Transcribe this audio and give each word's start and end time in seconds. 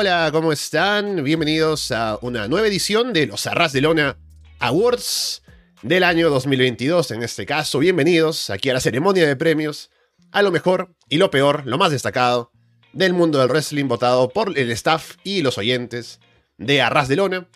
Hola, 0.00 0.30
¿cómo 0.30 0.52
están? 0.52 1.24
Bienvenidos 1.24 1.90
a 1.90 2.20
una 2.22 2.46
nueva 2.46 2.68
edición 2.68 3.12
de 3.12 3.26
los 3.26 3.48
Arras 3.48 3.72
de 3.72 3.80
Lona 3.80 4.16
Awards 4.60 5.42
del 5.82 6.04
año 6.04 6.30
2022. 6.30 7.10
En 7.10 7.24
este 7.24 7.44
caso, 7.46 7.80
bienvenidos 7.80 8.48
aquí 8.48 8.70
a 8.70 8.74
la 8.74 8.80
ceremonia 8.80 9.26
de 9.26 9.34
premios, 9.34 9.90
a 10.30 10.42
lo 10.42 10.52
mejor 10.52 10.94
y 11.08 11.16
lo 11.16 11.32
peor, 11.32 11.66
lo 11.66 11.78
más 11.78 11.90
destacado 11.90 12.52
del 12.92 13.12
mundo 13.12 13.40
del 13.40 13.48
wrestling 13.48 13.88
votado 13.88 14.28
por 14.28 14.56
el 14.56 14.70
staff 14.70 15.16
y 15.24 15.42
los 15.42 15.58
oyentes 15.58 16.20
de 16.58 16.80
Arras 16.80 17.08
de 17.08 17.16
Lona, 17.16 17.48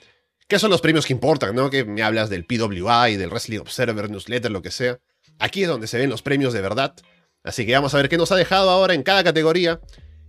que 0.48 0.58
son 0.58 0.72
los 0.72 0.80
premios 0.80 1.06
que 1.06 1.12
importan, 1.12 1.54
¿no? 1.54 1.70
Que 1.70 1.84
me 1.84 2.02
hablas 2.02 2.28
del 2.28 2.44
PWI, 2.44 3.18
del 3.18 3.30
Wrestling 3.30 3.60
Observer, 3.60 4.10
Newsletter, 4.10 4.50
lo 4.50 4.62
que 4.62 4.72
sea. 4.72 4.98
Aquí 5.38 5.62
es 5.62 5.68
donde 5.68 5.86
se 5.86 5.96
ven 5.96 6.10
los 6.10 6.22
premios 6.22 6.52
de 6.52 6.60
verdad. 6.60 6.92
Así 7.44 7.64
que 7.64 7.72
vamos 7.72 7.94
a 7.94 7.98
ver 7.98 8.08
qué 8.08 8.18
nos 8.18 8.32
ha 8.32 8.36
dejado 8.36 8.68
ahora 8.68 8.94
en 8.94 9.04
cada 9.04 9.22
categoría 9.22 9.80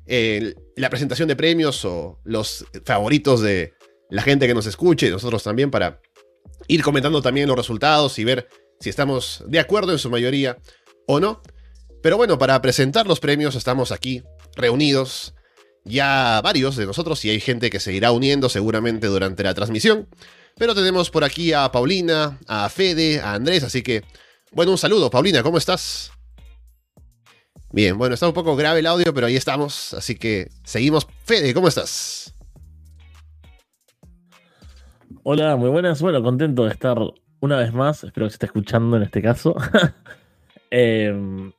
la 0.05 0.89
presentación 0.89 1.27
de 1.27 1.35
premios 1.35 1.85
o 1.85 2.19
los 2.23 2.65
favoritos 2.85 3.41
de 3.41 3.73
la 4.09 4.21
gente 4.21 4.47
que 4.47 4.53
nos 4.53 4.65
escuche 4.65 5.07
y 5.07 5.11
nosotros 5.11 5.43
también 5.43 5.71
para 5.71 6.01
ir 6.67 6.83
comentando 6.83 7.21
también 7.21 7.47
los 7.47 7.57
resultados 7.57 8.19
y 8.19 8.23
ver 8.23 8.47
si 8.79 8.89
estamos 8.89 9.43
de 9.47 9.59
acuerdo 9.59 9.91
en 9.91 9.99
su 9.99 10.09
mayoría 10.09 10.57
o 11.07 11.19
no. 11.19 11.41
Pero 12.01 12.17
bueno, 12.17 12.37
para 12.37 12.61
presentar 12.61 13.07
los 13.07 13.19
premios 13.19 13.55
estamos 13.55 13.91
aquí 13.91 14.23
reunidos 14.55 15.33
ya 15.85 16.41
varios 16.43 16.75
de 16.75 16.85
nosotros 16.85 17.23
y 17.25 17.29
hay 17.29 17.39
gente 17.39 17.69
que 17.69 17.79
se 17.79 17.93
irá 17.93 18.11
uniendo 18.11 18.49
seguramente 18.49 19.07
durante 19.07 19.43
la 19.43 19.53
transmisión. 19.53 20.07
Pero 20.57 20.75
tenemos 20.75 21.09
por 21.09 21.23
aquí 21.23 21.53
a 21.53 21.71
Paulina, 21.71 22.39
a 22.47 22.69
Fede, 22.69 23.19
a 23.19 23.33
Andrés, 23.33 23.63
así 23.63 23.81
que 23.81 24.03
bueno, 24.51 24.71
un 24.71 24.77
saludo. 24.77 25.09
Paulina, 25.09 25.41
¿cómo 25.41 25.57
estás? 25.57 26.11
Bien, 27.73 27.97
bueno, 27.97 28.13
está 28.13 28.27
un 28.27 28.35
poco 28.35 28.55
grave 28.55 28.81
el 28.81 28.85
audio, 28.85 29.15
pero 29.15 29.25
ahí 29.25 29.35
estamos, 29.35 29.95
así 29.95 30.13
que 30.15 30.51
seguimos. 30.63 31.07
Fede, 31.25 31.55
¿cómo 31.55 31.67
estás? 31.67 32.35
Hola, 35.23 35.55
muy 35.55 35.71
buenas. 35.71 35.99
Bueno, 35.99 36.21
contento 36.21 36.65
de 36.65 36.69
estar 36.69 36.99
una 37.39 37.57
vez 37.57 37.73
más. 37.73 38.03
Espero 38.03 38.27
que 38.27 38.29
se 38.29 38.35
esté 38.35 38.45
escuchando 38.45 38.95
en 38.97 39.03
este 39.03 39.23
caso. 39.23 39.55
Em, 40.69 41.51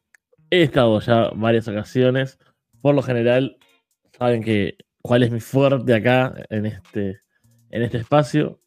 he 0.51 0.63
estado 0.63 1.01
ya 1.01 1.31
varias 1.35 1.67
ocasiones. 1.67 2.39
Por 2.81 2.95
lo 2.95 3.03
general, 3.03 3.59
saben 4.17 4.41
que 4.45 4.77
cuál 5.03 5.25
es 5.25 5.33
mi 5.33 5.41
fuerte 5.41 5.95
acá 5.95 6.33
en 6.49 6.67
este, 6.67 7.23
en 7.71 7.83
este 7.83 7.99
espacio. 7.99 8.61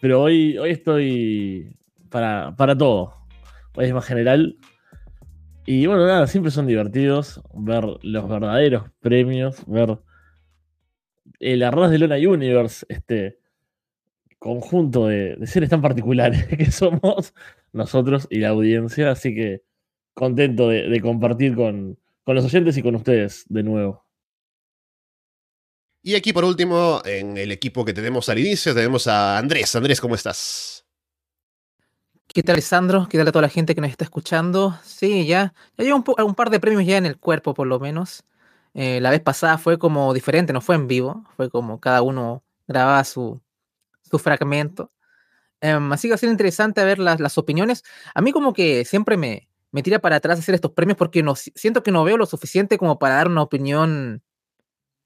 Pero 0.00 0.22
hoy, 0.22 0.56
hoy 0.56 0.70
estoy 0.70 1.76
para, 2.10 2.54
para 2.56 2.78
todo. 2.78 3.26
Hoy 3.74 3.86
es 3.86 3.92
más 3.92 4.06
general. 4.06 4.56
Y 5.66 5.86
bueno, 5.86 6.06
nada, 6.06 6.28
siempre 6.28 6.52
son 6.52 6.68
divertidos 6.68 7.42
ver 7.52 7.84
los 8.02 8.28
verdaderos 8.28 8.84
premios, 9.00 9.64
ver 9.66 9.98
el 11.40 11.62
arroz 11.64 11.90
de 11.90 11.98
Luna 11.98 12.16
Universe, 12.16 12.86
este 12.88 13.40
conjunto 14.38 15.06
de, 15.08 15.36
seres 15.46 15.70
tan 15.70 15.82
particulares 15.82 16.46
que 16.56 16.70
somos 16.70 17.34
nosotros 17.72 18.28
y 18.30 18.38
la 18.38 18.50
audiencia. 18.50 19.10
Así 19.10 19.34
que 19.34 19.62
contento 20.14 20.68
de, 20.68 21.00
compartir 21.00 21.56
con, 21.56 21.98
con 22.22 22.36
los 22.36 22.44
oyentes 22.44 22.76
y 22.76 22.82
con 22.82 22.94
ustedes 22.94 23.44
de 23.48 23.64
nuevo. 23.64 24.06
Y 26.00 26.14
aquí 26.14 26.32
por 26.32 26.44
último, 26.44 27.02
en 27.04 27.36
el 27.36 27.50
equipo 27.50 27.84
que 27.84 27.92
tenemos 27.92 28.28
al 28.28 28.38
inicio, 28.38 28.72
tenemos 28.72 29.08
a 29.08 29.36
Andrés. 29.36 29.74
Andrés, 29.74 30.00
¿cómo 30.00 30.14
estás? 30.14 30.75
¿Qué 32.36 32.42
tal, 32.42 32.56
Alessandro? 32.56 33.08
¿Qué 33.08 33.16
tal 33.16 33.28
a 33.28 33.32
toda 33.32 33.40
la 33.44 33.48
gente 33.48 33.74
que 33.74 33.80
nos 33.80 33.88
está 33.88 34.04
escuchando? 34.04 34.78
Sí, 34.84 35.26
ya, 35.26 35.54
ya 35.78 35.84
llevo 35.84 36.04
un, 36.18 36.34
par 36.34 36.50
de 36.50 36.60
premios 36.60 36.84
ya 36.84 36.98
en 36.98 37.06
el 37.06 37.16
cuerpo, 37.16 37.54
por 37.54 37.66
lo 37.66 37.80
menos. 37.80 38.24
Eh, 38.74 39.00
la 39.00 39.08
vez 39.08 39.22
pasada 39.22 39.56
fue 39.56 39.78
como 39.78 40.12
diferente, 40.12 40.52
no 40.52 40.60
fue 40.60 40.74
en 40.74 40.86
vivo, 40.86 41.24
fue 41.34 41.48
como 41.48 41.80
cada 41.80 42.02
uno 42.02 42.44
grababa 42.68 43.02
su, 43.04 43.40
su 44.02 44.18
fragmento. 44.18 44.90
Em, 45.62 45.90
así 45.94 46.08
que 46.08 46.14
ha 46.14 46.18
sido 46.18 46.30
interesante 46.30 46.84
ver 46.84 46.98
las, 46.98 47.20
las, 47.20 47.38
opiniones. 47.38 47.84
A 48.14 48.20
mí 48.20 48.32
como 48.32 48.52
que 48.52 48.84
siempre 48.84 49.16
me, 49.16 49.48
me 49.72 49.82
tira 49.82 50.00
para 50.00 50.16
atrás 50.16 50.38
hacer 50.38 50.54
estos 50.54 50.72
premios 50.72 50.98
porque 50.98 51.22
no, 51.22 51.36
siento 51.36 51.82
que 51.82 51.90
no 51.90 52.04
veo 52.04 52.18
lo 52.18 52.26
suficiente 52.26 52.76
como 52.76 52.98
para 52.98 53.14
dar 53.14 53.28
una 53.28 53.40
opinión 53.40 54.22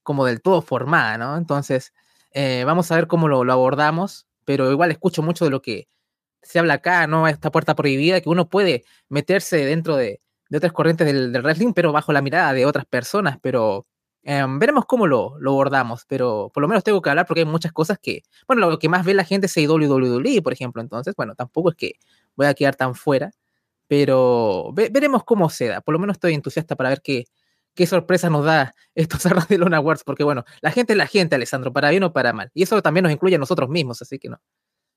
como 0.02 0.26
del 0.26 0.42
todo 0.42 0.62
formada, 0.62 1.16
¿no? 1.16 1.36
Entonces, 1.36 1.92
eh, 2.32 2.64
vamos 2.66 2.90
a 2.90 2.96
ver 2.96 3.06
cómo 3.06 3.28
lo 3.28 3.52
abordamos, 3.52 4.26
pero 4.44 4.72
igual 4.72 4.90
escucho 4.90 5.22
mucho 5.22 5.44
de 5.44 5.52
lo 5.52 5.62
que 5.62 5.88
se 6.42 6.58
habla 6.58 6.74
acá, 6.74 7.06
¿no? 7.06 7.28
Esta 7.28 7.50
puerta 7.50 7.74
prohibida, 7.74 8.20
que 8.20 8.28
uno 8.28 8.48
puede 8.48 8.84
meterse 9.08 9.64
dentro 9.64 9.96
de, 9.96 10.20
otras 10.54 10.72
corrientes 10.72 11.06
del, 11.06 11.30
wrestling, 11.42 11.72
pero 11.72 11.92
bajo 11.92 12.12
la 12.12 12.22
mirada 12.22 12.52
de 12.52 12.66
otras 12.66 12.86
personas, 12.86 13.38
pero 13.40 13.86
em, 14.22 14.58
veremos 14.58 14.84
cómo 14.86 15.06
lo, 15.06 15.38
lo 15.38 15.52
abordamos, 15.52 16.04
pero 16.08 16.50
por 16.52 16.62
lo 16.62 16.68
menos 16.68 16.82
tengo 16.84 17.00
que 17.02 17.10
hablar 17.10 17.26
porque 17.26 17.40
hay 17.40 17.46
muchas 17.46 17.72
cosas 17.72 17.98
que, 18.00 18.22
bueno, 18.48 18.68
lo 18.68 18.78
que 18.78 18.88
más 18.88 19.04
ve 19.04 19.14
la 19.14 19.24
gente 19.24 19.46
es 19.46 19.56
WWE, 19.56 20.42
por 20.42 20.52
ejemplo, 20.52 20.82
entonces, 20.82 21.14
bueno, 21.16 21.34
tampoco 21.34 21.70
es 21.70 21.76
que 21.76 21.92
voy 22.36 22.46
a 22.46 22.54
quedar 22.54 22.74
tan 22.76 22.94
fuera, 22.94 23.30
pero 23.86 24.72
veremos 24.74 25.24
cómo 25.24 25.50
se 25.50 25.80
por 25.82 25.92
lo 25.92 25.98
menos 25.98 26.14
estoy 26.16 26.34
entusiasta 26.34 26.76
para 26.76 26.90
ver 26.90 27.02
qué, 27.02 27.26
qué 27.74 27.86
sorpresa 27.86 28.30
nos 28.30 28.44
da 28.44 28.74
estos 28.94 29.26
Arras 29.26 29.48
de 29.48 29.58
Lona 29.58 29.78
Awards, 29.78 30.04
porque 30.04 30.24
bueno, 30.24 30.44
la 30.62 30.70
gente 30.72 30.94
es 30.94 30.96
la 30.96 31.06
gente, 31.06 31.36
Alessandro, 31.36 31.72
para 31.72 31.90
bien 31.90 32.02
o 32.04 32.12
para 32.12 32.32
mal, 32.32 32.50
y 32.54 32.62
eso 32.64 32.80
también 32.82 33.04
nos 33.04 33.12
incluye 33.12 33.36
a 33.36 33.38
nosotros 33.38 33.68
mismos, 33.68 34.02
así 34.02 34.18
que 34.18 34.28
no, 34.28 34.40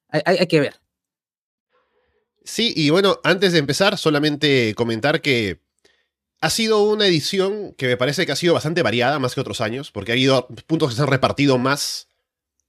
hay 0.09 0.47
que 0.47 0.59
ver. 0.59 0.79
Sí, 2.43 2.73
y 2.75 2.89
bueno, 2.89 3.19
antes 3.23 3.53
de 3.53 3.59
empezar, 3.59 3.97
solamente 3.97 4.73
comentar 4.75 5.21
que 5.21 5.61
ha 6.41 6.49
sido 6.49 6.83
una 6.83 7.07
edición 7.07 7.73
que 7.77 7.87
me 7.87 7.97
parece 7.97 8.25
que 8.25 8.33
ha 8.33 8.35
sido 8.35 8.53
bastante 8.53 8.81
variada, 8.81 9.17
más 9.17 9.33
que 9.33 9.41
otros 9.41 9.61
años, 9.61 9.91
porque 9.91 10.11
ha 10.11 10.15
habido 10.15 10.47
puntos 10.67 10.89
que 10.89 10.95
se 10.95 11.01
han 11.01 11.07
repartido 11.07 11.57
más. 11.57 12.09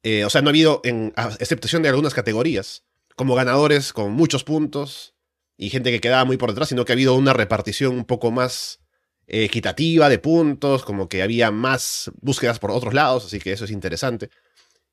Eh, 0.05 0.25
o 0.25 0.31
sea, 0.31 0.43
no 0.43 0.49
ha 0.49 0.53
habido, 0.53 0.81
en 0.85 1.13
excepción 1.41 1.83
de 1.83 1.89
algunas 1.89 2.15
categorías, 2.15 2.85
como 3.17 3.35
ganadores 3.35 3.93
con 3.93 4.13
muchos 4.13 4.45
puntos 4.45 5.15
y 5.57 5.71
gente 5.71 5.91
que 5.91 6.01
quedaba 6.01 6.25
muy 6.25 6.37
por 6.37 6.51
detrás, 6.51 6.69
sino 6.69 6.85
que 6.85 6.93
ha 6.93 6.95
habido 6.95 7.15
una 7.15 7.33
repartición 7.33 7.95
un 7.95 8.05
poco 8.05 8.31
más 8.31 8.81
eh, 9.27 9.45
equitativa 9.45 10.09
de 10.09 10.19
puntos, 10.19 10.85
como 10.85 11.09
que 11.09 11.23
había 11.23 11.51
más 11.51 12.11
búsquedas 12.21 12.59
por 12.59 12.71
otros 12.71 12.95
lados, 12.95 13.25
así 13.27 13.41
que 13.41 13.53
eso 13.53 13.65
es 13.65 13.71
interesante. 13.71 14.31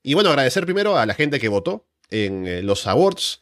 Y 0.02 0.14
bueno, 0.14 0.30
agradecer 0.30 0.66
primero 0.66 0.98
a 0.98 1.06
la 1.06 1.14
gente 1.14 1.40
que 1.40 1.50
votó 1.50 1.88
en 2.10 2.48
eh, 2.48 2.62
los 2.64 2.88
awards. 2.88 3.42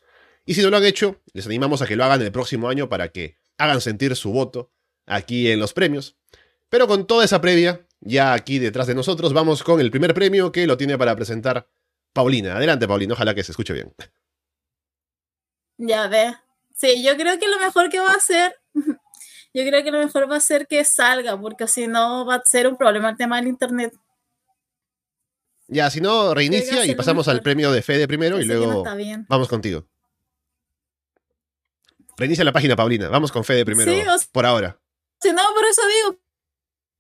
Y 0.49 0.55
si 0.55 0.63
no 0.63 0.71
lo 0.71 0.77
han 0.77 0.83
hecho, 0.83 1.21
les 1.33 1.45
animamos 1.45 1.83
a 1.83 1.85
que 1.85 1.95
lo 1.95 2.03
hagan 2.03 2.23
el 2.23 2.31
próximo 2.31 2.69
año 2.69 2.89
para 2.89 3.09
que 3.09 3.37
hagan 3.59 3.81
sentir 3.81 4.15
su 4.15 4.31
voto 4.31 4.71
aquí 5.05 5.51
en 5.51 5.59
los 5.59 5.73
premios. 5.73 6.17
Pero 6.69 6.87
con 6.87 7.05
toda 7.05 7.23
esa 7.23 7.39
previa, 7.39 7.85
ya 7.99 8.33
aquí 8.33 8.57
detrás 8.57 8.87
de 8.87 8.95
nosotros, 8.95 9.31
vamos 9.31 9.61
con 9.61 9.79
el 9.79 9.91
primer 9.91 10.15
premio 10.15 10.51
que 10.51 10.65
lo 10.65 10.75
tiene 10.75 10.97
para 10.97 11.15
presentar 11.15 11.69
Paulina. 12.13 12.55
Adelante, 12.55 12.87
Paulina, 12.87 13.13
ojalá 13.13 13.35
que 13.35 13.43
se 13.43 13.51
escuche 13.51 13.73
bien. 13.73 13.93
Ya 15.77 16.07
ve. 16.07 16.33
Sí, 16.73 17.03
yo 17.03 17.15
creo 17.15 17.37
que 17.37 17.47
lo 17.47 17.59
mejor 17.59 17.91
que 17.91 17.99
va 17.99 18.09
a 18.09 18.13
hacer, 18.13 18.55
yo 18.73 19.63
creo 19.67 19.83
que 19.83 19.91
lo 19.91 19.99
mejor 19.99 20.31
va 20.31 20.37
a 20.37 20.39
ser 20.39 20.65
que 20.65 20.83
salga, 20.83 21.39
porque 21.39 21.67
si 21.67 21.85
no 21.85 22.25
va 22.25 22.37
a 22.37 22.41
ser 22.43 22.65
un 22.65 22.75
problema 22.75 23.11
el 23.11 23.17
tema 23.17 23.35
del 23.35 23.49
internet. 23.49 23.93
Ya, 25.67 25.91
si 25.91 26.01
no, 26.01 26.33
reinicia 26.33 26.87
y 26.87 26.95
pasamos 26.95 27.27
al 27.27 27.43
premio 27.43 27.71
de 27.71 27.83
Fede 27.83 28.07
primero 28.07 28.41
y 28.41 28.45
luego 28.45 28.83
vamos 29.27 29.47
contigo. 29.47 29.85
Reinicia 32.19 32.43
la 32.43 32.51
página, 32.51 32.75
Paulina. 32.75 33.07
Vamos 33.07 33.31
con 33.31 33.45
Fede 33.45 33.63
primero. 33.63 33.89
por 34.33 34.45
ahora. 34.45 34.77
Si 35.21 35.31
no, 35.31 35.41
por 35.55 35.65
eso 35.65 35.81
digo. 35.87 36.19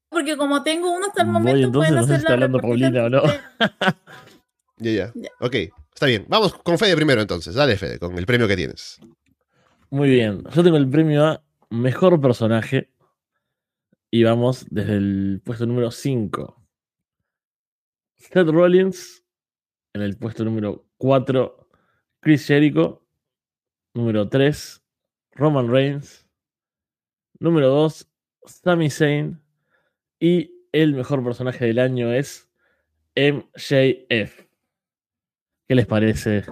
Porque 0.09 0.37
como 0.37 0.63
tengo 0.63 0.91
uno 0.91 1.07
hasta 1.07 1.23
el 1.23 1.27
momento, 1.27 1.65
entonces 1.65 1.91
no 1.93 2.03
sé 2.03 2.15
si 2.15 2.19
está 2.21 2.33
hablando 2.33 2.59
Paulina 2.59 3.03
o 3.03 3.09
no. 3.09 3.23
ya, 4.77 5.11
ya, 5.13 5.13
Ok, 5.41 5.55
está 5.93 6.05
bien. 6.05 6.25
Vamos 6.29 6.53
con 6.53 6.79
Fede 6.79 6.95
primero 6.95 7.21
entonces. 7.21 7.53
Dale, 7.53 7.75
Fede, 7.75 7.99
con 7.99 8.17
el 8.17 8.25
premio 8.25 8.47
que 8.47 8.55
tienes. 8.55 8.99
Muy 9.89 10.09
bien. 10.09 10.43
Yo 10.55 10.63
tengo 10.63 10.77
el 10.77 10.89
premio 10.89 11.25
a 11.25 11.43
Mejor 11.69 12.19
Personaje. 12.21 12.89
Y 14.09 14.23
vamos 14.23 14.65
desde 14.69 14.93
el 14.93 15.41
puesto 15.43 15.65
número 15.65 15.91
5. 15.91 16.65
Seth 18.15 18.47
Rollins. 18.47 19.23
En 19.93 20.01
el 20.01 20.17
puesto 20.17 20.45
número 20.45 20.87
4. 20.97 21.69
Chris 22.21 22.47
Jericho. 22.47 23.05
Número 23.93 24.29
3. 24.29 24.78
Roman 25.39 25.71
Reigns. 25.71 26.25
Número 27.39 27.69
2, 27.69 28.07
Sami 28.45 28.89
Zayn. 28.89 29.41
Y 30.19 30.51
el 30.73 30.93
mejor 30.93 31.23
personaje 31.23 31.65
del 31.65 31.79
año 31.79 32.11
es 32.13 32.49
MJF. 33.15 34.45
¿Qué 35.67 35.75
les 35.75 35.85
parece? 35.85 36.43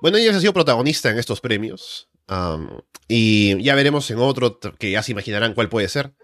Bueno, 0.00 0.18
ella 0.18 0.36
ha 0.36 0.40
sido 0.40 0.52
protagonista 0.52 1.10
en 1.10 1.18
estos 1.18 1.40
premios. 1.40 2.08
y 3.08 3.62
ya 3.62 3.74
veremos 3.76 4.10
en 4.10 4.18
otro 4.18 4.58
que 4.78 4.90
ya 4.90 5.02
se 5.02 5.12
imaginarán 5.12 5.54
cuál 5.54 5.68
puede 5.68 5.88
ser. 5.88 6.14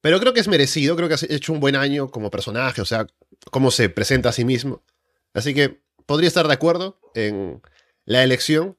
Pero 0.00 0.20
creo 0.20 0.34
que 0.34 0.40
es 0.40 0.48
merecido, 0.48 0.96
creo 0.96 1.08
que 1.08 1.14
ha 1.14 1.34
hecho 1.34 1.52
un 1.52 1.60
buen 1.60 1.76
año 1.76 2.10
como 2.10 2.30
personaje, 2.30 2.82
o 2.82 2.84
sea, 2.84 3.06
cómo 3.50 3.70
se 3.70 3.88
presenta 3.88 4.28
a 4.28 4.32
sí 4.32 4.44
mismo. 4.44 4.82
Así 5.32 5.54
que 5.54 5.80
podría 6.04 6.28
estar 6.28 6.46
de 6.46 6.52
acuerdo 6.52 7.00
en 7.14 7.62
la 8.04 8.22
elección. 8.22 8.76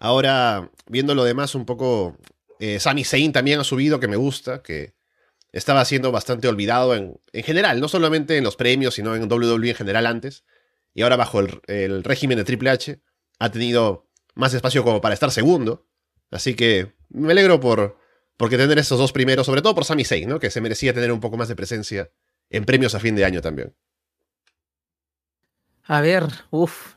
Ahora, 0.00 0.70
viendo 0.86 1.14
lo 1.14 1.24
demás 1.24 1.54
un 1.54 1.66
poco, 1.66 2.16
eh, 2.58 2.80
Sami 2.80 3.04
Zayn 3.04 3.32
también 3.32 3.60
ha 3.60 3.64
subido, 3.64 4.00
que 4.00 4.08
me 4.08 4.16
gusta, 4.16 4.62
que 4.62 4.94
estaba 5.52 5.84
siendo 5.84 6.10
bastante 6.10 6.48
olvidado 6.48 6.94
en, 6.94 7.20
en 7.34 7.44
general, 7.44 7.80
no 7.80 7.86
solamente 7.86 8.38
en 8.38 8.44
los 8.44 8.56
premios, 8.56 8.94
sino 8.94 9.14
en 9.14 9.30
WWE 9.30 9.68
en 9.68 9.74
general 9.76 10.06
antes. 10.06 10.44
Y 10.94 11.02
ahora 11.02 11.16
bajo 11.16 11.40
el, 11.40 12.02
régimen 12.02 12.38
de 12.38 12.44
Triple 12.44 12.70
H 12.70 12.98
ha 13.38 13.50
tenido 13.50 14.08
más 14.34 14.54
espacio 14.54 14.82
como 14.84 15.02
para 15.02 15.12
estar 15.12 15.30
segundo. 15.30 15.86
Así 16.30 16.54
que 16.54 16.94
me 17.10 17.32
alegro 17.32 17.60
por 17.60 17.98
porque 18.38 18.56
tener 18.56 18.78
esos 18.78 18.98
dos 18.98 19.12
primeros, 19.12 19.44
sobre 19.44 19.60
todo 19.60 19.74
por 19.74 19.84
Sami 19.84 20.06
Zayn, 20.06 20.30
¿no? 20.30 20.40
Que 20.40 20.50
se 20.50 20.62
merecía 20.62 20.94
tener 20.94 21.12
un 21.12 21.20
poco 21.20 21.36
más 21.36 21.48
de 21.48 21.56
presencia 21.56 22.10
en 22.48 22.64
premios 22.64 22.94
a 22.94 23.00
fin 23.00 23.14
de 23.14 23.26
año 23.26 23.42
también. 23.42 23.76
A 25.84 26.00
ver, 26.00 26.24
uff. 26.48 26.94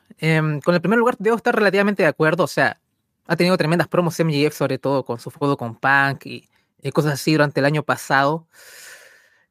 con 0.63 0.73
el 0.73 0.81
primer 0.81 0.99
lugar 0.99 1.17
debo 1.19 1.35
estar 1.35 1.53
relativamente 1.53 2.03
de 2.03 2.07
acuerdo. 2.07 2.45
O 2.45 2.47
sea, 2.47 2.79
ha 3.25 3.35
tenido 3.35 3.57
tremendas 3.57 3.87
promos 3.87 4.19
MJF, 4.19 4.53
sobre 4.53 4.77
todo 4.77 5.05
con 5.05 5.19
su 5.19 5.29
juego 5.31 5.57
con 5.57 5.75
Punk 5.75 6.25
y, 6.25 6.49
cosas 6.93 7.13
así 7.13 7.31
durante 7.31 7.61
el 7.61 7.65
año 7.65 7.83
pasado. 7.83 8.47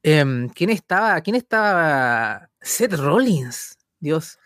Em, 0.03 0.49
¿Quién 0.49 0.69
estaba? 0.69 1.19
¿Quién 1.21 1.35
estaba? 1.35 2.49
Seth 2.61 2.93
Rollins. 2.93 3.77
Dios. 3.99 4.37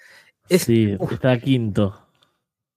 sí, 0.49 0.97
está 1.11 1.37
quinto. 1.39 1.99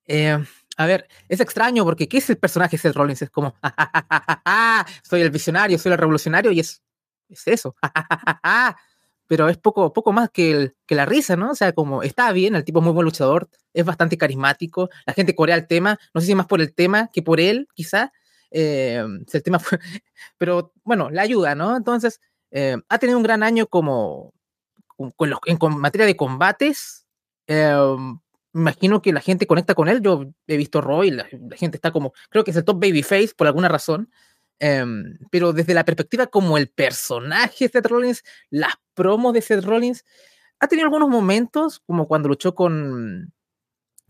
Eh, 0.06 0.42
a 0.76 0.86
ver, 0.86 1.06
es 1.28 1.40
extraño 1.40 1.84
porque 1.84 2.08
¿qué 2.08 2.18
es 2.18 2.30
el 2.30 2.38
personaje 2.38 2.76
de 2.76 2.78
Seth 2.78 2.96
Rollins? 2.96 3.22
Es 3.22 3.30
como, 3.30 3.54
soy 5.02 5.20
el 5.20 5.30
visionario, 5.30 5.78
soy 5.78 5.92
el 5.92 5.98
revolucionario 5.98 6.50
y 6.50 6.60
es, 6.60 6.82
es 7.28 7.46
eso. 7.46 7.76
Pero 9.30 9.48
es 9.48 9.56
poco, 9.58 9.92
poco 9.92 10.12
más 10.12 10.28
que, 10.30 10.72
que 10.86 10.96
la 10.96 11.06
risa, 11.06 11.36
¿no? 11.36 11.52
O 11.52 11.54
sea, 11.54 11.72
como 11.72 12.02
está 12.02 12.32
bien, 12.32 12.56
el 12.56 12.64
tipo 12.64 12.80
es 12.80 12.84
muy 12.84 12.92
buen 12.92 13.04
luchador, 13.04 13.48
es 13.72 13.84
bastante 13.84 14.18
carismático, 14.18 14.90
la 15.06 15.12
gente 15.12 15.36
corea 15.36 15.54
el 15.54 15.68
tema, 15.68 16.00
no 16.12 16.20
sé 16.20 16.26
si 16.26 16.34
más 16.34 16.46
por 16.48 16.60
el 16.60 16.74
tema 16.74 17.10
que 17.12 17.22
por 17.22 17.38
él, 17.38 17.68
quizá. 17.72 18.12
Eh, 18.50 19.04
el 19.32 19.42
tema 19.44 19.60
pero 20.36 20.72
bueno, 20.82 21.10
la 21.10 21.22
ayuda, 21.22 21.54
¿no? 21.54 21.76
Entonces, 21.76 22.20
eh, 22.50 22.76
ha 22.88 22.98
tenido 22.98 23.18
un 23.18 23.22
gran 23.22 23.44
año 23.44 23.68
como 23.68 24.34
con, 25.14 25.30
los, 25.30 25.38
en 25.46 25.58
materia 25.78 26.08
de 26.08 26.16
combates. 26.16 27.06
Eh, 27.46 27.96
imagino 28.52 29.00
que 29.00 29.12
la 29.12 29.20
gente 29.20 29.46
conecta 29.46 29.76
con 29.76 29.88
él. 29.88 30.02
Yo 30.02 30.24
he 30.48 30.56
visto 30.56 30.80
Roy, 30.80 31.12
la, 31.12 31.28
la 31.30 31.56
gente 31.56 31.76
está 31.76 31.92
como, 31.92 32.14
creo 32.30 32.42
que 32.42 32.50
es 32.50 32.56
el 32.56 32.64
top 32.64 32.80
babyface 32.80 33.30
por 33.36 33.46
alguna 33.46 33.68
razón. 33.68 34.10
Em, 34.60 35.18
pero 35.30 35.52
desde 35.54 35.72
la 35.74 35.84
perspectiva 35.84 36.26
como 36.26 36.58
el 36.58 36.68
personaje 36.68 37.66
de 37.66 37.72
Seth 37.72 37.86
Rollins, 37.86 38.22
las 38.50 38.74
promos 38.94 39.32
de 39.32 39.40
Seth 39.40 39.64
Rollins, 39.64 40.04
ha 40.60 40.68
tenido 40.68 40.86
algunos 40.86 41.08
momentos, 41.08 41.80
como 41.86 42.06
cuando 42.06 42.28
luchó 42.28 42.54
con, 42.54 43.32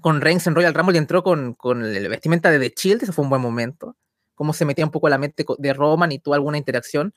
con 0.01 0.21
Reigns 0.21 0.47
en 0.49 0.57
Royal 0.57 0.75
Rumble 0.75 0.97
y 0.97 0.99
entró 0.99 1.23
con, 1.23 1.55
con 1.55 1.93
la 1.95 2.09
vestimenta 2.09 2.51
de 2.51 2.59
The 2.59 2.75
Shield, 2.77 3.05
ese 3.05 3.13
fue 3.13 3.25
un 3.25 3.31
buen 3.31 3.43
momento. 3.43 3.97
Cómo 4.35 4.53
se 4.53 4.65
metía 4.65 4.85
un 4.85 4.91
poco 4.91 5.07
a 5.07 5.11
la 5.11 5.19
mente 5.19 5.45
de 5.59 5.73
Roman 5.73 6.13
y 6.13 6.19
tuvo 6.19 6.35
alguna 6.35 6.59
interacción 6.59 7.15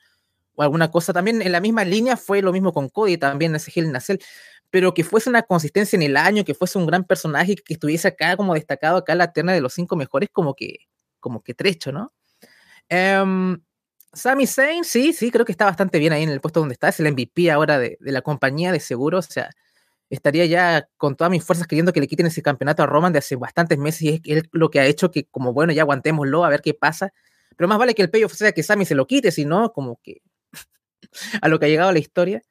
o 0.54 0.62
alguna 0.62 0.90
cosa. 0.90 1.12
También 1.12 1.42
en 1.42 1.52
la 1.52 1.60
misma 1.60 1.84
línea 1.84 2.16
fue 2.16 2.42
lo 2.42 2.52
mismo 2.52 2.72
con 2.72 2.88
Cody, 2.88 3.18
también 3.18 3.54
ese 3.56 3.72
Hell 3.74 3.90
Nacel 3.90 4.20
pero 4.74 4.92
que 4.92 5.04
fuese 5.04 5.30
una 5.30 5.42
consistencia 5.44 5.96
en 5.96 6.02
el 6.02 6.16
año, 6.16 6.44
que 6.44 6.52
fuese 6.52 6.78
un 6.78 6.86
gran 6.86 7.04
personaje, 7.04 7.54
que 7.54 7.74
estuviese 7.74 8.08
acá 8.08 8.36
como 8.36 8.54
destacado, 8.54 8.96
acá 8.96 9.12
en 9.12 9.18
la 9.18 9.32
terna 9.32 9.52
de 9.52 9.60
los 9.60 9.72
cinco 9.72 9.94
mejores, 9.94 10.30
como 10.32 10.54
que, 10.54 10.78
como 11.20 11.44
que 11.44 11.54
trecho, 11.54 11.92
¿no? 11.92 12.12
Um, 12.90 13.58
Sami 14.12 14.46
Zayn, 14.46 14.84
sí, 14.84 15.12
sí, 15.12 15.30
creo 15.30 15.44
que 15.44 15.52
está 15.52 15.64
bastante 15.64 15.98
bien 15.98 16.12
ahí 16.12 16.22
en 16.22 16.28
el 16.28 16.40
puesto 16.40 16.60
donde 16.60 16.74
está, 16.74 16.88
es 16.88 17.00
el 17.00 17.12
MVP 17.12 17.50
ahora 17.50 17.78
de, 17.78 17.98
la 18.00 18.22
compañía 18.22 18.72
de 18.72 18.80
seguros, 18.80 19.26
o 19.28 19.32
sea, 19.32 19.50
estaría 20.10 20.46
ya 20.46 20.88
con 20.96 21.16
todas 21.16 21.30
mis 21.30 21.44
fuerzas 21.44 21.66
queriendo 21.66 21.92
que 21.92 22.00
le 22.00 22.06
quiten 22.08 22.26
ese 22.26 22.42
campeonato 22.42 22.82
a 22.82 22.86
Roman 22.86 23.12
de 23.12 23.18
hace 23.20 23.36
bastantes 23.36 23.78
meses 23.78 24.02
y 24.02 24.22
es, 24.24 24.44
lo 24.52 24.70
que 24.70 24.80
ha 24.80 24.86
hecho 24.86 25.10
que 25.10 25.24
como 25.26 25.52
bueno, 25.52 25.72
ya 25.72 25.82
aguantémoslo 25.82 26.44
a 26.44 26.48
ver 26.50 26.62
qué 26.62 26.74
pasa, 26.74 27.12
pero 27.56 27.68
más 27.68 27.78
vale 27.78 27.94
que 27.94 28.02
el 28.02 28.10
payoff 28.10 28.34
sea 28.34 28.52
que 28.52 28.62
Sami 28.62 28.84
se 28.84 28.94
lo 28.94 29.06
quite, 29.06 29.32
si 29.32 29.44
no, 29.44 29.72
como 29.72 30.00
que 30.02 30.22
a 31.42 31.48
lo 31.48 31.58
que 31.58 31.66
ha 31.66 31.68
llegado 31.68 31.92
la 31.92 31.98
historia. 31.98 32.42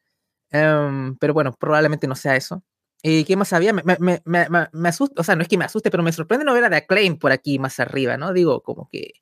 Em, 0.51 1.17
pero 1.17 1.33
bueno, 1.33 1.53
probablemente 1.59 2.07
no 2.07 2.15
sea 2.15 2.35
eso. 2.35 2.63
¿Y 3.01 3.25
qué 3.25 3.35
más 3.35 3.51
había? 3.53 3.73
Me, 3.73 3.83
me, 3.83 4.21
me, 4.25 4.47
me, 4.71 4.89
asusta, 4.89 5.21
o 5.21 5.23
sea, 5.23 5.35
no 5.35 5.41
es 5.41 5.49
que 5.49 5.57
me 5.57 5.65
asuste, 5.65 5.91
pero 5.91 6.03
me 6.03 6.13
sorprende 6.13 6.45
no 6.45 6.53
ver 6.53 6.63
a 6.65 6.69
The 6.69 6.77
Acclaim 6.77 7.17
por 7.17 7.31
aquí 7.33 7.59
más 7.59 7.79
arriba, 7.79 8.17
¿no? 8.17 8.33
Digo, 8.33 8.61
como 8.63 8.87
que 8.89 9.13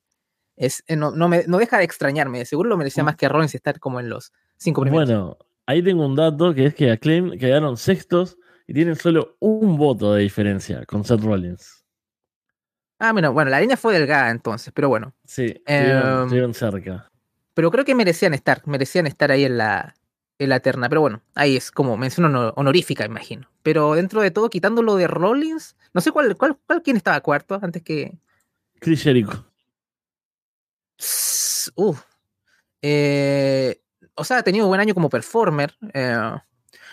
es, 0.62 0.84
eh, 0.86 0.94
no, 0.94 1.10
no, 1.10 1.28
me, 1.28 1.44
no 1.48 1.58
deja 1.58 1.78
de 1.78 1.84
extrañarme. 1.84 2.44
Seguro 2.44 2.68
lo 2.68 2.76
merecía 2.76 3.02
más 3.02 3.16
que 3.16 3.28
Rollins 3.28 3.54
estar 3.54 3.80
como 3.80 3.98
en 3.98 4.08
los 4.08 4.32
cinco 4.56 4.82
primeros. 4.82 5.08
Bueno, 5.08 5.38
ahí 5.66 5.82
tengo 5.82 6.06
un 6.06 6.14
dato 6.14 6.54
que 6.54 6.66
es 6.66 6.74
que 6.74 6.92
Acclaim 6.92 7.36
quedaron 7.36 7.76
sextos 7.76 8.38
y 8.68 8.72
tienen 8.72 8.94
solo 8.94 9.36
un 9.40 9.76
voto 9.76 10.14
de 10.14 10.22
diferencia 10.22 10.86
con 10.86 11.04
Seth 11.04 11.20
Rollins. 11.20 11.84
Ah, 13.00 13.10
bueno, 13.10 13.32
bueno, 13.32 13.50
la 13.50 13.60
línea 13.60 13.76
fue 13.76 13.92
delgada 13.92 14.30
entonces, 14.30 14.72
pero 14.72 14.88
bueno. 14.88 15.12
Sí, 15.24 15.46
estuvieron 15.66 16.50
em, 16.50 16.54
cerca. 16.54 17.10
Pero 17.54 17.72
creo 17.72 17.84
que 17.84 17.96
merecían 17.96 18.32
estar, 18.32 18.62
merecían 18.66 19.08
estar 19.08 19.32
ahí 19.32 19.44
en 19.44 19.58
la, 19.58 19.96
la 20.38 20.60
terna. 20.60 20.88
Pero 20.88 21.00
bueno, 21.00 21.22
ahí 21.34 21.56
es 21.56 21.72
como 21.72 21.96
mención 21.96 22.32
honorífica, 22.54 23.04
imagino. 23.04 23.50
Pero 23.64 23.94
dentro 23.94 24.22
de 24.22 24.30
todo, 24.30 24.48
quitándolo 24.48 24.94
de 24.94 25.08
Rollins, 25.08 25.74
no 25.92 26.00
sé 26.00 26.12
cuál, 26.12 26.36
cuál, 26.36 26.56
cuál 26.68 26.82
quién 26.82 26.96
estaba 26.96 27.20
cuarto 27.20 27.58
antes 27.60 27.82
que. 27.82 28.16
Chris 28.78 29.02
Jericho. 29.02 29.51
Eh, 32.80 33.80
o 34.14 34.24
sea, 34.24 34.38
ha 34.38 34.42
tenido 34.42 34.66
un 34.66 34.70
buen 34.70 34.80
año 34.80 34.94
como 34.94 35.08
performer. 35.08 35.74
Eh, 35.94 36.32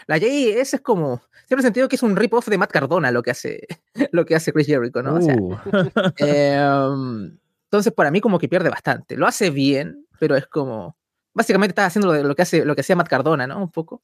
la 0.08 0.18
JS 0.18 0.76
es 0.76 0.82
como. 0.82 1.22
Siempre 1.48 1.62
he 1.62 1.68
sentido 1.68 1.90
que 1.90 1.96
es 1.96 2.04
un 2.04 2.16
rip-off 2.16 2.48
de 2.48 2.58
Matt 2.58 2.72
Cardona 2.72 3.12
lo 3.12 3.24
que 3.24 3.32
hace, 3.32 3.66
lo 4.12 4.26
que 4.26 4.36
hace 4.36 4.54
Chris 4.54 4.68
Jericho, 4.68 5.02
¿no? 5.02 5.16
Uh. 5.16 5.58
Em, 6.18 7.38
entonces, 7.64 7.94
para 7.94 8.12
mí, 8.12 8.22
como 8.22 8.38
que 8.38 8.48
pierde 8.48 8.70
bastante. 8.70 9.18
Lo 9.18 9.28
hace 9.28 9.50
bien, 9.50 10.06
pero 10.20 10.36
es 10.36 10.48
como 10.48 11.00
básicamente 11.34 11.72
está 11.72 11.86
haciendo 11.86 12.14
lo, 12.14 12.36
que, 12.36 12.42
hace, 12.42 12.66
lo 12.66 12.76
que 12.76 12.82
hacía 12.82 12.96
Matt 12.96 13.08
Cardona, 13.08 13.48
¿no? 13.48 13.62
Un 13.62 13.72
poco. 13.72 14.04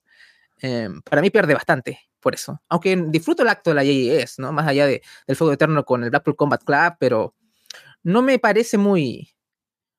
Em, 0.60 1.02
para 1.02 1.22
mí 1.22 1.30
pierde 1.30 1.54
bastante 1.54 2.00
por 2.22 2.34
eso. 2.34 2.62
Aunque 2.70 2.96
disfruto 3.08 3.44
el 3.44 3.50
acto 3.50 3.72
de 3.72 3.76
la 3.76 3.84
JES, 3.84 4.40
¿no? 4.40 4.52
Más 4.52 4.68
allá 4.68 4.88
de, 4.88 5.02
del 5.28 5.36
fuego 5.36 5.54
eterno 5.54 5.84
con 5.84 6.04
el 6.04 6.10
Blackpool 6.10 6.36
Combat 6.36 6.64
Club, 6.64 6.96
pero 7.00 7.36
no 8.04 8.22
me 8.22 8.40
parece 8.40 8.78
muy. 8.78 9.35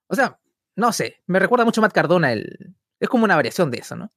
O 0.09 0.15
sea, 0.15 0.39
no 0.77 0.93
sé, 0.93 1.23
me 1.27 1.39
recuerda 1.39 1.65
mucho 1.65 1.81
a 1.81 1.83
Matt 1.83 1.93
Cardona. 1.93 2.33
El, 2.33 2.75
es 3.01 3.09
como 3.09 3.25
una 3.25 3.37
variación 3.37 3.71
de 3.71 3.79
eso, 3.79 3.97
¿no? 3.97 4.13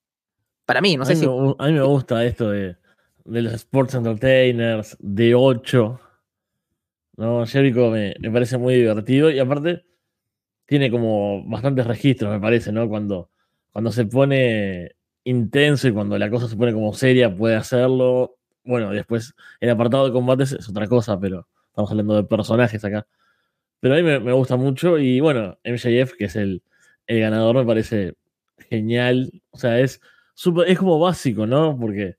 Para 0.65 0.81
mí, 0.81 0.97
no 0.97 1.05
sé 1.05 1.15
si. 1.15 1.25
a 1.25 1.65
mí 1.67 1.73
me 1.73 1.81
gusta 1.81 2.23
esto 2.23 2.51
de, 2.51 2.77
de 3.25 3.41
los 3.41 3.53
Sports 3.53 3.95
Entertainers, 3.95 4.97
de 4.99 5.33
8. 5.33 5.99
¿no? 7.17 7.45
Jericho 7.45 7.89
me, 7.89 8.15
me 8.19 8.31
parece 8.31 8.57
muy 8.57 8.75
divertido 8.75 9.29
y 9.29 9.39
aparte 9.39 9.85
tiene 10.65 10.91
como 10.91 11.43
bastantes 11.45 11.85
registros, 11.87 12.31
me 12.31 12.39
parece, 12.39 12.71
¿no? 12.71 12.87
Cuando, 12.87 13.31
cuando 13.71 13.91
se 13.91 14.05
pone 14.05 14.95
intenso 15.23 15.87
y 15.87 15.91
cuando 15.91 16.17
la 16.17 16.29
cosa 16.29 16.47
se 16.47 16.55
pone 16.55 16.73
como 16.73 16.93
seria, 16.93 17.35
puede 17.35 17.55
hacerlo. 17.55 18.37
Bueno, 18.63 18.91
después 18.91 19.33
el 19.59 19.69
apartado 19.71 20.05
de 20.05 20.13
combates 20.13 20.51
es 20.51 20.69
otra 20.69 20.87
cosa, 20.87 21.19
pero 21.19 21.47
estamos 21.69 21.89
hablando 21.91 22.15
de 22.15 22.23
personajes 22.23 22.85
acá. 22.85 23.07
Pero 23.79 23.93
a 23.95 23.97
mí 23.97 24.03
me, 24.03 24.33
gusta 24.33 24.55
mucho 24.57 24.97
y 24.99 25.19
bueno, 25.19 25.57
MJF, 25.63 26.13
que 26.17 26.25
es 26.25 26.35
el, 26.35 26.63
el, 27.07 27.19
ganador, 27.19 27.55
me 27.55 27.65
parece 27.65 28.15
genial. 28.69 29.31
O 29.51 29.57
sea, 29.57 29.79
es, 29.79 30.01
super, 30.33 30.67
es 30.69 30.77
como 30.77 30.99
básico, 30.99 31.47
¿no? 31.47 31.77
Porque 31.79 32.17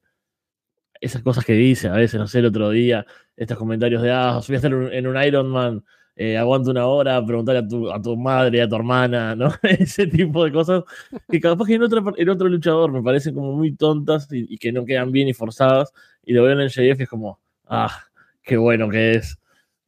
esas 1.00 1.22
cosas 1.22 1.44
que 1.44 1.54
dice 1.54 1.88
a 1.88 1.92
veces, 1.92 2.20
no 2.20 2.26
sé, 2.26 2.40
el 2.40 2.46
otro 2.46 2.70
día, 2.70 3.06
estos 3.36 3.58
comentarios 3.58 4.02
de, 4.02 4.10
ah, 4.12 4.40
voy 4.46 4.54
a 4.54 4.56
estar 4.56 4.72
en 4.72 5.06
un 5.06 5.22
Iron 5.22 5.48
Man 5.48 5.84
eh, 6.22 6.36
aguanta 6.36 6.70
una 6.70 6.86
hora, 6.86 7.24
preguntarle 7.24 7.60
a 7.60 7.66
tu, 7.66 7.90
a 7.90 8.02
tu 8.02 8.14
madre, 8.14 8.60
a 8.60 8.68
tu 8.68 8.76
hermana, 8.76 9.34
¿no? 9.36 9.54
Ese 9.62 10.06
tipo 10.06 10.44
de 10.44 10.52
cosas 10.52 10.82
que 11.30 11.40
capaz 11.40 11.64
que 11.66 11.76
en 11.76 11.82
otro, 11.82 12.12
en 12.14 12.28
otro 12.28 12.46
luchador 12.46 12.92
me 12.92 13.02
parecen 13.02 13.34
como 13.34 13.56
muy 13.56 13.74
tontas 13.74 14.28
y, 14.30 14.58
que 14.58 14.70
no 14.70 14.84
quedan 14.84 15.12
bien 15.12 15.28
y 15.28 15.32
forzadas. 15.32 15.94
Y 16.22 16.34
lo 16.34 16.42
veo 16.42 16.52
en 16.52 16.60
el 16.60 16.70
y 16.76 16.90
es 16.90 17.08
como, 17.08 17.40
ah, 17.66 18.02
qué 18.42 18.58
bueno 18.58 18.90
que 18.90 19.12
es. 19.12 19.39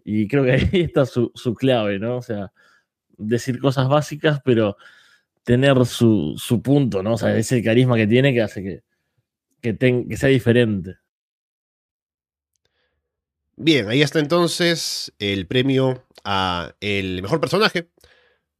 Y 0.04 0.28
creo 0.28 0.44
que 0.44 0.52
ahí 0.52 0.68
está 0.72 1.06
su, 1.06 1.32
su 1.34 1.54
clave, 1.54 1.98
¿no? 1.98 2.16
O 2.16 2.22
sea, 2.22 2.52
decir 3.16 3.58
cosas 3.60 3.88
básicas, 3.88 4.40
pero 4.44 4.76
tener 5.44 5.84
su, 5.86 6.34
su 6.36 6.62
punto, 6.62 7.02
¿no? 7.02 7.14
O 7.14 7.18
sea, 7.18 7.36
ese 7.36 7.62
carisma 7.62 7.96
que 7.96 8.06
tiene 8.06 8.32
que 8.32 8.42
hace 8.42 8.62
que, 8.62 8.82
que, 9.60 10.06
que 10.08 10.16
sea 10.16 10.28
diferente. 10.28 10.96
Bien, 13.56 13.88
ahí 13.88 14.02
está 14.02 14.18
entonces 14.18 15.12
el 15.18 15.46
premio 15.46 16.04
a 16.24 16.74
el 16.80 17.22
mejor 17.22 17.40
personaje. 17.40 17.88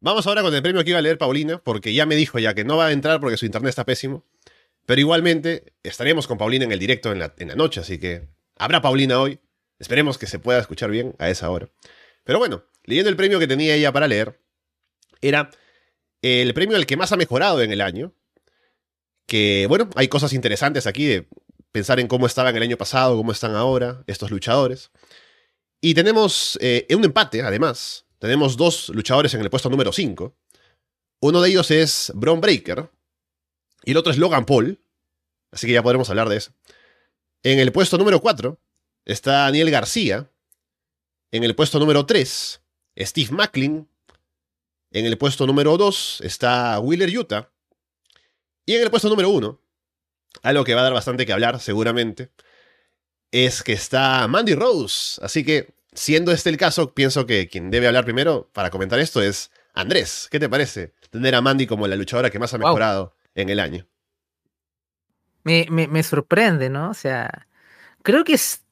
Vamos 0.00 0.26
ahora 0.26 0.42
con 0.42 0.54
el 0.54 0.62
premio 0.62 0.82
que 0.84 0.90
iba 0.90 0.98
a 0.98 1.02
leer 1.02 1.18
Paulina, 1.18 1.58
porque 1.58 1.94
ya 1.94 2.06
me 2.06 2.16
dijo 2.16 2.38
ya 2.38 2.54
que 2.54 2.64
no 2.64 2.76
va 2.76 2.86
a 2.86 2.92
entrar 2.92 3.20
porque 3.20 3.36
su 3.36 3.46
internet 3.46 3.70
está 3.70 3.84
pésimo. 3.84 4.24
Pero 4.84 5.00
igualmente 5.00 5.74
estaremos 5.82 6.26
con 6.26 6.38
Paulina 6.38 6.64
en 6.64 6.72
el 6.72 6.78
directo 6.78 7.12
en 7.12 7.20
la, 7.20 7.34
en 7.38 7.48
la 7.48 7.54
noche, 7.54 7.80
así 7.80 7.98
que 7.98 8.28
habrá 8.58 8.82
Paulina 8.82 9.20
hoy. 9.20 9.38
Esperemos 9.82 10.16
que 10.16 10.28
se 10.28 10.38
pueda 10.38 10.60
escuchar 10.60 10.92
bien 10.92 11.16
a 11.18 11.28
esa 11.28 11.50
hora. 11.50 11.68
Pero 12.22 12.38
bueno, 12.38 12.62
leyendo 12.84 13.10
el 13.10 13.16
premio 13.16 13.40
que 13.40 13.48
tenía 13.48 13.74
ella 13.74 13.90
para 13.90 14.06
leer, 14.06 14.40
era 15.20 15.50
el 16.22 16.54
premio 16.54 16.76
al 16.76 16.86
que 16.86 16.96
más 16.96 17.10
ha 17.10 17.16
mejorado 17.16 17.60
en 17.60 17.72
el 17.72 17.80
año. 17.80 18.14
Que 19.26 19.66
bueno, 19.68 19.90
hay 19.96 20.06
cosas 20.06 20.34
interesantes 20.34 20.86
aquí 20.86 21.06
de 21.06 21.28
pensar 21.72 21.98
en 21.98 22.06
cómo 22.06 22.26
estaban 22.26 22.54
el 22.56 22.62
año 22.62 22.76
pasado, 22.76 23.16
cómo 23.16 23.32
están 23.32 23.56
ahora 23.56 24.04
estos 24.06 24.30
luchadores. 24.30 24.92
Y 25.80 25.94
tenemos 25.94 26.56
eh, 26.60 26.86
un 26.94 27.04
empate, 27.04 27.42
además. 27.42 28.06
Tenemos 28.20 28.56
dos 28.56 28.88
luchadores 28.90 29.34
en 29.34 29.40
el 29.40 29.50
puesto 29.50 29.68
número 29.68 29.92
5. 29.92 30.32
Uno 31.22 31.40
de 31.40 31.48
ellos 31.48 31.72
es 31.72 32.12
Bron 32.14 32.40
Breaker 32.40 32.88
y 33.84 33.90
el 33.90 33.96
otro 33.96 34.12
es 34.12 34.18
Logan 34.18 34.46
Paul. 34.46 34.80
Así 35.50 35.66
que 35.66 35.72
ya 35.72 35.82
podremos 35.82 36.08
hablar 36.08 36.28
de 36.28 36.36
eso. 36.36 36.52
En 37.42 37.58
el 37.58 37.72
puesto 37.72 37.98
número 37.98 38.20
4 38.20 38.60
está 39.04 39.32
Daniel 39.44 39.70
García. 39.70 40.28
En 41.30 41.44
el 41.44 41.54
puesto 41.54 41.78
número 41.78 42.04
3, 42.04 42.60
Steve 42.98 43.30
Macklin. 43.32 43.88
En 44.90 45.06
el 45.06 45.16
puesto 45.16 45.46
número 45.46 45.76
2 45.78 46.20
está 46.22 46.78
Wheeler 46.80 47.16
Utah. 47.16 47.48
Y 48.66 48.74
en 48.76 48.82
el 48.82 48.90
puesto 48.90 49.08
número 49.08 49.30
1, 49.30 49.58
algo 50.42 50.64
que 50.64 50.74
va 50.74 50.82
a 50.82 50.84
dar 50.84 50.92
bastante 50.92 51.24
que 51.26 51.32
hablar 51.32 51.58
seguramente, 51.60 52.30
es 53.30 53.62
que 53.62 53.72
está 53.72 54.28
Mandy 54.28 54.54
Rose. 54.54 55.18
Así 55.24 55.42
que, 55.44 55.74
siendo 55.94 56.32
este 56.32 56.50
el 56.50 56.58
caso, 56.58 56.92
pienso 56.94 57.24
que 57.26 57.48
quien 57.48 57.70
debe 57.70 57.86
hablar 57.86 58.04
primero 58.04 58.50
para 58.52 58.70
comentar 58.70 58.98
esto 58.98 59.22
es 59.22 59.50
Andrés. 59.72 60.28
¿Qué 60.30 60.38
te 60.38 60.48
parece 60.50 60.92
tener 61.10 61.34
a 61.34 61.40
Mandy 61.40 61.66
como 61.66 61.86
la 61.86 61.96
luchadora 61.96 62.28
que 62.30 62.38
más 62.38 62.52
ha 62.52 62.58
Wow. 62.58 62.66
mejorado 62.68 63.16
en 63.34 63.48
el 63.48 63.58
año? 63.58 63.86
Me, 65.44 65.66
me, 65.70 65.88
me 65.88 66.02
sorprende, 66.02 66.68
¿no? 66.70 66.90
O 66.90 66.94
sea, 66.94 67.48
creo 68.02 68.22
que 68.24 68.34
es. 68.34 68.62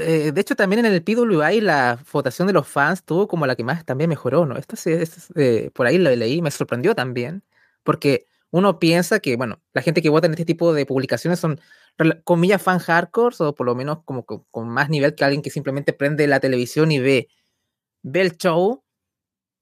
Eh, 0.00 0.32
de 0.32 0.40
hecho, 0.40 0.56
también 0.56 0.84
en 0.84 0.92
el 0.92 1.02
PWI 1.02 1.60
la 1.60 1.98
votación 2.12 2.46
de 2.46 2.52
los 2.54 2.66
fans 2.68 3.04
tuvo 3.04 3.28
como 3.28 3.46
la 3.46 3.56
que 3.56 3.64
más 3.64 3.84
también 3.84 4.10
mejoró, 4.10 4.46
¿no? 4.46 4.56
Esto 4.56 4.76
eh, 5.36 5.70
por 5.74 5.86
ahí 5.86 5.98
lo 5.98 6.14
leí, 6.14 6.42
me 6.42 6.50
sorprendió 6.50 6.94
también, 6.94 7.42
porque 7.82 8.26
uno 8.50 8.78
piensa 8.78 9.20
que, 9.20 9.36
bueno, 9.36 9.60
la 9.72 9.82
gente 9.82 10.00
que 10.02 10.08
vota 10.10 10.26
en 10.26 10.32
este 10.34 10.44
tipo 10.44 10.72
de 10.72 10.86
publicaciones 10.86 11.40
son, 11.40 11.60
comillas, 12.24 12.62
fan 12.62 12.78
hardcore, 12.78 13.36
o 13.40 13.54
por 13.54 13.66
lo 13.66 13.74
menos 13.74 13.98
como 14.04 14.24
con, 14.26 14.68
más 14.68 14.88
nivel 14.90 15.14
que 15.14 15.24
alguien 15.24 15.42
que 15.42 15.50
simplemente 15.50 15.92
prende 15.92 16.26
la 16.26 16.40
televisión 16.40 16.92
y 16.92 16.98
ve, 17.00 17.28
ve 18.02 18.22
el 18.22 18.36
show. 18.38 18.82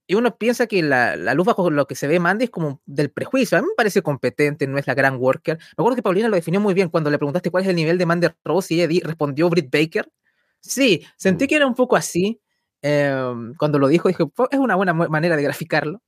Y 0.07 0.15
uno 0.17 0.37
piensa 0.37 0.67
que 0.67 0.83
la, 0.83 1.17
la 1.17 1.35
luz 1.35 1.47
bajo 1.47 1.71
lo 1.71 1.87
que 1.87 1.95
se 1.95 2.07
ve 2.09 2.19
Mandy 2.21 2.45
es 2.47 2.51
como 2.51 2.83
del 2.87 3.11
prejuicio. 3.11 3.57
A 3.57 3.63
mí 3.63 3.69
me 3.69 3.75
parece 3.77 4.03
competente, 4.03 4.67
no 4.67 4.77
es 4.79 4.87
la 4.87 4.95
gran 4.95 5.17
worker. 5.17 5.59
Me 5.59 5.83
acuerdo 5.83 5.97
que 5.97 6.03
Paulina 6.03 6.29
lo 6.29 6.37
definió 6.37 6.61
muy 6.61 6.75
bien 6.75 6.89
cuando 6.91 7.11
le 7.11 7.19
preguntaste 7.19 7.51
cuál 7.51 7.63
es 7.65 7.71
el 7.71 7.77
nivel 7.77 7.99
de 7.99 8.07
Mandy 8.07 8.29
Rose 8.45 8.75
y 8.75 8.79
ella 8.81 8.89
di- 8.89 9.01
respondió 9.01 9.49
Britt 9.49 9.71
Baker. 9.73 10.11
Sí, 10.63 11.05
sentí 11.17 11.45
Mm. 11.45 11.49
que 11.49 11.57
era 11.57 11.67
un 11.67 11.75
poco 11.75 11.97
así. 11.97 12.41
em, 12.85 13.55
cuando 13.55 13.79
lo 13.79 13.87
dijo, 13.87 14.09
dije, 14.09 14.25
"Fue- 14.35 14.49
es 14.51 14.59
una 14.59 14.75
buena 14.75 14.93
manera 14.93 15.37
de 15.37 15.43
graficarlo. 15.45 16.03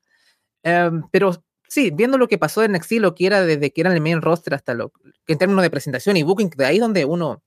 Em, 0.64 1.02
pero 1.12 1.44
sí, 1.68 1.90
viendo 1.92 2.18
lo 2.18 2.28
que 2.28 2.38
pasó 2.38 2.62
en 2.64 2.72
NXT, 2.72 3.00
lo 3.00 3.14
que 3.14 3.26
era 3.26 3.42
desde 3.44 3.72
que 3.72 3.80
era 3.82 3.92
el 3.94 4.00
main 4.00 4.22
roster 4.22 4.54
hasta 4.54 4.74
lo 4.74 4.90
que 5.26 5.34
en 5.34 5.38
términos 5.38 5.62
de 5.62 5.70
presentación 5.70 6.16
y 6.16 6.24
booking, 6.24 6.50
de 6.56 6.66
ahí 6.66 6.76
es 6.76 6.82
donde 6.82 7.04
uno 7.06 7.42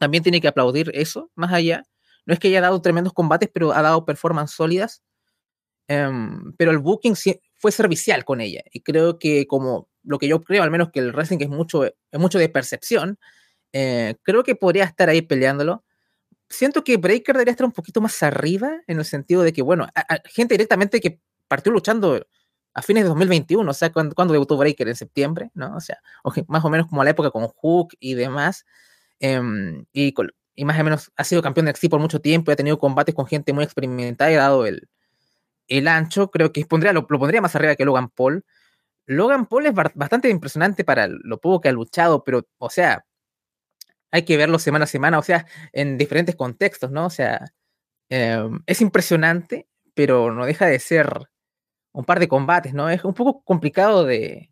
también 0.00 0.22
tiene 0.24 0.40
que 0.40 0.48
aplaudir 0.48 0.90
eso, 0.94 1.30
más 1.36 1.52
allá. 1.52 1.84
No 2.26 2.34
es 2.34 2.40
que 2.40 2.48
haya 2.48 2.60
dado 2.62 2.82
tremendos 2.82 3.12
combates, 3.14 3.50
pero 3.52 3.72
ha 3.72 3.82
dado 3.82 4.04
performances 4.06 4.56
sólidas. 4.56 5.02
Em, 5.88 6.52
pero 6.56 6.70
el 6.70 6.78
booking 6.78 7.14
fue 7.56 7.72
servicial 7.72 8.24
con 8.24 8.40
ella. 8.40 8.62
Y 8.72 8.80
creo 8.82 9.18
que 9.18 9.46
como 9.46 9.88
lo 10.04 10.18
que 10.18 10.28
yo 10.28 10.40
creo, 10.42 10.62
al 10.62 10.70
menos 10.70 10.90
que 10.92 11.00
el 11.00 11.12
wrestling 11.12 11.38
es 11.40 11.48
mucho, 11.50 11.84
es 11.84 11.94
mucho 12.12 12.38
de 12.38 12.48
percepción, 12.48 13.18
eh, 13.72 14.16
creo 14.22 14.42
que 14.44 14.54
podría 14.56 14.84
estar 14.84 15.08
ahí 15.08 15.22
peleándolo. 15.22 15.84
Siento 16.50 16.82
que 16.84 16.96
Breaker 16.96 17.36
debería 17.36 17.52
estar 17.52 17.64
un 17.66 17.72
poquito 17.72 18.00
más 18.00 18.22
arriba, 18.24 18.72
en 18.88 18.98
el 18.98 19.04
sentido 19.04 19.42
de 19.42 19.52
que, 19.52 19.62
bueno, 19.62 19.86
a- 19.94 20.18
gente 20.26 20.54
directamente 20.54 21.00
que 21.00 21.20
partió 21.48 21.70
luchando 21.72 22.26
a 22.74 22.82
fines 22.82 23.04
de 23.04 23.08
2021, 23.08 23.70
o 23.70 23.74
sea, 23.74 23.92
cuando, 23.92 24.14
debutó 24.32 24.56
Breaker 24.56 24.88
en 24.88 24.96
septiembre, 24.96 25.50
¿no? 25.54 25.76
O 25.76 25.80
sea, 25.80 25.98
más 26.48 26.64
o 26.64 26.70
menos 26.70 26.88
como 26.88 27.02
a 27.02 27.04
la 27.04 27.10
época 27.12 27.30
con 27.30 27.46
Hook 27.48 27.94
y 28.00 28.14
demás. 28.14 28.64
em, 29.20 29.84
y, 29.94 30.14
más 30.64 30.80
o 30.80 30.84
menos 30.84 31.12
ha 31.16 31.24
sido 31.24 31.42
campeón 31.42 31.66
de 31.66 31.70
NXT 31.72 31.90
por 31.90 32.00
mucho 32.00 32.20
tiempo 32.20 32.50
y 32.50 32.54
ha 32.54 32.56
tenido 32.56 32.78
combates 32.78 33.14
con 33.14 33.26
gente 33.26 33.52
muy 33.54 33.64
experimentada 33.64 34.30
y 34.32 34.36
dado 34.36 34.66
el, 34.66 34.88
el 35.68 35.88
ancho, 35.88 36.30
creo 36.30 36.52
que 36.52 36.66
pondría, 36.66 36.92
lo, 36.92 37.06
pondría 37.06 37.40
más 37.42 37.54
arriba 37.56 37.76
que 37.76 37.84
Logan 37.84 38.10
Paul. 38.10 38.44
Logan 39.06 39.46
Paul 39.46 39.66
es 39.66 39.74
bastante 39.94 40.30
impresionante 40.30 40.84
para 40.84 41.08
lo 41.08 41.40
poco 41.40 41.60
que 41.62 41.68
ha 41.70 41.72
luchado, 41.72 42.24
pero, 42.24 42.46
o 42.58 42.70
sea, 42.70 43.04
hay 44.10 44.24
que 44.24 44.36
verlo 44.36 44.58
semana 44.58 44.84
a 44.84 44.88
semana, 44.88 45.18
o 45.18 45.22
sea, 45.22 45.46
en 45.72 45.98
diferentes 45.98 46.36
contextos, 46.36 46.90
¿no? 46.90 47.06
O 47.06 47.10
sea, 47.10 47.52
eh, 48.10 48.48
es 48.66 48.80
impresionante, 48.80 49.68
pero 49.94 50.32
no 50.32 50.46
deja 50.46 50.66
de 50.66 50.78
ser 50.80 51.28
un 51.92 52.04
par 52.04 52.20
de 52.20 52.28
combates, 52.28 52.74
¿no? 52.74 52.90
Es 52.90 53.04
un 53.04 53.14
poco 53.14 53.42
complicado 53.44 54.04
de, 54.04 54.50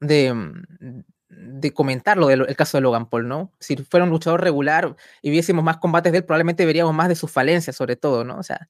de, 0.00 0.32
mm, 0.34 1.02
de 1.28 1.72
comentar 1.72 2.16
lo 2.16 2.28
del 2.28 2.46
el 2.48 2.56
caso 2.56 2.76
de 2.78 2.82
Logan 2.82 3.08
Paul, 3.08 3.28
¿no? 3.28 3.52
Si 3.60 3.76
fuera 3.76 4.04
un 4.04 4.10
luchador 4.10 4.42
regular 4.42 4.96
y 5.22 5.30
viésemos 5.30 5.64
más 5.64 5.78
combates 5.78 6.12
de 6.12 6.18
él, 6.18 6.24
probablemente 6.24 6.66
veríamos 6.66 6.94
más 6.94 7.08
de 7.08 7.16
sus 7.16 7.30
falencias, 7.30 7.76
sobre 7.76 7.96
todo, 7.96 8.24
¿no? 8.24 8.38
O 8.38 8.42
sea, 8.42 8.68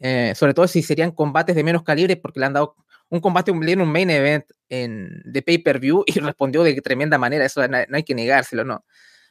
eh, 0.00 0.34
sobre 0.36 0.54
todo 0.54 0.66
si 0.68 0.82
serían 0.82 1.12
combates 1.12 1.56
de 1.56 1.64
menos 1.64 1.82
calibre, 1.82 2.16
porque 2.16 2.40
le 2.40 2.46
han 2.46 2.54
dado 2.54 2.76
un 3.10 3.20
combate 3.20 3.50
en 3.50 3.80
un 3.80 3.92
main 3.92 4.10
event 4.10 4.44
en, 4.68 5.22
de 5.24 5.42
pay-per-view 5.42 6.04
y 6.06 6.12
respondió 6.20 6.62
de 6.62 6.80
tremenda 6.80 7.18
manera, 7.18 7.44
eso 7.44 7.66
no, 7.68 7.78
no 7.88 7.96
hay 7.96 8.04
que 8.04 8.14
negárselo, 8.14 8.64
¿no? 8.64 8.84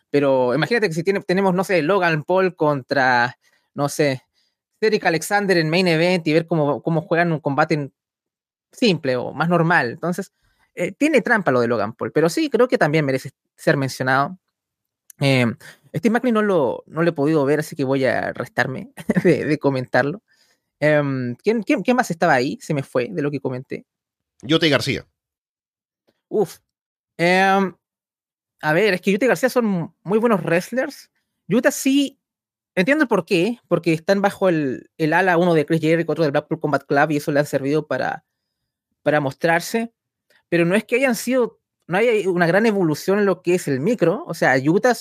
Pero 0.10 0.54
imagínate 0.54 0.88
que 0.88 0.94
si 0.94 1.04
tiene, 1.04 1.22
tenemos, 1.22 1.54
no 1.54 1.64
sé, 1.64 1.82
Logan 1.82 2.24
Paul 2.24 2.56
contra, 2.56 3.38
no 3.74 3.90
sé, 3.90 4.24
Cedric 4.80 5.06
Alexander 5.06 5.58
en 5.58 5.70
main 5.70 5.88
event 5.88 6.26
y 6.28 6.34
ver 6.34 6.48
cómo, 6.48 6.82
cómo 6.82 7.02
juegan 7.02 7.32
un 7.32 7.40
combate 7.40 7.92
simple 8.72 9.16
o 9.16 9.34
más 9.34 9.50
normal. 9.50 9.92
Entonces, 9.92 10.32
eh, 10.76 10.92
tiene 10.92 11.22
trampa 11.22 11.52
lo 11.52 11.62
de 11.62 11.68
Logan 11.68 11.94
Paul, 11.94 12.12
pero 12.12 12.30
sí, 12.30 12.50
creo 12.50 12.68
que 12.68 12.78
también 12.78 13.06
merece 13.06 13.32
ser 13.56 13.78
mencionado. 13.78 14.38
Eh, 15.20 15.46
Steve 15.96 16.14
Macklin 16.14 16.34
no 16.34 16.42
lo, 16.42 16.84
no 16.88 17.04
lo 17.04 17.10
he 17.10 17.14
podido 17.14 17.44
ver, 17.46 17.60
así 17.60 17.76
que 17.76 17.84
voy 17.84 18.06
a 18.06 18.32
restarme 18.34 18.92
de, 19.24 19.46
de 19.46 19.60
comentarlo. 19.60 20.22
Em, 20.80 21.36
¿quién, 21.36 21.64
quién, 21.64 21.82
quién 21.82 21.98
más 21.98 22.10
estaba 22.10 22.34
ahí? 22.34 22.58
Se 22.62 22.74
me 22.74 22.84
fue 22.84 23.10
de 23.12 23.22
lo 23.22 23.32
que 23.32 23.42
comenté. 23.42 23.86
Yote 24.42 24.70
García. 24.70 25.06
Uf. 26.30 26.60
Em, 27.18 27.76
a 28.62 28.74
ver, 28.74 28.94
es 28.94 29.02
que 29.02 29.14
Utah 29.14 29.26
y 29.26 29.28
García 29.30 29.50
son 29.50 29.94
muy 30.04 30.20
buenos 30.20 30.44
wrestlers. 30.44 31.12
Utah 31.48 31.72
sí, 31.72 32.20
entiendo 32.76 33.08
por 33.08 33.26
qué, 33.26 33.60
porque 33.68 33.94
están 33.94 34.22
bajo 34.22 34.50
el, 34.50 34.90
el 34.98 35.14
ala 35.14 35.38
uno 35.38 35.54
de 35.54 35.66
Chris 35.66 35.82
Jericho, 35.82 36.12
otro 36.12 36.24
del 36.24 36.32
Blackpool 36.32 36.60
Combat 36.60 36.84
Club, 36.86 37.12
y 37.12 37.18
eso 37.18 37.32
le 37.32 37.40
ha 37.40 37.46
servido 37.46 37.88
para, 37.88 38.26
para 39.04 39.20
mostrarse. 39.20 39.94
Pero 40.50 40.66
no 40.66 40.76
es 40.76 40.84
que 40.84 40.96
hayan 40.96 41.16
sido, 41.16 41.60
no 41.88 41.98
hay 41.98 42.28
una 42.28 42.48
gran 42.48 42.66
evolución 42.66 43.20
en 43.20 43.26
lo 43.26 43.42
que 43.42 43.56
es 43.56 43.68
el 43.68 43.80
micro. 43.80 44.24
O 44.28 44.34
sea, 44.34 44.56
Utah 44.58 44.96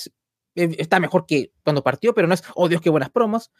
eh, 0.55 0.75
está 0.77 0.99
mejor 0.99 1.25
que 1.25 1.51
cuando 1.63 1.83
partió, 1.83 2.13
pero 2.13 2.27
no 2.27 2.33
es, 2.33 2.43
oh 2.55 2.69
Dios, 2.69 2.81
qué 2.81 2.89
buenas 2.89 3.09
promos. 3.09 3.51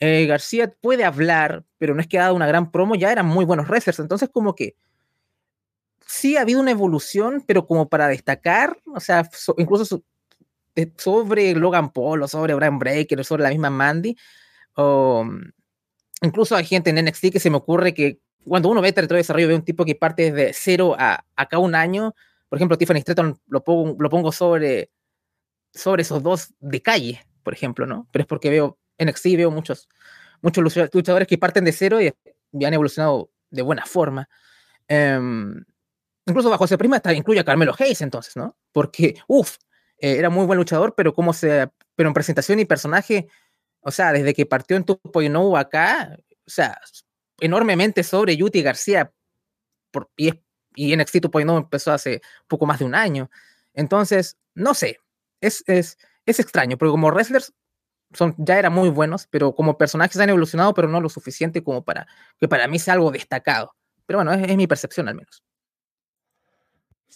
Eh, 0.00 0.26
García 0.26 0.74
puede 0.80 1.04
hablar, 1.04 1.64
pero 1.78 1.94
no 1.94 2.00
es 2.00 2.08
que 2.08 2.18
ha 2.18 2.22
dado 2.22 2.34
una 2.34 2.46
gran 2.46 2.72
promo, 2.72 2.96
ya 2.96 3.12
eran 3.12 3.26
muy 3.26 3.44
buenos 3.44 3.68
wrestlers. 3.68 4.00
Entonces, 4.00 4.28
como 4.30 4.54
que 4.54 4.76
sí 6.14 6.36
ha 6.36 6.42
habido 6.42 6.60
una 6.60 6.70
evolución, 6.70 7.42
pero 7.46 7.66
como 7.66 7.88
para 7.88 8.08
destacar, 8.08 8.76
o 8.94 9.00
sea, 9.00 9.24
so- 9.32 9.54
incluso 9.58 9.84
so- 9.84 10.02
de- 10.74 10.92
sobre 10.98 11.54
Logan 11.54 11.92
Paul 11.92 12.22
o 12.22 12.28
sobre 12.28 12.54
Brian 12.54 12.78
Breaker 12.78 13.20
o 13.20 13.24
sobre 13.24 13.42
la 13.44 13.50
misma 13.50 13.70
Mandy, 13.70 14.16
o 14.74 15.24
mm, 15.24 15.52
incluso 16.22 16.56
hay 16.56 16.64
gente 16.64 16.90
en 16.90 16.98
NXT 16.98 17.30
que 17.32 17.40
se 17.40 17.50
me 17.50 17.56
ocurre 17.58 17.94
que 17.94 18.18
cuando 18.44 18.68
uno 18.68 18.80
ve 18.82 18.92
territorio 18.92 19.18
de 19.18 19.22
desarrollo, 19.22 19.48
ve 19.48 19.54
un 19.56 19.64
tipo 19.64 19.84
que 19.84 19.94
parte 19.94 20.30
desde 20.32 20.52
cero 20.54 20.94
a 20.98 21.24
acá 21.36 21.58
un 21.58 21.74
año, 21.74 22.14
por 22.48 22.58
ejemplo, 22.58 22.76
Tiffany 22.78 23.00
Stratton 23.00 23.38
lo 23.48 23.64
pongo, 23.64 23.96
lo 23.98 24.10
pongo 24.10 24.32
sobre, 24.32 24.90
sobre 25.74 26.02
esos 26.02 26.22
dos 26.22 26.54
de 26.60 26.82
calle, 26.82 27.26
por 27.42 27.54
ejemplo, 27.54 27.86
¿no? 27.86 28.06
Pero 28.12 28.22
es 28.24 28.28
porque 28.28 28.50
veo 28.50 28.78
NXT 28.98 29.36
veo 29.36 29.50
muchos, 29.50 29.88
muchos 30.42 30.62
lucha- 30.64 30.88
luchadores 30.92 31.26
que 31.28 31.38
parten 31.38 31.64
de 31.64 31.72
cero 31.72 32.00
y, 32.02 32.12
y 32.52 32.64
han 32.64 32.74
evolucionado 32.74 33.30
de 33.50 33.62
buena 33.62 33.86
forma. 33.86 34.28
Em, 34.88 35.64
incluso 36.26 36.50
bajo 36.50 36.64
ese 36.64 36.78
prisma 36.78 36.96
está, 36.96 37.12
incluye 37.12 37.40
a 37.40 37.44
Carmelo 37.44 37.74
Hayes 37.78 38.00
entonces, 38.02 38.36
¿no? 38.36 38.56
Porque, 38.72 39.16
uff, 39.28 39.56
era 39.98 40.30
muy 40.30 40.46
buen 40.46 40.58
luchador, 40.58 40.94
pero 40.96 41.14
como 41.14 41.32
se, 41.32 41.70
pero 41.94 42.08
en 42.08 42.14
presentación 42.14 42.58
y 42.60 42.64
personaje, 42.64 43.28
o 43.80 43.90
sea, 43.90 44.12
desde 44.12 44.34
que 44.34 44.46
partió 44.46 44.76
en 44.76 44.84
2.0 44.84 45.58
acá, 45.58 46.16
o 46.46 46.50
sea, 46.50 46.78
enormemente 47.40 48.02
sobre 48.04 48.36
Yuti 48.36 48.62
García, 48.62 49.12
por, 49.90 50.10
y, 50.16 50.28
es- 50.28 50.36
y 50.76 50.92
NXT 50.96 51.16
2.0 51.20 51.58
empezó 51.58 51.92
hace 51.92 52.20
poco 52.48 52.66
más 52.66 52.78
de 52.80 52.84
un 52.86 52.94
año. 52.94 53.30
Entonces, 53.74 54.36
no 54.54 54.74
sé, 54.74 54.98
es, 55.40 55.62
es, 55.66 55.98
es 56.26 56.40
extraño, 56.40 56.76
porque 56.78 56.90
como 56.92 57.08
wrestlers 57.10 57.52
son, 58.14 58.34
ya 58.38 58.58
eran 58.58 58.72
muy 58.72 58.90
buenos, 58.90 59.26
pero 59.28 59.54
como 59.54 59.78
personajes 59.78 60.18
han 60.20 60.30
evolucionado, 60.30 60.74
pero 60.74 60.88
no 60.88 61.00
lo 61.00 61.08
suficiente 61.08 61.64
como 61.64 61.84
para 61.84 62.06
que 62.40 62.48
para 62.48 62.68
mí 62.68 62.78
sea 62.78 62.94
algo 62.94 63.10
destacado. 63.12 63.74
Pero 64.06 64.18
bueno, 64.20 64.32
es, 64.34 64.50
es 64.50 64.56
mi 64.56 64.66
percepción 64.66 65.08
al 65.08 65.16
menos. 65.16 65.42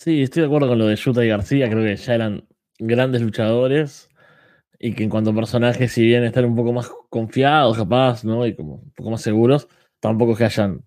Sí, 0.00 0.23
estoy 0.23 0.43
de 0.43 0.47
acuerdo 0.47 0.69
con 0.69 0.78
lo 0.78 0.87
de 0.87 0.95
Yuta 0.95 1.25
y 1.25 1.28
García, 1.28 1.69
creo 1.69 1.83
que 1.83 1.97
ya 1.97 2.14
eran 2.14 2.47
grandes 2.78 3.21
luchadores 3.21 4.09
y 4.78 4.95
que 4.95 5.02
en 5.02 5.11
cuanto 5.11 5.31
a 5.31 5.35
personajes, 5.35 5.90
si 5.90 6.05
bien 6.07 6.23
están 6.23 6.45
un 6.45 6.55
poco 6.55 6.73
más 6.73 6.88
confiados, 7.11 7.76
capaz, 7.76 8.23
¿no? 8.25 8.47
Y 8.47 8.55
como 8.55 8.75
un 8.76 8.93
poco 8.93 9.11
más 9.11 9.23
seguros, 9.23 9.67
tampoco 9.99 10.33
es 10.33 10.38
que 10.38 10.45
hayan 10.45 10.85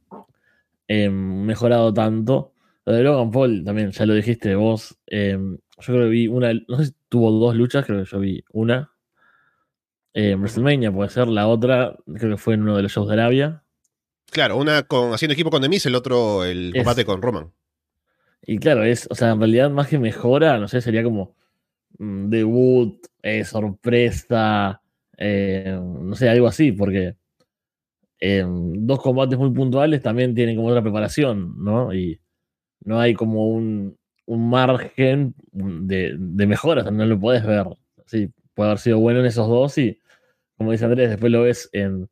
eh, 0.88 1.10
mejorado 1.10 1.94
tanto. 1.94 2.54
Lo 2.86 2.94
de 2.94 3.04
Logan 3.04 3.32
Paul 3.32 3.66
también, 3.66 3.92
ya 3.92 4.06
lo 4.06 4.14
dijiste 4.14 4.56
vos, 4.56 4.98
eh, 5.08 5.38
yo 5.38 5.86
creo 5.94 6.04
que 6.06 6.10
vi 6.10 6.28
una, 6.28 6.54
no 6.70 6.78
sé 6.78 6.86
si 6.86 6.96
tuvo 7.10 7.32
dos 7.32 7.54
luchas, 7.54 7.86
creo 7.86 8.02
que 8.06 8.10
yo 8.10 8.18
vi 8.18 8.42
una. 8.54 8.92
Eh, 10.14 10.32
en 10.32 10.40
WrestleMania 10.40 10.90
puede 10.90 11.10
ser, 11.10 11.28
la 11.28 11.50
otra 11.50 11.98
creo 12.16 12.32
que 12.32 12.38
fue 12.38 12.54
en 12.54 12.62
uno 12.62 12.78
de 12.78 12.84
los 12.84 12.94
shows 12.94 13.10
de 13.10 13.14
Arabia. 13.16 13.66
Claro, 14.32 14.56
una 14.56 14.84
con 14.84 15.12
haciendo 15.14 15.34
equipo 15.34 15.50
con 15.50 15.62
Demis, 15.62 15.86
el 15.86 15.96
otro 15.96 16.46
el 16.46 16.72
Es- 16.74 16.78
combate 16.78 17.04
con 17.04 17.22
Roman. 17.22 17.52
Y 18.44 18.58
claro, 18.58 18.84
es, 18.84 19.08
o 19.12 19.16
sea, 19.16 19.32
en 19.32 19.40
realidad 19.40 19.70
más 19.70 19.88
que 19.88 20.00
mejora, 20.00 20.58
no 20.60 20.68
sé, 20.68 20.82
sería 20.82 21.04
como 21.04 21.36
mm, 22.00 22.30
debut, 22.30 23.08
eh, 23.24 23.46
sorpresa, 23.46 24.82
eh, 25.18 25.78
no 25.82 26.16
sé, 26.16 26.30
algo 26.30 26.48
así, 26.48 26.72
porque 26.72 27.16
eh, 28.20 28.44
dos 28.48 29.02
combates 29.02 29.38
muy 29.38 29.52
puntuales 29.52 30.02
también 30.02 30.36
tienen 30.36 30.56
como 30.56 30.70
otra 30.70 30.82
preparación, 30.82 31.56
¿no? 31.64 31.94
Y 31.94 32.20
no 32.86 33.00
hay 33.00 33.14
como 33.16 33.48
un, 33.50 33.98
un 34.26 34.50
margen 34.50 35.36
de, 35.54 36.16
de 36.20 36.48
mejoras, 36.48 36.92
no 36.92 37.06
lo 37.06 37.20
puedes 37.20 37.46
ver. 37.46 37.68
Sí, 38.08 38.30
puede 38.56 38.72
haber 38.72 38.80
sido 38.80 39.00
bueno 39.00 39.22
en 39.22 39.28
esos 39.28 39.48
dos 39.48 39.78
y, 39.78 40.00
como 40.58 40.72
dice 40.72 40.86
Andrés, 40.86 41.10
después 41.10 41.32
lo 41.32 41.44
ves 41.44 41.70
en, 41.74 42.10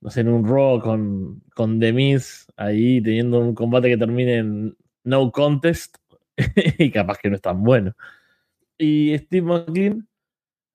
no 0.00 0.10
sé, 0.10 0.22
en 0.22 0.28
un 0.28 0.46
Raw 0.46 0.80
con, 0.80 1.42
con 1.54 1.80
The 1.80 2.18
ahí 2.56 3.02
teniendo 3.02 3.40
un 3.40 3.54
combate 3.54 3.88
que 3.88 3.98
termine 3.98 4.36
en 4.38 4.76
no 5.04 5.30
contest 5.32 5.96
y 6.78 6.90
capaz 6.90 7.18
que 7.18 7.30
no 7.30 7.36
es 7.36 7.42
tan 7.42 7.62
bueno. 7.62 7.94
Y 8.78 9.16
Steve 9.18 9.46
McLean, 9.46 10.08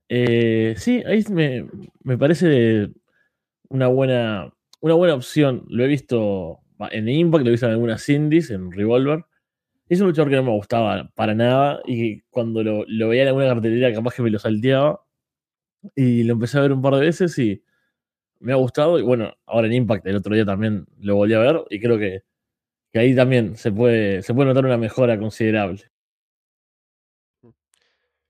eh, 0.09 0.75
sí, 0.77 1.03
ahí 1.05 1.23
me, 1.31 1.67
me 2.03 2.17
parece 2.17 2.89
una 3.69 3.87
buena, 3.87 4.53
una 4.81 4.93
buena 4.95 5.15
opción. 5.15 5.65
Lo 5.69 5.83
he 5.83 5.87
visto 5.87 6.59
en 6.91 7.09
Impact, 7.09 7.43
lo 7.43 7.49
he 7.49 7.51
visto 7.53 7.65
en 7.67 7.73
algunas 7.73 8.07
indies, 8.09 8.51
en 8.51 8.71
Revolver. 8.71 9.25
Es 9.89 10.01
un 10.01 10.07
luchador 10.07 10.29
que 10.31 10.37
no 10.37 10.43
me 10.43 10.51
gustaba 10.51 11.11
para 11.15 11.35
nada 11.35 11.81
y 11.85 12.21
cuando 12.29 12.63
lo, 12.63 12.85
lo 12.87 13.09
veía 13.09 13.23
en 13.23 13.29
alguna 13.29 13.47
cartelera 13.47 13.93
capaz 13.93 14.15
que 14.15 14.23
me 14.23 14.31
lo 14.31 14.39
salteaba. 14.39 15.01
Y 15.95 16.23
lo 16.23 16.33
empecé 16.33 16.57
a 16.57 16.61
ver 16.61 16.71
un 16.73 16.81
par 16.81 16.95
de 16.95 17.01
veces 17.01 17.37
y 17.39 17.63
me 18.39 18.53
ha 18.53 18.55
gustado. 18.55 18.99
Y 18.99 19.03
bueno, 19.03 19.33
ahora 19.45 19.67
en 19.67 19.73
Impact 19.73 20.05
el 20.07 20.17
otro 20.17 20.35
día 20.35 20.45
también 20.45 20.85
lo 20.99 21.15
volví 21.15 21.33
a 21.33 21.39
ver 21.39 21.63
y 21.69 21.79
creo 21.79 21.97
que, 21.97 22.23
que 22.93 22.99
ahí 22.99 23.15
también 23.15 23.57
se 23.57 23.71
puede, 23.71 24.21
se 24.21 24.35
puede 24.35 24.49
notar 24.49 24.65
una 24.65 24.77
mejora 24.77 25.17
considerable. 25.17 25.91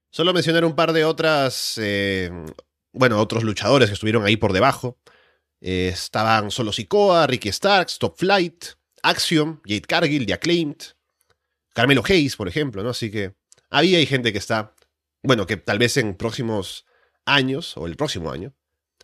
Solo 0.09 0.33
mencionar 0.33 0.63
un 0.63 0.75
par 0.75 0.93
de 0.93 1.03
otras, 1.03 1.77
eh, 1.81 2.31
bueno, 2.93 3.19
otros 3.19 3.43
luchadores 3.43 3.89
que 3.89 3.93
estuvieron 3.93 4.25
ahí 4.25 4.37
por 4.37 4.53
debajo. 4.53 4.97
Eh, 5.59 5.89
estaban 5.89 6.49
Solo 6.49 6.71
Sikoa, 6.71 7.27
Ricky 7.27 7.51
Starks, 7.51 7.99
Top 7.99 8.17
Flight, 8.17 8.65
Axiom, 9.01 9.59
Jade 9.65 9.81
Cargill, 9.81 10.25
The 10.25 10.33
Acclaimed, 10.33 10.77
Carmelo 11.73 12.03
Hayes, 12.07 12.37
por 12.37 12.47
ejemplo, 12.47 12.83
¿no? 12.83 12.89
Así 12.89 13.11
que 13.11 13.33
había 13.69 13.97
hay 13.97 14.05
gente 14.05 14.31
que 14.31 14.37
está, 14.37 14.75
bueno, 15.23 15.45
que 15.45 15.57
tal 15.57 15.79
vez 15.79 15.97
en 15.97 16.15
próximos 16.15 16.85
años, 17.25 17.75
o 17.75 17.85
el 17.85 17.97
próximo 17.97 18.31
año, 18.31 18.53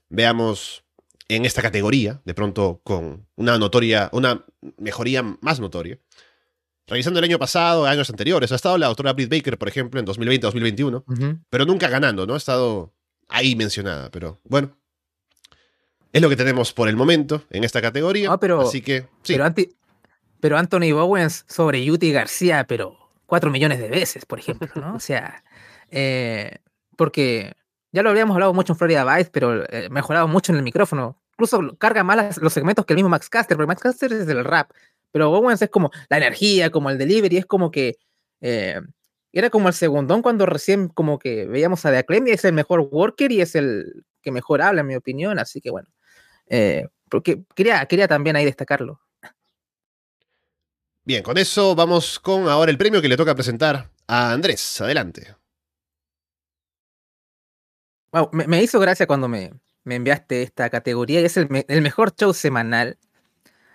veamos 0.08 0.86
en 1.30 1.46
esta 1.46 1.62
categoría, 1.62 2.22
de 2.26 2.34
pronto 2.34 2.82
con 2.84 3.26
una 3.38 3.58
notoria, 3.58 4.10
una 4.12 4.46
mejoría 4.78 5.24
más 5.24 5.60
notoria. 5.62 5.98
Revisando 6.88 7.20
el 7.20 7.26
año 7.26 7.38
pasado, 7.40 7.86
años 7.86 8.10
anteriores, 8.10 8.52
ha 8.52 8.56
estado 8.56 8.78
la 8.80 8.88
doctora 8.88 9.14
Britt 9.14 9.30
Baker, 9.32 9.58
por 9.58 9.68
ejemplo, 9.70 10.00
en 10.00 10.08
2020-2021, 10.08 11.04
Ujú. 11.08 11.40
pero 11.50 11.66
nunca 11.66 11.88
ganando, 11.88 12.26
¿no? 12.26 12.34
Ha 12.34 12.38
estado 12.38 12.94
ahí 13.28 13.56
mencionada, 13.56 14.10
pero 14.12 14.42
bueno. 14.44 14.76
Es 16.12 16.22
lo 16.24 16.30
que 16.30 16.36
tenemos 16.36 16.74
por 16.74 16.90
el 16.90 16.96
momento 16.96 17.44
en 17.52 17.64
esta 17.64 17.80
categoría. 17.82 18.32
Ah, 18.32 18.40
pero- 18.40 18.62
así 18.62 18.82
que, 18.82 19.02
sí. 19.22 19.34
Pero, 19.34 19.46
anti- 19.46 19.70
pero 20.40 20.58
Anthony 20.58 20.92
Bowens 20.92 21.46
sobre 21.48 21.86
Yuti 21.86 22.12
García, 22.12 22.66
pero 22.68 22.98
cuatro 23.28 23.52
millones 23.52 23.78
de 23.78 23.90
veces, 23.90 24.26
por 24.26 24.40
ejemplo, 24.40 24.68
¿no? 24.76 24.96
O 24.96 25.00
sea, 25.00 25.44
eh, 25.92 26.58
porque 26.98 27.54
ya 27.92 28.04
lo 28.04 28.10
habíamos 28.10 28.36
hablado 28.36 28.54
mucho 28.54 28.74
en 28.74 28.78
Florida 28.78 29.04
Vice, 29.16 29.30
pero 29.32 29.64
eh, 29.72 29.90
mejorado 29.90 30.28
mucho 30.28 30.52
en 30.52 30.58
el 30.58 30.64
micrófono. 30.64 31.22
Incluso 31.34 31.78
carga 31.78 32.04
más 32.04 32.38
los 32.38 32.54
segmentos 32.54 32.86
que 32.86 32.94
el 32.94 32.98
mismo 32.98 33.10
Max 33.10 33.30
Caster, 33.30 33.56
porque 33.56 33.68
Max 33.68 33.82
Caster 33.82 34.12
es 34.12 34.28
del 34.28 34.44
rap, 34.44 34.72
pero 35.12 35.30
Bowens 35.30 35.62
es 35.62 35.70
como 35.70 35.92
la 36.10 36.18
energía, 36.18 36.70
como 36.70 36.90
el 36.90 36.98
delivery, 36.98 37.38
es 37.38 37.46
como 37.46 37.72
que 37.72 37.98
eh, 38.42 38.82
era 39.32 39.50
como 39.50 39.68
el 39.68 39.74
segundón 39.74 40.22
cuando 40.22 40.46
recién 40.46 40.90
como 40.90 41.20
que 41.20 41.46
veíamos 41.46 41.86
a 41.86 41.92
The 41.92 42.06
y 42.26 42.32
es 42.32 42.46
el 42.46 42.54
mejor 42.54 42.82
worker 42.92 43.32
y 43.32 43.42
es 43.42 43.56
el 43.56 44.06
que 44.22 44.32
mejor 44.32 44.62
habla, 44.62 44.82
en 44.82 44.88
mi 44.88 44.96
opinión, 44.96 45.40
así 45.40 45.62
que 45.62 45.70
bueno. 45.72 45.88
eh, 46.48 46.88
porque 47.10 47.44
quería, 47.56 47.86
quería 47.86 48.08
también 48.08 48.36
ahí 48.36 48.46
destacarlo. 48.46 49.02
Bien, 51.04 51.24
con 51.24 51.38
eso 51.38 51.74
vamos 51.74 52.20
con 52.20 52.48
ahora 52.48 52.70
el 52.70 52.78
premio 52.78 53.02
que 53.02 53.08
le 53.08 53.18
toca 53.18 53.34
presentar 53.34 53.90
a 54.08 54.32
Andrés. 54.32 54.80
Adelante. 54.82 55.39
Wow, 58.12 58.30
me, 58.32 58.64
hizo 58.64 58.80
gracia 58.80 59.08
cuando 59.08 59.28
me, 59.28 59.54
me 59.84 59.96
enviaste 59.96 60.42
esta 60.42 60.70
categoría 60.70 61.22
y 61.22 61.26
es 61.26 61.38
el, 61.38 61.66
el 61.68 61.82
mejor 61.82 62.16
show 62.16 62.34
semanal. 62.34 62.98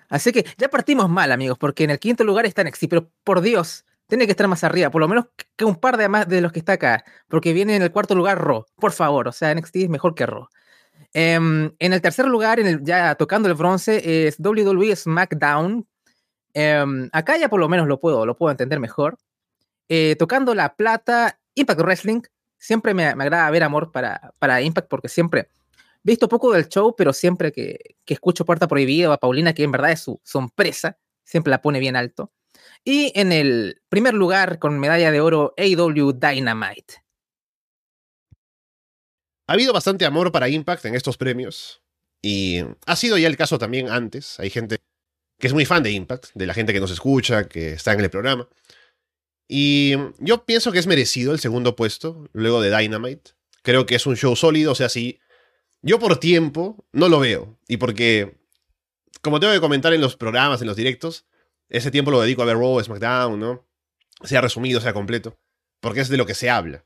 Así 0.08 0.32
que 0.32 0.44
ya 0.58 0.68
partimos 0.68 1.08
mal, 1.08 1.32
amigos, 1.32 1.58
porque 1.58 1.84
en 1.84 1.90
el 1.90 1.98
quinto 1.98 2.24
lugar 2.24 2.46
está 2.46 2.62
NXT, 2.62 2.84
pero 2.88 3.10
por 3.24 3.40
Dios, 3.40 3.84
tiene 4.06 4.26
que 4.26 4.32
estar 4.32 4.46
más 4.48 4.64
arriba, 4.64 4.90
por 4.90 5.00
lo 5.00 5.08
menos 5.08 5.26
que 5.56 5.64
un 5.64 5.76
par 5.76 5.96
de 5.96 6.08
más 6.08 6.28
de 6.28 6.40
los 6.40 6.52
que 6.52 6.58
está 6.58 6.74
acá, 6.74 7.04
porque 7.28 7.52
viene 7.52 7.76
en 7.76 7.82
el 7.82 7.90
cuarto 7.90 8.14
lugar 8.14 8.44
Raw, 8.44 8.64
por 8.76 8.92
favor, 8.92 9.28
o 9.28 9.32
sea, 9.32 9.54
NXT 9.54 9.76
es 9.76 9.88
mejor 9.88 10.14
que 10.14 10.26
Raw. 10.26 10.48
Em, 11.12 11.72
en 11.78 11.92
el 11.92 12.00
tercer 12.00 12.26
lugar, 12.26 12.58
ya 12.82 13.14
tocando 13.14 13.48
el 13.48 13.54
bronce, 13.54 14.26
es 14.26 14.36
WWE 14.38 14.94
SmackDown. 14.96 15.86
Em, 16.54 17.08
acá 17.12 17.36
ya 17.36 17.48
por 17.48 17.60
lo 17.60 17.68
menos 17.68 17.86
lo 17.88 18.00
puedo, 18.00 18.26
lo 18.26 18.36
puedo 18.36 18.50
entender 18.50 18.80
mejor. 18.80 19.16
Eh, 19.88 20.16
tocando 20.18 20.54
la 20.54 20.74
plata, 20.74 21.38
Impact 21.54 21.80
Wrestling, 21.80 22.22
siempre 22.64 22.94
me, 22.94 23.04
agrada 23.04 23.50
ver 23.50 23.62
amor 23.62 23.92
para, 23.92 24.32
para 24.38 24.62
Impact 24.62 24.88
porque 24.88 25.08
siempre 25.10 25.50
visto 26.02 26.28
poco 26.28 26.52
del 26.52 26.68
show, 26.68 26.94
pero 26.96 27.12
siempre 27.12 27.52
que, 27.52 27.96
que 28.06 28.14
escucho 28.14 28.46
Puerta 28.46 28.66
Prohibida 28.66 29.10
o 29.10 29.12
a 29.12 29.18
Paulina, 29.18 29.52
que 29.52 29.64
en 29.64 29.72
verdad 29.72 29.92
es 29.92 30.00
su, 30.00 30.38
empresa, 30.38 30.98
siempre 31.24 31.50
la 31.50 31.60
pone 31.60 31.78
bien 31.78 31.94
alto. 31.94 32.32
Y 32.82 33.12
en 33.18 33.32
el 33.32 33.82
primer 33.90 34.14
lugar, 34.14 34.58
con 34.58 34.78
medalla 34.78 35.10
de 35.10 35.20
oro, 35.20 35.54
AEW 35.58 36.12
Dynamite. 36.12 37.04
Ha 39.46 39.52
habido 39.52 39.74
bastante 39.74 40.06
amor 40.06 40.32
para 40.32 40.48
Impact 40.48 40.86
en 40.86 40.94
estos 40.94 41.18
premios. 41.18 41.82
Y 42.22 42.62
ha 42.86 42.96
sido 42.96 43.18
ya 43.18 43.28
el 43.28 43.36
caso 43.36 43.58
también 43.58 43.90
antes. 43.90 44.40
Hay 44.40 44.48
gente 44.48 44.78
que 45.38 45.46
es 45.46 45.52
muy 45.52 45.66
fan 45.66 45.82
de 45.82 45.90
Impact, 45.90 46.28
de 46.34 46.46
la 46.46 46.54
gente 46.54 46.72
que 46.72 46.80
nos 46.80 46.90
escucha, 46.90 47.44
que 47.44 47.72
está 47.72 47.92
en 47.92 48.00
el 48.00 48.08
programa. 48.08 48.48
Y 49.56 49.94
yo 50.18 50.44
pienso 50.44 50.72
que 50.72 50.80
es 50.80 50.88
merecido 50.88 51.32
el 51.32 51.38
segundo 51.38 51.76
puesto, 51.76 52.28
luego 52.32 52.60
de 52.60 52.76
Dynamite. 52.76 53.34
Creo 53.62 53.86
que 53.86 53.94
es 53.94 54.04
un 54.04 54.16
show 54.16 54.34
sólido, 54.34 54.72
o 54.72 54.74
sea, 54.74 54.88
si 54.88 55.20
yo 55.80 56.00
por 56.00 56.18
tiempo 56.18 56.84
no 56.90 57.08
lo 57.08 57.20
veo. 57.20 57.56
Y 57.68 57.76
porque, 57.76 58.36
como 59.22 59.38
tengo 59.38 59.52
que 59.52 59.60
comentar 59.60 59.92
en 59.94 60.00
los 60.00 60.16
programas, 60.16 60.60
en 60.60 60.66
los 60.66 60.74
directos, 60.74 61.24
ese 61.68 61.92
tiempo 61.92 62.10
lo 62.10 62.20
dedico 62.20 62.42
a 62.42 62.46
ver 62.46 62.56
Raw, 62.56 62.82
SmackDown, 62.82 63.38
¿no? 63.38 63.64
Sea 64.24 64.40
resumido, 64.40 64.80
sea 64.80 64.92
completo. 64.92 65.38
Porque 65.78 66.00
es 66.00 66.08
de 66.08 66.16
lo 66.16 66.26
que 66.26 66.34
se 66.34 66.50
habla. 66.50 66.84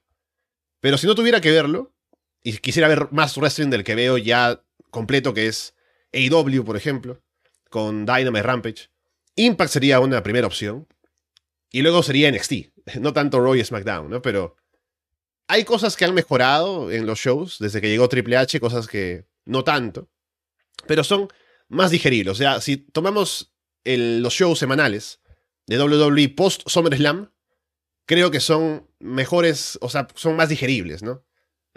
Pero 0.80 0.98
si 0.98 1.06
no 1.06 1.14
tuviera 1.14 1.40
que 1.40 1.50
verlo, 1.50 1.94
y 2.42 2.58
quisiera 2.58 2.88
ver 2.88 3.08
más 3.12 3.34
wrestling 3.38 3.70
del 3.70 3.82
que 3.82 3.94
veo 3.94 4.18
ya 4.18 4.62
completo, 4.90 5.32
que 5.32 5.46
es 5.46 5.74
AEW, 6.12 6.66
por 6.66 6.76
ejemplo, 6.76 7.22
con 7.70 8.04
Dynamite 8.04 8.42
Rampage, 8.42 8.90
Impact 9.36 9.72
sería 9.72 10.00
una 10.00 10.22
primera 10.22 10.46
opción. 10.46 10.86
Y 11.70 11.82
luego 11.82 12.02
sería 12.02 12.30
NXT, 12.30 12.52
no 13.00 13.12
tanto 13.12 13.40
Raw 13.40 13.54
y 13.54 13.64
SmackDown, 13.64 14.10
¿no? 14.10 14.22
Pero 14.22 14.56
hay 15.48 15.64
cosas 15.64 15.96
que 15.96 16.04
han 16.04 16.14
mejorado 16.14 16.90
en 16.90 17.06
los 17.06 17.18
shows 17.18 17.58
desde 17.58 17.80
que 17.80 17.88
llegó 17.88 18.08
Triple 18.08 18.36
H, 18.36 18.60
cosas 18.60 18.86
que 18.86 19.26
no 19.44 19.64
tanto, 19.64 20.08
pero 20.86 21.04
son 21.04 21.28
más 21.68 21.90
digeribles. 21.90 22.32
O 22.32 22.36
sea, 22.36 22.60
si 22.60 22.76
tomamos 22.76 23.52
los 23.84 24.34
shows 24.34 24.58
semanales 24.58 25.20
de 25.66 25.80
WWE 25.80 26.28
post 26.30 26.68
SummerSlam, 26.68 27.32
creo 28.06 28.30
que 28.30 28.40
son 28.40 28.88
mejores, 28.98 29.78
o 29.80 29.88
sea, 29.88 30.08
son 30.14 30.36
más 30.36 30.48
digeribles, 30.48 31.02
¿no? 31.02 31.24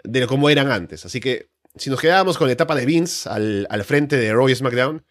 De 0.02 0.26
como 0.26 0.50
eran 0.50 0.70
antes. 0.70 1.06
Así 1.06 1.20
que 1.20 1.50
si 1.76 1.88
nos 1.90 2.00
quedábamos 2.00 2.36
con 2.36 2.46
la 2.48 2.52
etapa 2.52 2.74
de 2.74 2.86
Vince 2.86 3.28
al, 3.28 3.66
al 3.70 3.84
frente 3.84 4.16
de 4.16 4.32
Raw 4.32 4.48
y 4.48 4.54
SmackDown, 4.54 5.04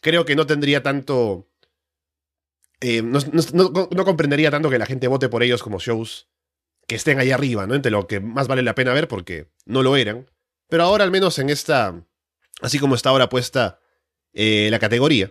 creo 0.00 0.24
que 0.24 0.36
no 0.36 0.46
tendría 0.46 0.82
tanto. 0.82 1.47
Eh, 2.80 3.02
no, 3.02 3.18
no- 3.52 3.88
no- 3.90 4.04
comprendería 4.04 4.50
tanto 4.50 4.70
que 4.70 4.78
la 4.78 4.86
gente 4.86 5.08
vote 5.08 5.28
por 5.28 5.42
ellos 5.42 5.62
como 5.62 5.78
shows 5.78 6.28
que 6.86 6.94
estén 6.96 7.18
ahí 7.18 7.30
arriba, 7.30 7.66
¿no? 7.66 7.74
Entre 7.74 7.90
lo 7.90 8.06
que 8.06 8.20
más 8.20 8.48
vale 8.48 8.62
la 8.62 8.74
pena 8.74 8.94
ver 8.94 9.08
porque 9.08 9.50
no 9.66 9.82
lo 9.82 9.96
eran. 9.96 10.30
Pero 10.68 10.84
ahora, 10.84 11.04
al 11.04 11.10
menos 11.10 11.38
en 11.38 11.50
esta. 11.50 12.04
Así 12.60 12.78
como 12.78 12.94
está 12.94 13.10
ahora 13.10 13.28
puesta 13.28 13.80
eh, 14.32 14.68
la 14.70 14.78
categoría, 14.78 15.30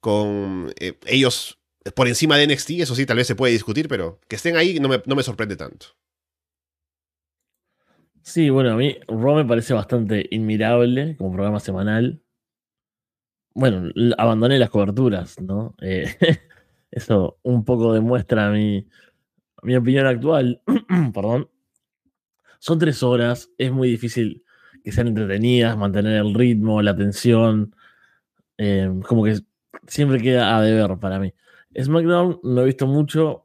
con 0.00 0.72
eh, 0.80 0.98
ellos 1.06 1.58
por 1.94 2.08
encima 2.08 2.36
de 2.36 2.44
NXT, 2.44 2.70
eso 2.80 2.94
sí, 2.94 3.06
tal 3.06 3.16
vez 3.16 3.26
se 3.26 3.34
puede 3.36 3.52
discutir, 3.52 3.88
pero 3.88 4.20
que 4.28 4.36
estén 4.36 4.56
ahí 4.56 4.78
no 4.80 4.88
me, 4.88 5.02
no 5.06 5.14
me 5.16 5.22
sorprende 5.22 5.56
tanto. 5.56 5.86
Sí, 8.22 8.50
bueno, 8.50 8.72
a 8.72 8.76
mí 8.76 8.96
Raw 9.08 9.36
me 9.36 9.44
parece 9.44 9.72
bastante 9.74 10.26
inmirable 10.30 11.16
como 11.16 11.32
programa 11.32 11.60
semanal. 11.60 12.22
Bueno, 13.54 13.90
abandoné 14.18 14.58
las 14.58 14.70
coberturas, 14.70 15.40
¿no? 15.40 15.74
Eh, 15.80 16.04
eso 16.90 17.38
un 17.42 17.64
poco 17.64 17.92
demuestra 17.92 18.50
mi, 18.50 18.86
mi 19.62 19.76
opinión 19.76 20.06
actual. 20.06 20.62
Perdón. 21.14 21.48
Son 22.58 22.78
tres 22.78 23.02
horas, 23.02 23.50
es 23.56 23.70
muy 23.70 23.88
difícil 23.88 24.44
que 24.82 24.92
sean 24.92 25.08
entretenidas, 25.08 25.76
mantener 25.76 26.16
el 26.16 26.34
ritmo, 26.34 26.82
la 26.82 26.92
atención. 26.92 27.74
Eh, 28.56 28.90
como 29.06 29.24
que 29.24 29.38
siempre 29.86 30.20
queda 30.20 30.56
a 30.56 30.62
deber 30.62 30.98
para 30.98 31.18
mí. 31.18 31.32
SmackDown 31.80 32.40
no 32.42 32.62
he 32.62 32.66
visto 32.66 32.86
mucho. 32.86 33.44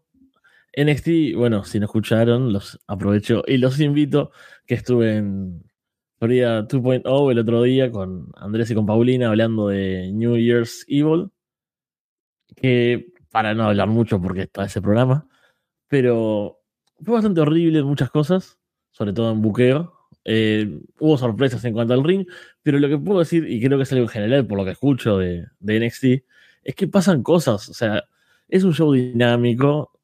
NXT, 0.76 1.36
bueno, 1.36 1.64
si 1.64 1.80
no 1.80 1.86
escucharon, 1.86 2.52
los 2.52 2.80
aprovecho 2.88 3.44
y 3.46 3.58
los 3.58 3.80
invito 3.80 4.32
que 4.66 4.74
estuve 4.74 5.18
en 5.18 5.64
Florida 6.18 6.68
2.0 6.68 7.32
el 7.32 7.40
otro 7.40 7.62
día 7.62 7.92
con 7.92 8.32
Andrés 8.36 8.72
y 8.72 8.76
con 8.76 8.88
Paulina 8.88 9.30
hablando 9.30 9.68
de 9.68 10.12
New 10.12 10.38
Year's 10.38 10.84
Evil. 10.88 11.30
Que 12.56 13.13
para 13.34 13.56
no 13.56 13.64
hablar 13.64 13.88
mucho 13.88 14.22
porque 14.22 14.44
está 14.44 14.64
ese 14.64 14.80
programa, 14.80 15.28
pero 15.88 16.62
fue 17.04 17.16
bastante 17.16 17.42
horrible 17.42 17.80
en 17.80 17.86
muchas 17.86 18.12
cosas, 18.12 18.60
sobre 18.92 19.12
todo 19.12 19.32
en 19.32 19.42
buqueo. 19.42 19.92
Eh, 20.24 20.80
hubo 21.00 21.18
sorpresas 21.18 21.66
en 21.66 21.74
cuanto 21.74 21.96
al 21.96 22.04
ring, 22.04 22.28
pero 22.62 22.78
lo 22.78 22.88
que 22.88 23.00
puedo 23.00 23.18
decir, 23.18 23.50
y 23.50 23.60
creo 23.60 23.80
que 23.80 23.86
es 23.86 23.92
algo 23.92 24.04
en 24.04 24.10
general 24.10 24.46
por 24.46 24.60
lo 24.60 24.66
que 24.66 24.70
escucho 24.70 25.18
de, 25.18 25.48
NXT, 25.62 26.04
es 26.64 26.76
que 26.76 26.88
pasan 26.88 27.24
cosas. 27.24 27.70
O 27.70 27.74
sea, 27.74 28.04
es 28.48 28.64
un 28.64 28.76
show 28.76 28.94
dinámico, 28.94 30.00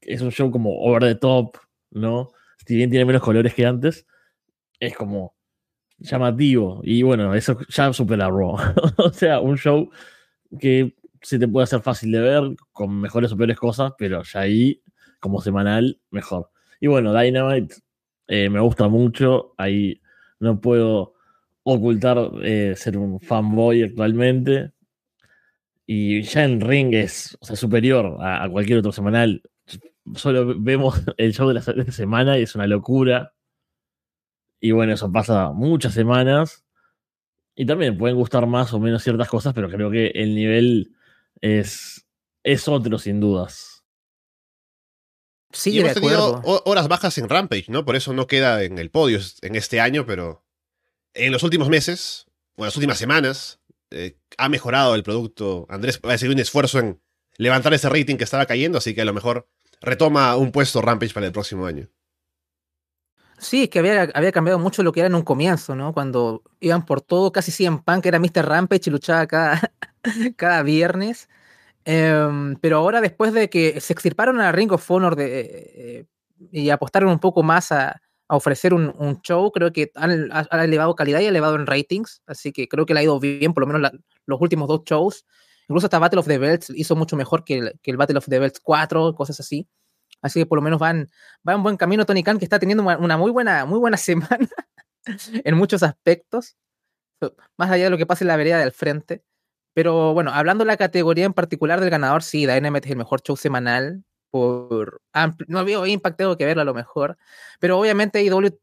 es 0.00 0.20
un 0.20 0.32
show 0.32 0.50
como 0.50 0.80
over 0.80 1.04
the 1.04 1.14
top, 1.14 1.58
¿no? 1.92 2.30
Si 2.66 2.74
bien 2.74 2.90
tiene 2.90 3.04
menos 3.04 3.22
colores 3.22 3.54
que 3.54 3.64
antes, 3.64 4.08
es 4.80 4.96
como 4.96 5.36
llamativo. 5.98 6.80
Y 6.82 7.04
bueno, 7.04 7.32
eso 7.32 7.56
ya 7.68 7.92
supera 7.92 8.28
Raw. 8.28 8.56
o 8.96 9.12
sea, 9.12 9.38
un 9.38 9.56
show 9.56 9.88
que 10.58 10.96
se 11.22 11.38
te 11.38 11.48
puede 11.48 11.64
hacer 11.64 11.80
fácil 11.82 12.12
de 12.12 12.20
ver, 12.20 12.56
con 12.72 13.00
mejores 13.00 13.32
o 13.32 13.36
peores 13.36 13.58
cosas, 13.58 13.92
pero 13.98 14.22
ya 14.22 14.40
ahí, 14.40 14.82
como 15.20 15.40
semanal, 15.40 16.00
mejor. 16.10 16.50
Y 16.80 16.88
bueno, 16.88 17.18
Dynamite 17.18 17.76
eh, 18.28 18.50
me 18.50 18.60
gusta 18.60 18.88
mucho. 18.88 19.54
Ahí 19.56 20.00
no 20.40 20.60
puedo 20.60 21.14
ocultar 21.62 22.30
eh, 22.42 22.74
ser 22.76 22.98
un 22.98 23.20
fanboy 23.20 23.82
actualmente. 23.82 24.72
Y 25.86 26.22
ya 26.22 26.44
en 26.44 26.60
ring 26.60 26.94
es 26.94 27.36
superior 27.40 28.16
a, 28.20 28.48
cualquier 28.48 28.78
otro 28.78 28.92
semanal 28.92 29.42
solo 30.14 30.54
vemos 30.58 31.00
el 31.16 31.32
show 31.32 31.48
de 31.48 31.54
la, 31.54 31.62
semana 31.92 32.38
y 32.38 32.42
es 32.42 32.54
una 32.54 32.66
locura. 32.66 33.32
Y 34.60 34.70
bueno, 34.70 34.92
eso 34.92 35.10
pasa 35.10 35.52
muchas 35.52 35.94
semanas. 35.94 36.64
Y 37.54 37.66
también 37.66 37.98
pueden 37.98 38.16
gustar 38.16 38.46
más 38.46 38.72
o 38.72 38.80
menos 38.80 39.02
ciertas 39.02 39.28
cosas, 39.28 39.52
pero 39.52 39.68
creo 39.68 39.90
que 39.90 40.06
el 40.14 40.34
nivel 40.34 40.92
es, 41.42 42.06
es 42.42 42.66
otro, 42.68 42.98
sin 42.98 43.20
dudas. 43.20 43.84
Y 45.52 45.56
Sí, 45.56 45.72
de 45.74 45.80
hemos 45.80 45.92
tenido 45.94 46.36
acuerdo. 46.36 46.42
ho- 46.50 46.62
horas 46.70 46.88
bajas 46.88 47.18
en 47.18 47.28
Rampage, 47.28 47.66
¿no? 47.68 47.84
Por 47.84 47.96
eso 47.96 48.14
no 48.14 48.26
queda 48.26 48.62
en 48.62 48.78
el 48.78 48.90
podio 48.90 49.18
en 49.42 49.54
este 49.54 49.80
año, 49.80 50.06
pero 50.06 50.46
en 51.14 51.30
los 51.30 51.42
últimos 51.42 51.68
meses, 51.68 52.26
o 52.56 52.62
en 52.62 52.66
las 52.68 52.76
últimas 52.76 52.96
semanas, 52.98 53.60
eh, 53.90 54.18
ha 54.38 54.48
mejorado 54.48 54.94
el 54.94 55.02
producto. 55.02 55.66
Andrés 55.68 56.00
va 56.04 56.12
a 56.12 56.14
hacer 56.14 56.30
un 56.30 56.38
esfuerzo 56.38 56.78
en 56.78 57.02
levantar 57.36 57.74
ese 57.74 57.90
rating 57.90 58.16
que 58.16 58.24
estaba 58.24 58.46
cayendo, 58.46 58.78
así 58.78 58.94
que 58.94 59.02
a 59.02 59.04
lo 59.04 59.12
mejor 59.12 59.46
retoma 59.82 60.36
un 60.36 60.52
puesto 60.52 60.80
Rampage 60.80 61.12
para 61.12 61.26
el 61.26 61.32
próximo 61.32 61.66
año. 61.66 61.90
Sí, 63.38 63.64
es 63.64 63.68
que 63.70 63.80
había, 63.80 64.02
había 64.14 64.30
cambiado 64.32 64.58
mucho 64.60 64.82
lo 64.82 64.92
que 64.92 65.00
era 65.00 65.08
en 65.08 65.16
un 65.16 65.22
comienzo, 65.22 65.74
¿no? 65.74 65.92
Cuando 65.92 66.44
iban 66.60 66.86
por 66.86 67.00
todo, 67.02 67.32
casi 67.32 67.50
100 67.50 67.80
Punk 67.82 68.06
era 68.06 68.20
Mr. 68.20 68.46
Rampage 68.46 68.84
y 68.86 68.90
luchaba 68.90 69.26
cada, 69.26 69.60
cada 70.36 70.62
viernes. 70.62 71.28
Em, 71.84 72.56
pero 72.56 72.78
ahora, 72.78 73.00
después 73.00 73.32
de 73.32 73.50
que 73.50 73.80
se 73.80 73.92
extirparon 73.92 74.40
a 74.40 74.52
Ring 74.52 74.72
of 74.72 74.90
Honor 74.90 75.16
de, 75.16 75.40
eh, 76.00 76.06
y 76.52 76.70
apostaron 76.70 77.10
un 77.10 77.18
poco 77.20 77.42
más 77.42 77.72
a, 77.72 78.00
ofrecer 78.28 78.72
un, 78.74 78.94
un 78.98 79.20
show, 79.22 79.52
creo 79.52 79.72
que 79.72 79.92
han, 79.94 80.32
ha- 80.32 80.48
ha 80.50 80.64
elevado 80.64 80.94
calidad 80.96 81.20
y 81.20 81.26
elevado 81.26 81.56
en 81.56 81.66
ratings. 81.66 82.22
Así 82.26 82.52
que 82.52 82.66
creo 82.68 82.86
que 82.86 82.94
le 82.94 83.00
ha 83.00 83.02
ido 83.04 83.20
bien, 83.20 83.52
por 83.54 83.66
lo 83.66 83.72
menos 83.72 83.92
los 84.26 84.40
últimos 84.40 84.68
dos 84.68 84.82
shows. 84.86 85.26
Incluso 85.68 85.86
hasta 85.86 85.98
Battle 85.98 86.20
of 86.20 86.26
the 86.26 86.38
Belts 86.38 86.70
hizo 86.74 86.96
mucho 86.96 87.16
mejor 87.16 87.44
que 87.44 87.58
el, 87.84 87.96
Battle 87.96 88.18
of 88.18 88.26
the 88.28 88.38
Belts 88.38 88.60
4, 88.60 89.14
cosas 89.14 89.38
así. 89.40 89.68
Así 90.22 90.40
que 90.40 90.46
por 90.46 90.56
lo 90.58 90.62
menos 90.62 90.78
van, 90.80 91.10
va 91.46 91.54
en 91.54 91.62
buen 91.62 91.76
camino 91.76 92.06
Tony 92.06 92.22
Khan, 92.22 92.38
que 92.38 92.44
está 92.46 92.58
teniendo 92.58 92.82
una- 92.84 93.18
muy 93.18 93.30
buena, 93.30 93.64
muy 93.66 93.78
buena 93.78 93.96
semana 93.98 94.38
en 95.44 95.56
muchos 95.56 95.82
aspectos, 95.82 96.56
más 97.56 97.70
allá 97.70 97.84
de 97.84 97.90
lo 97.90 97.98
que 97.98 98.06
pasa 98.06 98.24
en 98.24 98.28
la 98.28 98.36
vereda 98.36 98.58
del 98.58 98.72
frente. 98.72 99.22
Pero 99.74 100.12
bueno, 100.14 100.30
hablando 100.32 100.64
de 100.64 100.68
la 100.68 100.76
categoría 100.76 101.24
en 101.24 101.32
particular 101.32 101.80
del 101.80 101.90
ganador, 101.90 102.22
sí, 102.22 102.46
Dynamite 102.46 102.86
es 102.86 102.92
el 102.92 102.98
mejor 102.98 103.22
show 103.22 103.36
semanal. 103.36 104.04
Por 104.30 105.02
no 105.46 105.64
veo 105.64 105.86
Impact, 105.86 106.16
tengo 106.16 106.36
que 106.36 106.46
verlo 106.46 106.62
a 106.62 106.64
lo 106.64 106.74
mejor. 106.74 107.18
Pero 107.60 107.78
obviamente 107.78 108.22
IW 108.22 108.58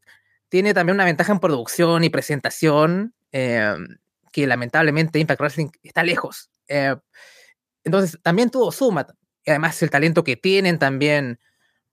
tiene 0.48 0.74
también 0.74 0.96
una 0.96 1.04
ventaja 1.04 1.32
en 1.32 1.38
producción 1.38 2.02
y 2.02 2.10
presentación, 2.10 3.14
eh, 3.32 3.74
que 4.32 4.46
lamentablemente 4.46 5.20
Impact 5.20 5.40
Wrestling 5.40 5.68
está 5.82 6.02
lejos. 6.02 6.50
Eh, 6.66 6.96
entonces, 7.84 8.18
también 8.22 8.50
todo 8.50 8.72
suma. 8.72 9.06
Y 9.44 9.50
además, 9.50 9.80
el 9.82 9.90
talento 9.90 10.24
que 10.24 10.36
tienen 10.36 10.78
también 10.78 11.38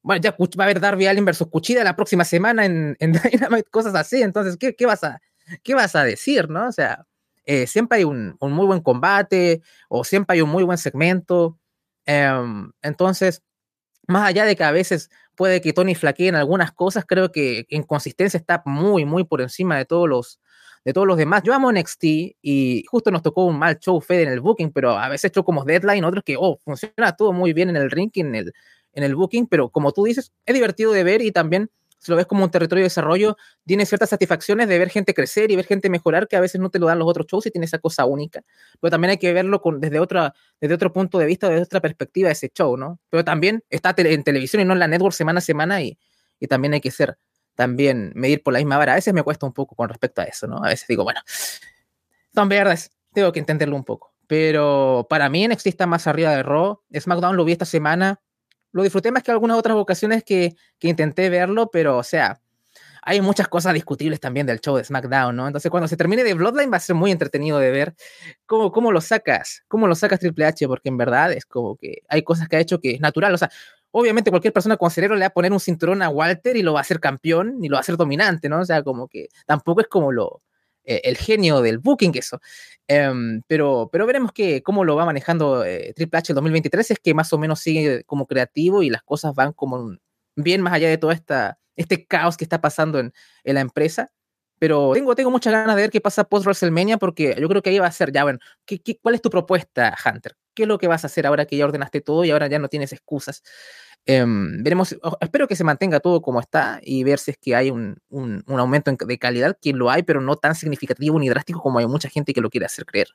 bueno, 0.08 0.21
ya 0.21 0.32
va 0.32 0.63
a 0.63 0.67
haber 0.67 0.80
Darby 0.80 1.06
Allin 1.08 1.25
versus 1.25 1.49
Cuchida 1.49 1.84
la 1.84 1.97
próxima 1.97 2.23
semana 2.23 2.65
en, 2.65 2.95
en 2.99 3.12
Dynamite, 3.32 3.69
cosas 3.69 3.93
así. 3.93 4.21
Entonces, 4.21 4.56
¿qué, 4.58 4.73
qué 4.73 4.86
vas, 4.86 5.03
a, 5.03 5.19
qué 5.63 5.73
vas 5.73 5.95
a 5.95 6.03
decir, 6.06 6.49
no? 6.49 6.69
O 6.69 6.71
sea, 6.71 7.06
eh, 7.47 7.65
siempre 7.65 7.99
hay 7.99 8.03
un, 8.03 8.36
un 8.39 8.51
muy 8.51 8.67
buen 8.67 8.81
combate 8.81 9.62
o 9.89 10.03
siempre 10.03 10.36
hay 10.36 10.41
un 10.41 10.49
muy 10.49 10.63
buen 10.63 10.77
segmento. 10.77 11.57
Em, 12.05 12.71
entonces, 12.81 13.41
más 14.07 14.27
allá 14.27 14.45
de 14.45 14.55
que 14.55 14.63
a 14.63 14.71
veces 14.71 15.10
puede 15.36 15.62
que 15.62 15.73
Tony 15.73 15.95
flaquee 15.95 16.27
en 16.27 16.36
algunas 16.36 16.71
cosas, 16.73 17.05
creo 17.07 17.31
que 17.31 17.65
en 17.69 17.83
consistencia 17.83 18.38
está 18.38 18.63
muy, 18.65 19.05
muy 19.05 19.23
por 19.23 19.41
encima 19.41 19.77
de 19.77 19.86
todos 19.86 20.10
los 20.10 20.39
de 20.86 20.93
todos 20.93 21.07
los 21.07 21.17
demás. 21.17 21.43
Yo 21.43 21.53
amo 21.53 21.71
NXT 21.71 22.03
y 22.41 22.86
justo 22.89 23.12
nos 23.12 23.21
tocó 23.21 23.45
un 23.45 23.60
mal 23.60 23.77
show 23.79 23.99
Fede 23.99 24.23
en 24.23 24.29
el 24.29 24.39
booking, 24.39 24.71
pero 24.71 24.91
a 24.97 25.10
veces 25.10 25.31
show 25.33 25.43
como 25.43 25.65
Deadline, 25.65 26.05
otros 26.05 26.23
que, 26.23 26.38
oh, 26.39 26.60
funciona 26.63 27.13
todo 27.17 27.33
muy 27.33 27.51
bien 27.51 27.69
en 27.69 27.75
el 27.75 27.91
ring, 27.91 28.12
en 28.15 28.36
el, 28.36 28.53
en 28.93 29.03
el 29.03 29.15
booking, 29.15 29.47
pero 29.47 29.69
como 29.69 29.91
tú 29.91 30.05
dices, 30.05 30.31
es 30.45 30.53
divertido 30.53 30.93
de 30.93 31.03
ver 31.03 31.21
y 31.21 31.33
también, 31.33 31.69
si 31.99 32.12
lo 32.12 32.17
ves 32.17 32.25
como 32.25 32.43
un 32.43 32.51
territorio 32.51 32.83
de 32.83 32.86
desarrollo, 32.86 33.38
tiene 33.65 33.86
ciertas 33.86 34.10
satisfacciones 34.10 34.67
de 34.67 34.77
ver 34.77 34.89
gente 34.89 35.13
crecer 35.13 35.51
y 35.51 35.55
ver 35.55 35.65
gente 35.65 35.89
mejorar 35.89 36.27
que 36.27 36.36
a 36.36 36.39
veces 36.39 36.62
no 36.62 36.69
te 36.69 36.79
lo 36.79 36.88
dan 36.88 36.99
los 36.99 37.07
otros 37.07 37.27
shows 37.27 37.45
y 37.47 37.51
tiene 37.51 37.65
esa 37.65 37.79
cosa 37.79 38.05
única. 38.05 38.43
Pero 38.79 38.91
también 38.91 39.12
hay 39.12 39.17
que 39.17 39.33
verlo 39.33 39.62
con, 39.62 39.79
desde, 39.79 39.99
otra, 39.99 40.33
desde 40.62 40.75
otro 40.75 40.93
punto 40.93 41.17
de 41.17 41.25
vista, 41.25 41.49
desde 41.49 41.63
otra 41.63 41.81
perspectiva 41.81 42.29
ese 42.29 42.49
show, 42.49 42.77
¿no? 42.77 42.99
Pero 43.10 43.23
también 43.23 43.63
está 43.69 43.93
tele, 43.93 44.13
en 44.13 44.23
televisión 44.23 44.62
y 44.62 44.65
no 44.65 44.73
en 44.73 44.79
la 44.79 44.88
network 44.88 45.13
semana 45.13 45.39
a 45.39 45.41
semana 45.41 45.81
y, 45.81 45.97
y 46.39 46.47
también 46.47 46.73
hay 46.73 46.81
que 46.81 46.91
ser, 46.91 47.17
también 47.55 48.12
medir 48.15 48.43
por 48.43 48.53
la 48.53 48.60
misma 48.60 48.77
vara. 48.77 48.93
A 48.93 48.95
veces 48.95 49.13
me 49.13 49.23
cuesta 49.23 49.45
un 49.45 49.53
poco 49.53 49.75
con 49.75 49.89
respecto 49.89 50.21
a 50.21 50.25
eso, 50.25 50.47
¿no? 50.47 50.57
A 50.63 50.69
veces 50.69 50.88
digo, 50.88 51.03
bueno, 51.03 51.21
son 52.33 52.49
verdes, 52.49 52.91
tengo 53.13 53.31
que 53.31 53.39
entenderlo 53.39 53.75
un 53.75 53.83
poco. 53.83 54.13
Pero 54.27 55.07
para 55.10 55.29
mí 55.29 55.47
NXT 55.47 55.67
está 55.67 55.88
más 55.88 56.05
arriba 56.05 56.31
de 56.31 56.43
Raw. 56.43 56.81
SmackDown 56.93 57.38
lo 57.38 57.45
vi 57.45 57.53
esta 57.53 57.65
semana 57.65 58.21
lo 58.77 58.83
disfruté 58.83 59.11
más 59.11 59.23
que 59.23 59.31
algunas 59.31 59.57
otras 59.57 59.75
ocasiones 59.75 60.23
que, 60.23 60.55
que, 60.79 60.87
intenté 60.87 61.29
verlo, 61.29 61.69
pero 61.71 61.97
o 61.97 62.03
sea, 62.03 62.39
hay 63.01 63.21
muchas 63.21 63.47
cosas 63.47 63.73
discutibles 63.73 64.19
también 64.19 64.45
del 64.45 64.61
show 64.61 64.77
de 64.77 64.83
SmackDown, 64.83 65.35
¿no? 65.35 65.47
Entonces 65.47 65.71
cuando 65.71 65.87
se 65.87 65.97
termine 65.97 66.23
de 66.23 66.33
Bloodline 66.35 66.71
va 66.71 66.77
a 66.77 66.79
ser 66.79 66.95
muy 66.95 67.11
entretenido 67.11 67.57
de 67.57 67.71
ver 67.71 67.95
cómo, 68.45 68.71
cómo 68.71 68.91
lo 68.91 69.01
sacas, 69.01 69.63
cómo 69.67 69.87
lo 69.87 69.95
sacas 69.95 70.19
Triple 70.19 70.45
H, 70.45 70.67
porque 70.67 70.89
en 70.89 70.97
verdad 70.97 71.33
es 71.33 71.45
como 71.45 71.75
que 71.75 72.03
hay 72.07 72.21
cosas 72.23 72.47
que 72.47 72.57
ha 72.57 72.59
hecho 72.59 72.79
que 72.79 72.91
es 72.91 73.01
natural, 73.01 73.33
o 73.33 73.37
sea, 73.37 73.49
obviamente 73.91 74.29
cualquier 74.29 74.53
persona 74.53 74.77
con 74.77 74.91
cerebro 74.91 75.15
le 75.15 75.21
va 75.21 75.27
a 75.27 75.33
poner 75.33 75.51
un 75.51 75.59
cinturón 75.59 76.03
a 76.03 76.09
Walter 76.09 76.55
y 76.55 76.61
lo 76.61 76.73
va 76.73 76.79
a 76.79 76.81
hacer 76.81 76.99
campeón 76.99 77.57
y 77.63 77.69
lo 77.69 77.73
va 77.73 77.79
a 77.79 77.81
hacer 77.81 77.97
dominante, 77.97 78.47
¿no? 78.47 78.59
O 78.59 78.65
sea, 78.65 78.83
como 78.83 79.07
que 79.07 79.29
tampoco 79.47 79.81
es 79.81 79.87
como 79.87 80.11
lo, 80.11 80.43
eh, 80.88 81.02
el 81.04 81.17
genio 81.17 81.62
del 81.62 81.80
booking 81.80 82.13
eso. 82.15 82.39
Um, 82.89 83.41
pero, 83.47 83.89
pero 83.91 84.06
veremos 84.06 84.32
que, 84.32 84.63
cómo 84.63 84.86
lo 84.86 84.95
va 84.95 85.06
manejando 85.06 85.65
eh, 85.65 85.93
Triple 85.93 86.19
H 86.19 86.32
el 86.32 86.36
2023, 86.36 86.91
es 86.91 87.00
que 87.00 87.13
más 87.13 87.34
o 87.34 87.38
menos 87.38 87.60
sigue 87.60 88.06
como 88.06 88.26
creativo 88.26 88.82
y 88.82 88.89
las 88.89 89.04
cosas 89.04 89.36
van 89.36 89.52
como 89.52 89.97
bien 90.38 90.62
más 90.62 90.73
allá 90.73 90.88
de 90.89 90.97
todo 90.97 91.12
esta, 91.12 91.60
este 91.76 92.08
caos 92.08 92.38
que 92.38 92.45
está 92.45 92.62
pasando 92.62 93.00
en, 93.00 93.13
en 93.43 93.56
la 93.56 93.62
empresa. 93.62 94.12
Pero 94.60 94.93
tengo, 94.93 95.13
tengo 95.15 95.30
muchas 95.30 95.54
ganas 95.54 95.76
de 95.76 95.82
ver 95.84 95.91
qué 95.91 96.02
pasa 96.02 96.23
post 96.23 96.45
WrestleMania 96.45 96.97
porque 96.97 97.36
yo 97.39 97.47
creo 97.47 97.62
que 97.62 97.69
ahí 97.69 97.80
va 97.80 97.88
a 97.88 97.91
ser, 97.91 98.12
ya 98.12 98.23
bueno, 98.23 98.39
¿qué, 98.65 98.80
qué, 98.82 98.97
cuál 98.97 99.15
es 99.15 99.21
tu 99.21 99.30
propuesta, 99.30 99.95
Hunter? 100.04 100.36
¿Qué 100.56 100.63
es 100.63 100.67
lo 100.67 100.80
que 100.80 100.88
vas 100.88 101.04
a 101.04 101.08
hacer 101.08 101.28
ahora 101.28 101.45
que 101.45 101.58
ya 101.58 101.65
ordenaste 101.65 102.02
todo 102.02 102.26
y 102.26 102.32
ahora 102.32 102.47
ya 102.47 102.58
no 102.58 102.67
tienes 102.69 102.91
excusas? 102.93 103.43
Um, 104.10 104.63
veremos, 104.63 104.96
espero 105.20 105.50
que 105.50 105.56
se 105.58 105.65
mantenga 105.65 106.00
todo 106.00 106.22
como 106.22 106.39
está 106.39 106.80
y 106.82 107.04
ver 107.04 107.20
si 107.20 107.32
es 107.32 107.38
que 107.38 107.56
hay 107.56 107.70
un, 107.70 107.98
un, 108.08 108.41
un 108.48 108.60
aumento 108.60 108.89
en, 108.89 108.96
de 108.96 109.20
calidad, 109.20 109.58
que 109.62 109.74
lo 109.74 109.89
hay, 109.89 110.04
pero 110.04 110.22
no 110.22 110.38
tan 110.38 110.56
significativo 110.56 111.20
ni 111.20 111.28
drástico 111.28 111.62
como 111.62 111.80
hay 111.80 111.88
mucha 111.88 112.10
gente 112.10 112.34
que 112.34 112.39
lo 112.39 112.50
quiere 112.50 112.65
hacer 112.65 112.86
creer. 112.86 113.10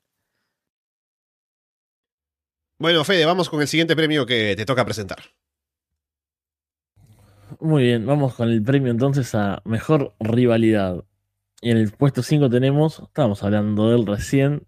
Bueno, 2.78 3.04
Fede, 3.04 3.24
vamos 3.24 3.48
con 3.48 3.62
el 3.62 3.68
siguiente 3.68 3.96
premio 3.96 4.26
que 4.26 4.54
te 4.56 4.66
toca 4.66 4.84
presentar. 4.84 5.22
Muy 7.60 7.84
bien, 7.84 8.04
vamos 8.04 8.34
con 8.34 8.50
el 8.50 8.62
premio 8.62 8.90
entonces 8.90 9.34
a 9.34 9.62
Mejor 9.64 10.14
Rivalidad. 10.20 11.04
Y 11.60 11.70
en 11.70 11.76
el 11.76 11.92
puesto 11.92 12.22
5 12.22 12.50
tenemos, 12.50 13.00
estábamos 13.00 13.42
hablando 13.44 13.90
del 13.90 14.04
recién, 14.04 14.66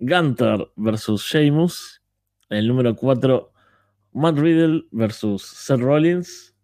Gunter 0.00 0.72
versus 0.76 1.22
Sheamus. 1.22 2.02
En 2.48 2.58
el 2.58 2.68
número 2.68 2.96
4, 2.96 3.51
Matt 4.12 4.38
Riddle 4.38 4.84
versus 4.90 5.42
Seth 5.42 5.80
Rollins. 5.80 6.54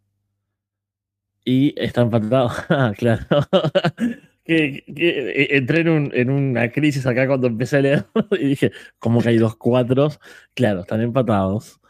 Y 1.44 1.74
está 1.80 2.02
empatado. 2.02 2.50
claro. 2.98 3.26
que, 4.44 4.82
que 4.94 5.30
eh, 5.30 5.56
entré 5.56 5.80
en 5.80 6.30
una 6.30 6.70
crisis 6.72 7.06
acá 7.06 7.26
cuando 7.26 7.46
empecé 7.46 7.76
a 7.76 7.80
leer 7.82 8.06
y 8.32 8.46
dije, 8.46 8.72
¿cómo 8.98 9.20
que 9.20 9.28
hay 9.28 9.36
dos 9.36 9.56
cuatros? 9.56 10.18
Claro, 10.54 10.80
están 10.80 11.02
empatados. 11.02 11.80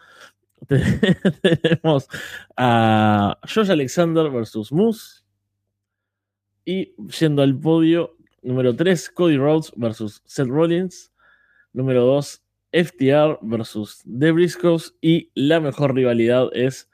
Tenemos 0.67 2.09
a 2.57 3.39
Josh 3.43 3.71
Alexander 3.71 4.29
versus 4.29 4.73
Moose. 4.73 5.23
Y 6.65 6.95
yendo 7.19 7.43
al 7.43 7.59
podio, 7.59 8.17
número 8.43 8.75
3, 8.75 9.09
Cody 9.11 9.37
Rhodes 9.37 9.73
versus 9.77 10.21
Seth 10.27 10.49
Rollins. 10.49 11.13
Número 11.73 12.05
2, 12.05 12.43
FTR 12.73 13.39
versus 13.43 14.03
The 14.05 14.33
Briscoes. 14.33 14.95
Y 15.01 15.31
la 15.35 15.61
mejor 15.61 15.95
rivalidad 15.95 16.49
es 16.53 16.89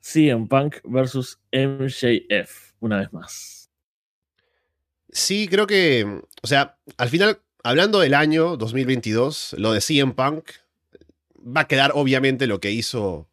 CM 0.00 0.46
Punk 0.48 0.76
versus 0.84 1.38
MJF, 1.52 2.72
una 2.80 2.98
vez 2.98 3.12
más. 3.12 3.70
Sí, 5.10 5.48
creo 5.48 5.66
que, 5.66 6.22
o 6.42 6.46
sea, 6.46 6.78
al 6.96 7.08
final, 7.08 7.40
hablando 7.64 8.00
del 8.00 8.14
año 8.14 8.56
2022, 8.56 9.56
lo 9.58 9.72
de 9.72 9.80
CM 9.80 10.12
Punk 10.14 10.50
va 11.38 11.62
a 11.62 11.68
quedar 11.68 11.92
obviamente 11.94 12.46
lo 12.46 12.60
que 12.60 12.70
hizo 12.70 13.28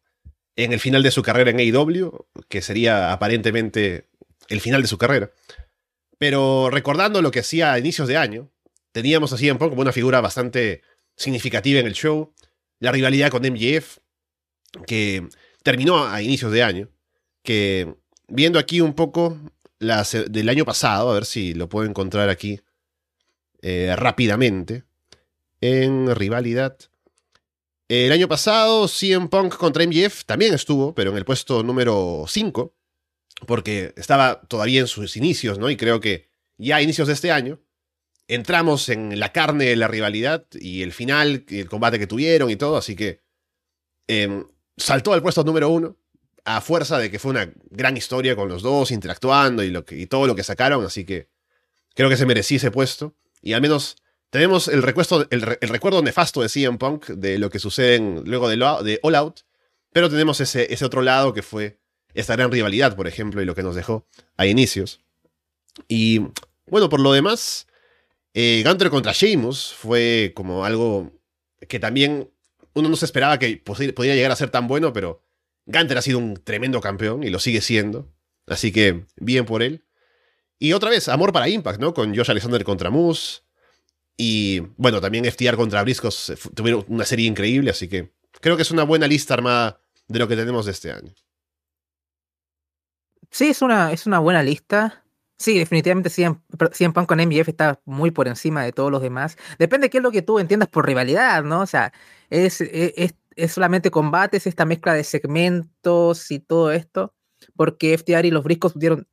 en 0.56 0.72
el 0.72 0.80
final 0.80 1.02
de 1.02 1.10
su 1.10 1.22
carrera 1.22 1.50
en 1.50 1.60
AEW, 1.60 2.26
que 2.48 2.62
sería 2.62 3.12
aparentemente 3.12 4.08
el 4.48 4.60
final 4.60 4.82
de 4.82 4.88
su 4.88 4.96
carrera. 4.96 5.30
Pero 6.18 6.70
recordando 6.70 7.20
lo 7.20 7.30
que 7.30 7.40
hacía 7.40 7.72
a 7.72 7.78
inicios 7.78 8.08
de 8.08 8.16
año, 8.16 8.50
teníamos 8.92 9.32
a 9.32 9.36
CM 9.36 9.58
Punk 9.58 9.70
como 9.70 9.82
una 9.82 9.92
figura 9.92 10.22
bastante 10.22 10.82
significativa 11.16 11.80
en 11.80 11.86
el 11.86 11.94
show, 11.94 12.32
la 12.78 12.92
rivalidad 12.92 13.30
con 13.30 13.42
MJF, 13.42 13.98
que 14.86 15.28
terminó 15.62 16.06
a 16.06 16.22
inicios 16.22 16.52
de 16.52 16.62
año, 16.62 16.90
que 17.42 17.94
viendo 18.28 18.58
aquí 18.58 18.80
un 18.80 18.94
poco 18.94 19.38
las, 19.78 20.16
del 20.30 20.48
año 20.48 20.64
pasado, 20.64 21.10
a 21.10 21.14
ver 21.14 21.24
si 21.24 21.54
lo 21.54 21.68
puedo 21.68 21.88
encontrar 21.88 22.28
aquí 22.28 22.60
eh, 23.62 23.94
rápidamente, 23.96 24.84
en 25.60 26.14
rivalidad. 26.14 26.78
El 27.88 28.12
año 28.12 28.28
pasado, 28.28 28.88
CM 28.88 29.28
Punk 29.28 29.56
contra 29.56 29.86
MJF 29.86 30.24
también 30.24 30.54
estuvo, 30.54 30.94
pero 30.94 31.12
en 31.12 31.16
el 31.16 31.24
puesto 31.24 31.62
número 31.62 32.24
5, 32.28 32.74
porque 33.46 33.94
estaba 33.96 34.40
todavía 34.42 34.80
en 34.80 34.86
sus 34.86 35.16
inicios, 35.16 35.58
¿no? 35.58 35.70
Y 35.70 35.76
creo 35.76 36.00
que 36.00 36.28
ya 36.58 36.76
a 36.76 36.82
inicios 36.82 37.06
de 37.08 37.14
este 37.14 37.30
año 37.30 37.60
entramos 38.28 38.88
en 38.88 39.18
la 39.20 39.32
carne 39.32 39.66
de 39.66 39.76
la 39.76 39.88
rivalidad 39.88 40.46
y 40.52 40.82
el 40.82 40.92
final, 40.92 41.44
el 41.48 41.68
combate 41.68 41.98
que 41.98 42.06
tuvieron 42.06 42.50
y 42.50 42.56
todo, 42.56 42.76
así 42.76 42.96
que 42.96 43.20
em, 44.08 44.44
saltó 44.76 45.12
al 45.12 45.22
puesto 45.22 45.44
número 45.44 45.68
1 45.68 45.96
a 46.44 46.60
fuerza 46.60 46.98
de 46.98 47.10
que 47.10 47.18
fue 47.18 47.32
una 47.32 47.52
gran 47.70 47.96
historia 47.96 48.36
con 48.36 48.48
los 48.48 48.62
dos 48.62 48.90
interactuando 48.90 49.64
y, 49.64 50.06
todo 50.06 50.26
lo 50.26 50.36
que 50.36 50.44
sacaron, 50.44 50.84
así 50.84 51.04
que 51.04 51.28
creo 51.94 52.08
que 52.08 52.16
se 52.16 52.26
merecía 52.26 52.58
ese 52.58 52.70
puesto. 52.70 53.16
Y 53.42 53.52
al 53.52 53.60
menos 53.60 53.96
tenemos 54.30 54.68
el 54.68 54.82
recuerdo, 54.82 55.26
el, 55.30 55.42
re- 55.42 55.58
el 55.60 55.68
recuerdo 55.68 56.02
nefasto 56.02 56.42
de 56.42 56.48
CM 56.48 56.78
Punk 56.78 57.06
de 57.08 57.38
lo 57.38 57.50
que 57.50 57.58
sucede 57.58 57.98
luego 58.24 58.48
de 58.48 59.00
All 59.02 59.14
Out, 59.16 59.40
pero 59.92 60.08
tenemos 60.08 60.40
ese, 60.40 60.72
ese 60.72 60.84
otro 60.84 61.02
lado 61.02 61.32
que 61.32 61.42
fue 61.42 61.80
esta 62.14 62.36
gran 62.36 62.52
rivalidad, 62.52 62.94
por 62.94 63.08
ejemplo, 63.08 63.42
y 63.42 63.44
lo 63.44 63.54
que 63.54 63.62
nos 63.64 63.74
dejó 63.74 64.06
a 64.36 64.46
inicios. 64.46 65.00
Y 65.88 66.20
bueno, 66.66 66.88
por 66.88 67.00
lo 67.00 67.12
demás, 67.12 67.66
eh, 68.38 68.62
Gunter 68.66 68.90
contra 68.90 69.12
Sheamus 69.12 69.72
fue 69.72 70.32
como 70.34 70.66
algo 70.66 71.10
que 71.66 71.78
también 71.80 72.30
uno 72.74 72.90
no 72.90 72.96
se 72.96 73.06
esperaba 73.06 73.38
que 73.38 73.56
podía 73.56 74.14
llegar 74.14 74.30
a 74.30 74.36
ser 74.36 74.50
tan 74.50 74.68
bueno, 74.68 74.92
pero 74.92 75.22
Gunter 75.64 75.96
ha 75.96 76.02
sido 76.02 76.18
un 76.18 76.36
tremendo 76.44 76.82
campeón 76.82 77.24
y 77.24 77.30
lo 77.30 77.38
sigue 77.38 77.62
siendo. 77.62 78.12
Así 78.46 78.72
que 78.72 79.06
bien 79.16 79.46
por 79.46 79.62
él. 79.62 79.86
Y 80.58 80.74
otra 80.74 80.90
vez, 80.90 81.08
amor 81.08 81.32
para 81.32 81.48
Impact, 81.48 81.80
¿no? 81.80 81.94
Con 81.94 82.14
Josh 82.14 82.30
Alexander 82.30 82.62
contra 82.62 82.90
Moose. 82.90 83.40
Y 84.18 84.60
bueno, 84.76 85.00
también 85.00 85.24
FTR 85.24 85.56
contra 85.56 85.82
Briscos 85.82 86.28
eh, 86.28 86.36
tuvieron 86.54 86.84
una 86.88 87.06
serie 87.06 87.26
increíble, 87.26 87.70
así 87.70 87.88
que 87.88 88.12
creo 88.42 88.56
que 88.56 88.62
es 88.62 88.70
una 88.70 88.82
buena 88.82 89.06
lista 89.06 89.32
armada 89.32 89.80
de 90.08 90.18
lo 90.18 90.28
que 90.28 90.36
tenemos 90.36 90.66
de 90.66 90.72
este 90.72 90.92
año. 90.92 91.14
Sí, 93.30 93.48
es 93.48 93.62
una, 93.62 93.92
es 93.92 94.04
una 94.04 94.18
buena 94.18 94.42
lista. 94.42 95.05
Sí, 95.38 95.58
definitivamente 95.58 96.08
CM, 96.08 96.40
Punk 96.94 97.06
con 97.06 97.20
MJF 97.20 97.48
está 97.50 97.80
muy 97.84 98.10
por 98.10 98.26
encima 98.26 98.64
de 98.64 98.72
todos 98.72 98.90
los 98.90 99.02
demás. 99.02 99.36
Depende 99.58 99.86
de 99.86 99.90
qué 99.90 99.98
es 99.98 100.02
lo 100.02 100.10
que 100.10 100.22
tú 100.22 100.38
entiendas 100.38 100.68
por 100.68 100.86
rivalidad, 100.86 101.44
¿no? 101.44 101.60
O 101.60 101.66
sea, 101.66 101.92
es, 102.30 102.60
e- 102.62 102.94
es, 102.96 103.14
es 103.36 103.52
solamente 103.52 103.90
combates, 103.90 104.46
esta 104.46 104.64
mezcla 104.64 104.94
de 104.94 105.04
segmentos 105.04 106.30
y 106.30 106.38
todo 106.40 106.72
esto. 106.72 107.14
Porque 107.54 107.92
FTR 107.94 108.28
y 108.28 108.30
los 108.30 108.44
Briscos 108.44 108.78
dieron 108.78 109.06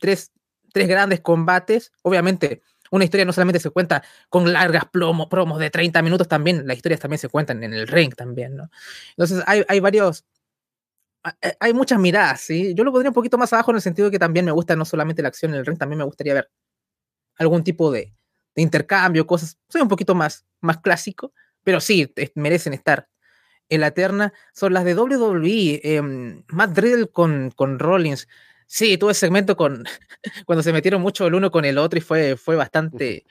tres, 0.00 0.30
tres 0.72 0.86
grandes 0.88 1.20
combates. 1.20 1.92
Obviamente, 2.02 2.62
una 2.92 3.04
historia 3.04 3.24
no 3.26 3.32
solamente 3.32 3.58
se 3.60 3.70
cuenta 3.70 4.04
con 4.28 4.52
largas 4.52 4.84
plomo- 4.92 5.28
promos 5.28 5.58
de 5.58 5.70
30 5.70 6.02
minutos, 6.02 6.28
también 6.28 6.66
las 6.68 6.76
historias 6.76 7.00
también 7.00 7.18
se 7.18 7.28
cuentan 7.28 7.64
en 7.64 7.74
el 7.74 7.88
ring 7.88 8.14
también, 8.14 8.56
¿no? 8.56 8.70
Entonces, 9.10 9.42
hay, 9.46 9.64
hay 9.68 9.80
varios 9.80 10.24
hay 11.58 11.72
muchas 11.72 11.98
miradas, 11.98 12.42
¿sí? 12.42 12.74
Yo 12.74 12.84
lo 12.84 12.92
pondría 12.92 13.10
un 13.10 13.14
poquito 13.14 13.38
más 13.38 13.52
abajo 13.52 13.70
en 13.70 13.76
el 13.76 13.82
sentido 13.82 14.06
de 14.06 14.12
que 14.12 14.18
también 14.18 14.44
me 14.44 14.52
gusta 14.52 14.76
no 14.76 14.84
solamente 14.84 15.22
la 15.22 15.28
acción 15.28 15.52
en 15.52 15.58
el 15.58 15.66
ring, 15.66 15.78
también 15.78 15.98
me 15.98 16.04
gustaría 16.04 16.34
ver 16.34 16.50
algún 17.36 17.64
tipo 17.64 17.90
de, 17.90 18.14
de 18.54 18.62
intercambio, 18.62 19.26
cosas. 19.26 19.58
Soy 19.68 19.82
un 19.82 19.88
poquito 19.88 20.14
más, 20.14 20.44
más 20.60 20.78
clásico, 20.78 21.32
pero 21.62 21.80
sí, 21.80 22.12
merecen 22.34 22.74
estar 22.74 23.08
en 23.68 23.80
la 23.80 23.92
terna. 23.92 24.32
Son 24.52 24.72
las 24.72 24.84
de 24.84 24.94
WWE, 24.94 25.80
em, 25.82 26.44
Matt 26.48 26.78
Riddle 26.78 27.08
con, 27.08 27.50
con 27.56 27.78
Rollins. 27.78 28.28
Sí, 28.66 28.98
tuve 28.98 29.14
segmento 29.14 29.56
con 29.56 29.84
cuando 30.46 30.62
se 30.62 30.72
metieron 30.72 31.02
mucho 31.02 31.26
el 31.26 31.34
uno 31.34 31.50
con 31.50 31.64
el 31.64 31.78
otro 31.78 31.98
y 31.98 32.02
fue, 32.02 32.36
fue 32.36 32.56
bastante. 32.56 33.24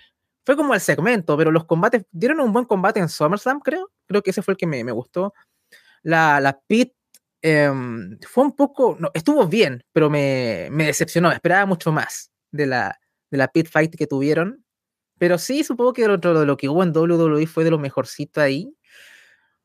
Fue 0.46 0.56
como 0.58 0.74
el 0.74 0.82
segmento, 0.82 1.38
pero 1.38 1.52
los 1.52 1.66
combates 1.66 2.06
dieron 2.12 2.40
un 2.42 2.52
buen 2.52 2.66
combate 2.66 3.00
en 3.00 3.10
SummerSlam, 3.10 3.62
creo. 3.62 3.92
Creo 4.08 4.22
que 4.22 4.32
ese 4.32 4.42
fue 4.42 4.54
el 4.54 4.58
que 4.58 4.68
me, 4.68 4.84
me 4.84 4.92
gustó. 4.92 5.34
La, 6.04 6.40
la 6.42 6.60
Pit 6.68 6.94
em, 7.44 8.18
fue 8.28 8.44
un 8.46 8.56
poco, 8.56 8.98
no, 9.00 9.12
estuvo 9.14 9.46
bien, 9.48 9.84
pero 9.94 10.10
me, 10.10 10.70
me 10.72 10.86
decepcionó, 10.88 11.32
esperaba 11.32 11.66
mucho 11.68 11.92
más 11.92 12.32
de 12.52 12.66
la, 12.66 13.00
de 13.30 13.38
la 13.38 13.48
pit 13.50 13.68
fight 13.70 13.94
que 13.96 14.08
tuvieron. 14.08 14.66
Pero 15.20 15.38
sí, 15.38 15.64
supongo 15.64 15.94
que 15.94 16.08
dentro 16.08 16.40
de 16.40 16.46
lo 16.48 16.58
que 16.58 16.68
hubo 16.70 16.82
en 16.84 16.90
WWE 16.92 17.46
fue 17.46 17.64
de 17.64 17.70
lo 17.72 17.78
mejorcito 17.78 18.42
ahí. 18.42 18.76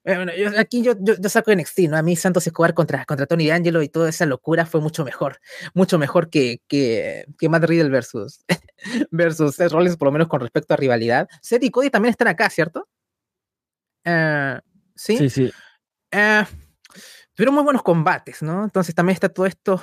Bueno, 0.05 0.33
yo- 0.35 0.51
aquí 0.59 0.83
yo, 0.83 0.95
yo, 1.01 1.15
yo 1.19 1.29
saco 1.29 1.51
NXT, 1.53 1.81
¿no? 1.89 1.97
A 1.97 2.03
mí 2.03 2.17
Santos 2.17 2.47
Escobar 2.47 2.73
contra, 2.75 3.05
contra 3.05 3.27
Tony 3.27 3.49
D'Angelo 3.49 3.83
y 3.83 3.89
toda 3.89 4.09
esa 4.09 4.25
locura 4.27 4.65
fue 4.67 4.81
mucho 4.81 5.05
mejor. 5.05 5.39
Mucho 5.75 5.99
mejor 5.99 6.31
que, 6.31 6.61
que, 6.69 7.27
que 7.39 7.49
Matt 7.49 7.65
Riddle 7.65 7.91
versus, 7.91 8.45
versus 9.11 9.55
Seth 9.57 9.73
Rollins, 9.73 9.97
por 9.97 10.07
lo 10.07 10.13
menos 10.13 10.29
con 10.29 10.41
respecto 10.41 10.75
a 10.75 10.77
rivalidad. 10.77 11.29
Seth 11.43 11.65
y 11.65 11.71
Cody 11.71 11.91
también 11.91 12.11
están 12.11 12.29
acá, 12.29 12.49
¿cierto? 12.51 12.89
Eh, 14.05 14.59
sí. 14.95 15.19
Sí, 15.19 15.31
sí. 15.31 15.53
Eh, 16.13 16.45
tuvieron 17.39 17.55
muy 17.55 17.63
buenos 17.63 17.85
combates, 17.85 18.43
¿no? 18.43 18.65
Entonces 18.65 18.97
también 18.97 19.15
está 19.15 19.29
todo 19.29 19.47
esto, 19.47 19.81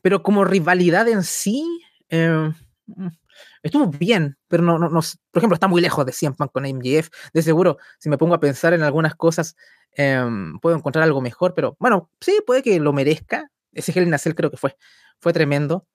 pero 0.00 0.22
como 0.22 0.42
rivalidad 0.42 1.06
en 1.06 1.22
sí, 1.22 1.62
eh, 2.08 2.50
estuvo 3.62 3.88
bien, 3.88 4.38
pero 4.48 4.62
no, 4.62 4.78
no, 4.78 4.88
no 4.88 5.00
por 5.30 5.40
ejemplo, 5.40 5.52
está 5.52 5.68
muy 5.68 5.82
lejos 5.82 6.06
de 6.06 6.12
CM 6.12 6.34
Punk 6.34 6.50
con 6.50 6.64
MJF. 6.64 7.10
De 7.34 7.42
seguro, 7.42 7.76
si 7.98 8.08
me 8.08 8.16
pongo 8.16 8.34
a 8.34 8.40
pensar 8.40 8.72
en 8.72 8.82
algunas 8.82 9.14
cosas, 9.16 9.54
em, 9.92 10.58
puedo 10.60 10.76
encontrar 10.76 11.02
algo 11.02 11.20
mejor, 11.20 11.52
pero 11.52 11.76
bueno, 11.78 12.08
sí, 12.22 12.38
puede 12.46 12.62
que 12.62 12.80
lo 12.80 12.94
merezca. 12.94 13.50
Ese 13.74 13.92
Hell 13.92 14.06
in 14.06 14.14
a 14.14 14.18
Cell 14.18 14.34
creo 14.34 14.50
que 14.50 14.56
fue, 14.56 14.74
fue 15.20 15.34
tremendo. 15.34 15.86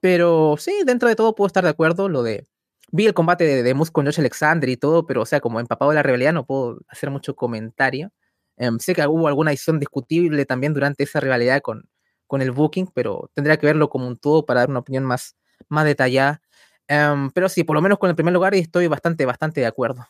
Pero 0.00 0.56
sí, 0.58 0.72
dentro 0.86 1.06
de 1.06 1.16
todo 1.16 1.34
puedo 1.34 1.48
estar 1.48 1.64
de 1.64 1.70
acuerdo. 1.70 2.08
Lo 2.08 2.22
de. 2.22 2.46
Vi 2.92 3.04
el 3.06 3.12
combate 3.12 3.44
de, 3.44 3.62
de 3.62 3.74
con 3.92 4.06
Josh 4.06 4.20
Alexander 4.20 4.70
y 4.70 4.78
todo, 4.78 5.04
pero 5.04 5.20
o 5.22 5.26
sea, 5.26 5.40
como 5.40 5.60
empapado 5.60 5.90
de 5.90 5.96
la 5.96 6.02
rivalidad, 6.02 6.32
no 6.32 6.46
puedo 6.46 6.78
hacer 6.88 7.10
mucho 7.10 7.36
comentario. 7.36 8.10
Em, 8.56 8.78
sé 8.78 8.94
que 8.94 9.06
hubo 9.06 9.28
alguna 9.28 9.50
edición 9.50 9.78
discutible 9.80 10.46
también 10.46 10.74
durante 10.74 11.04
esa 11.04 11.20
rivalidad 11.20 11.60
con, 11.60 11.88
con 12.26 12.42
el 12.42 12.52
Booking, 12.52 12.88
pero 12.94 13.30
tendría 13.34 13.56
que 13.56 13.66
verlo 13.66 13.88
como 13.88 14.06
un 14.06 14.16
todo 14.16 14.44
para 14.46 14.60
dar 14.60 14.70
una 14.70 14.80
opinión 14.80 15.04
más, 15.04 15.36
más 15.68 15.84
detallada. 15.84 16.40
Em, 16.88 17.30
pero 17.30 17.48
sí, 17.48 17.64
por 17.64 17.74
lo 17.74 17.82
menos 17.82 17.98
con 17.98 18.10
el 18.10 18.16
primer 18.16 18.34
lugar 18.34 18.54
estoy 18.54 18.86
bastante, 18.86 19.24
bastante 19.26 19.60
de 19.60 19.66
acuerdo. 19.66 20.06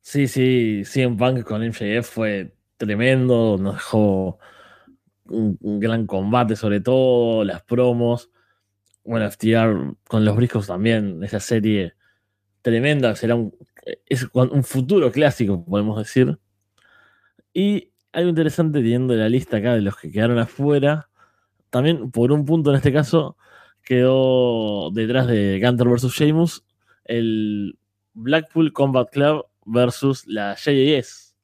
Sí, 0.00 0.26
sí, 0.26 0.84
CM 0.84 1.16
Punk 1.16 1.42
con 1.44 1.62
MJF 1.62 2.08
fue 2.08 2.54
tremendo, 2.78 3.58
nos 3.58 3.74
dejó 3.74 4.38
un, 5.26 5.58
gran 5.80 6.06
combate 6.06 6.56
sobre 6.56 6.80
todo, 6.80 7.44
las 7.44 7.62
promos. 7.62 8.30
Bueno, 9.04 9.26
FTR 9.30 9.96
con 10.08 10.24
los 10.24 10.36
briscos 10.36 10.66
también, 10.66 11.22
esa 11.24 11.40
serie 11.40 11.94
tremenda, 12.62 13.14
será 13.16 13.34
un, 13.34 13.54
un 14.34 14.64
futuro 14.64 15.12
clásico, 15.12 15.64
podemos 15.64 15.98
decir. 15.98 16.38
Y 17.58 17.90
algo 18.12 18.28
interesante 18.28 18.78
teniendo 18.78 19.16
la 19.16 19.28
lista 19.28 19.56
acá 19.56 19.74
de 19.74 19.80
los 19.80 19.96
que 19.96 20.12
quedaron 20.12 20.38
afuera, 20.38 21.08
también 21.70 22.12
por 22.12 22.30
un 22.30 22.44
punto 22.44 22.70
en 22.70 22.76
este 22.76 22.92
caso 22.92 23.36
quedó 23.82 24.92
detrás 24.92 25.26
de 25.26 25.58
Gunter 25.60 25.88
vs. 25.88 26.12
Sheamus 26.12 26.64
el 27.04 27.76
Blackpool 28.14 28.72
Combat 28.72 29.10
Club 29.10 29.46
versus 29.64 30.24
la 30.28 30.54
JAS, 30.54 31.34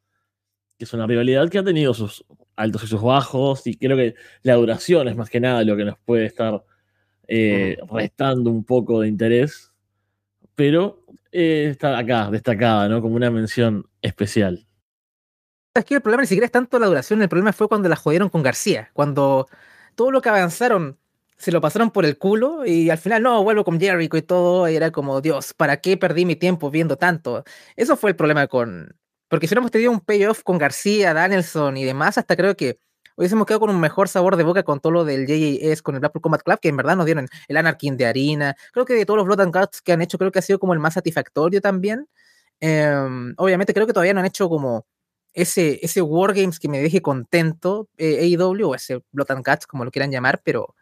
que 0.78 0.84
es 0.84 0.92
una 0.94 1.08
rivalidad 1.08 1.48
que 1.48 1.58
ha 1.58 1.64
tenido 1.64 1.92
sus 1.92 2.24
altos 2.54 2.84
y 2.84 2.86
sus 2.86 3.02
bajos, 3.02 3.66
y 3.66 3.76
creo 3.76 3.96
que 3.96 4.14
la 4.44 4.54
duración 4.54 5.08
es 5.08 5.16
más 5.16 5.28
que 5.28 5.40
nada 5.40 5.64
lo 5.64 5.76
que 5.76 5.84
nos 5.84 5.98
puede 5.98 6.26
estar 6.26 6.64
eh, 7.26 7.76
restando 7.90 8.52
un 8.52 8.62
poco 8.62 9.00
de 9.00 9.08
interés, 9.08 9.72
pero 10.54 11.04
eh, 11.32 11.70
está 11.72 11.98
acá, 11.98 12.30
destacada, 12.30 12.88
¿no? 12.88 13.02
Como 13.02 13.16
una 13.16 13.32
mención 13.32 13.88
especial. 14.00 14.64
Es 15.74 15.84
que 15.84 15.94
el 15.96 16.02
problema 16.02 16.22
ni 16.22 16.28
siquiera 16.28 16.46
es 16.46 16.52
tanto 16.52 16.78
la 16.78 16.86
duración, 16.86 17.20
el 17.20 17.28
problema 17.28 17.52
fue 17.52 17.66
cuando 17.66 17.88
la 17.88 17.96
jodieron 17.96 18.28
con 18.28 18.44
García, 18.44 18.90
cuando 18.92 19.48
todo 19.96 20.12
lo 20.12 20.22
que 20.22 20.28
avanzaron 20.28 20.98
se 21.36 21.50
lo 21.50 21.60
pasaron 21.60 21.90
por 21.90 22.04
el 22.04 22.16
culo 22.16 22.64
y 22.64 22.90
al 22.90 22.98
final 22.98 23.22
no, 23.24 23.42
vuelvo 23.42 23.64
con 23.64 23.80
Jericho 23.80 24.16
y 24.16 24.22
todo, 24.22 24.68
y 24.68 24.76
era 24.76 24.92
como, 24.92 25.20
Dios, 25.20 25.52
¿para 25.52 25.78
qué 25.78 25.96
perdí 25.96 26.26
mi 26.26 26.36
tiempo 26.36 26.70
viendo 26.70 26.96
tanto? 26.96 27.42
Eso 27.74 27.96
fue 27.96 28.10
el 28.10 28.16
problema 28.16 28.46
con... 28.46 28.94
Porque 29.26 29.48
si 29.48 29.54
hemos 29.56 29.72
tenido 29.72 29.90
un 29.90 29.98
payoff 30.00 30.44
con 30.44 30.58
García, 30.58 31.12
Danielson 31.12 31.76
y 31.76 31.84
demás, 31.84 32.18
hasta 32.18 32.36
creo 32.36 32.56
que 32.56 32.78
hubiésemos 33.16 33.44
quedado 33.44 33.60
con 33.60 33.70
un 33.70 33.80
mejor 33.80 34.08
sabor 34.08 34.36
de 34.36 34.44
boca 34.44 34.62
con 34.62 34.78
todo 34.78 34.92
lo 34.92 35.04
del 35.04 35.26
JJS, 35.26 35.82
con 35.82 35.96
el 35.96 36.00
Blackpool 36.00 36.22
Combat 36.22 36.42
Club, 36.42 36.60
que 36.60 36.68
en 36.68 36.76
verdad 36.76 36.96
nos 36.96 37.06
dieron 37.06 37.28
el 37.48 37.56
Anarchy 37.56 37.90
de 37.90 38.06
harina. 38.06 38.54
Creo 38.72 38.84
que 38.84 38.94
de 38.94 39.04
todos 39.06 39.18
los 39.18 39.26
Blood 39.26 39.40
and 39.40 39.56
Guts 39.56 39.82
que 39.82 39.92
han 39.92 40.02
hecho, 40.02 40.18
creo 40.18 40.30
que 40.30 40.38
ha 40.38 40.42
sido 40.42 40.60
como 40.60 40.72
el 40.72 40.78
más 40.78 40.94
satisfactorio 40.94 41.60
también. 41.60 42.06
Em, 42.60 43.34
obviamente 43.38 43.74
creo 43.74 43.86
que 43.86 43.92
todavía 43.92 44.14
no 44.14 44.20
han 44.20 44.26
hecho 44.26 44.48
como 44.48 44.86
ese, 45.34 45.80
ese 45.82 46.00
Wargames 46.00 46.58
que 46.58 46.68
me 46.68 46.80
deje 46.80 47.02
contento, 47.02 47.88
eh, 47.98 48.34
AEW, 48.36 48.70
o 48.70 48.74
ese 48.74 49.02
Blood 49.12 49.32
and 49.32 49.46
Guts, 49.46 49.66
como 49.66 49.84
lo 49.84 49.90
quieran 49.90 50.10
llamar, 50.10 50.40
pero, 50.44 50.74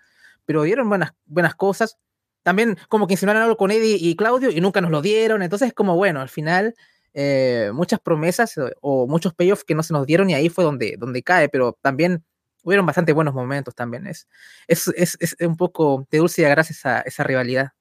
pero 0.44 0.62
dieron 0.62 0.88
buenas, 0.88 1.12
buenas 1.26 1.54
cosas. 1.54 1.98
También 2.42 2.76
como 2.88 3.06
que 3.06 3.14
insinuaron 3.14 3.42
algo 3.42 3.56
con 3.56 3.70
Eddie 3.70 3.96
y 4.00 4.16
Claudio 4.16 4.50
y 4.50 4.60
nunca 4.60 4.80
nos 4.80 4.90
lo 4.90 5.02
dieron. 5.02 5.42
Entonces, 5.42 5.72
como 5.72 5.96
bueno, 5.96 6.20
al 6.20 6.28
final 6.28 6.74
eh, 7.14 7.70
muchas 7.74 8.00
promesas 8.00 8.56
o, 8.58 8.70
o 8.80 9.06
muchos 9.06 9.34
payoffs 9.34 9.64
que 9.64 9.74
no 9.74 9.82
se 9.82 9.92
nos 9.92 10.06
dieron 10.06 10.30
y 10.30 10.34
ahí 10.34 10.48
fue 10.48 10.64
donde, 10.64 10.96
donde 10.98 11.22
cae, 11.22 11.48
pero 11.48 11.78
también 11.80 12.24
hubieron 12.62 12.86
bastante 12.86 13.12
buenos 13.12 13.34
momentos 13.34 13.74
también. 13.74 14.06
Es, 14.06 14.26
es, 14.66 14.88
es, 14.96 15.16
es 15.20 15.36
un 15.40 15.56
poco 15.56 16.06
de 16.10 16.18
dulce 16.18 16.42
y 16.42 16.44
de 16.44 16.52
esa, 16.52 17.00
esa 17.00 17.24
rivalidad. 17.24 17.72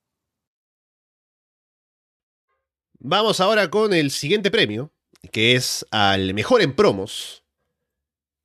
Vamos 2.99 3.39
ahora 3.39 3.69
con 3.69 3.93
el 3.93 4.11
siguiente 4.11 4.51
premio, 4.51 4.91
que 5.29 5.55
es 5.55 5.85
al 5.91 6.33
mejor 6.33 6.61
en 6.61 6.75
promos. 6.75 7.43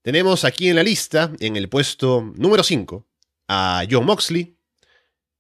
Tenemos 0.03 0.45
aquí 0.45 0.69
en 0.69 0.77
la 0.77 0.83
lista, 0.83 1.33
en 1.41 1.57
el 1.57 1.69
puesto 1.69 2.33
número 2.37 2.63
5, 2.63 3.07
a 3.49 3.85
John 3.91 4.05
Moxley. 4.05 4.57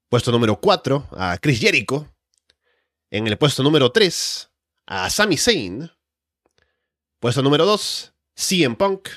Puesto 0.08 0.32
número 0.32 0.60
4, 0.60 1.08
a 1.12 1.38
Chris 1.38 1.60
Jericho. 1.60 2.12
En 3.10 3.26
el 3.26 3.38
puesto 3.38 3.62
número 3.62 3.92
3, 3.92 4.50
a 4.86 5.10
Sami 5.10 5.36
Zayn. 5.36 5.90
Puesto 7.20 7.42
número 7.42 7.64
2, 7.64 8.12
CM 8.34 8.76
Punk. 8.76 9.08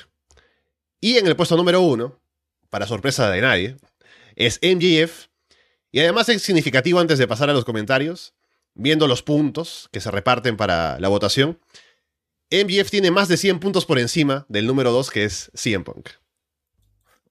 Y 1.00 1.16
en 1.16 1.26
el 1.26 1.36
puesto 1.36 1.56
número 1.56 1.80
1, 1.80 2.20
para 2.68 2.86
sorpresa 2.86 3.30
de 3.30 3.40
nadie, 3.40 3.76
es 4.36 4.60
MJF. 4.62 5.26
Y 5.92 6.00
además 6.00 6.28
es 6.28 6.42
significativo 6.42 7.00
antes 7.00 7.18
de 7.18 7.26
pasar 7.26 7.50
a 7.50 7.52
los 7.52 7.64
comentarios, 7.64 8.34
viendo 8.74 9.08
los 9.08 9.22
puntos 9.22 9.88
que 9.92 10.00
se 10.00 10.10
reparten 10.10 10.56
para 10.56 10.98
la 11.00 11.08
votación. 11.08 11.58
MJF 12.50 12.90
tiene 12.90 13.12
más 13.12 13.28
de 13.28 13.36
100 13.36 13.60
puntos 13.60 13.86
por 13.86 13.98
encima 13.98 14.44
del 14.48 14.66
número 14.66 14.90
2, 14.90 15.10
que 15.10 15.24
es 15.24 15.52
CM 15.54 15.84
Punk. 15.84 16.10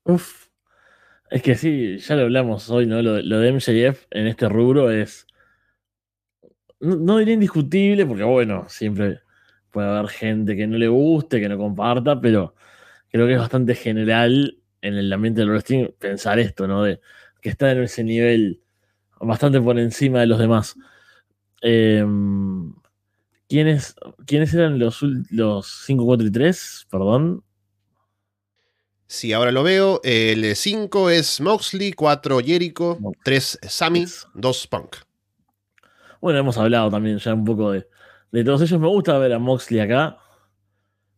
Uf. 0.06 0.48
Es 1.30 1.42
que 1.42 1.56
sí, 1.56 1.98
ya 1.98 2.16
lo 2.16 2.24
hablamos 2.24 2.70
hoy, 2.70 2.88
¿no? 2.88 3.02
Lo, 3.02 3.40
de 3.40 3.52
MJF 3.52 4.08
en 4.12 4.28
este 4.28 4.48
rubro 4.48 4.90
es. 4.90 5.28
No, 6.80 6.96
no, 6.96 7.18
diría 7.18 7.34
indiscutible, 7.34 8.06
porque 8.06 8.24
bueno, 8.24 8.66
siempre 8.70 9.20
puede 9.72 9.90
haber 9.90 10.10
gente 10.10 10.56
que 10.56 10.66
no 10.66 10.78
le 10.78 10.88
guste, 10.88 11.42
que 11.42 11.50
no 11.50 11.58
comparta, 11.58 12.20
pero 12.22 12.56
creo 13.12 13.28
que 13.28 13.34
es 13.34 13.40
bastante 13.40 13.76
general 13.76 14.58
en 14.82 14.96
el 14.96 15.12
ambiente 15.12 15.42
del 15.42 15.50
wrestling 15.50 15.90
pensar 16.00 16.40
esto, 16.40 16.66
¿no? 16.68 16.84
De 16.84 17.02
que 17.42 17.50
está 17.50 17.72
en 17.72 17.84
ese 17.84 18.04
nivel 18.04 18.62
bastante 19.20 19.60
por 19.62 19.78
encima 19.78 20.22
de 20.22 20.28
los 20.28 20.40
demás. 20.40 20.76
Eh, 21.62 22.06
¿quiénes, 23.50 23.96
¿Quiénes 24.26 24.54
eran 24.54 24.80
los, 24.80 25.02
los 25.32 25.84
5, 25.86 26.06
4 26.06 26.28
y 26.28 26.32
3? 26.32 26.88
Perdón. 26.90 27.44
Sí, 29.08 29.34
ahora 29.34 29.52
lo 29.52 29.64
veo. 29.64 30.00
El 30.04 30.56
5 30.56 31.10
es 31.10 31.42
Moxley, 31.42 31.92
4 31.94 32.40
Jericho, 32.40 33.00
3 33.24 33.60
Sammy, 33.64 34.06
2 34.36 34.68
Punk. 34.68 34.96
Bueno, 36.22 36.40
hemos 36.40 36.58
hablado 36.58 36.92
también 36.92 37.18
ya 37.18 37.34
un 37.34 37.44
poco 37.44 37.72
de, 37.72 37.88
de, 38.32 38.44
todos 38.44 38.62
ellos. 38.62 38.80
Me 38.80 38.88
gusta 38.88 39.18
ver 39.18 39.34
a 39.34 39.40
Moxley 39.40 39.80
acá. 39.80 40.18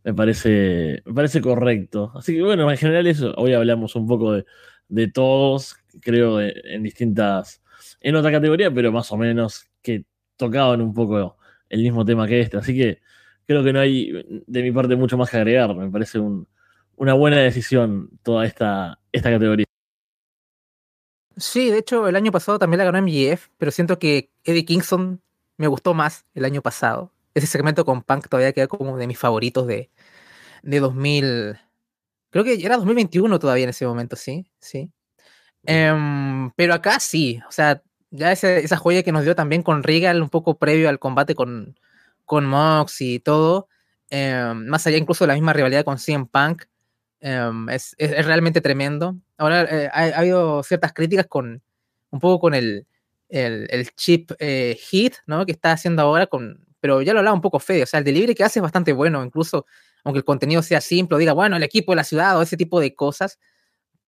Me 0.04 0.14
parece, 0.14 1.04
me 1.06 1.14
parece 1.14 1.42
correcto. 1.42 2.12
Así 2.16 2.34
que 2.34 2.42
bueno, 2.42 2.72
en 2.72 2.78
general 2.78 3.06
eso. 3.08 3.34
Hoy 3.36 3.54
hablamos 3.54 3.96
un 3.96 4.08
poco 4.08 4.34
de, 4.34 4.46
de 4.88 5.08
todos, 5.10 5.76
creo, 6.02 6.40
en 6.40 6.84
distintas, 6.84 7.62
en 8.00 8.16
otra 8.16 8.32
categoría, 8.32 8.74
pero 8.74 8.92
más 8.92 9.12
o 9.12 9.18
menos 9.18 9.66
que 9.82 10.06
tocaban 10.38 10.82
un 10.82 10.94
poco 10.94 11.38
el 11.72 11.82
mismo 11.82 12.06
tema 12.06 12.28
que 12.28 12.42
este. 12.42 12.58
Así 12.58 12.78
que 12.78 13.00
creo 13.48 13.64
que 13.64 13.74
no 13.74 13.80
hay 13.80 14.12
de 14.46 14.62
mi 14.62 14.72
parte 14.72 14.96
mucho 14.96 15.18
más 15.18 15.30
que 15.30 15.38
agregar. 15.38 15.74
Me 15.76 15.90
parece 15.90 16.20
un, 16.20 16.48
una 16.98 17.14
buena 17.14 17.38
decisión 17.38 18.10
toda 18.24 18.46
esta, 18.46 19.00
esta 19.12 19.32
categoría. 19.32 19.66
Sí, 21.38 21.72
de 21.72 21.80
hecho, 21.80 22.08
el 22.08 22.16
año 22.16 22.32
pasado 22.32 22.60
también 22.60 22.80
la 22.80 22.92
ganó 22.92 23.02
MGF, 23.02 23.48
pero 23.58 23.72
siento 23.72 23.98
que 23.98 24.30
Eddie 24.44 24.66
Kingston 24.66 25.22
me 25.58 25.68
gustó 25.68 25.94
más 25.94 26.26
el 26.36 26.46
año 26.46 26.62
pasado. 26.62 27.12
Ese 27.34 27.48
segmento 27.48 27.86
con 27.86 28.04
Punk 28.04 28.28
todavía 28.28 28.52
queda 28.52 28.68
como 28.68 28.98
de 28.98 29.08
mis 29.08 29.18
favoritos 29.18 29.66
de, 29.66 29.90
de 30.62 30.80
2000. 30.82 31.58
Creo 32.30 32.44
que 32.44 32.54
era 32.64 32.76
2021 32.76 33.40
todavía 33.40 33.64
en 33.64 33.70
ese 33.70 33.88
momento, 33.88 34.18
sí, 34.18 34.46
sí. 34.60 34.92
Um, 35.68 36.52
pero 36.56 36.74
acá 36.74 37.00
sí, 37.00 37.40
o 37.48 37.52
sea, 37.52 37.82
ya 38.12 38.32
esa, 38.32 38.56
esa, 38.58 38.78
joya 38.78 39.04
que 39.04 39.12
nos 39.12 39.24
dio 39.24 39.36
también 39.36 39.64
con 39.64 39.84
Regal 39.84 40.22
un 40.22 40.30
poco 40.30 40.58
previo 40.58 40.90
al 40.90 41.00
combate 41.00 41.36
con, 41.36 41.78
con 42.26 42.46
Mox 42.46 43.02
y 43.02 43.20
todo, 43.20 43.68
um, 44.12 44.66
más 44.68 44.86
allá 44.86 44.98
incluso 44.98 45.24
de 45.24 45.30
la 45.30 45.34
misma 45.34 45.54
rivalidad 45.54 45.86
con 45.86 45.98
CM 45.98 46.28
Punk, 46.28 46.64
um, 47.22 47.70
es, 47.70 47.96
es, 47.98 48.26
realmente 48.26 48.62
tremendo. 48.62 49.16
Ahora 49.38 49.64
eh, 49.64 49.90
ha, 49.92 50.04
ha, 50.04 50.20
habido 50.20 50.62
ciertas 50.64 50.94
críticas 50.94 51.28
con 51.28 51.62
un 52.12 52.20
poco 52.20 52.40
con 52.42 52.54
el, 52.54 52.86
el, 53.30 53.68
el 53.70 53.90
chip 53.96 54.32
eh, 54.40 54.78
hit, 54.80 55.16
¿no? 55.26 55.46
Que 55.46 55.54
está 55.54 55.72
haciendo 55.72 56.02
ahora 56.02 56.28
con, 56.28 56.66
pero 56.80 57.02
ya 57.02 57.14
lo 57.14 57.20
hablaba 57.20 57.36
un 57.36 57.42
poco 57.42 57.60
Fede, 57.60 57.84
o 57.84 57.86
sea, 57.86 58.00
el 58.00 58.04
delivery 58.04 58.36
que 58.36 58.44
hace 58.44 58.60
es 58.60 58.64
bastante 58.64 58.94
bueno, 58.94 59.24
incluso 59.24 59.66
aunque 60.04 60.20
el 60.20 60.26
contenido 60.26 60.62
sea 60.64 60.82
simple, 60.82 61.18
diga, 61.18 61.34
bueno, 61.34 61.56
el 61.56 61.64
equipo 61.64 61.92
de 61.92 61.98
la 61.98 62.04
ciudad 62.04 62.38
o 62.38 62.42
ese 62.42 62.58
tipo 62.58 62.80
de 62.80 62.96
cosas, 62.96 63.40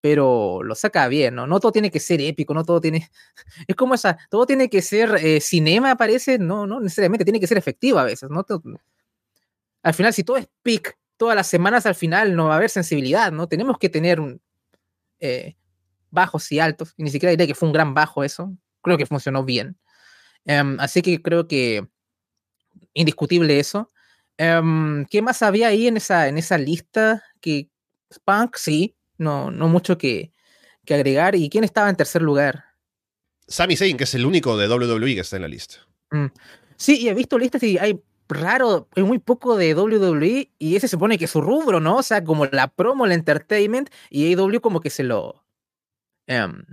pero 0.03 0.61
lo 0.63 0.75
saca 0.75 1.07
bien, 1.07 1.35
¿no? 1.35 1.47
No 1.47 1.61
todo 1.61 1.71
tiene 1.71 1.89
que 1.89 2.01
ser 2.01 2.19
épico, 2.19 2.53
no 2.53 2.65
todo 2.65 2.81
tiene, 2.81 3.09
es 3.69 3.75
como 3.77 3.93
esa, 3.95 4.17
todo 4.29 4.45
tiene 4.45 4.69
que 4.69 4.81
ser 4.81 5.15
eh, 5.15 5.39
cinema, 5.39 5.95
parece, 5.95 6.37
no, 6.37 6.67
no 6.67 6.81
necesariamente, 6.81 7.23
tiene 7.23 7.39
que 7.39 7.47
ser 7.47 7.57
efectivo 7.57 7.99
a 7.99 8.03
veces, 8.03 8.29
¿no? 8.29 8.45
Al 9.81 9.93
final, 9.93 10.13
si 10.13 10.25
todo 10.25 10.35
es 10.35 10.49
peak, 10.61 10.97
todas 11.15 11.37
las 11.37 11.47
semanas 11.47 11.85
al 11.85 11.95
final 11.95 12.35
no 12.35 12.47
va 12.47 12.55
a 12.55 12.57
haber 12.57 12.69
sensibilidad, 12.69 13.31
¿no? 13.31 13.47
Tenemos 13.47 13.77
que 13.77 13.87
tener 13.87 14.19
un, 14.19 14.41
eh, 15.21 15.55
bajos 16.11 16.51
y 16.51 16.59
altos, 16.59 16.93
y 16.97 17.03
ni 17.03 17.09
siquiera 17.09 17.31
diré 17.31 17.47
que 17.47 17.55
fue 17.55 17.69
un 17.69 17.73
gran 17.73 17.93
bajo 17.93 18.25
eso, 18.25 18.53
creo 18.81 18.97
que 18.97 19.05
funcionó 19.05 19.45
bien. 19.45 19.77
Um, 20.43 20.81
así 20.81 21.01
que 21.01 21.21
creo 21.21 21.47
que 21.47 21.87
indiscutible 22.93 23.57
eso. 23.57 23.89
Um, 24.37 25.05
¿Qué 25.05 25.21
más 25.21 25.41
había 25.43 25.69
ahí 25.69 25.87
en 25.87 25.95
esa, 25.95 26.27
en 26.27 26.37
esa 26.37 26.57
lista? 26.57 27.23
Que 27.39 27.69
Punk, 28.25 28.57
sí, 28.57 28.97
no, 29.23 29.49
no 29.49 29.67
mucho 29.67 29.97
que, 29.97 30.31
que 30.85 30.93
agregar. 30.93 31.35
¿Y 31.35 31.49
quién 31.49 31.63
estaba 31.63 31.89
en 31.89 31.95
tercer 31.95 32.21
lugar? 32.21 32.65
Sami 33.47 33.75
Zayn, 33.75 33.97
que 33.97 34.03
es 34.03 34.13
el 34.13 34.25
único 34.25 34.57
de 34.57 34.67
WWE 34.67 35.15
que 35.15 35.21
está 35.21 35.37
en 35.37 35.41
la 35.41 35.47
lista. 35.47 35.77
Mm. 36.11 36.27
Sí, 36.75 36.99
y 37.01 37.09
he 37.09 37.13
visto 37.13 37.37
listas 37.37 37.63
y 37.63 37.77
hay 37.77 38.01
raro, 38.29 38.87
hay 38.95 39.03
muy 39.03 39.19
poco 39.19 39.57
de 39.57 39.75
WWE 39.75 40.51
y 40.57 40.75
ese 40.75 40.87
se 40.87 40.91
supone 40.91 41.17
que 41.17 41.25
es 41.25 41.31
su 41.31 41.41
rubro, 41.41 41.79
¿no? 41.79 41.97
O 41.97 42.03
sea, 42.03 42.23
como 42.23 42.45
la 42.45 42.67
promo, 42.67 43.05
el 43.05 43.11
entertainment 43.11 43.89
y 44.09 44.33
AEW 44.33 44.61
como 44.61 44.81
que 44.81 44.89
se 44.89 45.03
lo... 45.03 45.45
Um, 46.27 46.63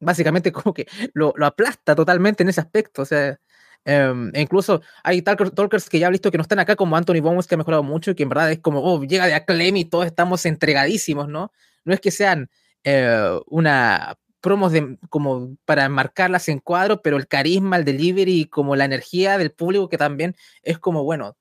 básicamente 0.00 0.52
como 0.52 0.74
que 0.74 0.86
lo, 1.14 1.32
lo, 1.36 1.46
aplasta 1.46 1.94
totalmente 1.94 2.42
en 2.42 2.48
ese 2.48 2.60
aspecto, 2.60 3.02
o 3.02 3.06
sea... 3.06 3.38
Um, 3.86 4.30
e 4.34 4.42
incluso 4.42 4.82
hay 5.02 5.22
talkers, 5.22 5.54
talkers, 5.54 5.88
que 5.88 5.98
ya 5.98 6.08
he 6.08 6.10
visto 6.10 6.30
que 6.30 6.36
no 6.36 6.42
están 6.42 6.58
acá, 6.58 6.76
como 6.76 6.96
Anthony 6.96 7.20
Bones, 7.22 7.46
que 7.46 7.54
ha 7.54 7.58
mejorado 7.58 7.82
mucho 7.82 8.10
y 8.10 8.14
que 8.14 8.24
en 8.24 8.28
verdad 8.28 8.52
es 8.52 8.58
como, 8.58 8.82
oh, 8.82 9.02
llega 9.04 9.26
de 9.26 9.34
Acclaim 9.34 9.76
y 9.76 9.84
todos 9.86 10.04
estamos 10.04 10.44
entregadísimos, 10.44 11.28
¿no? 11.28 11.52
No 11.88 11.94
es 11.94 12.00
que 12.00 12.10
sean 12.10 12.50
eh, 12.84 13.40
una 13.46 14.16
promos 14.40 14.72
de, 14.72 14.98
como 15.10 15.56
para 15.64 15.88
marcarlas 15.88 16.48
en 16.48 16.60
cuadro, 16.60 17.02
pero 17.02 17.16
el 17.16 17.26
carisma, 17.26 17.76
el 17.76 17.84
delivery 17.84 18.46
como 18.46 18.76
la 18.76 18.84
energía 18.84 19.36
del 19.38 19.50
público 19.52 19.88
que 19.88 19.98
también 19.98 20.36
es 20.62 20.78
como, 20.78 21.02
bueno, 21.04 21.36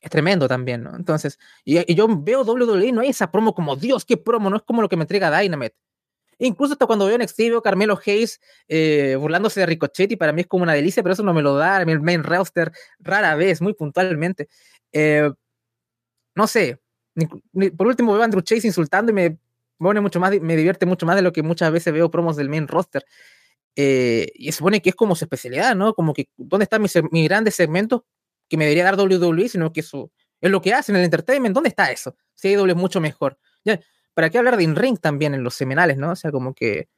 es 0.00 0.10
tremendo 0.10 0.48
también, 0.48 0.82
¿no? 0.82 0.96
Entonces, 0.96 1.38
y, 1.64 1.94
yo 1.94 2.06
veo 2.08 2.42
WWE, 2.42 2.92
no 2.92 3.02
hay 3.02 3.08
esa 3.08 3.30
promo 3.30 3.54
como, 3.54 3.76
Dios, 3.76 4.04
qué 4.04 4.16
promo, 4.16 4.50
no 4.50 4.56
es 4.56 4.62
como 4.62 4.82
lo 4.82 4.88
que 4.88 4.96
me 4.96 5.04
entrega 5.04 5.38
Dynamite. 5.40 5.76
Incluso 6.38 6.72
hasta 6.72 6.86
cuando 6.86 7.06
veo 7.06 7.16
en 7.16 7.26
veo 7.50 7.62
Carmelo 7.62 8.00
Hayes 8.04 8.40
eh, 8.66 9.16
burlándose 9.20 9.60
de 9.60 9.66
Ricochet 9.66 10.10
y 10.12 10.16
para 10.16 10.32
mí 10.32 10.40
es 10.40 10.46
como 10.46 10.62
una 10.62 10.72
delicia, 10.72 11.02
pero 11.02 11.12
eso 11.12 11.22
no 11.22 11.34
me 11.34 11.42
lo 11.42 11.54
da 11.56 11.82
el 11.82 12.00
main 12.00 12.24
roster 12.24 12.72
rara 12.98 13.34
vez, 13.36 13.60
muy 13.60 13.74
puntualmente. 13.74 14.48
Eh, 14.92 15.30
no 16.34 16.46
sé. 16.46 16.80
Por 17.26 17.86
último 17.86 18.12
veo 18.12 18.22
a 18.22 18.24
Andrew 18.24 18.42
Chase 18.42 18.66
insultando 18.66 19.10
y 19.10 19.14
me 19.14 19.38
pone 19.78 20.00
mucho 20.00 20.20
más, 20.20 20.38
me 20.40 20.56
divierte 20.56 20.86
mucho 20.86 21.06
más 21.06 21.16
de 21.16 21.22
lo 21.22 21.32
que 21.32 21.42
muchas 21.42 21.72
veces 21.72 21.92
veo 21.92 22.10
promos 22.10 22.36
del 22.36 22.48
main 22.48 22.68
roster. 22.68 23.04
Eh, 23.76 24.30
y 24.34 24.52
se 24.52 24.58
supone 24.58 24.82
que 24.82 24.90
es 24.90 24.94
como 24.96 25.14
su 25.14 25.24
especialidad, 25.24 25.74
¿no? 25.74 25.94
Como 25.94 26.12
que, 26.12 26.28
¿dónde 26.36 26.64
están 26.64 26.82
mis, 26.82 26.92
mis 27.10 27.28
grandes 27.28 27.54
segmentos 27.54 28.02
que 28.48 28.56
me 28.56 28.64
debería 28.64 28.84
dar 28.84 28.98
WWE? 28.98 29.48
Sino 29.48 29.72
que 29.72 29.80
eso 29.80 30.10
es 30.40 30.50
lo 30.50 30.60
que 30.60 30.74
hacen 30.74 30.96
en 30.96 31.00
el 31.00 31.04
entertainment. 31.06 31.54
¿Dónde 31.54 31.68
está 31.68 31.90
eso? 31.90 32.16
Si 32.34 32.48
AEW 32.48 32.66
es 32.66 32.76
mucho 32.76 33.00
mejor. 33.00 33.38
Ya, 33.64 33.80
¿Para 34.14 34.30
qué 34.30 34.38
hablar 34.38 34.56
de 34.56 34.64
in-ring 34.64 34.98
también 34.98 35.34
en 35.34 35.44
los 35.44 35.54
semanales, 35.54 35.96
no? 35.96 36.10
O 36.12 36.16
sea, 36.16 36.30
como 36.30 36.54
que 36.54 36.88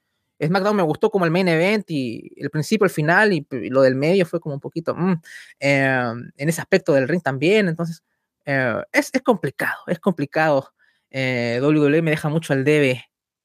SmackDown 0.45 0.77
me 0.77 0.83
gustó 0.83 1.11
como 1.11 1.25
el 1.25 1.31
main 1.31 1.49
event 1.49 1.89
y 1.91 2.33
el 2.37 2.51
principio, 2.51 2.85
el 2.85 2.91
final 2.91 3.33
y, 3.33 3.47
y 3.51 3.71
lo 3.71 3.83
del 3.83 3.95
medio 3.95 4.27
fue 4.27 4.41
como 4.41 4.55
un 4.57 4.61
poquito 4.61 4.95
mm, 4.95 5.21
eh, 5.61 6.13
en 6.37 6.49
ese 6.49 6.61
aspecto 6.61 6.93
del 6.93 7.09
ring 7.09 7.23
también. 7.23 7.69
Entonces, 7.69 8.03
eh, 8.45 8.83
es, 8.93 9.11
es, 9.13 9.23
complicado, 9.23 9.79
es 9.87 9.99
complicado. 9.99 10.73
Eh, 11.11 11.61
WWE 11.63 12.03
me 12.03 12.11
deja 12.11 12.29
mucho 12.29 12.53
al 12.53 12.65
debe 12.65 13.05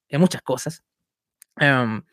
en 0.10 0.22
muchas 0.22 0.42
cosas. 0.42 0.84
Um, 1.60 2.04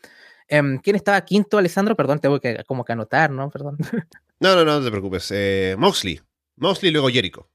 um, 0.50 0.78
¿Quién 0.78 0.96
estaba 0.96 1.20
quinto, 1.24 1.58
Alessandro? 1.58 1.96
Perdón, 1.96 2.18
tengo 2.18 2.40
que 2.40 2.64
como 2.66 2.84
que 2.84 2.92
anotar, 2.92 3.30
¿no? 3.30 3.50
Perdón. 3.50 3.78
No, 4.40 4.56
no, 4.56 4.64
no, 4.64 4.78
no 4.78 4.84
te 4.84 4.90
preocupes. 4.90 5.30
Eh, 5.30 5.74
Moxley. 5.78 6.20
Moxley 6.56 6.90
y 6.90 6.92
luego 6.92 7.08
Jericho. 7.08 7.48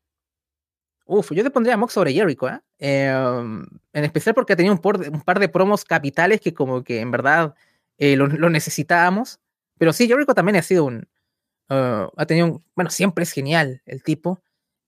Uf, 1.06 1.32
yo 1.32 1.44
te 1.44 1.50
pondría 1.50 1.74
a 1.74 1.78
Mox 1.78 1.94
sobre 1.94 2.14
Jericho, 2.14 2.48
¿eh? 2.48 2.60
¿eh? 2.78 3.10
en 3.10 4.06
especial 4.06 4.36
porque 4.36 4.54
ha 4.54 4.56
tenido 4.56 4.76
un, 4.76 4.80
por, 4.80 5.00
un, 5.00 5.22
par 5.22 5.40
de 5.40 5.50
promos 5.50 5.84
capitales 5.84 6.40
que 6.40 6.54
como 6.54 6.84
que 6.84 7.00
en 7.00 7.10
verdad 7.10 7.56
eh, 7.98 8.16
lo, 8.16 8.28
lo, 8.28 8.50
necesitábamos. 8.52 9.40
Pero 9.80 9.92
sí, 9.92 10.08
Jericho 10.08 10.36
también 10.36 10.58
ha 10.58 10.62
sido 10.62 10.86
un... 10.86 11.08
Uh, 11.70 12.10
ha 12.16 12.26
tenido 12.28 12.46
un... 12.48 12.66
Bueno, 12.76 12.92
siempre 12.92 13.24
es 13.24 13.32
genial 13.32 13.82
el 13.86 14.04
tipo. 14.04 14.42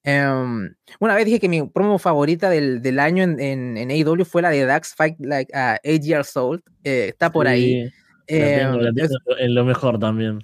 Um, 0.03 0.73
una 0.99 1.13
vez 1.13 1.25
dije 1.25 1.39
que 1.39 1.47
mi 1.47 1.61
promo 1.67 1.99
favorita 1.99 2.49
del, 2.49 2.81
del 2.81 2.99
año 2.99 3.23
en, 3.23 3.39
en, 3.39 3.77
en, 3.77 3.91
AEW 3.91 4.25
fue 4.25 4.41
la 4.41 4.49
de 4.49 4.65
Dax 4.65 4.95
Fight 4.95 5.15
Like 5.19 5.51
uh, 5.55 5.77
Eight 5.83 6.03
Years 6.03 6.35
Old. 6.35 6.61
Eh, 6.83 7.09
está 7.09 7.31
por 7.31 7.45
sí, 7.45 7.51
ahí. 7.51 7.83
La 8.27 8.55
tengo 8.55 8.79
es, 8.95 9.11
en 9.39 9.55
lo 9.55 9.63
mejor 9.63 9.99
también. 9.99 10.43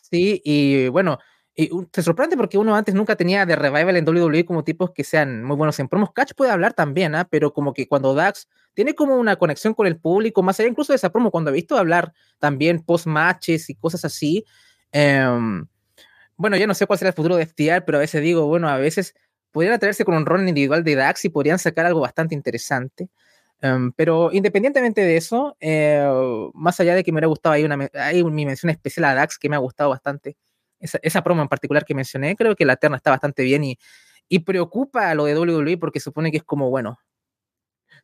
Sí, 0.00 0.40
y 0.44 0.88
bueno, 0.88 1.18
y 1.54 1.70
te 1.86 2.02
sorprende 2.02 2.36
porque 2.36 2.58
uno 2.58 2.74
antes 2.74 2.94
nunca 2.94 3.16
tenía 3.16 3.46
de 3.46 3.56
revival 3.56 3.96
en 3.96 4.06
WWE 4.06 4.44
como 4.44 4.62
tipos 4.62 4.90
que 4.90 5.04
sean 5.04 5.42
muy 5.42 5.56
buenos 5.56 5.78
en 5.80 5.88
promos. 5.88 6.12
Catch 6.12 6.34
puede 6.34 6.50
hablar 6.50 6.74
también, 6.74 7.14
¿eh? 7.14 7.24
pero 7.30 7.52
como 7.52 7.72
que 7.72 7.88
cuando 7.88 8.14
Dax 8.14 8.48
tiene 8.74 8.94
como 8.94 9.16
una 9.16 9.36
conexión 9.36 9.72
con 9.72 9.86
el 9.86 9.98
público, 9.98 10.42
más 10.42 10.60
allá 10.60 10.68
incluso 10.68 10.92
de 10.92 10.96
esa 10.96 11.10
promo, 11.10 11.30
cuando 11.30 11.50
he 11.50 11.54
visto 11.54 11.78
hablar 11.78 12.12
también 12.38 12.82
post-matches 12.82 13.70
y 13.70 13.74
cosas 13.74 14.04
así. 14.04 14.44
Um, 14.92 15.66
bueno, 16.36 16.56
ya 16.56 16.66
no 16.66 16.74
sé 16.74 16.86
cuál 16.86 16.98
será 16.98 17.10
el 17.10 17.14
futuro 17.14 17.36
de 17.36 17.46
FTR, 17.46 17.84
pero 17.84 17.98
a 17.98 18.00
veces 18.00 18.22
digo, 18.22 18.46
bueno, 18.46 18.68
a 18.68 18.76
veces 18.78 19.14
podrían 19.50 19.74
atraerse 19.74 20.04
con 20.04 20.14
un 20.14 20.26
rol 20.26 20.46
individual 20.46 20.84
de 20.84 20.94
Dax 20.94 21.24
y 21.24 21.28
podrían 21.30 21.58
sacar 21.58 21.86
algo 21.86 22.00
bastante 22.00 22.34
interesante. 22.34 23.08
Um, 23.62 23.92
pero 23.92 24.30
independientemente 24.32 25.00
de 25.00 25.16
eso, 25.16 25.56
eh, 25.60 26.06
más 26.52 26.78
allá 26.78 26.94
de 26.94 27.02
que 27.02 27.10
me 27.10 27.16
hubiera 27.16 27.28
gustado, 27.28 27.54
hay, 27.54 27.64
una, 27.64 27.76
mi 27.76 28.44
mención 28.44 28.68
especial 28.68 29.06
a 29.06 29.14
Dax 29.14 29.38
que 29.38 29.48
me 29.48 29.56
ha 29.56 29.60
gustado 29.60 29.90
bastante. 29.90 30.36
Esa, 30.78 30.98
esa, 31.02 31.22
promo 31.24 31.40
en 31.40 31.48
particular 31.48 31.86
que 31.86 31.94
mencioné, 31.94 32.36
creo 32.36 32.54
que 32.54 32.66
la 32.66 32.76
terna 32.76 32.98
está 32.98 33.10
bastante 33.10 33.42
bien 33.42 33.64
y, 33.64 33.78
y 34.28 34.40
preocupa 34.40 35.10
a 35.10 35.14
lo 35.14 35.24
de 35.24 35.38
WWE 35.38 35.78
porque 35.78 36.00
supone 36.00 36.30
que 36.30 36.36
es 36.38 36.44
como, 36.44 36.68
bueno, 36.68 36.98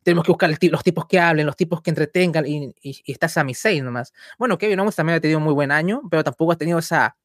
tenemos 0.01 0.25
que 0.25 0.31
buscar 0.31 0.49
los 0.49 0.83
tipos 0.83 1.05
que 1.05 1.19
hablen, 1.19 1.45
los 1.45 1.55
tipos 1.55 1.81
que 1.81 1.91
entretengan 1.91 2.45
y, 2.47 2.73
y, 2.81 3.01
y 3.05 3.11
está 3.11 3.29
Sami 3.29 3.53
nomás. 3.81 4.11
Bueno, 4.39 4.57
Kevin 4.57 4.79
Owens 4.79 4.95
también 4.95 5.17
ha 5.17 5.21
tenido 5.21 5.37
un 5.37 5.45
muy 5.45 5.53
buen 5.53 5.71
año, 5.71 6.01
pero 6.09 6.23
tampoco 6.23 6.51
ha 6.51 6.57
tenido 6.57 6.79
esa, 6.79 7.15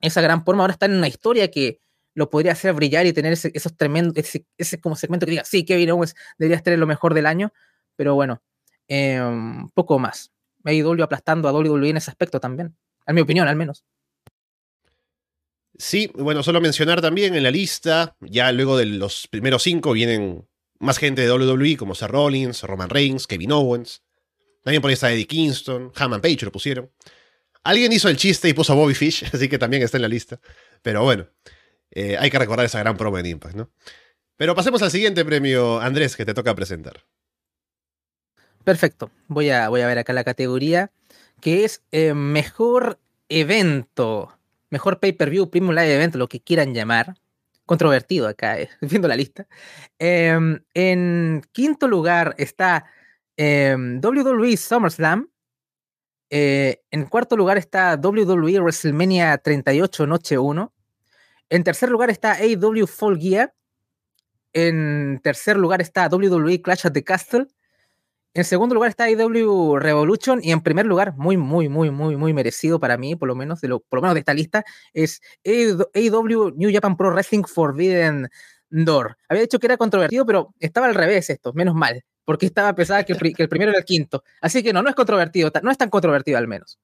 esa 0.00 0.20
gran 0.20 0.44
forma. 0.44 0.62
Ahora 0.62 0.72
está 0.72 0.86
en 0.86 0.96
una 0.96 1.08
historia 1.08 1.50
que 1.50 1.80
lo 2.14 2.30
podría 2.30 2.52
hacer 2.52 2.72
brillar 2.72 3.06
y 3.06 3.12
tener 3.12 3.32
ese, 3.32 3.50
esos 3.54 3.76
tremendos, 3.76 4.14
ese, 4.56 4.80
como 4.80 4.96
segmento 4.96 5.26
que 5.26 5.30
diga, 5.30 5.44
sí, 5.44 5.64
Kevin 5.64 5.90
Owens 5.90 6.14
debería 6.36 6.56
estar 6.56 6.72
en 6.72 6.80
lo 6.80 6.86
mejor 6.86 7.14
del 7.14 7.26
año, 7.26 7.52
pero 7.96 8.14
bueno, 8.14 8.42
eh, 8.88 9.20
poco 9.74 9.98
más. 9.98 10.32
AEW 10.64 11.02
aplastando 11.02 11.48
a 11.48 11.52
WWE 11.52 11.90
en 11.90 11.96
ese 11.96 12.10
aspecto 12.10 12.40
también, 12.40 12.76
en 13.06 13.14
mi 13.14 13.20
opinión 13.20 13.46
al 13.46 13.56
menos. 13.56 13.84
Sí, 15.76 16.10
bueno, 16.14 16.42
solo 16.42 16.60
mencionar 16.60 17.00
también 17.00 17.36
en 17.36 17.44
la 17.44 17.52
lista, 17.52 18.16
ya 18.20 18.50
luego 18.50 18.76
de 18.76 18.86
los 18.86 19.28
primeros 19.28 19.62
cinco 19.62 19.92
vienen 19.92 20.48
más 20.80 20.98
gente 20.98 21.22
de 21.22 21.30
WWE 21.32 21.76
como 21.76 21.94
Seth 21.94 22.10
Rollins, 22.10 22.62
Roman 22.62 22.90
Reigns, 22.90 23.26
Kevin 23.28 23.52
Owens. 23.52 24.02
También 24.64 24.82
por 24.82 24.90
ahí 24.90 24.96
Eddie 25.00 25.26
Kingston, 25.26 25.92
Hammond 25.94 26.22
Page 26.22 26.44
lo 26.44 26.52
pusieron. 26.52 26.90
Alguien 27.68 27.92
hizo 27.92 28.08
el 28.08 28.16
chiste 28.16 28.48
y 28.48 28.54
puso 28.54 28.72
a 28.72 28.76
Bobby 28.76 28.94
Fish, 28.94 29.24
así 29.34 29.46
que 29.46 29.58
también 29.58 29.82
está 29.82 29.98
en 29.98 30.02
la 30.02 30.08
lista. 30.08 30.40
Pero 30.80 31.02
bueno, 31.02 31.28
eh, 31.90 32.16
hay 32.18 32.30
que 32.30 32.38
recordar 32.38 32.64
esa 32.64 32.78
gran 32.78 32.96
promo 32.96 33.18
en 33.18 33.26
Impact, 33.26 33.56
¿no? 33.56 33.70
Pero 34.38 34.54
pasemos 34.54 34.80
al 34.80 34.90
siguiente 34.90 35.22
premio, 35.22 35.78
Andrés, 35.78 36.16
que 36.16 36.24
te 36.24 36.32
toca 36.32 36.54
presentar. 36.54 37.04
Perfecto. 38.64 39.10
Voy 39.26 39.50
a, 39.50 39.68
voy 39.68 39.82
a 39.82 39.86
ver 39.86 39.98
acá 39.98 40.14
la 40.14 40.24
categoría, 40.24 40.92
que 41.42 41.66
es 41.66 41.82
eh, 41.92 42.14
Mejor 42.14 42.98
Evento. 43.28 44.38
Mejor 44.70 44.98
Pay-Per-View, 44.98 45.50
Premium 45.50 45.74
Live 45.74 45.94
Event, 45.94 46.14
lo 46.14 46.26
que 46.26 46.40
quieran 46.40 46.72
llamar. 46.72 47.16
Controvertido 47.66 48.28
acá, 48.28 48.58
eh, 48.58 48.70
viendo 48.80 49.08
la 49.08 49.16
lista. 49.16 49.46
Eh, 49.98 50.38
en 50.72 51.42
quinto 51.52 51.86
lugar 51.86 52.34
está 52.38 52.86
WWE 53.36 54.56
SummerSlam. 54.56 55.28
Eh, 56.30 56.82
en 56.90 57.06
cuarto 57.06 57.36
lugar 57.36 57.56
está 57.58 57.96
WWE 57.96 58.60
WrestleMania 58.60 59.38
38 59.38 60.06
Noche 60.06 60.38
1. 60.38 60.72
En 61.50 61.64
tercer 61.64 61.88
lugar 61.88 62.10
está 62.10 62.32
AEW 62.32 62.86
Fall 62.86 63.18
Gear. 63.18 63.54
En 64.52 65.20
tercer 65.22 65.56
lugar 65.56 65.80
está 65.80 66.08
WWE 66.08 66.60
Clash 66.62 66.86
at 66.86 66.92
the 66.92 67.04
Castle. 67.04 67.46
En 68.34 68.44
segundo 68.44 68.74
lugar 68.74 68.90
está 68.90 69.04
AEW 69.04 69.78
Revolution. 69.78 70.40
Y 70.42 70.52
en 70.52 70.60
primer 70.60 70.86
lugar, 70.86 71.14
muy, 71.16 71.36
muy, 71.36 71.68
muy, 71.68 71.90
muy, 71.90 72.16
muy 72.16 72.32
merecido 72.34 72.78
para 72.78 72.98
mí, 72.98 73.16
por 73.16 73.28
lo 73.28 73.34
menos 73.34 73.60
de, 73.60 73.68
lo, 73.68 73.80
por 73.80 73.98
lo 73.98 74.02
menos 74.02 74.14
de 74.14 74.20
esta 74.20 74.34
lista, 74.34 74.64
es 74.92 75.20
AEW 75.44 76.52
New 76.56 76.70
Japan 76.72 76.96
Pro 76.96 77.10
Wrestling 77.10 77.44
Forbidden 77.44 78.28
Door. 78.68 79.16
Había 79.28 79.42
dicho 79.42 79.58
que 79.58 79.66
era 79.66 79.78
controvertido, 79.78 80.26
pero 80.26 80.54
estaba 80.60 80.86
al 80.86 80.94
revés 80.94 81.30
esto, 81.30 81.52
menos 81.54 81.74
mal 81.74 82.04
porque 82.28 82.44
estaba 82.44 82.74
pesada 82.74 83.04
que 83.04 83.14
el, 83.14 83.48
primero 83.48 83.70
era 83.70 83.78
el 83.78 83.86
quinto. 83.86 84.22
Así 84.42 84.62
que 84.62 84.74
no, 84.74 84.82
no 84.82 84.90
es 84.90 84.94
controvertido, 84.94 85.50
no 85.62 85.70
es 85.70 85.78
tan 85.78 85.88
controvertido 85.88 86.36
al 86.36 86.46
menos. 86.46 86.78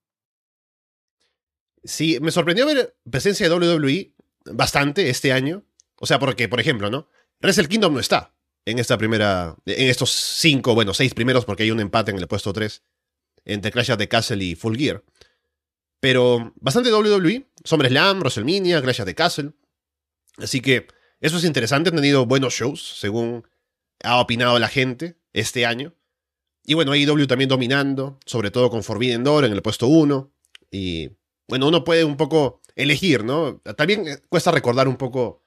Sí, 1.85 2.17
me 2.23 2.31
sorprendió 2.31 2.65
ver 2.65 2.97
presencia 3.11 3.47
de 3.47 3.55
WWE 3.55 4.15
bastante 4.47 5.11
este 5.11 5.35
año. 5.35 5.63
O 5.97 6.07
sea, 6.07 6.19
porque, 6.19 6.49
por 6.49 6.61
ejemplo, 6.61 6.89
¿no? 6.89 7.11
Wrestle 7.43 7.69
Kingdom 7.69 7.93
no 7.93 8.01
está 8.01 8.33
en 8.65 8.79
esta 8.79 8.97
primera, 8.97 9.55
en 9.67 9.91
estos 9.91 10.13
cinco, 10.13 10.75
bueno, 10.75 10.95
seis 10.95 11.13
primeros, 11.13 11.45
porque 11.45 11.65
hay 11.65 11.71
un 11.71 11.81
empate 11.81 12.11
en 12.11 12.17
el 12.17 12.27
puesto 12.27 12.55
tres 12.55 12.83
entre 13.45 13.71
Clash 13.71 13.91
of 13.91 13.99
the 13.99 14.09
Castle 14.09 14.43
y 14.43 14.55
Full 14.55 14.79
Gear. 14.79 15.05
Pero 16.01 16.55
bastante 16.57 16.91
WWE, 16.91 17.51
SummerSlam, 17.63 18.21
WrestleMania, 18.21 18.81
Clash 18.81 19.03
of 19.03 19.07
the 19.07 19.15
Castle. 19.15 19.53
Así 20.39 20.63
que 20.63 20.87
eso 21.21 21.37
es 21.37 21.45
interesante, 21.45 21.91
han 21.91 21.97
tenido 21.97 22.25
buenos 22.25 22.55
shows, 22.55 22.99
según 22.99 23.47
ha 24.03 24.19
opinado 24.19 24.59
la 24.59 24.69
gente 24.69 25.19
este 25.35 25.67
año. 25.67 25.95
Y 26.65 26.73
bueno, 26.73 26.93
AEW 26.93 27.27
también 27.27 27.49
dominando, 27.49 28.19
sobre 28.25 28.51
todo 28.51 28.71
con 28.71 28.83
Forbidden 28.83 29.23
Door 29.23 29.45
en 29.45 29.53
el 29.53 29.61
puesto 29.61 29.87
1. 29.87 30.33
Y 30.71 31.11
bueno, 31.47 31.69
uno 31.69 31.85
puede 31.85 32.05
un 32.05 32.17
poco 32.17 32.63
elegir, 32.75 33.23
¿no? 33.23 33.61
También 33.77 34.23
cuesta 34.31 34.51
recordar 34.51 34.89
un 34.89 34.97
poco 34.97 35.45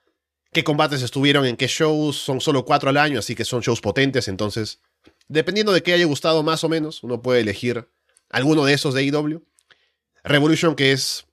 qué 0.51 0.63
combates 0.63 1.01
estuvieron 1.01 1.45
en 1.45 1.57
qué 1.57 1.65
shows. 1.67 2.17
Son 2.17 2.39
solo 2.39 2.65
cuatro 2.65 2.89
al 2.89 2.97
año, 2.97 3.17
así 3.19 3.33
que 3.33 3.45
son 3.45 3.61
shows 3.61 3.81
potentes. 3.81 4.27
Entonces, 4.27 4.79
dependiendo 5.27 5.73
de 5.73 5.81
qué 5.81 5.93
haya 5.93 6.05
gustado 6.05 6.43
más 6.43 6.63
o 6.63 6.69
menos, 6.69 7.01
uno 7.03 7.23
puede 7.23 7.41
elegir 7.41 7.89
alguno 8.29 8.63
de 8.65 8.73
esos 8.73 8.93
de 8.93 9.01
AEW. 9.01 9.43
Revolution, 10.23 10.75
que 10.75 10.91
es 10.91 11.25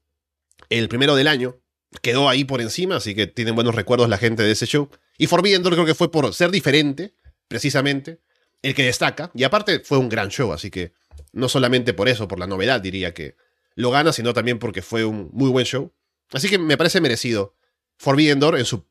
el 0.71 0.89
primero 0.89 1.15
del 1.15 1.29
año, 1.29 1.61
quedó 2.01 2.29
ahí 2.29 2.45
por 2.45 2.63
encima, 2.63 2.97
así 2.97 3.15
que 3.15 3.27
tienen 3.27 3.55
buenos 3.55 3.75
recuerdos 3.75 4.09
la 4.09 4.19
gente 4.19 4.43
de 4.43 4.53
ese 4.53 4.67
show. 4.67 4.89
Y 5.19 5.27
Forbidden 5.27 5.63
Door 5.63 5.75
creo 5.75 5.87
que 5.87 5.95
fue 5.95 6.11
por 6.11 6.33
ser 6.33 6.51
diferente, 6.51 7.15
precisamente 7.49 8.24
el 8.65 8.75
que 8.75 8.85
destaca. 8.85 9.31
Y 9.35 9.45
aparte 9.45 9.81
fue 9.81 9.99
un 9.99 10.09
gran 10.09 10.31
show, 10.31 10.53
así 10.53 10.71
que 10.71 10.95
no 11.33 11.49
solamente 11.49 11.93
por 11.93 12.09
eso, 12.09 12.27
por 12.27 12.39
la 12.39 12.47
novedad 12.47 12.81
diría 12.81 13.13
que 13.13 13.37
lo 13.75 13.91
gana, 13.91 14.13
sino 14.13 14.33
también 14.33 14.59
porque 14.59 14.83
fue 14.83 15.05
un 15.05 15.31
muy 15.33 15.51
buen 15.51 15.67
show. 15.67 15.93
Así 16.33 16.49
que 16.49 16.59
me 16.59 16.77
parece 16.77 17.01
merecido 17.01 17.55
Forbidden 17.99 18.41
Door 18.41 18.59
en 18.59 18.65
su 18.65 18.87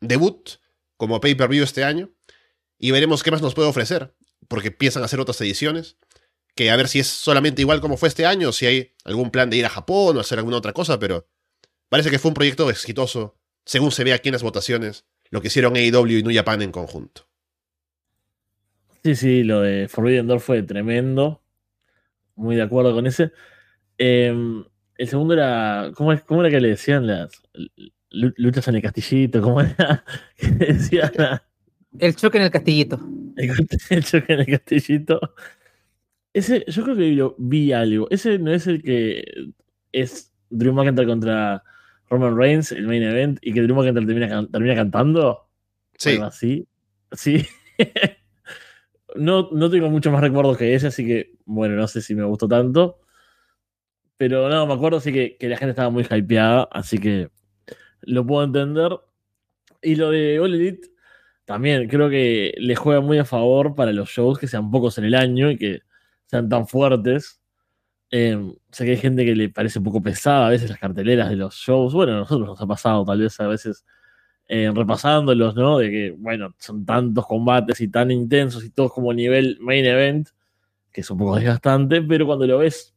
debut 0.00 0.48
como 0.96 1.20
pay-per-view 1.20 1.62
este 1.62 1.84
año. 1.84 2.10
Y 2.78 2.90
veremos 2.90 3.22
qué 3.22 3.30
más 3.30 3.42
nos 3.42 3.54
puede 3.54 3.68
ofrecer, 3.68 4.14
porque 4.48 4.70
piensan 4.70 5.02
hacer 5.02 5.20
otras 5.20 5.40
ediciones. 5.40 5.96
Que 6.54 6.70
a 6.70 6.76
ver 6.76 6.88
si 6.88 7.00
es 7.00 7.06
solamente 7.06 7.62
igual 7.62 7.80
como 7.80 7.96
fue 7.96 8.08
este 8.08 8.24
año, 8.24 8.50
si 8.52 8.66
hay 8.66 8.94
algún 9.04 9.30
plan 9.30 9.50
de 9.50 9.58
ir 9.58 9.66
a 9.66 9.68
Japón 9.68 10.16
o 10.16 10.20
hacer 10.20 10.38
alguna 10.38 10.56
otra 10.56 10.72
cosa, 10.72 10.98
pero 10.98 11.28
parece 11.88 12.10
que 12.10 12.18
fue 12.18 12.30
un 12.30 12.34
proyecto 12.34 12.68
exitoso, 12.70 13.36
según 13.64 13.92
se 13.92 14.04
ve 14.04 14.12
aquí 14.12 14.30
en 14.30 14.32
las 14.32 14.42
votaciones, 14.42 15.04
lo 15.30 15.40
que 15.40 15.48
hicieron 15.48 15.76
AEW 15.76 16.18
y 16.18 16.22
New 16.22 16.34
Japan 16.34 16.62
en 16.62 16.72
conjunto. 16.72 17.27
Sí, 19.04 19.14
sí, 19.14 19.44
lo 19.44 19.60
de 19.62 19.88
Forbidden 19.88 20.26
Door 20.26 20.40
fue 20.40 20.62
tremendo. 20.62 21.42
Muy 22.34 22.56
de 22.56 22.62
acuerdo 22.62 22.94
con 22.94 23.06
ese. 23.06 23.32
Eh, 23.96 24.34
el 24.96 25.08
segundo 25.08 25.34
era. 25.34 25.90
¿cómo, 25.94 26.12
es, 26.12 26.22
¿Cómo 26.22 26.40
era 26.40 26.50
que 26.50 26.60
le 26.60 26.68
decían 26.68 27.06
las 27.06 27.42
luchas 28.10 28.66
en 28.68 28.76
el 28.76 28.82
castillito? 28.82 29.40
¿Cómo 29.40 29.60
era? 29.60 30.04
que 30.36 30.48
decían? 30.48 31.12
El 31.98 32.16
choque 32.16 32.38
en 32.38 32.44
el 32.44 32.50
castillito. 32.50 33.00
El, 33.36 34.04
choque 34.04 34.32
en 34.32 34.40
el 34.40 34.46
castillito. 34.46 35.20
Ese, 36.32 36.64
yo 36.68 36.84
creo 36.84 36.96
que 36.96 37.14
yo 37.14 37.34
vi 37.38 37.72
algo. 37.72 38.08
Ese 38.10 38.38
no 38.38 38.52
es 38.52 38.66
el 38.66 38.82
que 38.82 39.24
es 39.92 40.32
Drew 40.50 40.72
McIntyre 40.72 41.06
contra 41.06 41.62
Roman 42.10 42.36
Reigns, 42.36 42.72
el 42.72 42.86
main 42.86 43.02
event, 43.02 43.38
y 43.42 43.52
que 43.52 43.62
Drew 43.62 43.76
McIntyre 43.76 44.06
termina, 44.06 44.46
termina 44.48 44.74
cantando. 44.74 45.48
Sí. 45.96 46.10
Algo 46.10 46.24
así. 46.24 46.68
Sí. 47.12 47.46
no, 49.16 49.48
no 49.52 49.70
tengo 49.70 49.90
mucho 49.90 50.10
más 50.10 50.20
recuerdos 50.20 50.56
que 50.58 50.74
ese, 50.74 50.88
así 50.88 51.06
que, 51.06 51.34
bueno, 51.44 51.76
no 51.76 51.88
sé 51.88 52.02
si 52.02 52.14
me 52.14 52.24
gustó 52.24 52.48
tanto. 52.48 53.00
Pero 54.16 54.48
no, 54.48 54.66
me 54.66 54.74
acuerdo 54.74 55.00
sí 55.00 55.12
que, 55.12 55.36
que 55.38 55.48
la 55.48 55.56
gente 55.56 55.70
estaba 55.70 55.90
muy 55.90 56.04
hypeada, 56.04 56.68
así 56.72 56.98
que 56.98 57.30
lo 58.02 58.26
puedo 58.26 58.44
entender. 58.44 58.92
Y 59.82 59.96
lo 59.96 60.10
de 60.10 60.40
All 60.40 60.54
Elite, 60.54 60.88
también 61.44 61.88
creo 61.88 62.10
que 62.10 62.54
le 62.58 62.76
juega 62.76 63.00
muy 63.00 63.18
a 63.18 63.24
favor 63.24 63.74
para 63.74 63.92
los 63.92 64.10
shows 64.10 64.38
que 64.38 64.48
sean 64.48 64.70
pocos 64.70 64.98
en 64.98 65.04
el 65.04 65.14
año 65.14 65.50
y 65.50 65.56
que 65.56 65.82
sean 66.26 66.48
tan 66.48 66.66
fuertes. 66.66 67.40
Eh, 68.10 68.38
sé 68.70 68.84
que 68.84 68.92
hay 68.92 68.96
gente 68.96 69.24
que 69.24 69.34
le 69.34 69.50
parece 69.50 69.78
un 69.78 69.84
poco 69.84 70.02
pesada 70.02 70.46
a 70.46 70.50
veces 70.50 70.70
las 70.70 70.78
carteleras 70.78 71.30
de 71.30 71.36
los 71.36 71.54
shows. 71.54 71.94
Bueno, 71.94 72.14
a 72.14 72.16
nosotros 72.16 72.48
nos 72.48 72.60
ha 72.60 72.66
pasado 72.66 73.04
tal 73.04 73.20
vez 73.20 73.38
a 73.40 73.46
veces 73.46 73.84
eh, 74.48 74.72
repasándolos, 74.74 75.54
¿no? 75.54 75.78
De 75.78 75.90
que, 75.90 76.10
bueno, 76.18 76.54
son 76.58 76.86
tantos 76.86 77.26
combates 77.26 77.80
y 77.82 77.88
tan 77.88 78.10
intensos 78.10 78.64
y 78.64 78.70
todos 78.70 78.92
como 78.92 79.12
nivel 79.12 79.58
main 79.60 79.84
event, 79.84 80.28
que 80.90 81.02
es 81.02 81.10
un 81.10 81.18
poco 81.18 81.36
desgastante, 81.36 82.02
pero 82.02 82.26
cuando 82.26 82.46
lo 82.46 82.58
ves 82.58 82.94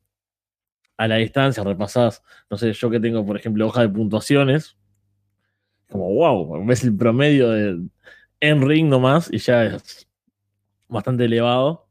a 0.97 1.07
la 1.09 1.17
distancia, 1.17 1.63
repasás, 1.63 2.23
no 2.49 2.57
sé, 2.57 2.71
yo 2.73 2.89
que 2.89 2.99
tengo, 3.01 3.25
por 3.25 3.35
ejemplo, 3.37 3.67
hoja 3.67 3.81
de 3.81 3.89
puntuaciones, 3.89 4.77
como, 5.89 6.13
wow, 6.13 6.65
ves 6.65 6.83
el 6.85 6.95
promedio 6.95 7.49
de, 7.49 7.81
en 8.39 8.67
ring 8.67 8.87
nomás 8.87 9.29
y 9.31 9.39
ya 9.39 9.65
es 9.65 10.07
bastante 10.87 11.25
elevado. 11.25 11.87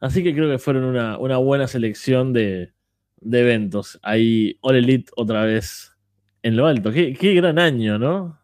Así 0.00 0.24
que 0.24 0.34
creo 0.34 0.50
que 0.50 0.58
fueron 0.58 0.84
una, 0.84 1.18
una 1.18 1.36
buena 1.38 1.68
selección 1.68 2.32
de, 2.32 2.72
de, 3.20 3.40
eventos. 3.40 4.00
Ahí 4.02 4.58
All 4.60 4.76
Elite 4.76 5.12
otra 5.16 5.44
vez 5.44 5.96
en 6.42 6.56
lo 6.56 6.66
alto. 6.66 6.92
Qué, 6.92 7.14
qué 7.14 7.34
gran 7.34 7.58
año, 7.58 7.98
¿no? 7.98 8.43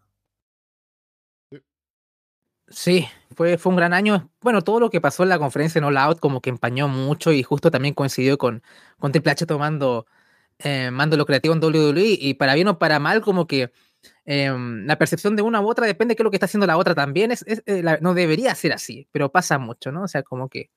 Sí, 2.73 3.09
fue, 3.35 3.59
fue 3.59 3.71
un 3.71 3.77
gran 3.77 3.93
año. 3.93 4.31
Bueno, 4.41 4.63
todo 4.63 4.79
lo 4.79 4.91
que 4.91 5.01
pasó 5.01 5.25
en 5.25 5.29
la 5.29 5.39
conferencia 5.39 5.79
en 5.81 5.85
All 5.85 5.97
Out 5.97 6.21
como 6.21 6.41
que 6.41 6.51
empañó 6.51 6.87
mucho 6.87 7.33
y 7.33 7.43
justo 7.43 7.71
también 7.71 7.95
coincidió 7.95 8.39
con, 8.39 8.63
con 8.99 9.11
Triple 9.11 9.33
H 9.33 9.45
tomando 9.47 10.07
eh, 10.61 10.91
mando 10.93 11.17
lo 11.17 11.27
creativo 11.27 11.55
en 11.55 11.65
WWE 11.65 12.19
y 12.21 12.35
para 12.35 12.55
bien 12.55 12.69
o 12.69 12.79
para 12.79 13.01
mal 13.01 13.23
como 13.23 13.47
que 13.47 13.73
eh, 14.27 14.53
la 14.85 14.99
percepción 14.99 15.37
de 15.37 15.43
una 15.43 15.61
u 15.61 15.69
otra 15.71 15.87
depende 15.87 16.15
de 16.15 16.25
lo 16.25 16.31
que 16.31 16.37
está 16.37 16.47
haciendo 16.47 16.67
la 16.67 16.79
otra 16.79 16.95
también. 16.95 17.33
Es, 17.33 17.45
eh, 17.47 17.83
no 18.03 18.15
debería 18.15 18.55
ser 18.55 18.73
así, 18.73 19.09
pero 19.13 19.33
pasa 19.33 19.59
mucho, 19.59 19.93
¿no? 19.93 20.05
O 20.05 20.09
sea, 20.09 20.23
como 20.23 20.49
que 20.49 20.71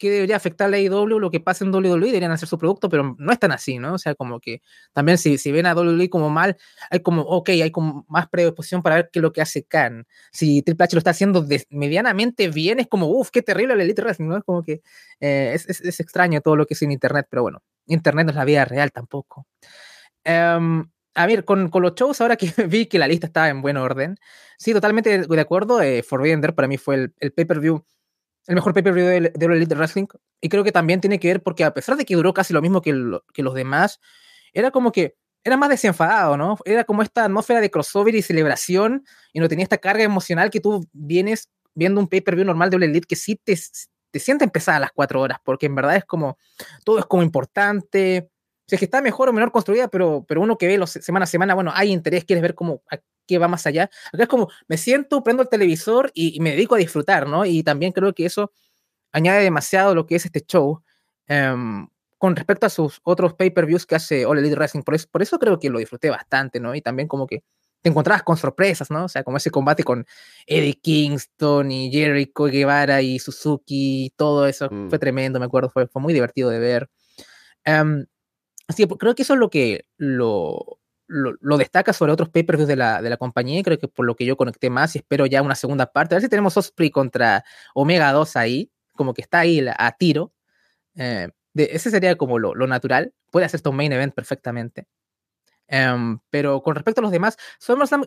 que 0.00 0.10
debería 0.10 0.36
afectar 0.36 0.66
a 0.66 0.70
la 0.70 0.78
AEW, 0.78 1.20
lo 1.20 1.30
que 1.30 1.40
pasa 1.40 1.62
en 1.62 1.72
WWE, 1.74 2.06
deberían 2.06 2.32
hacer 2.32 2.48
su 2.48 2.58
producto, 2.58 2.88
pero 2.88 3.14
no 3.18 3.32
es 3.32 3.38
tan 3.38 3.52
así, 3.52 3.78
¿no? 3.78 3.94
O 3.94 3.98
sea, 3.98 4.14
como 4.14 4.40
que 4.40 4.62
también 4.94 5.18
si, 5.18 5.36
si 5.36 5.52
ven 5.52 5.66
a 5.66 5.74
WWE 5.74 6.08
como 6.08 6.30
mal, 6.30 6.56
hay 6.90 7.00
como, 7.00 7.20
ok, 7.22 7.50
hay 7.50 7.70
como 7.70 8.06
más 8.08 8.26
predisposición 8.30 8.82
para 8.82 8.96
ver 8.96 9.10
qué 9.12 9.18
es 9.18 9.22
lo 9.22 9.32
que 9.32 9.42
hace 9.42 9.62
Khan. 9.64 10.06
Si 10.32 10.62
Triple 10.62 10.84
H 10.84 10.96
lo 10.96 10.98
está 10.98 11.10
haciendo 11.10 11.46
medianamente 11.68 12.48
bien, 12.48 12.80
es 12.80 12.88
como, 12.88 13.08
uff, 13.08 13.28
qué 13.30 13.42
terrible 13.42 13.74
el 13.74 13.82
Elite 13.82 14.02
Wrestling, 14.02 14.28
¿no? 14.28 14.38
Es 14.38 14.44
como 14.44 14.62
que 14.62 14.80
eh, 15.20 15.52
es, 15.54 16.00
extraño 16.00 16.40
todo 16.40 16.56
lo 16.56 16.64
que 16.64 16.72
es 16.72 16.82
en 16.82 16.92
Internet, 16.92 17.26
pero 17.28 17.42
bueno, 17.42 17.62
Internet 17.86 18.24
no 18.24 18.30
es 18.30 18.36
la 18.36 18.46
vida 18.46 18.64
real 18.64 18.90
tampoco. 18.92 19.46
Um, 20.24 20.90
a 21.14 21.26
ver, 21.26 21.44
con, 21.44 21.68
con, 21.68 21.82
los 21.82 21.94
shows, 21.94 22.22
ahora 22.22 22.36
que 22.36 22.46
vi 22.68 22.86
que 22.86 22.98
la 22.98 23.06
lista 23.06 23.26
estaba 23.26 23.50
en 23.50 23.60
buen 23.60 23.76
orden, 23.76 24.16
sí, 24.56 24.72
totalmente 24.72 25.26
de, 25.26 25.40
acuerdo. 25.40 25.82
Eh, 25.82 26.02
Forbidden 26.02 26.40
para 26.40 26.68
mí 26.68 26.78
fue 26.78 27.12
el 27.18 27.32
pay-per-view 27.32 27.84
el 28.46 28.54
mejor 28.54 28.74
pay-per-view 28.74 29.06
de, 29.06 29.32
de 29.34 29.46
Elite 29.46 29.74
Wrestling. 29.74 30.06
Y 30.40 30.48
creo 30.48 30.64
que 30.64 30.72
también 30.72 31.00
tiene 31.00 31.18
que 31.18 31.28
ver 31.28 31.42
porque 31.42 31.64
a 31.64 31.74
pesar 31.74 31.96
de 31.96 32.04
que 32.04 32.16
duró 32.16 32.34
casi 32.34 32.52
lo 32.52 32.62
mismo 32.62 32.80
que, 32.82 32.92
lo, 32.92 33.24
que 33.32 33.42
los 33.42 33.54
demás, 33.54 34.00
era 34.52 34.70
como 34.70 34.92
que 34.92 35.16
era 35.44 35.56
más 35.56 35.70
desenfadado, 35.70 36.36
¿no? 36.36 36.58
Era 36.64 36.84
como 36.84 37.02
esta 37.02 37.24
atmósfera 37.24 37.60
de 37.60 37.70
crossover 37.70 38.14
y 38.14 38.22
celebración 38.22 39.04
y 39.32 39.40
no 39.40 39.48
tenía 39.48 39.62
esta 39.62 39.78
carga 39.78 40.04
emocional 40.04 40.50
que 40.50 40.60
tú 40.60 40.86
vienes 40.92 41.48
viendo 41.74 42.00
un 42.00 42.08
pay-per-view 42.08 42.44
normal 42.44 42.68
de 42.68 42.76
All 42.76 42.82
Elite 42.82 43.06
que 43.06 43.16
sí 43.16 43.36
te, 43.36 43.58
te 44.10 44.18
siente 44.18 44.44
empezar 44.44 44.74
a 44.74 44.80
las 44.80 44.92
cuatro 44.92 45.20
horas, 45.20 45.38
porque 45.44 45.66
en 45.66 45.74
verdad 45.74 45.96
es 45.96 46.04
como, 46.04 46.36
todo 46.84 46.98
es 46.98 47.06
como 47.06 47.22
importante. 47.22 48.28
O 48.28 48.68
sea, 48.70 48.76
es 48.76 48.80
que 48.80 48.84
está 48.84 49.00
mejor 49.00 49.28
o 49.28 49.32
menor 49.32 49.50
construida, 49.50 49.88
pero, 49.88 50.24
pero 50.28 50.40
uno 50.40 50.58
que 50.58 50.66
ve 50.66 50.78
los, 50.78 50.90
semana 50.90 51.24
a 51.24 51.26
semana, 51.26 51.54
bueno, 51.54 51.72
hay 51.74 51.90
interés, 51.90 52.24
quieres 52.24 52.42
ver 52.42 52.54
cómo, 52.54 52.82
que 53.30 53.38
va 53.38 53.48
más 53.48 53.66
allá. 53.66 53.90
Acá 54.12 54.24
es 54.24 54.28
como, 54.28 54.48
me 54.68 54.76
siento, 54.76 55.22
prendo 55.22 55.42
el 55.42 55.48
televisor 55.48 56.10
y, 56.14 56.36
y, 56.36 56.40
me 56.40 56.50
dedico 56.50 56.74
a 56.74 56.78
disfrutar, 56.78 57.28
¿no? 57.28 57.46
Y 57.46 57.62
también 57.62 57.92
creo 57.92 58.12
que 58.12 58.26
eso 58.26 58.52
añade 59.12 59.42
demasiado 59.42 59.94
lo 59.94 60.06
que 60.06 60.16
es 60.16 60.24
este 60.24 60.40
show 60.40 60.82
um, 61.28 61.88
con 62.18 62.36
respecto 62.36 62.66
a 62.66 62.70
sus 62.70 63.00
otros 63.04 63.34
pay-per-views 63.34 63.86
que 63.86 63.94
hace 63.94 64.26
All 64.26 64.38
Elite 64.38 64.56
Wrestling. 64.56 64.82
Por 64.82 64.94
eso, 64.94 65.08
por 65.10 65.22
eso 65.22 65.38
creo 65.38 65.58
que 65.58 65.70
lo 65.70 65.78
disfruté 65.78 66.10
bastante, 66.10 66.60
¿no? 66.60 66.74
Y 66.74 66.82
también 66.82 67.08
como 67.08 67.26
que 67.26 67.42
te 67.82 67.88
encontrabas 67.88 68.22
con 68.24 68.36
sorpresas, 68.36 68.90
¿no? 68.90 69.04
O 69.04 69.08
sea, 69.08 69.22
como 69.22 69.36
ese 69.38 69.50
combate 69.50 69.84
con 69.84 70.04
Eddie 70.46 70.74
Kingston 70.74 71.70
y 71.70 71.90
Jericho 71.90 72.44
Guevara 72.44 73.00
y 73.00 73.18
Suzuki, 73.18 74.06
y 74.06 74.10
todo 74.10 74.46
eso 74.46 74.68
mm. 74.70 74.90
fue 74.90 74.98
tremendo, 74.98 75.38
me 75.38 75.46
acuerdo, 75.46 75.70
fue, 75.70 75.86
fue 75.86 76.02
muy 76.02 76.12
divertido 76.12 76.50
de 76.50 76.58
ver. 76.58 76.90
Um, 77.64 78.04
así 78.68 78.86
que 78.86 78.96
creo 78.96 79.14
que 79.14 79.22
eso 79.22 79.34
es 79.34 79.40
lo 79.40 79.50
que 79.50 79.86
lo, 79.96 80.79
lo, 81.10 81.34
lo, 81.40 81.58
destaca 81.58 81.92
sobre 81.92 82.12
otros 82.12 82.28
pay-per-views 82.28 82.68
de 82.68 82.76
la, 82.76 83.02
de 83.02 83.10
la 83.10 83.16
compañía, 83.16 83.62
creo 83.62 83.78
que 83.78 83.88
por 83.88 84.06
lo 84.06 84.14
que 84.14 84.24
yo 84.24 84.36
conecté 84.36 84.70
más 84.70 84.94
y 84.94 84.98
espero 84.98 85.26
ya 85.26 85.42
una 85.42 85.56
segunda 85.56 85.92
parte. 85.92 86.14
A 86.14 86.16
ver 86.16 86.22
si 86.22 86.28
tenemos 86.28 86.56
Osprey 86.56 86.90
contra 86.90 87.44
Omega 87.74 88.12
2 88.12 88.36
ahí, 88.36 88.70
como 88.94 89.12
que 89.12 89.22
está 89.22 89.40
ahí 89.40 89.64
a 89.76 89.92
tiro. 89.92 90.32
Eh, 90.94 91.28
de, 91.52 91.70
ese 91.72 91.90
sería 91.90 92.16
como 92.16 92.38
lo, 92.38 92.54
lo, 92.54 92.66
natural. 92.66 93.12
Puede 93.30 93.46
hacer 93.46 93.60
un 93.66 93.76
main 93.76 93.92
event 93.92 94.14
perfectamente. 94.14 94.86
Um, 95.68 96.20
pero 96.30 96.62
con 96.62 96.74
respecto 96.74 97.00
a 97.00 97.02
los 97.02 97.12
demás, 97.12 97.36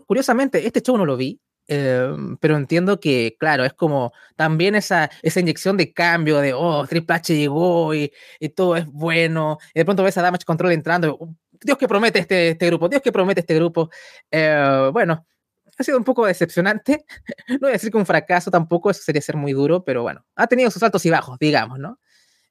curiosamente, 0.06 0.66
este 0.66 0.82
show 0.82 0.98
no 0.98 1.06
lo 1.06 1.18
vi. 1.18 1.42
Um, 1.70 2.38
pero 2.38 2.58
entiendo 2.58 3.00
que, 3.00 3.36
claro, 3.40 3.66
es 3.66 3.74
como 3.74 4.12
también 4.36 4.76
esa, 4.76 5.10
esa 5.22 5.40
inyección 5.40 5.78
de 5.78 5.94
cambio 5.94 6.40
de, 6.40 6.54
oh, 6.54 6.86
Triple 6.88 7.16
H 7.16 7.36
llegó 7.36 7.94
y, 7.96 8.12
y 8.40 8.50
todo 8.50 8.76
es 8.78 8.86
bueno. 8.86 9.58
Y 9.74 9.80
de 9.80 9.86
pronto 9.86 10.04
ves 10.04 10.18
a 10.18 10.22
Damage 10.22 10.46
Control 10.46 10.72
entrando, 10.72 11.18
Dios 11.64 11.78
que 11.78 11.88
promete 11.88 12.20
este, 12.20 12.50
este 12.50 12.66
grupo, 12.68 12.90
Dios 12.90 13.02
que 13.02 13.12
promete 13.12 13.42
este 13.42 13.56
grupo. 13.56 13.90
Eh, 14.32 14.90
bueno, 14.92 15.26
ha 15.78 15.84
sido 15.84 15.98
un 15.98 16.04
poco 16.04 16.26
decepcionante. 16.26 17.06
no 17.48 17.60
voy 17.60 17.70
a 17.70 17.74
decir 17.74 17.92
que 17.92 17.98
un 17.98 18.06
fracaso 18.06 18.52
tampoco, 18.52 18.90
eso 18.92 19.02
sería 19.02 19.22
ser 19.22 19.36
muy 19.36 19.54
duro, 19.54 19.84
pero 19.84 20.04
bueno, 20.04 20.26
ha 20.36 20.48
tenido 20.48 20.70
sus 20.72 20.84
altos 20.84 21.06
y 21.06 21.10
bajos, 21.10 21.38
digamos, 21.40 21.80
¿no? 21.80 22.00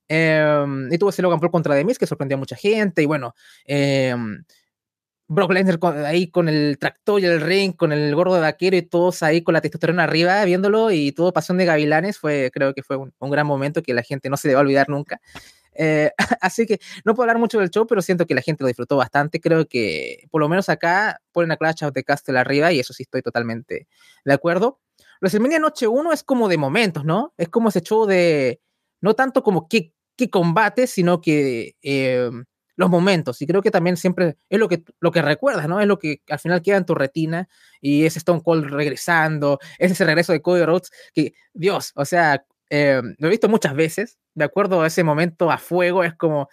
Eh, 0.09 0.65
y 0.91 0.99
tuvo 0.99 1.11
ese 1.11 1.23
Logan 1.23 1.41
Paul 1.41 1.53
contra 1.53 1.75
Demis 1.75 1.99
que 1.99 2.07
sorprendió 2.07 2.37
a 2.37 2.39
mucha 2.39 2.57
gente, 2.57 3.03
y 3.03 3.07
bueno, 3.07 3.35
eh, 3.65 4.15
Brock 5.29 5.53
Lesnar 5.53 5.79
ahí 6.05 6.31
con 6.31 6.49
el 6.49 6.77
tractor 6.79 7.21
y 7.21 7.25
el 7.25 7.41
ring, 7.41 7.75
con 7.75 7.93
el 7.93 8.15
gordo 8.15 8.35
de 8.35 8.43
vaquero 8.43 8.77
y 8.77 8.83
todos 8.83 9.23
ahí 9.23 9.43
con 9.43 9.55
la 9.55 9.63
testosterona 9.63 10.05
arriba 10.05 10.45
viéndolo 10.45 10.91
y 10.91 11.13
todo 11.13 11.33
pasión 11.33 11.57
de 11.57 11.65
gavilanes, 11.65 12.19
fue, 12.19 12.51
creo 12.53 12.75
que 12.75 12.83
fue 12.83 12.97
un, 12.97 13.15
un 13.19 13.31
gran 13.31 13.47
momento 13.47 13.83
que 13.83 13.95
la 13.95 14.03
gente 14.03 14.29
no 14.29 14.37
se 14.37 14.49
debe 14.49 14.61
olvidar 14.61 14.91
nunca. 14.91 15.21
Eh, 15.75 16.11
así 16.41 16.67
que 16.67 16.81
no 17.05 17.15
puedo 17.15 17.25
hablar 17.25 17.39
mucho 17.39 17.59
del 17.59 17.71
show, 17.71 17.87
pero 17.87 18.03
siento 18.03 18.27
que 18.27 18.35
la 18.35 18.43
gente 18.43 18.65
lo 18.65 18.69
disfrutó 18.69 18.97
bastante. 18.97 19.41
Creo 19.41 19.67
que 19.67 20.27
por 20.31 20.41
lo 20.41 20.49
menos 20.49 20.69
acá 20.69 21.21
ponen 21.33 21.53
a 21.53 21.57
Clash 21.57 21.85
of 21.85 21.93
the 21.93 22.05
Castle 22.05 22.39
arriba 22.39 22.73
y 22.73 22.81
eso 22.81 22.93
sí 22.93 23.05
estoy 23.05 23.23
totalmente 23.23 23.89
de 24.25 24.33
acuerdo. 24.33 24.81
WrestleMania 25.21 25.59
Noche 25.61 25.87
1 25.87 26.13
es 26.13 26.23
como 26.25 26.49
de 26.49 26.59
momentos, 26.59 27.05
¿no? 27.05 27.33
Es 27.37 27.49
como 27.49 27.69
ese 27.69 27.81
show 27.81 28.07
de, 28.07 28.61
no 29.01 29.15
tanto 29.15 29.43
como 29.43 29.69
qué, 29.69 29.93
qué 30.17 30.29
combate, 30.31 30.87
sino 30.87 31.21
que 31.21 31.77
eh, 31.83 32.29
los 32.77 32.91
momentos. 32.91 33.41
Y 33.43 33.47
creo 33.47 33.63
que 33.63 33.71
también 33.71 33.97
siempre 33.97 34.37
es 34.49 34.59
lo 34.59 34.69
que, 34.69 34.83
lo 35.01 35.13
que 35.13 35.23
recuerdas, 35.23 35.69
¿no? 35.69 35.81
Es 35.81 35.87
lo 35.87 35.99
que 35.99 36.23
al 36.29 36.39
final 36.39 36.63
queda 36.63 36.79
en 36.79 36.87
tu 36.87 36.95
retina 36.95 37.49
y 37.81 38.05
es 38.05 38.17
Stone 38.17 38.43
Cold 38.43 38.65
regresando, 38.65 39.59
es 39.79 39.93
ese 39.93 40.05
regreso 40.05 40.33
de 40.33 40.43
Cody 40.43 40.65
Rhodes 40.65 40.91
que, 41.15 41.35
Dios, 41.53 41.93
o 41.95 42.05
sea, 42.05 42.45
eh, 42.75 43.03
lo 43.19 43.27
he 43.29 43.31
visto 43.31 43.51
muchas 43.51 43.75
veces 43.75 44.19
de 44.33 44.45
acuerdo 44.45 44.81
a 44.81 44.87
ese 44.87 45.05
momento 45.05 45.51
a 45.51 45.59
fuego, 45.59 46.05
es 46.05 46.15
como, 46.15 46.49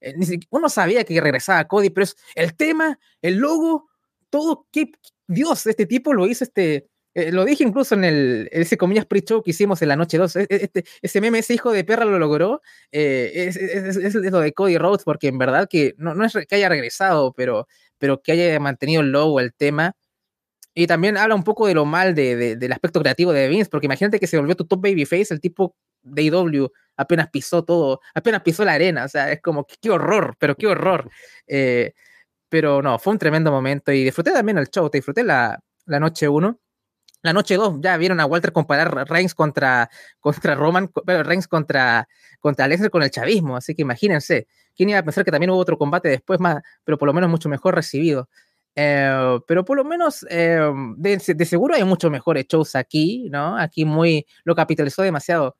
eh, 0.00 0.14
uno 0.50 0.68
sabía 0.68 1.04
que 1.04 1.20
regresaba 1.20 1.68
Cody, 1.68 1.90
pero 1.90 2.02
es 2.04 2.16
el 2.34 2.56
tema, 2.56 2.98
el 3.22 3.36
logo, 3.36 3.88
todo, 4.30 4.66
que 4.72 4.90
Dios, 5.28 5.64
este 5.66 5.86
tipo 5.86 6.12
lo 6.12 6.26
hizo, 6.26 6.42
este, 6.42 6.88
eh, 7.14 7.30
lo 7.30 7.44
dije 7.44 7.62
incluso 7.62 7.94
en 7.94 8.02
el, 8.02 8.48
ese 8.50 8.76
comillas 8.76 9.06
pre-show 9.06 9.44
que 9.44 9.52
hicimos 9.52 9.80
en 9.80 9.88
la 9.90 9.96
noche 9.96 10.18
2, 10.18 10.36
e, 10.36 10.40
e, 10.42 10.46
este, 10.50 10.84
ese 11.02 11.20
meme, 11.20 11.38
ese 11.38 11.54
hijo 11.54 11.70
de 11.70 11.84
perra 11.84 12.04
lo 12.04 12.18
logró, 12.18 12.62
eh, 12.90 13.30
es, 13.32 13.56
es, 13.56 13.96
es, 13.96 14.14
lo 14.16 14.40
de 14.40 14.52
Cody 14.52 14.76
Rhodes, 14.76 15.04
porque 15.04 15.28
en 15.28 15.38
verdad 15.38 15.68
que 15.70 15.94
no, 15.98 16.16
no 16.16 16.24
es 16.24 16.32
que 16.48 16.56
haya 16.56 16.68
regresado, 16.68 17.32
pero, 17.32 17.68
pero 17.98 18.20
que 18.22 18.32
haya 18.32 18.58
mantenido 18.58 19.02
el 19.02 19.12
logo, 19.12 19.38
el 19.38 19.54
tema, 19.54 19.94
y 20.74 20.86
también 20.86 21.16
habla 21.16 21.34
un 21.34 21.44
poco 21.44 21.66
de 21.66 21.74
lo 21.74 21.84
mal 21.84 22.14
de, 22.14 22.36
de, 22.36 22.56
del 22.56 22.72
aspecto 22.72 23.00
creativo 23.00 23.32
de 23.32 23.48
Vince, 23.48 23.70
porque 23.70 23.86
imagínate 23.86 24.20
que 24.20 24.26
se 24.26 24.38
volvió 24.38 24.54
tu 24.56 24.66
top 24.66 24.82
babyface, 24.82 25.34
el 25.34 25.40
tipo 25.40 25.74
de 26.02 26.22
IW 26.22 26.68
apenas 26.96 27.28
pisó 27.30 27.64
todo, 27.64 28.00
apenas 28.14 28.42
pisó 28.42 28.64
la 28.64 28.72
arena, 28.74 29.04
o 29.04 29.08
sea, 29.08 29.32
es 29.32 29.40
como, 29.40 29.66
qué 29.66 29.90
horror, 29.90 30.36
pero 30.38 30.54
qué 30.54 30.66
horror. 30.66 31.10
Eh, 31.46 31.94
pero 32.48 32.82
no, 32.82 32.98
fue 32.98 33.12
un 33.12 33.18
tremendo 33.18 33.50
momento 33.50 33.92
y 33.92 34.04
disfruté 34.04 34.32
también 34.32 34.58
el 34.58 34.68
show, 34.68 34.90
te 34.90 34.98
disfruté 34.98 35.24
la, 35.24 35.58
la 35.86 36.00
noche 36.00 36.28
1. 36.28 36.58
la 37.22 37.32
noche 37.32 37.56
2, 37.56 37.78
ya 37.80 37.96
vieron 37.96 38.20
a 38.20 38.26
Walter 38.26 38.52
comparar 38.52 39.08
Reigns 39.08 39.34
contra, 39.34 39.90
contra 40.20 40.54
Roman, 40.54 40.90
pero 41.06 41.22
Reigns 41.22 41.48
contra, 41.48 42.08
contra 42.40 42.68
Lesnar 42.68 42.90
con 42.90 43.02
el 43.02 43.10
chavismo, 43.10 43.56
así 43.56 43.74
que 43.74 43.82
imagínense, 43.82 44.46
¿quién 44.76 44.90
iba 44.90 44.98
a 44.98 45.02
pensar 45.02 45.24
que 45.24 45.30
también 45.30 45.50
hubo 45.50 45.58
otro 45.58 45.78
combate 45.78 46.08
después 46.08 46.40
más, 46.40 46.62
pero 46.84 46.98
por 46.98 47.06
lo 47.06 47.14
menos 47.14 47.30
mucho 47.30 47.48
mejor 47.48 47.74
recibido? 47.74 48.28
Eh, 48.76 49.38
pero 49.46 49.64
por 49.64 49.76
lo 49.76 49.84
menos 49.84 50.24
eh, 50.30 50.60
de, 50.96 51.34
de, 51.34 51.44
seguro 51.44 51.74
hay 51.74 51.84
muchos 51.84 52.10
mejores 52.10 52.46
shows 52.46 52.76
aquí, 52.76 53.28
¿no? 53.30 53.58
Aquí 53.58 53.84
muy, 53.84 54.26
lo 54.44 54.54
capitalizó 54.54 55.02
demasiado 55.02 55.56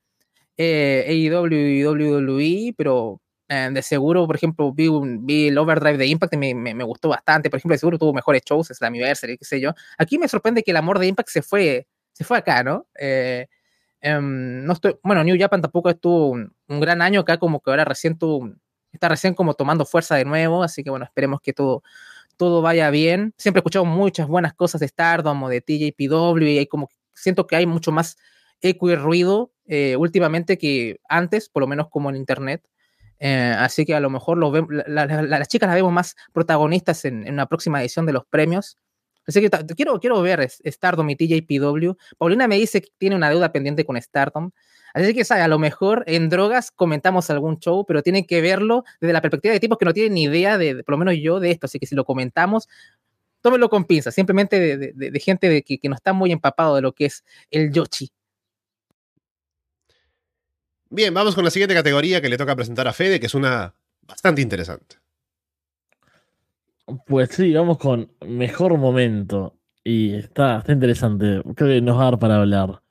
eh, 0.57 1.05
AEW 1.09 1.53
y 1.53 1.85
WWE, 1.87 2.75
pero 2.77 3.21
eh, 3.49 3.69
de 3.73 3.83
seguro, 3.83 4.27
por 4.27 4.37
ejemplo, 4.37 4.73
vi, 4.73 4.89
un, 4.89 5.27
vi 5.27 5.49
el 5.49 5.59
Overdrive 5.59 5.99
de 5.99 6.07
Impact 6.07 6.35
y 6.35 6.37
me, 6.37 6.55
me, 6.55 6.75
me, 6.75 6.85
gustó 6.85 7.09
bastante. 7.09 7.51
Por 7.51 7.59
ejemplo, 7.59 7.75
de 7.75 7.79
seguro 7.79 7.99
tuvo 7.99 8.13
mejores 8.13 8.43
shows, 8.45 8.69
Slammiversary, 8.69 9.39
qué 9.39 9.45
sé 9.45 9.61
yo. 9.61 9.73
Aquí 9.99 10.19
me 10.19 10.29
sorprende 10.29 10.63
que 10.63 10.71
el 10.71 10.77
amor 10.77 10.99
de 10.99 11.07
Impact 11.09 11.31
se 11.31 11.43
fue, 11.43 11.89
se 12.13 12.25
fue 12.25 12.39
acá, 12.39 12.63
¿no? 12.63 12.87
Eh, 12.99 13.49
um, 14.05 14.65
no 14.65 14.75
estoy, 14.75 14.97
bueno, 15.03 15.25
New 15.25 15.37
Japan 15.39 15.63
tampoco 15.63 15.91
estuvo 15.91 16.29
un, 16.29 16.55
un, 16.69 16.81
gran 16.81 17.03
año 17.03 17.21
acá, 17.21 17.39
como 17.39 17.61
que 17.61 17.71
ahora 17.71 17.85
recién 17.85 18.19
tuvo, 18.19 18.51
está 18.93 19.09
recién 19.09 19.35
como 19.35 19.55
tomando 19.55 19.85
fuerza 19.85 20.15
de 20.17 20.25
nuevo, 20.25 20.63
así 20.63 20.85
que 20.85 20.91
bueno, 20.91 21.07
esperemos 21.07 21.41
que 21.41 21.53
todo, 21.53 21.83
todo 22.41 22.63
vaya 22.63 22.89
bien. 22.89 23.35
Siempre 23.37 23.59
he 23.59 23.61
escuchado 23.61 23.85
muchas 23.85 24.27
buenas 24.27 24.55
cosas 24.55 24.81
de 24.81 24.89
Stardom 24.89 25.43
o 25.43 25.51
de 25.51 25.61
TJPW 25.61 26.43
y 26.43 26.67
como, 26.69 26.89
siento 27.13 27.47
que 27.47 27.55
hay 27.55 27.67
mucho 27.67 27.93
más 27.93 28.17
eco 28.63 28.89
y 28.91 28.95
ruido 28.95 29.53
eh, 29.67 29.95
últimamente 29.97 30.57
que 30.57 31.01
antes, 31.07 31.51
por 31.51 31.61
lo 31.61 31.67
menos 31.67 31.91
como 31.91 32.09
en 32.09 32.17
internet. 32.17 32.67
Eh, 33.19 33.55
así 33.59 33.85
que 33.85 33.95
a 33.95 34.01
lo 34.01 34.09
mejor 34.09 34.39
las 34.89 35.49
chicas 35.49 35.67
las 35.67 35.77
vemos 35.77 35.93
más 35.93 36.17
protagonistas 36.33 37.05
en, 37.05 37.27
en, 37.27 37.35
una 37.35 37.45
próxima 37.45 37.83
edición 37.83 38.07
de 38.07 38.15
los 38.15 38.25
premios. 38.25 38.79
Así 39.27 39.43
que 39.43 39.51
quiero, 39.77 40.01
quiero 40.01 40.23
ver 40.23 40.49
Stardom 40.49 41.11
y 41.11 41.17
TJPW. 41.17 41.93
Paulina 42.17 42.49
me 42.49 42.57
dice 42.57 42.81
que 42.81 42.89
tiene 42.97 43.17
una 43.17 43.29
deuda 43.29 43.53
pendiente 43.53 43.85
con 43.85 44.01
Stardom. 44.01 44.51
Así 44.95 45.15
que, 45.15 45.25
¿sabe? 45.25 45.43
A 45.43 45.49
lo 45.49 45.59
mejor 45.59 46.05
en 46.07 46.29
drogas 46.29 46.71
comentamos 46.71 47.31
algún 47.31 47.59
show, 47.59 47.85
pero 47.87 48.03
tienen 48.03 48.27
que 48.27 48.41
verlo 48.41 48.85
desde 49.01 49.13
la 49.13 49.21
perspectiva 49.21 49.53
de 49.53 49.61
tipos 49.61 49.79
que 49.79 49.85
no 49.85 49.93
tienen 49.93 50.15
ni 50.15 50.25
idea, 50.25 50.59
de, 50.59 50.83
por 50.85 50.95
lo 50.95 50.99
menos 50.99 51.15
yo, 51.21 51.41
de 51.41 51.51
esto. 51.51 51.67
Así 51.67 51.79
que 51.79 51.87
si 51.87 51.95
lo 51.95 52.05
comentamos, 52.05 52.69
tómenlo 53.41 53.69
con 53.69 53.85
pinzas, 53.85 54.15
simplemente 54.15 54.59
de, 54.59 54.93
de, 54.93 55.11
de 55.11 55.21
gente 55.21 55.49
de 55.49 55.63
que, 55.63 55.79
que, 55.79 55.89
no 55.89 55.95
está 55.95 56.13
muy 56.13 56.33
empapado 56.33 56.77
de 56.77 56.83
lo 56.83 56.93
que 56.93 57.07
es 57.07 57.25
el 57.51 57.73
Yoshi. 57.73 58.11
Bien, 60.91 61.15
vamos 61.15 61.35
con 61.35 61.45
la 61.45 61.51
siguiente 61.51 61.75
categoría 61.75 62.21
que 62.21 62.29
le 62.29 62.37
toca 62.37 62.57
presentar 62.57 62.89
a 62.89 62.93
Fede, 62.93 63.21
que 63.21 63.27
es 63.27 63.35
una 63.35 63.75
bastante 64.03 64.43
interesante. 64.43 64.97
Pues 67.07 67.31
sí, 67.31 67.53
vamos 67.53 67.79
con 67.79 68.11
mejor 68.27 68.77
momento. 68.77 69.57
Y 69.85 70.15
está, 70.15 70.59
está 70.59 70.73
interesante. 70.73 71.43
Creo 71.55 71.69
que 71.69 71.81
nos 71.81 71.97
va 71.97 72.03
a 72.03 72.05
dar 72.07 72.19
para 72.19 72.37
hablar. 72.37 72.83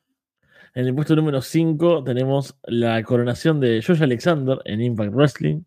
En 0.80 0.88
el 0.88 0.96
puesto 0.96 1.14
número 1.14 1.42
5 1.42 2.06
tenemos 2.06 2.58
la 2.64 3.04
coronación 3.04 3.60
de 3.60 3.84
Josh 3.86 4.02
Alexander 4.02 4.60
en 4.64 4.80
Impact 4.80 5.14
Wrestling. 5.14 5.64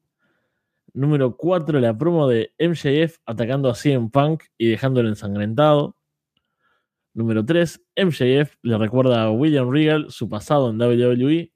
Número 0.95 1.37
4, 1.37 1.81
la 1.81 1.99
promo 1.99 2.27
de 2.29 2.55
MJF 2.59 3.19
atacando 3.27 3.69
a 3.69 3.75
CM 3.75 4.09
Punk 4.09 4.45
y 4.57 4.71
dejándolo 4.71 5.11
ensangrentado. 5.11 5.99
Número 7.13 7.45
3, 7.45 7.85
MJF 7.95 8.55
le 8.63 8.79
recuerda 8.79 9.25
a 9.25 9.31
William 9.31 9.71
Regal 9.71 10.07
su 10.09 10.31
pasado 10.31 10.71
en 10.71 10.81
WWE. 10.81 11.53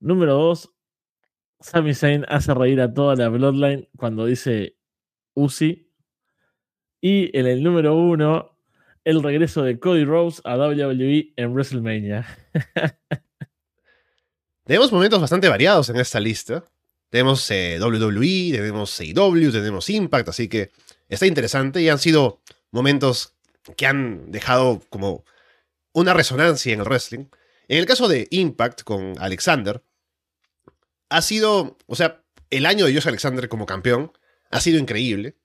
Número 0.00 0.34
2, 0.34 0.70
Sami 1.60 1.94
Zayn 1.94 2.26
hace 2.28 2.52
reír 2.52 2.82
a 2.82 2.92
toda 2.92 3.16
la 3.16 3.30
Bloodline 3.30 3.88
cuando 3.96 4.26
dice 4.26 4.76
Uzi. 5.32 5.90
Y 7.00 7.34
en 7.38 7.46
el 7.46 7.62
número 7.62 7.96
1, 7.96 8.53
el 9.04 9.22
regreso 9.22 9.62
de 9.62 9.78
Cody 9.78 10.04
Rhodes 10.04 10.40
a 10.44 10.56
WWE 10.56 11.32
en 11.36 11.52
WrestleMania. 11.52 12.26
tenemos 14.64 14.90
momentos 14.92 15.20
bastante 15.20 15.48
variados 15.48 15.90
en 15.90 15.96
esta 15.96 16.20
lista. 16.20 16.64
Tenemos 17.10 17.48
eh, 17.50 17.78
WWE, 17.80 18.52
tenemos 18.52 18.98
AEW, 18.98 19.52
tenemos 19.52 19.88
Impact, 19.90 20.30
así 20.30 20.48
que 20.48 20.72
está 21.08 21.26
interesante 21.26 21.80
y 21.80 21.88
han 21.88 21.98
sido 21.98 22.40
momentos 22.70 23.34
que 23.76 23.86
han 23.86 24.32
dejado 24.32 24.82
como 24.88 25.24
una 25.92 26.14
resonancia 26.14 26.72
en 26.72 26.80
el 26.80 26.86
wrestling. 26.86 27.26
En 27.68 27.78
el 27.78 27.86
caso 27.86 28.08
de 28.08 28.26
Impact 28.30 28.82
con 28.82 29.14
Alexander, 29.18 29.82
ha 31.08 31.22
sido, 31.22 31.78
o 31.86 31.94
sea, 31.94 32.22
el 32.50 32.66
año 32.66 32.86
de 32.86 32.94
Josh 32.94 33.08
Alexander 33.08 33.48
como 33.48 33.66
campeón 33.66 34.12
ha 34.50 34.60
sido 34.60 34.78
increíble. 34.78 35.36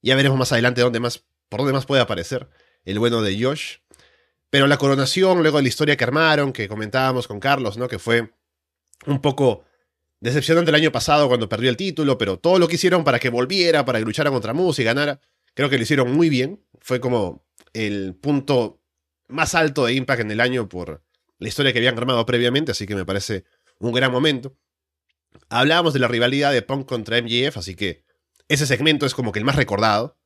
Ya 0.00 0.16
veremos 0.16 0.38
más 0.38 0.50
adelante 0.50 0.80
dónde 0.80 0.98
más, 0.98 1.24
por 1.48 1.60
dónde 1.60 1.74
más 1.74 1.86
puede 1.86 2.02
aparecer 2.02 2.48
el 2.84 2.98
bueno 2.98 3.22
de 3.22 3.42
Josh. 3.42 3.76
Pero 4.50 4.66
la 4.66 4.76
coronación, 4.76 5.40
luego 5.40 5.56
de 5.58 5.62
la 5.62 5.68
historia 5.68 5.96
que 5.96 6.04
armaron, 6.04 6.52
que 6.52 6.68
comentábamos 6.68 7.26
con 7.26 7.40
Carlos, 7.40 7.78
¿no? 7.78 7.88
Que 7.88 7.98
fue 7.98 8.32
un 9.06 9.20
poco 9.20 9.64
decepcionante 10.20 10.70
el 10.70 10.74
año 10.74 10.92
pasado 10.92 11.26
cuando 11.28 11.48
perdió 11.48 11.70
el 11.70 11.76
título, 11.76 12.18
pero 12.18 12.38
todo 12.38 12.58
lo 12.58 12.68
que 12.68 12.74
hicieron 12.76 13.02
para 13.02 13.18
que 13.18 13.30
volviera, 13.30 13.84
para 13.84 13.98
que 13.98 14.04
luchara 14.04 14.30
contra 14.30 14.52
Moose 14.52 14.82
y 14.82 14.84
ganara, 14.84 15.20
creo 15.54 15.70
que 15.70 15.76
lo 15.76 15.82
hicieron 15.82 16.12
muy 16.12 16.28
bien. 16.28 16.64
Fue 16.80 17.00
como 17.00 17.44
el 17.72 18.14
punto 18.14 18.80
más 19.28 19.54
alto 19.54 19.86
de 19.86 19.94
Impact 19.94 20.20
en 20.20 20.30
el 20.30 20.40
año 20.40 20.68
por 20.68 21.02
la 21.38 21.48
historia 21.48 21.72
que 21.72 21.78
habían 21.78 21.98
armado 21.98 22.24
previamente, 22.26 22.72
así 22.72 22.86
que 22.86 22.94
me 22.94 23.04
parece 23.04 23.44
un 23.78 23.92
gran 23.92 24.12
momento. 24.12 24.56
Hablábamos 25.48 25.92
de 25.92 25.98
la 25.98 26.08
rivalidad 26.08 26.52
de 26.52 26.62
Punk 26.62 26.86
contra 26.86 27.20
MJF, 27.20 27.56
así 27.56 27.74
que 27.74 28.04
ese 28.48 28.66
segmento 28.66 29.06
es 29.06 29.14
como 29.14 29.32
que 29.32 29.38
el 29.38 29.44
más 29.44 29.56
recordado 29.56 30.18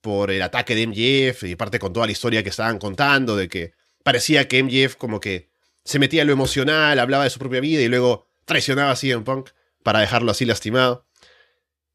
por 0.00 0.30
el 0.30 0.42
ataque 0.42 0.74
de 0.74 0.86
MJF 0.86 1.44
y 1.44 1.56
parte 1.56 1.78
con 1.78 1.92
toda 1.92 2.06
la 2.06 2.12
historia 2.12 2.42
que 2.42 2.48
estaban 2.50 2.78
contando, 2.78 3.36
de 3.36 3.48
que 3.48 3.72
parecía 4.02 4.48
que 4.48 4.62
MJF 4.62 4.96
como 4.96 5.20
que 5.20 5.50
se 5.84 5.98
metía 5.98 6.22
en 6.22 6.28
lo 6.28 6.32
emocional, 6.32 6.98
hablaba 6.98 7.24
de 7.24 7.30
su 7.30 7.38
propia 7.38 7.60
vida 7.60 7.82
y 7.82 7.88
luego 7.88 8.28
traicionaba 8.44 8.90
a 8.90 8.96
CM 8.96 9.24
Punk 9.24 9.50
para 9.82 10.00
dejarlo 10.00 10.30
así 10.30 10.44
lastimado. 10.44 11.06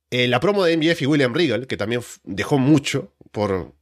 Eh, 0.10 0.28
la 0.28 0.40
promo 0.40 0.64
de 0.64 0.78
MJF 0.78 1.02
y 1.02 1.06
William 1.06 1.34
Regal, 1.34 1.68
que 1.68 1.78
también 1.78 2.02
dejó 2.24 2.58
mucho 2.58 3.14
por 3.32 3.74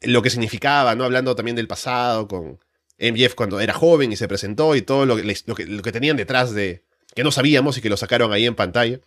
lo 0.00 0.22
que 0.22 0.30
significaba, 0.30 0.94
¿no? 0.94 1.04
Hablando 1.04 1.36
también 1.36 1.56
del 1.56 1.68
pasado 1.68 2.28
con 2.28 2.58
MJF 2.98 3.34
cuando 3.34 3.60
era 3.60 3.72
joven 3.72 4.12
y 4.12 4.16
se 4.16 4.28
presentó 4.28 4.74
y 4.74 4.82
todo 4.82 5.06
lo, 5.06 5.16
lo, 5.16 5.54
que, 5.54 5.66
lo 5.66 5.82
que 5.82 5.92
tenían 5.92 6.16
detrás 6.16 6.52
de, 6.52 6.84
que 7.14 7.24
no 7.24 7.30
sabíamos 7.30 7.78
y 7.78 7.80
que 7.80 7.88
lo 7.88 7.96
sacaron 7.96 8.32
ahí 8.32 8.46
en 8.46 8.54
pantalla. 8.54 9.00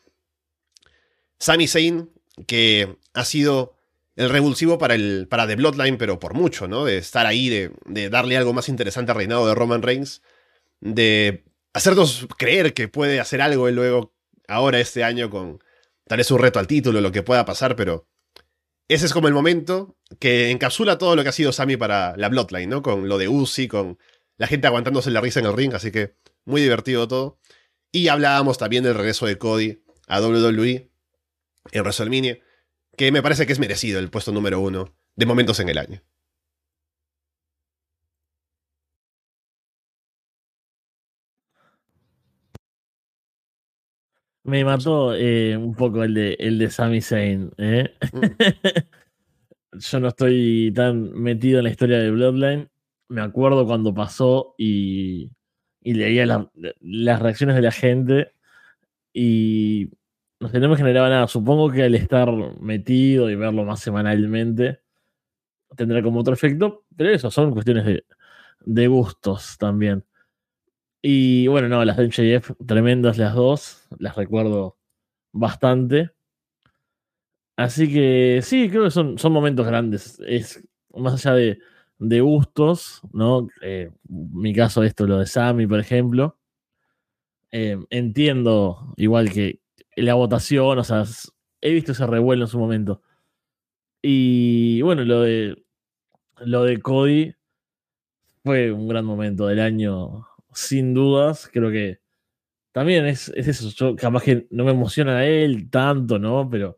Sami 1.37 1.67
Zayn, 1.67 2.09
que 2.47 2.97
ha 3.13 3.25
sido 3.25 3.78
el 4.19 4.29
revulsivo 4.29 4.77
para, 4.77 4.95
el, 4.95 5.27
para 5.29 5.47
The 5.47 5.55
Bloodline, 5.55 5.97
pero 5.97 6.19
por 6.19 6.33
mucho, 6.33 6.67
¿no? 6.67 6.83
De 6.83 6.97
estar 6.97 7.25
ahí, 7.25 7.47
de, 7.47 7.71
de 7.85 8.09
darle 8.09 8.35
algo 8.35 8.51
más 8.51 8.67
interesante 8.67 9.13
al 9.13 9.17
reinado 9.17 9.47
de 9.47 9.55
Roman 9.55 9.81
Reigns, 9.81 10.21
de 10.81 11.45
hacernos 11.71 12.27
creer 12.37 12.73
que 12.73 12.89
puede 12.89 13.21
hacer 13.21 13.41
algo 13.41 13.69
él 13.69 13.75
luego, 13.75 14.13
ahora 14.49 14.81
este 14.81 15.05
año, 15.05 15.29
con 15.29 15.63
tal 16.05 16.17
vez 16.17 16.29
un 16.31 16.39
reto 16.39 16.59
al 16.59 16.67
título, 16.67 16.99
lo 16.99 17.13
que 17.13 17.23
pueda 17.23 17.45
pasar, 17.45 17.77
pero 17.77 18.09
ese 18.89 19.05
es 19.05 19.13
como 19.13 19.29
el 19.29 19.33
momento 19.33 19.95
que 20.19 20.51
encapsula 20.51 20.97
todo 20.97 21.15
lo 21.15 21.23
que 21.23 21.29
ha 21.29 21.31
sido 21.31 21.53
Sami 21.53 21.77
para 21.77 22.17
la 22.17 22.27
Bloodline, 22.27 22.69
¿no? 22.69 22.81
Con 22.81 23.07
lo 23.07 23.17
de 23.19 23.29
Uzi, 23.29 23.69
con 23.69 23.99
la 24.35 24.47
gente 24.47 24.67
aguantándose 24.67 25.11
la 25.11 25.21
risa 25.21 25.39
en 25.39 25.45
el 25.45 25.55
ring, 25.55 25.73
así 25.73 25.91
que 25.91 26.15
muy 26.43 26.59
divertido 26.61 27.07
todo. 27.07 27.39
Y 27.89 28.09
hablábamos 28.09 28.57
también 28.57 28.83
del 28.83 28.95
regreso 28.95 29.27
de 29.27 29.37
Cody 29.37 29.81
a 30.07 30.19
WWE 30.19 30.91
en 31.71 31.81
WrestleMania, 31.81 32.39
que 32.99 33.13
me 33.13 33.23
parece 33.23 33.45
que 33.47 33.53
es 33.53 33.59
merecido 33.59 33.97
el 33.97 34.09
puesto 34.09 34.33
número 34.33 34.59
uno 34.59 34.93
de 35.15 35.25
momentos 35.25 35.57
en 35.61 35.69
el 35.69 35.77
año. 35.77 36.01
Me 44.43 44.65
mató 44.65 45.15
eh, 45.15 45.55
un 45.55 45.75
poco 45.75 46.03
el 46.03 46.13
de, 46.13 46.33
el 46.39 46.59
de 46.59 46.69
Sami 46.69 46.99
Zayn. 46.99 47.51
¿eh? 47.57 47.89
Mm. 48.11 48.19
Yo 49.79 49.99
no 50.01 50.09
estoy 50.09 50.73
tan 50.75 51.13
metido 51.13 51.59
en 51.59 51.63
la 51.63 51.71
historia 51.71 51.99
de 51.99 52.11
Bloodline. 52.11 52.69
Me 53.07 53.21
acuerdo 53.21 53.65
cuando 53.65 53.93
pasó 53.93 54.55
y, 54.57 55.31
y 55.81 55.93
leía 55.93 56.25
la, 56.25 56.51
las 56.81 57.21
reacciones 57.21 57.55
de 57.55 57.61
la 57.61 57.71
gente 57.71 58.33
y 59.13 59.89
no 60.39 60.49
sé, 60.49 60.59
no 60.59 60.69
me 60.69 60.77
generaba 60.77 61.09
nada. 61.09 61.27
Supongo 61.27 61.71
que 61.71 61.83
al 61.83 61.95
estar 61.95 62.29
metido 62.61 63.29
y 63.29 63.35
verlo 63.35 63.65
más 63.65 63.81
semanalmente 63.81 64.79
tendrá 65.75 66.01
como 66.01 66.21
otro 66.21 66.33
efecto, 66.33 66.85
pero 66.95 67.09
eso 67.09 67.31
son 67.31 67.51
cuestiones 67.51 67.85
de, 67.85 68.05
de 68.61 68.87
gustos 68.87 69.57
también. 69.57 70.03
Y 71.01 71.47
bueno, 71.47 71.69
no, 71.69 71.85
las 71.85 71.97
de 71.97 72.05
MJF, 72.05 72.51
tremendas 72.65 73.17
las 73.17 73.33
dos, 73.33 73.87
las 73.99 74.15
recuerdo 74.15 74.77
bastante. 75.31 76.11
Así 77.55 77.91
que 77.91 78.39
sí, 78.41 78.69
creo 78.69 78.85
que 78.85 78.91
son, 78.91 79.17
son 79.17 79.31
momentos 79.31 79.65
grandes. 79.65 80.19
Es 80.25 80.63
más 80.95 81.13
allá 81.13 81.35
de, 81.35 81.59
de 81.99 82.21
gustos, 82.21 83.01
¿no? 83.13 83.47
Eh, 83.61 83.91
mi 84.07 84.53
caso, 84.53 84.83
esto, 84.83 85.05
lo 85.07 85.19
de 85.19 85.25
Sammy, 85.25 85.67
por 85.67 85.79
ejemplo. 85.79 86.37
Eh, 87.51 87.77
entiendo, 87.89 88.93
igual 88.97 89.31
que 89.31 89.59
la 90.01 90.15
votación, 90.15 90.79
o 90.79 90.83
sea, 90.83 91.03
he 91.61 91.71
visto 91.71 91.91
ese 91.91 92.07
revuelo 92.07 92.45
en 92.45 92.47
su 92.47 92.59
momento. 92.59 93.01
Y 94.01 94.81
bueno, 94.81 95.03
lo 95.03 95.21
de 95.21 95.63
lo 96.39 96.63
de 96.63 96.79
Cody 96.81 97.35
fue 98.43 98.71
un 98.71 98.87
gran 98.87 99.05
momento 99.05 99.47
del 99.47 99.59
año, 99.59 100.27
sin 100.53 100.93
dudas. 100.93 101.49
Creo 101.51 101.71
que 101.71 101.99
también 102.71 103.05
es, 103.05 103.29
es 103.35 103.47
eso. 103.47 103.69
Yo 103.69 103.95
capaz 103.95 104.23
que 104.23 104.47
no 104.51 104.65
me 104.65 104.71
emociona 104.71 105.17
a 105.17 105.25
él 105.25 105.69
tanto, 105.69 106.19
¿no? 106.19 106.49
Pero 106.49 106.77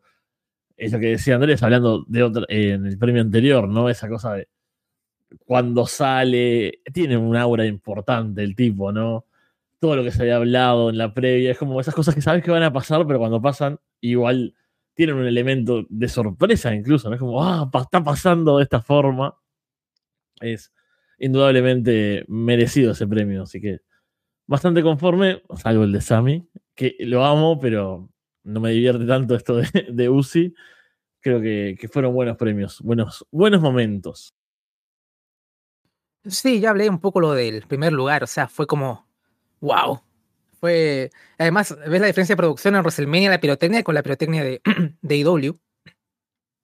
es 0.78 0.92
lo 0.92 1.00
que 1.00 1.10
decía 1.10 1.36
Andrés 1.36 1.64
hablando 1.64 2.06
de 2.08 2.24
otro, 2.24 2.46
en 2.50 2.86
el 2.88 2.98
premio 2.98 3.22
anterior, 3.22 3.68
¿no? 3.70 3.90
Esa 3.90 4.10
cosa 4.10 4.34
de 4.36 4.50
cuando 5.46 5.86
sale, 5.88 6.82
tiene 6.94 7.18
un 7.18 7.36
aura 7.36 7.66
importante 7.66 8.44
el 8.44 8.56
tipo, 8.56 8.92
¿no? 8.92 9.26
Todo 9.82 9.98
lo 9.98 10.04
que 10.04 10.12
se 10.12 10.22
había 10.22 10.38
hablado 10.38 10.90
en 10.90 10.98
la 10.98 11.14
previa, 11.14 11.52
es 11.52 11.58
como 11.58 11.82
esas 11.82 11.96
cosas 11.96 12.16
que 12.16 12.22
sabes 12.22 12.44
que 12.44 12.52
van 12.52 12.64
a 12.64 12.72
pasar, 12.72 13.06
pero 13.06 13.20
cuando 13.20 13.42
pasan, 13.42 13.80
igual 14.00 14.56
tienen 14.94 15.16
un 15.16 15.26
elemento 15.26 15.86
de 15.90 16.08
sorpresa 16.08 16.74
incluso, 16.74 17.10
¿no? 17.10 17.16
Es 17.16 17.20
como, 17.20 17.44
ah, 17.44 17.70
está 17.82 18.04
pasando 18.04 18.58
de 18.58 18.64
esta 18.64 18.82
forma. 18.82 19.36
Es 20.40 20.72
indudablemente 21.18 22.26
merecido 22.28 22.92
ese 22.92 23.08
premio, 23.08 23.44
así 23.44 23.60
que 23.60 23.80
bastante 24.48 24.84
conforme, 24.84 25.42
salvo 25.56 25.84
el 25.84 25.92
de 25.92 26.02
Sammy, 26.02 26.48
que 26.76 26.96
lo 27.00 27.26
amo, 27.26 27.60
pero 27.60 28.10
no 28.44 28.60
me 28.60 28.72
divierte 28.72 29.06
tanto 29.06 29.36
esto 29.36 29.58
de, 29.58 29.88
de 29.92 30.10
Uzi. 30.10 30.54
Creo 31.22 31.42
que, 31.42 31.76
que, 31.80 31.88
fueron 31.88 32.14
buenos 32.14 32.38
premios, 32.38 32.82
buenos, 32.82 33.26
buenos 33.32 33.62
momentos. 33.62 34.34
Sí, 36.26 36.60
ya 36.60 36.72
hablé 36.72 36.90
un 36.90 37.00
poco 37.00 37.20
lo 37.20 37.34
del 37.34 37.64
primer 37.64 37.94
lugar, 37.94 38.24
o 38.24 38.28
sea, 38.28 38.48
fue 38.48 38.68
como, 38.68 39.08
wow. 39.62 40.02
Fue, 40.60 41.10
además, 41.38 41.76
ves 41.88 42.02
la 42.02 42.08
diferencia 42.08 42.34
de 42.34 42.38
producción 42.38 42.76
en 42.76 42.82
WrestleMania, 42.82 43.30
la 43.30 43.40
pirotecnia 43.40 43.84
con 43.84 43.96
la 43.96 44.04
pirotecnia 44.04 44.44
de, 44.44 44.62
de 45.02 45.18
IW. 45.18 45.58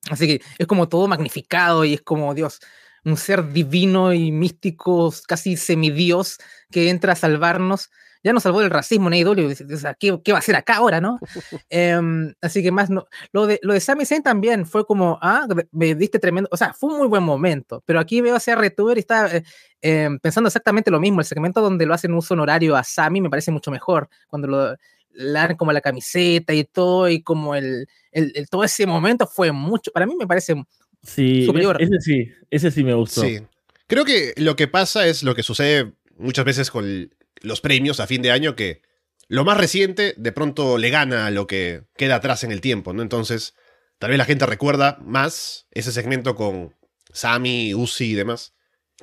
Así 0.10 0.28
que 0.28 0.46
es 0.58 0.68
como 0.68 0.88
todo 0.88 1.08
magnificado 1.08 1.86
y 1.86 1.96
es 1.96 2.02
como, 2.02 2.34
Dios, 2.34 2.60
un 3.04 3.18
ser 3.18 3.52
divino 3.52 4.14
y 4.14 4.32
místico, 4.32 5.14
casi 5.28 5.58
semidios, 5.58 6.38
que 6.72 6.90
entra 6.90 7.14
a 7.14 7.16
salvarnos 7.16 7.90
ya 8.28 8.34
nos 8.34 8.44
salvó 8.44 8.60
del 8.60 8.70
racismo 8.70 9.08
en 9.08 9.26
AEW, 9.26 9.56
¿qué, 10.00 10.20
¿qué 10.22 10.32
va 10.34 10.38
a 10.38 10.40
hacer 10.40 10.56
acá 10.56 10.76
ahora, 10.76 11.00
no? 11.00 11.18
Em, 11.70 12.34
así 12.42 12.62
que 12.62 12.72
más, 12.72 12.90
no, 12.90 13.08
lo 13.32 13.48
de, 13.48 13.60
lo 13.64 13.74
de 13.74 13.80
Sami 13.80 14.06
Zayn 14.06 14.22
también 14.22 14.66
fue 14.66 14.86
como, 14.86 15.18
ah, 15.22 15.48
me 15.72 15.96
diste 15.96 16.20
tremendo, 16.20 16.50
o 16.52 16.58
sea, 16.58 16.74
fue 16.74 16.92
un 16.92 16.98
muy 16.98 17.08
buen 17.08 17.24
momento, 17.24 17.82
pero 17.86 18.00
aquí 18.02 18.20
veo 18.20 18.36
a 18.36 18.40
CR2 18.40 18.98
y 18.98 19.00
está 19.00 19.38
eh, 19.38 19.44
em, 19.82 20.20
pensando 20.20 20.48
exactamente 20.48 20.92
lo 20.92 21.00
mismo, 21.00 21.22
el 21.22 21.26
segmento 21.26 21.62
donde 21.62 21.86
lo 21.86 21.94
hacen 21.94 22.14
uso 22.14 22.34
honorario 22.34 22.76
a 22.76 22.84
Sami 22.84 23.22
me 23.22 23.30
parece 23.30 23.52
mucho 23.52 23.72
mejor, 23.72 24.10
cuando 24.28 24.48
lo 24.48 24.76
le 25.14 25.32
dan 25.32 25.56
como 25.56 25.72
la 25.72 25.82
camiseta 25.82 26.54
y 26.54 26.64
todo, 26.64 27.10
y 27.10 27.24
como 27.24 27.56
el, 27.56 27.88
el, 28.12 28.48
todo 28.50 28.64
ese 28.64 28.86
momento 28.86 29.26
fue 29.26 29.52
mucho, 29.52 29.92
para 29.92 30.06
mí 30.06 30.16
me 30.16 30.28
parece 30.28 30.54
sí, 31.02 31.46
superior. 31.46 31.82
Ese 31.82 32.00
sí, 32.00 32.32
ese 32.52 32.70
sí 32.70 32.84
me 32.84 32.94
gustó. 32.94 33.22
Sí. 33.22 33.40
Creo 33.88 34.06
que 34.06 34.34
lo 34.36 34.56
que 34.56 34.68
pasa 34.68 35.08
es 35.08 35.24
lo 35.24 35.34
que 35.34 35.44
sucede 35.44 35.94
muchas 36.18 36.46
veces 36.46 36.70
con 36.70 37.10
los 37.42 37.62
premios 37.62 38.00
a 38.00 38.08
fin 38.08 38.22
de 38.22 38.32
año 38.32 38.56
que 38.56 38.82
lo 39.28 39.44
más 39.44 39.58
reciente 39.58 40.14
de 40.18 40.32
pronto 40.32 40.78
le 40.78 40.90
gana 40.90 41.28
a 41.28 41.32
lo 41.32 41.48
que 41.48 41.84
queda 41.98 42.16
atrás 42.16 42.44
en 42.44 42.52
el 42.52 42.62
tiempo, 42.62 42.94
¿no? 42.94 43.02
Entonces, 43.02 43.56
tal 44.00 44.10
vez 44.10 44.18
la 44.18 44.26
gente 44.26 44.46
recuerda 44.46 44.98
más 45.02 45.68
ese 45.72 45.92
segmento 45.92 46.36
con 46.36 46.76
Sami, 47.12 47.74
Uzi 47.74 48.12
y 48.12 48.14
demás 48.14 48.54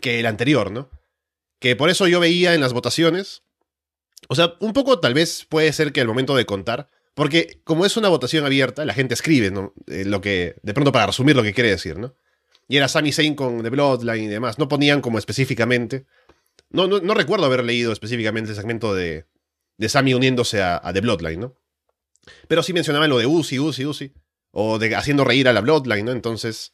que 0.01 0.21
el 0.21 0.27
anterior, 0.27 0.71
¿no? 0.71 0.91
Que 1.59 1.77
por 1.77 1.91
eso 1.91 2.07
yo 2.09 2.21
veía 2.21 2.55
en 2.55 2.61
las 2.61 2.73
votaciones, 2.73 3.43
o 4.29 4.35
sea, 4.35 4.55
un 4.61 4.73
poco 4.73 5.01
tal 5.01 5.15
vez 5.15 5.47
puede 5.49 5.73
ser 5.73 5.93
que 5.93 6.01
el 6.01 6.09
momento 6.09 6.35
de 6.35 6.47
contar, 6.47 6.91
porque 7.15 7.61
como 7.65 7.87
es 7.87 7.97
una 7.97 8.09
votación 8.09 8.45
abierta, 8.45 8.85
la 8.85 8.95
gente 8.95 9.15
escribe, 9.15 9.51
¿no? 9.51 9.73
Eh, 9.87 10.05
lo 10.05 10.21
que, 10.21 10.57
de 10.63 10.75
pronto 10.75 10.91
para 10.91 11.07
resumir 11.07 11.37
lo 11.37 11.43
que 11.43 11.55
quiere 11.55 11.71
decir, 11.71 11.99
¿no? 11.99 12.17
Y 12.67 12.77
era 12.77 12.89
Sami 12.89 13.13
Zayn 13.13 13.35
con 13.35 13.63
The 13.63 13.71
Bloodline 13.71 14.25
y 14.25 14.29
demás, 14.29 14.59
no 14.59 14.69
ponían 14.69 15.01
como 15.01 15.19
específicamente 15.19 16.07
no, 16.75 17.01
no, 17.01 17.15
recuerdo 17.15 17.47
haber 17.47 17.65
leído 17.65 17.93
específicamente 17.93 18.51
el 18.51 18.57
segmento 18.57 18.95
de, 18.95 19.27
de 19.79 19.89
Sammy 19.89 20.15
uniéndose 20.15 20.63
a, 20.63 20.81
The 20.93 21.01
Bloodline, 21.01 21.41
¿no? 21.41 21.57
Pero 22.49 22.63
sí 22.63 22.73
mencionaban 22.73 23.11
lo 23.11 23.19
de 23.19 23.27
Uzi, 23.27 23.59
Uzi, 23.59 23.87
Uzi. 23.87 24.13
O 24.51 24.79
de 24.79 24.95
haciendo 24.95 25.25
reír 25.25 25.49
a 25.49 25.53
la 25.53 25.61
Bloodline, 25.61 26.05
¿no? 26.05 26.13
Entonces, 26.13 26.73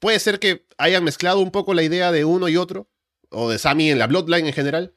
puede 0.00 0.18
ser 0.18 0.38
que 0.38 0.66
hayan 0.78 1.04
mezclado 1.04 1.40
un 1.40 1.50
poco 1.50 1.74
la 1.74 1.82
idea 1.82 2.10
de 2.12 2.24
uno 2.24 2.48
y 2.48 2.56
otro. 2.56 2.88
O 3.30 3.50
de 3.50 3.58
Sammy 3.58 3.90
en 3.90 3.98
la 3.98 4.06
Bloodline 4.06 4.46
en 4.46 4.52
general. 4.52 4.94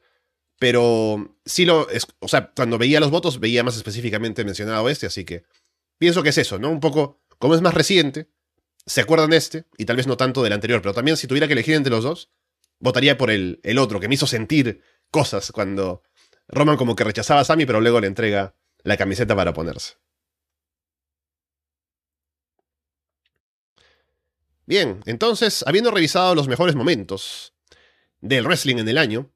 Pero 0.58 1.36
sí 1.44 1.64
lo. 1.64 1.86
o 2.18 2.28
sea, 2.28 2.52
cuando 2.54 2.78
veía 2.78 3.00
los 3.00 3.10
votos, 3.10 3.38
veía 3.38 3.62
más 3.62 3.76
específicamente 3.76 4.44
mencionado 4.44 4.88
este, 4.88 5.06
así 5.06 5.24
que. 5.24 5.44
Pienso 5.98 6.22
que 6.22 6.28
es 6.30 6.38
eso, 6.38 6.58
¿no? 6.58 6.70
Un 6.70 6.80
poco. 6.80 7.20
Como 7.38 7.54
es 7.54 7.60
más 7.60 7.74
reciente, 7.74 8.28
se 8.86 9.00
acuerdan 9.00 9.30
de 9.30 9.36
este, 9.36 9.64
y 9.76 9.84
tal 9.84 9.96
vez 9.96 10.06
no 10.06 10.16
tanto 10.16 10.42
del 10.42 10.52
anterior, 10.52 10.82
pero 10.82 10.94
también 10.94 11.16
si 11.16 11.28
tuviera 11.28 11.46
que 11.46 11.52
elegir 11.52 11.74
entre 11.74 11.92
los 11.92 12.02
dos, 12.02 12.30
votaría 12.78 13.18
por 13.18 13.30
el, 13.30 13.60
el 13.62 13.78
otro, 13.78 14.00
que 14.00 14.08
me 14.08 14.14
hizo 14.14 14.26
sentir 14.26 14.82
cosas 15.10 15.52
cuando 15.52 16.02
Roman 16.48 16.76
como 16.76 16.96
que 16.96 17.04
rechazaba 17.04 17.40
a 17.40 17.44
Sammy, 17.44 17.66
pero 17.66 17.80
luego 17.80 18.00
le 18.00 18.06
entrega 18.06 18.54
la 18.82 18.96
camiseta 18.96 19.36
para 19.36 19.52
ponerse. 19.52 19.94
Bien, 24.66 25.00
entonces, 25.06 25.64
habiendo 25.66 25.90
revisado 25.90 26.34
los 26.34 26.46
mejores 26.46 26.74
momentos 26.74 27.54
del 28.20 28.44
wrestling 28.44 28.76
en 28.76 28.88
el 28.88 28.98
año, 28.98 29.30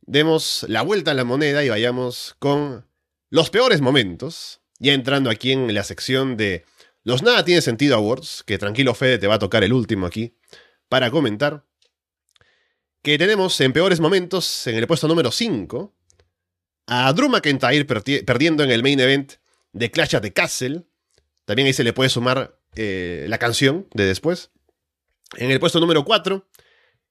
demos 0.00 0.64
la 0.68 0.82
vuelta 0.82 1.12
a 1.12 1.14
la 1.14 1.24
moneda 1.24 1.64
y 1.64 1.68
vayamos 1.68 2.34
con 2.38 2.84
los 3.30 3.50
peores 3.50 3.80
momentos, 3.80 4.60
ya 4.78 4.92
entrando 4.92 5.30
aquí 5.30 5.52
en 5.52 5.72
la 5.72 5.84
sección 5.84 6.36
de 6.36 6.64
los 7.04 7.22
Nada 7.22 7.44
Tiene 7.44 7.60
Sentido 7.60 7.96
Awards, 7.96 8.42
que 8.44 8.58
tranquilo 8.58 8.94
Fede 8.94 9.18
te 9.18 9.28
va 9.28 9.34
a 9.34 9.38
tocar 9.38 9.62
el 9.62 9.72
último 9.72 10.06
aquí, 10.06 10.36
para 10.88 11.12
comentar 11.12 11.64
que 13.06 13.18
tenemos 13.18 13.60
en 13.60 13.72
peores 13.72 14.00
momentos, 14.00 14.66
en 14.66 14.74
el 14.74 14.88
puesto 14.88 15.06
número 15.06 15.30
5, 15.30 15.94
a 16.88 17.12
Drew 17.12 17.28
McIntyre 17.28 17.84
perdiendo 17.84 18.64
en 18.64 18.72
el 18.72 18.82
main 18.82 18.98
event 18.98 19.34
de 19.72 19.92
Clash 19.92 20.16
at 20.16 20.22
the 20.22 20.32
Castle. 20.32 20.82
También 21.44 21.66
ahí 21.66 21.72
se 21.72 21.84
le 21.84 21.92
puede 21.92 22.10
sumar 22.10 22.58
eh, 22.74 23.26
la 23.28 23.38
canción 23.38 23.86
de 23.94 24.06
después. 24.06 24.50
En 25.36 25.52
el 25.52 25.60
puesto 25.60 25.78
número 25.78 26.04
4, 26.04 26.48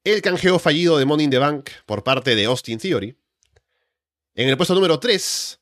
el 0.03 0.21
canjeo 0.21 0.59
fallido 0.59 0.97
de 0.97 1.05
Money 1.05 1.23
in 1.23 1.31
the 1.31 1.37
Bank 1.37 1.69
por 1.85 2.03
parte 2.03 2.35
de 2.35 2.43
Austin 2.43 2.77
Theory. 2.77 3.17
En 4.33 4.49
el 4.49 4.57
puesto 4.57 4.75
número 4.75 4.99
3, 4.99 5.61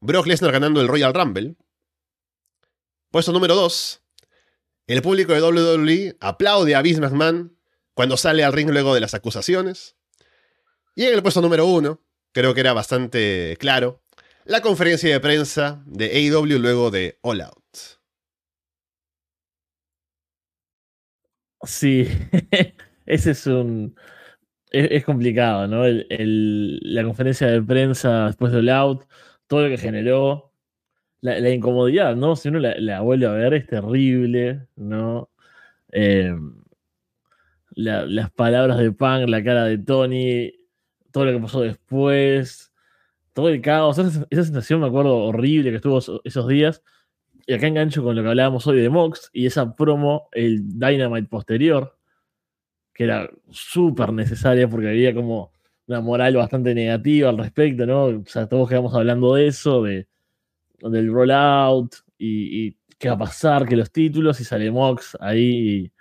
Brock 0.00 0.26
Lesnar 0.26 0.50
ganando 0.50 0.80
el 0.80 0.88
Royal 0.88 1.12
Rumble. 1.12 1.56
Puesto 3.10 3.32
número 3.32 3.54
2, 3.54 4.00
el 4.86 5.02
público 5.02 5.34
de 5.34 5.42
WWE 5.42 6.16
aplaude 6.20 6.74
a 6.74 6.80
Vince 6.80 7.02
McMahon 7.02 7.54
cuando 7.94 8.16
sale 8.16 8.44
al 8.44 8.52
ring 8.52 8.70
luego 8.70 8.94
de 8.94 9.00
las 9.00 9.14
acusaciones. 9.14 9.96
Y 10.94 11.04
en 11.04 11.14
el 11.14 11.22
puesto 11.22 11.40
número 11.40 11.66
uno, 11.66 12.00
creo 12.32 12.54
que 12.54 12.60
era 12.60 12.72
bastante 12.72 13.56
claro, 13.58 14.02
la 14.44 14.60
conferencia 14.60 15.10
de 15.10 15.20
prensa 15.20 15.82
de 15.86 16.06
AEW 16.06 16.58
luego 16.58 16.90
de 16.90 17.18
All 17.22 17.40
Out. 17.40 17.64
Sí, 21.62 22.06
ese 23.06 23.30
es 23.30 23.46
un... 23.46 23.96
Es, 24.70 25.04
complicado, 25.04 25.68
¿no? 25.68 25.84
la 25.86 27.04
conferencia 27.04 27.46
de 27.46 27.62
prensa 27.62 28.26
después 28.26 28.52
de 28.52 28.58
All 28.58 28.68
Out, 28.70 29.04
todo 29.46 29.62
lo 29.62 29.68
que 29.68 29.78
generó, 29.78 30.52
la, 31.20 31.50
incomodidad, 31.50 32.16
¿no? 32.16 32.36
Si 32.36 32.48
uno 32.48 32.58
la, 32.58 33.00
vuelve 33.00 33.26
a 33.26 33.32
ver 33.32 33.54
es 33.54 33.66
terrible, 33.66 34.66
¿no? 34.76 35.30
Eh, 35.92 36.34
las 37.74 38.30
palabras 38.32 38.78
de 38.78 38.92
Punk, 38.92 39.28
la 39.28 39.42
cara 39.42 39.64
de 39.64 39.78
Tony, 39.78 40.52
todo 41.10 41.26
lo 41.26 41.32
que 41.32 41.40
pasó 41.40 41.60
después, 41.60 42.72
todo 43.32 43.48
el 43.48 43.60
caos, 43.60 43.98
esa, 43.98 44.26
sensación 44.30 44.80
me 44.80 44.86
acuerdo 44.86 45.16
horrible 45.16 45.70
que 45.70 45.76
estuvo 45.76 45.98
esos 46.24 46.48
días. 46.48 46.82
Y 47.46 47.52
acá 47.54 47.66
engancho 47.66 48.02
con 48.02 48.16
lo 48.16 48.22
que 48.22 48.28
hablábamos 48.28 48.66
hoy 48.66 48.80
de 48.80 48.88
Mox 48.88 49.30
y 49.32 49.46
esa 49.46 49.76
promo, 49.76 50.28
el 50.32 50.78
Dynamite 50.78 51.28
posterior, 51.28 51.98
que 52.94 53.04
era 53.04 53.28
súper 53.50 54.12
necesaria 54.12 54.68
porque 54.68 54.88
había 54.88 55.14
como 55.14 55.52
una 55.86 56.00
moral 56.00 56.36
bastante 56.36 56.74
negativa 56.74 57.28
al 57.28 57.38
respecto, 57.38 57.86
¿no? 57.86 58.06
O 58.06 58.24
sea, 58.26 58.48
todos 58.48 58.68
quedamos 58.68 58.94
hablando 58.94 59.34
de 59.34 59.48
eso, 59.48 59.82
de, 59.82 60.08
del 60.80 61.12
rollout 61.12 61.94
y, 62.16 62.66
y 62.66 62.78
qué 62.98 63.08
va 63.08 63.14
a 63.16 63.18
pasar, 63.18 63.66
que 63.66 63.76
los 63.76 63.92
títulos, 63.92 64.40
y 64.40 64.44
sale 64.44 64.70
Mox 64.70 65.16
ahí 65.20 65.92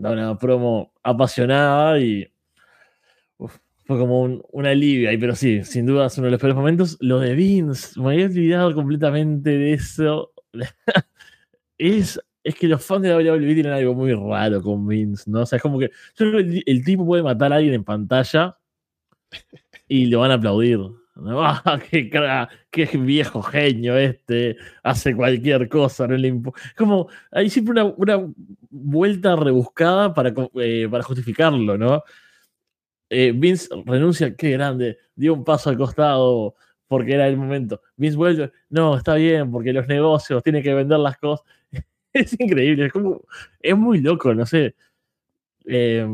da 0.00 0.12
una 0.12 0.38
promo 0.38 0.92
apasionada 1.02 1.98
y 2.00 2.26
fue 3.36 3.98
como 3.98 4.22
un, 4.22 4.66
alivio 4.66 5.10
ahí, 5.10 5.18
pero 5.18 5.34
sí, 5.34 5.62
sin 5.64 5.84
duda 5.84 6.06
es 6.06 6.16
uno 6.16 6.26
de 6.26 6.30
los 6.32 6.40
peores 6.40 6.56
momentos. 6.56 6.96
Lo 7.00 7.18
de 7.18 7.34
Vince, 7.34 8.00
me 8.00 8.12
había 8.12 8.26
olvidado 8.26 8.74
completamente 8.74 9.50
de 9.50 9.72
eso. 9.74 10.32
es, 11.78 12.20
es 12.44 12.54
que 12.54 12.68
los 12.68 12.84
fans 12.84 13.02
de 13.02 13.14
WWE 13.14 13.54
tienen 13.54 13.72
algo 13.72 13.94
muy 13.94 14.14
raro 14.14 14.62
con 14.62 14.86
Vince, 14.86 15.30
¿no? 15.30 15.42
O 15.42 15.46
sea, 15.46 15.56
es 15.56 15.62
como 15.62 15.78
que 15.78 15.90
el, 16.18 16.84
tipo 16.84 17.04
puede 17.04 17.22
matar 17.22 17.52
a 17.52 17.56
alguien 17.56 17.74
en 17.74 17.84
pantalla 17.84 18.56
y 19.88 20.06
lo 20.06 20.20
van 20.20 20.30
a 20.30 20.34
aplaudir. 20.34 20.78
Ah, 21.26 21.78
qué, 22.70 22.86
viejo 22.98 23.42
genio 23.42 23.96
este, 23.96 24.56
hace 24.82 25.14
cualquier 25.14 25.68
cosa, 25.68 26.06
no 26.06 26.16
le 26.16 26.40
Como 26.76 27.08
hay 27.30 27.50
siempre 27.50 27.82
una, 27.82 28.26
vuelta 28.70 29.36
rebuscada 29.36 30.14
para, 30.14 30.32
eh, 30.54 30.88
para 30.90 31.02
justificarlo, 31.04 31.76
¿no? 31.76 32.02
eh, 33.10 33.32
Vince 33.34 33.68
renuncia, 33.84 34.34
qué 34.36 34.52
grande, 34.52 34.98
dio 35.14 35.34
un 35.34 35.44
paso 35.44 35.68
al 35.68 35.76
costado 35.76 36.54
porque 36.86 37.14
era 37.14 37.28
el 37.28 37.36
momento. 37.36 37.82
Vince 37.96 38.16
vuelve, 38.16 38.52
no, 38.70 38.96
está 38.96 39.14
bien, 39.16 39.50
porque 39.50 39.72
los 39.72 39.86
negocios 39.88 40.42
tienen 40.42 40.62
que 40.62 40.74
vender 40.74 40.98
las 40.98 41.18
cosas. 41.18 41.44
es 42.12 42.32
increíble, 42.40 42.86
es 42.86 42.92
como, 42.92 43.22
es 43.60 43.76
muy 43.76 44.00
loco, 44.00 44.34
no 44.34 44.46
sé. 44.46 44.74
Eh, 45.66 46.06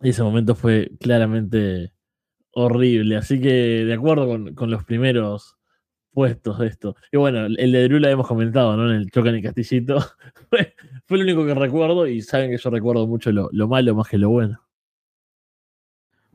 ese 0.00 0.22
momento 0.22 0.54
fue 0.54 0.90
claramente 1.00 1.91
horrible, 2.52 3.16
así 3.16 3.40
que 3.40 3.84
de 3.84 3.94
acuerdo 3.94 4.26
con, 4.26 4.54
con 4.54 4.70
los 4.70 4.84
primeros 4.84 5.56
puestos 6.12 6.58
de 6.58 6.68
esto. 6.68 6.96
Y 7.10 7.16
bueno, 7.16 7.46
el 7.46 7.72
de 7.72 7.84
Drew 7.84 7.98
la 7.98 8.10
hemos 8.10 8.26
comentado, 8.26 8.76
¿no? 8.76 8.90
En 8.90 8.96
el 8.96 9.10
en 9.14 9.34
el 9.34 9.42
castillito. 9.42 9.98
fue, 10.50 10.74
fue 11.06 11.18
lo 11.18 11.24
único 11.24 11.46
que 11.46 11.54
recuerdo 11.54 12.06
y 12.06 12.20
saben 12.22 12.50
que 12.50 12.58
yo 12.58 12.70
recuerdo 12.70 13.06
mucho 13.06 13.32
lo, 13.32 13.48
lo 13.52 13.68
malo 13.68 13.94
más 13.94 14.08
que 14.08 14.18
lo 14.18 14.30
bueno. 14.30 14.62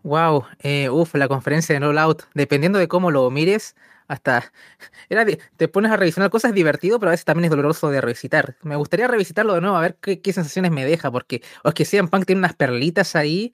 Wow, 0.04 0.46
eh, 0.60 0.90
uf, 0.90 1.16
la 1.16 1.28
conferencia 1.28 1.74
de 1.74 1.82
No 1.82 1.88
Out, 2.00 2.24
dependiendo 2.34 2.80
de 2.80 2.88
cómo 2.88 3.12
lo 3.12 3.30
mires, 3.30 3.76
hasta 4.08 4.54
era 5.10 5.26
te 5.58 5.68
pones 5.68 5.92
a 5.92 5.98
revisar 5.98 6.30
cosas 6.30 6.50
es 6.50 6.56
divertido, 6.56 7.00
pero 7.00 7.10
a 7.10 7.12
veces 7.12 7.26
también 7.26 7.46
es 7.46 7.52
doloroso 7.52 7.90
de 7.90 8.00
revisitar. 8.00 8.56
Me 8.64 8.76
gustaría 8.78 9.08
revisitarlo 9.08 9.54
de 9.54 9.62
nuevo, 9.62 9.76
a 9.76 9.82
ver 9.82 9.98
qué, 9.98 10.22
sensaciones 10.32 10.72
me 10.72 10.86
deja, 10.86 11.12
porque 11.12 11.42
o 11.64 11.70
es 11.70 11.74
que 11.74 12.04
Punk 12.04 12.26
tiene 12.26 12.40
unas 12.40 12.56
perlitas 12.56 13.16
ahí, 13.16 13.54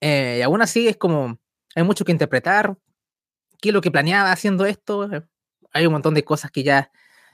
eh, 0.00 0.36
y 0.38 0.42
aún 0.42 0.62
así 0.62 0.88
es 0.88 0.96
como, 0.96 1.38
hay 1.74 1.82
mucho 1.82 2.04
que 2.04 2.12
interpretar, 2.12 2.76
qué 3.60 3.70
es 3.70 3.74
lo 3.74 3.80
que 3.80 3.90
planeaba 3.90 4.32
haciendo 4.32 4.66
esto, 4.66 5.12
eh, 5.12 5.22
hay 5.72 5.86
un 5.86 5.92
montón 5.92 6.14
de 6.14 6.24
cosas 6.24 6.50
que 6.50 6.62
ya 6.62 6.90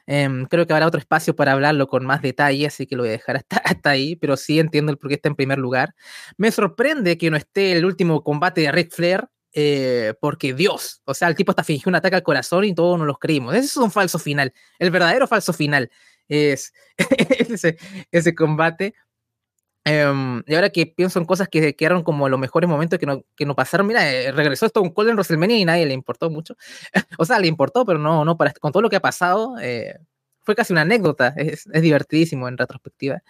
em, 0.07 0.47
creo 0.47 0.67
que 0.67 0.73
habrá 0.73 0.87
otro 0.87 1.01
espacio 1.01 1.35
para 1.35 1.53
hablarlo 1.53 1.89
con 1.89 2.07
más 2.07 2.23
detalle, 2.23 2.67
así 2.67 2.87
que 2.87 2.97
lo 2.97 3.03
voy 3.03 3.11
a 3.11 3.13
dejar 3.13 3.45
hasta, 3.65 3.91
ahí, 3.91 4.17
pero 4.17 4.37
sí 4.37 4.61
entiendo 4.61 4.93
el 4.93 4.99
por 4.99 5.09
qué 5.09 5.15
está 5.17 5.29
en 5.29 5.37
primer 5.37 5.59
lugar. 5.59 5.95
Me 6.37 6.51
sorprende 6.53 7.19
que 7.19 7.31
no 7.31 7.37
esté 7.37 7.73
el 7.73 7.85
último 7.85 8.23
combate 8.23 8.61
de 8.63 8.73
Ric 8.73 8.93
Flair, 8.93 9.29
eh, 9.53 10.15
porque 10.21 10.53
Dios, 10.53 11.01
o 11.07 11.15
sea, 11.15 11.29
el 11.29 11.35
tipo 11.35 11.51
hasta 11.53 11.65
fingió 11.65 11.89
un 11.89 11.97
ataque 11.97 12.17
al 12.17 12.23
corazón 12.23 12.65
y 12.65 12.75
todos 12.75 12.99
nos 12.99 13.07
los 13.07 13.19
creímos. 13.19 13.55
Ese 13.55 13.67
es 13.67 13.77
un 13.79 13.91
falso 13.91 14.19
final. 14.19 14.53
El 14.79 14.91
verdadero 14.91 15.27
falso 15.27 15.53
final 15.55 15.91
es 16.29 16.75
ese 18.11 18.35
combate. 18.35 18.95
Em, 19.89 20.43
y 20.49 20.55
ahora 20.57 20.71
que 20.71 20.85
pienso 20.87 21.21
en 21.21 21.25
cosas 21.27 21.49
que 21.49 21.77
quedaron 21.77 22.03
como 22.03 22.29
los 22.29 22.41
mejores 22.41 22.69
momentos 22.69 22.99
que 22.99 23.07
no, 23.07 23.23
que 23.37 23.47
no 23.47 23.55
pasaron, 23.55 23.87
mira, 23.87 24.13
eh, 24.13 24.33
regresó 24.33 24.67
Stone 24.67 24.93
Cold 24.93 25.11
en 25.11 25.15
WrestleMania 25.15 25.59
y 25.59 25.65
nadie 25.65 25.87
le 25.87 25.95
importó 25.95 26.29
mucho. 26.29 26.57
o 27.19 27.25
sea, 27.25 27.39
le 27.39 27.47
importó, 27.47 27.87
pero 27.87 28.01
no, 28.01 28.25
no 28.25 28.37
con 28.37 28.73
todo 28.73 28.83
lo 28.83 28.91
que 28.91 28.97
ha 28.97 29.01
pasado, 29.01 29.57
eh, 29.61 29.97
fue 30.43 30.57
casi 30.57 30.73
una 30.73 30.83
anécdota. 30.83 31.29
Es, 31.37 31.69
divertidísimo 31.73 32.49
en 32.49 32.59
retrospectiva. 32.59 33.23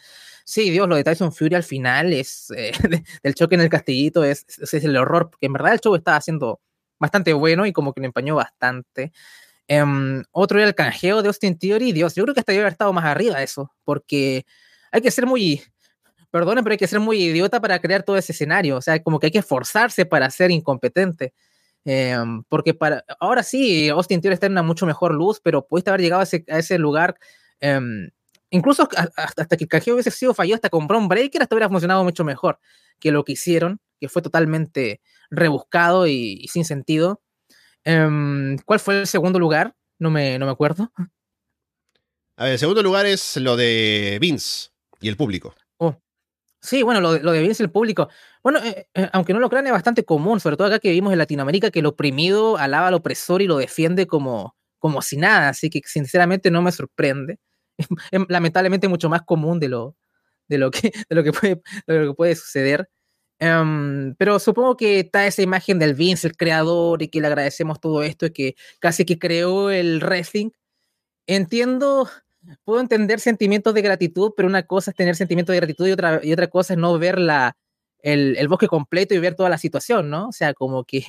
Sí, 0.46 0.70
Dios, 0.70 0.88
lo 0.88 0.96
de 0.96 1.04
Tyson 1.04 1.30
Fury 1.32 1.57
al 1.57 1.62
final 1.62 2.12
es 2.14 2.50
eh, 2.57 2.72
de- 2.88 3.04
del 3.22 3.34
choque 3.34 3.57
en 3.57 3.61
el 3.61 3.68
castillito, 3.68 4.24
es, 4.24 4.46
es, 4.48 4.72
es 4.74 4.84
el 4.84 4.96
horror, 4.96 5.28
porque 5.30 5.46
en 5.46 5.52
verdad 5.52 5.74
el 5.74 5.80
show 5.80 5.94
estaba 5.94 6.16
haciendo 6.16 6.61
bastante 6.98 7.34
bueno 7.34 7.66
y 7.66 7.72
como 7.74 7.92
que 7.92 8.00
lo 8.00 8.07
empañó 8.07 8.34
bastante. 8.36 9.12
Em, 9.68 10.22
otro 10.32 10.59
era 10.59 10.68
el 10.68 10.74
canjeo 10.74 11.22
de 11.22 11.28
Austin 11.28 11.59
Theory, 11.59 11.92
Dios, 11.92 12.14
yo 12.14 12.22
creo 12.24 12.34
que 12.34 12.40
hasta 12.40 12.52
debe 12.52 12.62
haber 12.64 12.72
estado 12.72 12.92
más 12.92 13.04
arriba 13.04 13.38
de 13.38 13.44
eso, 13.44 13.72
porque 13.84 14.46
hay 14.92 15.00
que 15.02 15.11
ser 15.11 15.26
muy, 15.26 15.62
perdonen, 16.37 16.62
pero 16.62 16.74
hay 16.74 16.78
que 16.78 16.87
ser 16.87 17.01
muy 17.01 17.22
idiota 17.22 17.61
para 17.61 17.78
crear 17.78 18.03
todo 18.03 18.18
ese 18.18 18.32
escenario, 18.32 18.76
o 18.76 18.82
sea, 18.82 19.03
como 19.03 19.18
que 19.18 19.28
hay 19.28 19.30
que 19.30 19.39
esforzarse 19.39 20.05
para 20.05 20.28
ser 20.30 20.51
incompetente. 20.51 21.32
Em, 21.84 22.43
porque 22.49 22.74
para 22.74 23.05
ahora 23.20 23.43
sí, 23.43 23.89
Austin 23.89 24.20
Theory 24.20 24.34
está 24.34 24.47
en 24.47 24.53
una 24.53 24.62
mucho 24.62 24.87
mejor 24.87 25.14
luz, 25.14 25.41
pero 25.43 25.66
pudiste 25.66 25.91
haber 25.91 26.03
llegado 26.03 26.20
a 26.22 26.59
ese, 26.59 26.78
lugar 26.78 27.16
em, 27.61 28.11
incluso 28.51 28.89
hasta, 29.16 29.57
que 29.57 29.64
el 29.64 29.68
canjeo 29.68 29.95
hubiese 29.95 30.11
sido 30.11 30.34
fallido, 30.34 30.57
hasta 30.57 30.68
con 30.68 30.87
Braun 30.87 31.09
Breaker, 31.09 31.43
hasta 31.43 31.55
hubiera 31.55 31.68
funcionado 31.68 32.05
mucho 32.05 32.24
mejor 32.24 32.59
que 33.01 33.12
lo 33.12 33.24
que 33.24 33.32
hicieron, 33.32 33.80
que 34.01 34.09
fue 34.09 34.20
totalmente 34.20 35.01
rebuscado 35.30 36.07
y, 36.07 36.39
y 36.43 36.49
sin 36.49 36.64
sentido. 36.64 37.22
Em, 37.84 38.59
¿Cuál 38.66 38.80
fue 38.80 39.01
el 39.01 39.07
segundo 39.07 39.39
lugar? 39.39 39.74
No 39.99 40.11
me, 40.11 40.39
no 40.39 40.47
me 40.47 40.53
acuerdo. 40.53 40.93
A 42.37 42.45
ver, 42.45 42.53
el 42.53 42.59
segundo 42.59 42.82
lugar 42.82 43.07
es 43.07 43.37
lo 43.37 43.57
de 43.57 44.18
Vince 44.20 44.70
y 45.01 45.09
el 45.09 45.16
público. 45.16 45.55
Sí, 46.67 46.83
bueno, 46.83 47.01
lo, 47.01 47.17
lo 47.21 47.31
de 47.31 47.45
y 47.45 47.53
el 47.62 47.71
público. 47.71 48.09
Bueno, 48.43 48.59
eh, 48.64 48.89
eh, 48.95 49.09
aunque 49.12 49.33
no 49.33 49.39
lo 49.39 49.49
crean, 49.49 49.67
es 49.69 49.73
bastante 49.73 50.05
común, 50.05 50.41
sobre 50.41 50.57
todo 50.57 50.67
acá 50.67 50.81
que 50.81 50.89
vivimos 50.89 51.12
en 51.12 51.19
Latinoamérica, 51.19 51.71
que 51.71 51.79
el 51.79 51.87
oprimido 51.87 52.57
alaba 52.57 52.89
al 52.89 52.95
opresor 52.95 53.41
y 53.41 53.47
lo 53.47 53.57
defiende 53.59 54.09
como, 54.09 54.57
como 54.81 55.01
si 55.01 55.17
nada. 55.17 55.49
Así 55.51 55.71
que 55.71 55.81
sinceramente 55.85 56.51
no 56.51 56.62
me 56.62 56.73
sorprende. 56.73 57.39
Es, 57.79 57.87
es 58.11 58.21
lamentablemente 58.29 58.89
mucho 58.89 59.09
más 59.09 59.23
común 59.23 59.61
de 59.61 59.69
lo, 59.69 59.95
de 60.49 60.59
lo, 60.59 60.73
que, 60.73 60.91
de 61.09 61.14
lo, 61.17 61.23
que, 61.23 61.33
puede, 61.33 61.62
de 61.87 61.99
lo 62.01 62.09
que 62.12 62.14
puede 62.17 62.35
suceder. 62.35 62.89
Em, 63.39 64.14
pero 64.17 64.39
supongo 64.41 64.77
que 64.77 65.01
está 65.01 65.25
esa 65.27 65.43
imagen 65.43 65.79
del 65.79 65.95
Vince, 65.95 66.27
el 66.27 66.37
creador, 66.37 67.01
y 67.03 67.09
que 67.09 67.21
le 67.21 67.29
agradecemos 67.29 67.79
todo 67.81 68.03
esto, 68.03 68.27
y 68.27 68.31
que 68.33 68.57
casi 68.81 69.05
que 69.05 69.19
creó 69.21 69.71
el 69.71 70.01
wrestling. 70.01 70.51
Entiendo, 71.29 72.09
puedo 72.64 72.80
entender 72.80 73.20
sentimientos 73.20 73.74
de 73.74 73.82
gratitud, 73.82 74.32
pero 74.36 74.49
una 74.49 74.64
cosa 74.64 74.90
es 74.90 74.97
tener 74.97 75.16
sentimientos 75.16 75.53
de 75.53 75.59
gratitud 75.59 75.86
y 75.86 75.92
otra, 75.92 76.20
y 76.22 76.32
otra 76.32 76.49
cosa 76.49 76.74
es 76.74 76.78
no 76.78 76.99
ver 76.99 77.18
la, 77.18 77.57
el, 78.01 78.36
el 78.36 78.49
bosque 78.49 78.68
completo 78.68 79.14
y 79.14 79.18
ver 79.18 79.34
toda 79.34 79.51
la 79.51 79.59
situación, 79.59 80.11
¿no? 80.11 80.28
O 80.28 80.32
sea, 80.32 80.55
como 80.55 80.84
que 80.84 81.05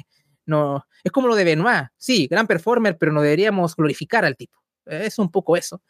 no. 0.47 0.88
Es 1.03 1.11
como 1.11 1.27
lo 1.27 1.35
de 1.35 1.43
Benoit. 1.43 1.89
Sí, 1.97 2.27
gran 2.27 2.47
performer, 2.47 2.97
pero 2.97 3.11
no 3.11 3.21
deberíamos 3.21 3.75
glorificar 3.75 4.25
al 4.25 4.35
tipo. 4.35 4.57
Es 4.85 5.19
un 5.19 5.29
poco 5.29 5.57
eso. 5.57 5.81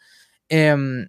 Em, 0.49 1.07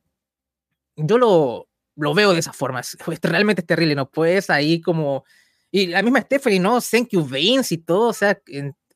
yo 0.96 1.18
lo, 1.18 1.68
lo 1.96 2.14
veo 2.14 2.32
de 2.32 2.40
esa 2.40 2.52
forma. 2.52 2.80
Es, 2.80 2.96
es 3.10 3.20
realmente 3.22 3.62
terrible. 3.62 3.94
No 3.94 4.10
puedes 4.10 4.50
ahí 4.50 4.80
como. 4.80 5.24
Y 5.70 5.86
la 5.88 6.02
misma 6.02 6.20
Stephanie, 6.20 6.60
¿no? 6.60 6.78
Thank 6.80 7.08
you, 7.10 7.24
Vince 7.24 7.74
y 7.74 7.78
todo. 7.78 8.08
O 8.08 8.12
sea, 8.12 8.38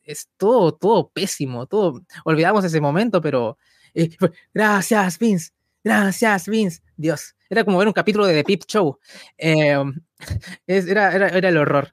es 0.05 0.29
todo, 0.37 0.73
todo 0.73 1.11
pésimo. 1.11 1.67
Todo. 1.67 2.03
Olvidamos 2.25 2.65
ese 2.65 2.81
momento, 2.81 3.21
pero. 3.21 3.59
Eh, 3.95 4.11
gracias, 4.55 5.19
Vince. 5.19 5.53
Gracias, 5.85 6.49
Vince. 6.49 6.81
Dios. 6.97 7.35
Era 7.51 7.65
como 7.65 7.79
ver 7.79 7.87
un 7.89 7.93
capítulo 7.93 8.27
de 8.27 8.35
The 8.35 8.45
Peep 8.45 8.63
Show. 8.67 8.99
Em, 9.37 10.01
era, 10.67 11.15
era, 11.15 11.29
era 11.29 11.49
el 11.49 11.57
horror. 11.59 11.93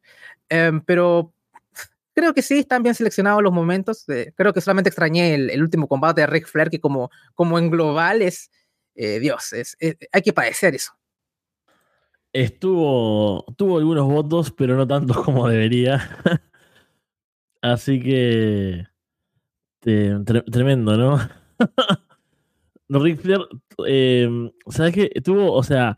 Em, 0.50 0.82
pero 0.82 1.34
creo 2.14 2.34
que 2.34 2.42
sí, 2.42 2.60
están 2.60 2.84
bien 2.84 2.96
seleccionados 2.96 3.42
los 3.44 3.54
momentos. 3.54 4.08
eh, 4.10 4.34
creo 4.36 4.54
que 4.54 4.62
solamente 4.62 4.90
extrañé 4.90 5.34
el, 5.36 5.50
el 5.50 5.62
último 5.62 5.88
combate 5.88 6.22
de 6.22 6.28
Ric 6.28 6.48
Flair, 6.48 6.70
que 6.70 6.80
como, 6.80 7.10
como 7.34 7.58
en 7.60 7.70
global 7.72 8.22
es, 8.22 8.52
eh, 8.96 9.20
Dios, 9.20 9.54
es- 9.54 9.78
hay 10.12 10.22
que 10.22 10.34
padecer 10.34 10.76
eso. 10.76 10.94
Estuvo, 12.32 13.44
tuvo 13.58 13.80
algunos 13.80 14.06
votos, 14.06 14.52
pero 14.52 14.76
no 14.76 14.86
tantos 14.88 15.18
como 15.24 15.48
debería. 15.48 16.18
Así 17.62 18.00
que 18.00 18.86
tremendo, 19.82 20.96
¿no? 20.98 21.20
Ric 22.90 23.22
Flair, 23.22 23.42
eh, 23.88 24.52
¿sabes 24.70 24.94
qué? 24.94 25.10
Tuvo, 25.24 25.54
o 25.54 25.64
sea, 25.64 25.98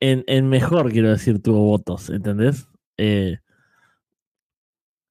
en, 0.00 0.24
en 0.28 0.48
mejor, 0.48 0.92
quiero 0.92 1.10
decir, 1.10 1.42
tuvo 1.42 1.60
votos, 1.64 2.08
¿entendés? 2.10 2.68
Eh, 2.96 3.38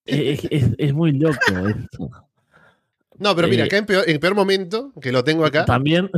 es, 0.05 0.45
es- 0.49 0.75
es 0.77 0.93
muy 0.93 1.11
loco 1.13 1.35
esto. 1.67 2.09
No, 3.19 3.35
pero 3.35 3.47
mira, 3.47 3.63
Eh, 3.63 3.65
acá 3.67 3.77
en 3.77 3.85
peor, 3.85 4.09
en 4.09 4.19
peor 4.19 4.35
momento, 4.35 4.93
que 5.01 5.11
lo 5.11 5.23
tengo 5.23 5.45
acá, 5.45 5.65
También, 5.65 6.09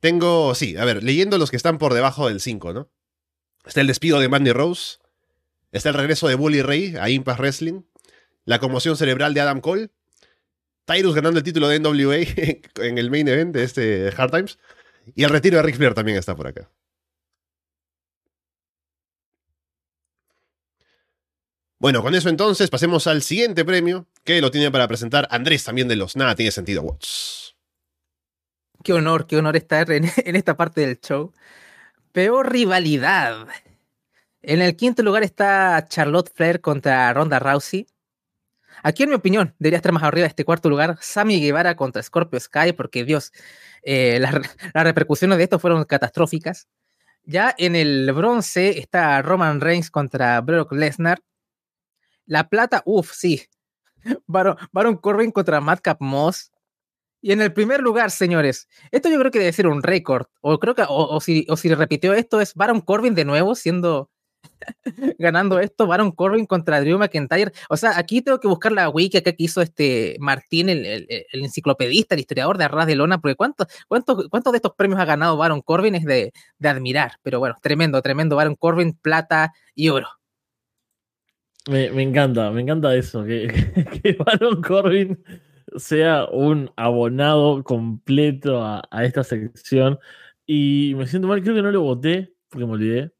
tengo, 0.00 0.54
sí, 0.54 0.76
a 0.76 0.84
ver, 0.84 1.02
leyendo 1.02 1.38
los 1.38 1.50
que 1.50 1.56
están 1.56 1.78
por 1.78 1.94
debajo 1.94 2.28
del 2.28 2.40
5, 2.40 2.72
¿no? 2.72 2.88
Está 3.64 3.80
el 3.80 3.86
despido 3.86 4.20
de 4.20 4.28
Mandy 4.28 4.52
Rose, 4.52 4.98
está 5.72 5.88
el 5.88 5.94
regreso 5.94 6.28
de 6.28 6.34
Bully 6.34 6.60
Ray 6.60 6.96
a 7.00 7.08
Impact 7.08 7.38
Wrestling, 7.40 7.82
la 8.44 8.58
conmoción 8.58 8.96
cerebral 8.96 9.32
de 9.32 9.40
Adam 9.40 9.60
Cole, 9.60 9.90
Tyrus 10.84 11.14
ganando 11.14 11.38
el 11.38 11.44
título 11.44 11.68
de 11.68 11.80
NWA 11.80 12.16
en 12.86 12.98
el 12.98 13.10
main 13.10 13.28
event 13.28 13.54
de 13.54 13.64
este 13.64 14.12
Hard 14.16 14.30
Times, 14.30 14.58
y 15.14 15.24
el 15.24 15.30
retiro 15.30 15.56
de 15.56 15.62
Ric 15.62 15.76
Flair 15.76 15.94
también 15.94 16.18
está 16.18 16.34
por 16.34 16.46
acá. 16.46 16.70
Bueno, 21.78 22.02
con 22.02 22.14
eso 22.14 22.30
entonces 22.30 22.70
pasemos 22.70 23.06
al 23.06 23.20
siguiente 23.20 23.64
premio, 23.64 24.06
que 24.24 24.40
lo 24.40 24.50
tiene 24.50 24.70
para 24.70 24.88
presentar 24.88 25.28
Andrés 25.30 25.64
también 25.64 25.86
de 25.86 25.96
los 25.96 26.16
Nada 26.16 26.34
Tiene 26.34 26.50
Sentido 26.50 26.80
Awards. 26.80 27.56
Qué 28.82 28.92
honor, 28.92 29.26
qué 29.26 29.36
honor 29.36 29.56
estar 29.56 29.90
en 29.90 30.04
esta 30.36 30.56
parte 30.56 30.80
del 30.80 31.00
show. 31.00 31.32
Peor 32.12 32.50
rivalidad. 32.50 33.48
En 34.40 34.62
el 34.62 34.76
quinto 34.76 35.02
lugar 35.02 35.24
está 35.24 35.84
Charlotte 35.88 36.32
Flair 36.34 36.60
contra 36.60 37.12
Ronda 37.12 37.38
Rousey. 37.38 37.86
Aquí, 38.84 39.02
en 39.04 39.08
mi 39.08 39.14
opinión, 39.14 39.54
debería 39.58 39.78
estar 39.78 39.92
más 39.92 40.02
arriba 40.02 40.24
de 40.24 40.28
este 40.28 40.44
cuarto 40.44 40.68
lugar 40.68 40.98
Sammy 41.00 41.40
Guevara 41.40 41.74
contra 41.74 42.02
Scorpio 42.02 42.38
Sky, 42.38 42.74
porque 42.76 43.02
Dios, 43.02 43.32
eh, 43.82 44.18
las, 44.20 44.34
re- 44.34 44.50
las 44.74 44.84
repercusiones 44.84 45.38
de 45.38 45.44
esto 45.44 45.58
fueron 45.58 45.82
catastróficas. 45.84 46.68
Ya 47.24 47.54
en 47.56 47.76
el 47.76 48.12
bronce 48.12 48.78
está 48.78 49.22
Roman 49.22 49.62
Reigns 49.62 49.90
contra 49.90 50.38
Brock 50.42 50.72
Lesnar. 50.72 51.20
La 52.26 52.50
plata, 52.50 52.82
uff, 52.84 53.12
sí. 53.14 53.42
Baron, 54.26 54.56
Baron 54.70 54.98
Corbin 54.98 55.30
contra 55.30 55.62
Madcap 55.62 56.02
Moss. 56.02 56.52
Y 57.22 57.32
en 57.32 57.40
el 57.40 57.54
primer 57.54 57.80
lugar, 57.80 58.10
señores, 58.10 58.68
esto 58.90 59.08
yo 59.08 59.18
creo 59.18 59.30
que 59.30 59.38
debe 59.38 59.54
ser 59.54 59.66
un 59.66 59.82
récord. 59.82 60.26
O 60.42 60.58
creo 60.58 60.74
que, 60.74 60.82
o, 60.82 60.86
o 61.16 61.20
si, 61.22 61.46
o 61.48 61.56
si 61.56 61.72
repitió 61.74 62.12
esto, 62.12 62.42
es 62.42 62.52
Baron 62.54 62.82
Corbin 62.82 63.14
de 63.14 63.24
nuevo, 63.24 63.54
siendo 63.54 64.10
ganando 65.18 65.58
esto, 65.58 65.86
Baron 65.86 66.12
Corbin 66.12 66.46
contra 66.46 66.80
Drew 66.80 66.98
McIntyre. 66.98 67.52
O 67.68 67.76
sea, 67.76 67.98
aquí 67.98 68.22
tengo 68.22 68.40
que 68.40 68.48
buscar 68.48 68.72
la 68.72 68.88
wiki 68.88 69.20
que 69.22 69.34
hizo 69.38 69.62
este 69.62 70.16
Martín, 70.20 70.68
el, 70.68 70.84
el, 70.84 71.06
el 71.08 71.44
enciclopedista, 71.44 72.14
el 72.14 72.20
historiador 72.20 72.58
de 72.58 72.64
Arras 72.64 72.86
de 72.86 72.96
Lona, 72.96 73.18
porque 73.18 73.36
cuántos 73.36 73.66
cuántos 73.88 74.28
cuántos 74.28 74.52
de 74.52 74.58
estos 74.58 74.74
premios 74.74 75.00
ha 75.00 75.04
ganado 75.04 75.36
Baron 75.36 75.62
Corbin 75.62 75.94
es 75.94 76.04
de, 76.04 76.32
admirar. 76.62 77.12
Pero 77.22 77.38
bueno, 77.38 77.56
tremendo, 77.62 78.00
tremendo. 78.02 78.36
Baron 78.36 78.56
Corbin, 78.56 78.94
plata 78.94 79.52
y 79.74 79.88
oro. 79.88 80.08
Me, 81.68 81.86
encanta, 82.02 82.50
me 82.50 82.60
encanta 82.60 82.94
eso, 82.94 83.24
que, 83.24 84.16
Baron 84.18 84.62
Corbin 84.62 85.22
sea 85.76 86.26
un 86.26 86.70
abonado 86.76 87.62
completo 87.64 88.62
a, 88.62 88.82
esta 89.02 89.24
sección. 89.24 89.98
Y 90.46 90.94
me 90.96 91.06
siento 91.06 91.26
mal, 91.26 91.42
creo 91.42 91.54
que 91.54 91.62
no 91.62 91.70
lo 91.70 91.80
voté, 91.80 92.34
porque 92.48 92.66
me 92.66 92.72
olvidé. 92.72 93.12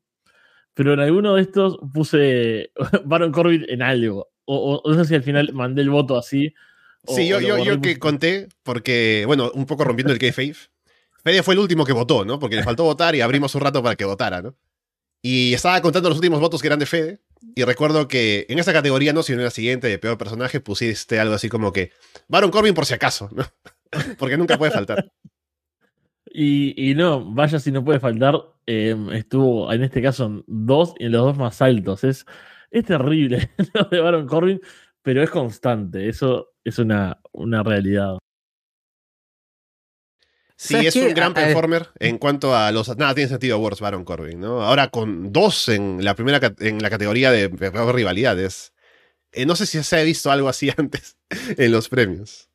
Pero 0.75 0.93
en 0.93 1.01
alguno 1.01 1.35
de 1.35 1.43
estos 1.43 1.79
puse 1.93 2.72
Baron 3.05 3.33
Corbin 3.33 3.64
en 3.68 3.83
algo. 3.83 4.29
O, 4.45 4.83
o 4.85 4.91
no 4.91 5.05
sé 5.05 5.09
si 5.09 5.14
al 5.14 5.22
final 5.22 5.53
mandé 5.53 5.83
el 5.83 5.91
voto 5.91 6.18
así. 6.18 6.53
Sí, 7.07 7.29
yo, 7.29 7.41
yo, 7.41 7.59
yo 7.62 7.81
que 7.81 7.99
conté, 7.99 8.49
porque, 8.62 9.25
bueno, 9.27 9.51
un 9.55 9.66
poco 9.66 9.85
rompiendo 9.85 10.12
el 10.12 10.18
kayfabe. 10.18 10.55
Fede 11.22 11.43
fue 11.43 11.55
el 11.55 11.61
último 11.61 11.85
que 11.85 11.93
votó, 11.93 12.25
¿no? 12.25 12.39
Porque 12.39 12.57
le 12.57 12.62
faltó 12.62 12.85
votar 12.85 13.14
y 13.14 13.20
abrimos 13.20 13.55
un 13.55 13.61
rato 13.61 13.83
para 13.83 13.97
que 13.97 14.05
votara, 14.05 14.43
¿no? 14.43 14.55
Y 15.22 15.55
estaba 15.55 15.81
contando 15.81 16.11
los 16.11 16.18
últimos 16.18 16.39
votos 16.39 16.61
que 16.61 16.66
eran 16.66 16.79
de 16.79 16.87
Fede. 16.87 17.20
Y 17.55 17.64
recuerdo 17.64 18.09
que 18.09 18.47
en 18.49 18.59
esa 18.59 18.72
categoría, 18.72 19.12
no, 19.12 19.22
sino 19.22 19.39
en 19.39 19.45
la 19.45 19.51
siguiente 19.51 19.89
de 19.89 19.99
peor 19.99 20.18
personaje, 20.18 20.61
pusiste 20.61 21.18
algo 21.18 21.35
así 21.35 21.49
como 21.49 21.72
que 21.72 21.93
Baron 22.29 22.51
Corbin 22.51 22.75
por 22.75 22.85
si 22.85 22.95
acaso, 22.95 23.31
¿no? 23.33 23.45
Porque 24.18 24.37
nunca 24.37 24.59
puede 24.59 24.72
faltar. 24.72 25.11
Y, 26.37 26.91
y, 26.91 26.97
no, 26.97 27.32
vaya 27.32 27.61
si 27.61 27.70
no 27.70 27.85
puede 27.85 28.01
faltar, 28.01 28.35
eh, 28.66 28.97
estuvo 29.12 29.72
en 29.72 29.85
este 29.85 30.03
caso 30.03 30.26
en 30.26 30.45
dos 30.49 30.93
y 30.99 31.05
en 31.05 31.12
los 31.12 31.22
dos 31.22 31.39
más 31.39 31.62
altos. 31.62 32.03
Es, 32.03 32.26
es 32.72 32.85
terrible 32.85 33.51
lo 33.74 33.85
de 33.85 34.01
Baron 34.01 34.26
Corbin, 34.26 34.61
pero 35.01 35.22
es 35.22 35.30
constante. 35.30 36.09
Eso 36.09 36.55
es 36.64 36.80
una, 36.80 37.20
una 37.30 37.62
realidad. 37.62 38.18
Sí, 40.57 40.74
es 40.74 40.97
un 40.97 41.14
gran 41.14 41.35
performer 41.35 41.91
en 42.01 42.18
cuanto 42.18 42.57
a 42.57 42.72
los. 42.72 42.97
Nada, 42.97 43.14
tiene 43.14 43.28
sentido 43.28 43.55
Awards 43.55 43.80
Baron 43.80 44.05
Corbin, 44.05 44.41
¿no? 44.41 44.61
Ahora 44.61 44.89
con 44.89 45.32
dos 45.32 45.68
en 45.68 46.03
la 46.03 46.16
primera 46.16 46.41
en 46.59 46.82
la 46.82 46.91
categoría 46.91 47.30
de 47.30 47.49
peor 47.49 47.95
rivalidades. 47.95 48.72
Eh, 49.30 49.47
no 49.47 49.55
sé 49.55 49.66
si 49.66 49.80
se 49.85 50.01
ha 50.01 50.03
visto 50.03 50.32
algo 50.32 50.49
así 50.49 50.68
antes 50.76 51.16
en 51.30 51.70
los 51.70 51.89
premios. 51.89 52.51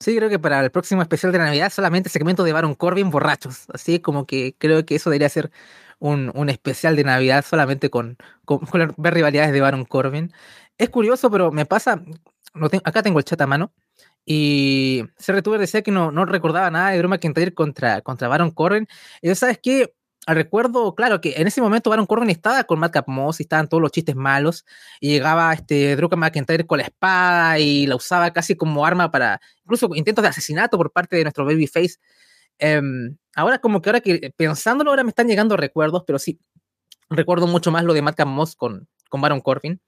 Sí, 0.00 0.16
creo 0.16 0.28
que 0.28 0.38
para 0.38 0.60
el 0.60 0.70
próximo 0.70 1.02
especial 1.02 1.32
de 1.32 1.38
Navidad 1.38 1.72
solamente 1.72 2.08
segmento 2.08 2.44
de 2.44 2.52
Baron 2.52 2.74
Corbin 2.74 3.10
borrachos. 3.10 3.66
Así 3.72 3.98
como 3.98 4.26
que 4.26 4.54
creo 4.56 4.86
que 4.86 4.94
eso 4.94 5.10
debería 5.10 5.28
ser 5.28 5.50
un, 5.98 6.30
un 6.34 6.48
especial 6.50 6.94
de 6.96 7.04
Navidad 7.04 7.44
solamente 7.44 7.90
con, 7.90 8.16
con, 8.44 8.60
con, 8.60 8.94
ver 8.96 9.14
rivalidades 9.14 9.52
de 9.52 9.60
Baron 9.60 9.84
Corbin. 9.84 10.32
Es 10.78 10.90
curioso, 10.90 11.30
pero 11.30 11.50
me 11.50 11.66
pasa. 11.66 12.02
No 12.54 12.66
acá 12.84 13.02
tengo 13.02 13.18
el 13.18 13.24
chat 13.24 13.40
a 13.40 13.46
mano. 13.46 13.72
Y 14.24 15.04
CRTuber 15.24 15.58
decía 15.60 15.82
que 15.82 15.90
no, 15.90 16.12
no 16.12 16.24
recordaba 16.26 16.70
nada 16.70 16.90
de 16.90 16.98
Drew 16.98 17.08
McIntyre 17.08 17.54
contra, 17.54 18.02
contra 18.02 18.28
Baron 18.28 18.50
Corbin. 18.52 18.86
Y 19.22 19.34
sabes 19.34 19.58
que 19.58 19.94
recuerdo, 20.34 20.94
claro, 20.94 21.20
que 21.20 21.34
en 21.36 21.46
ese 21.46 21.60
momento 21.60 21.90
Baron 21.90 22.06
Corbin 22.06 22.30
estaba 22.30 22.64
con 22.64 22.78
Madcap 22.78 23.08
Moss 23.08 23.40
y 23.40 23.44
estaban 23.44 23.68
todos 23.68 23.82
los 23.82 23.92
chistes 23.92 24.16
malos. 24.16 24.64
Y 25.00 25.10
llegaba 25.10 25.52
este 25.52 25.96
Drew 25.96 26.08
McIntyre 26.16 26.66
con 26.66 26.78
la 26.78 26.84
espada 26.84 27.58
y 27.58 27.86
la 27.86 27.96
usaba 27.96 28.32
casi 28.32 28.56
como 28.56 28.84
arma 28.84 29.10
para 29.10 29.40
incluso 29.64 29.90
intentos 29.94 30.22
de 30.22 30.28
asesinato 30.28 30.76
por 30.76 30.92
parte 30.92 31.16
de 31.16 31.24
nuestro 31.24 31.44
babyface. 31.44 31.96
Eh, 32.58 32.80
ahora, 33.34 33.58
como 33.58 33.82
que 33.82 33.90
ahora 33.90 34.00
que 34.00 34.32
pensándolo, 34.36 34.90
ahora 34.90 35.04
me 35.04 35.10
están 35.10 35.28
llegando 35.28 35.56
recuerdos, 35.56 36.04
pero 36.06 36.18
sí, 36.18 36.40
recuerdo 37.10 37.46
mucho 37.46 37.70
más 37.70 37.84
lo 37.84 37.94
de 37.94 38.02
Madcap 38.02 38.28
Moss 38.28 38.56
con, 38.56 38.88
con 39.08 39.20
Baron 39.20 39.40
Corbin 39.40 39.80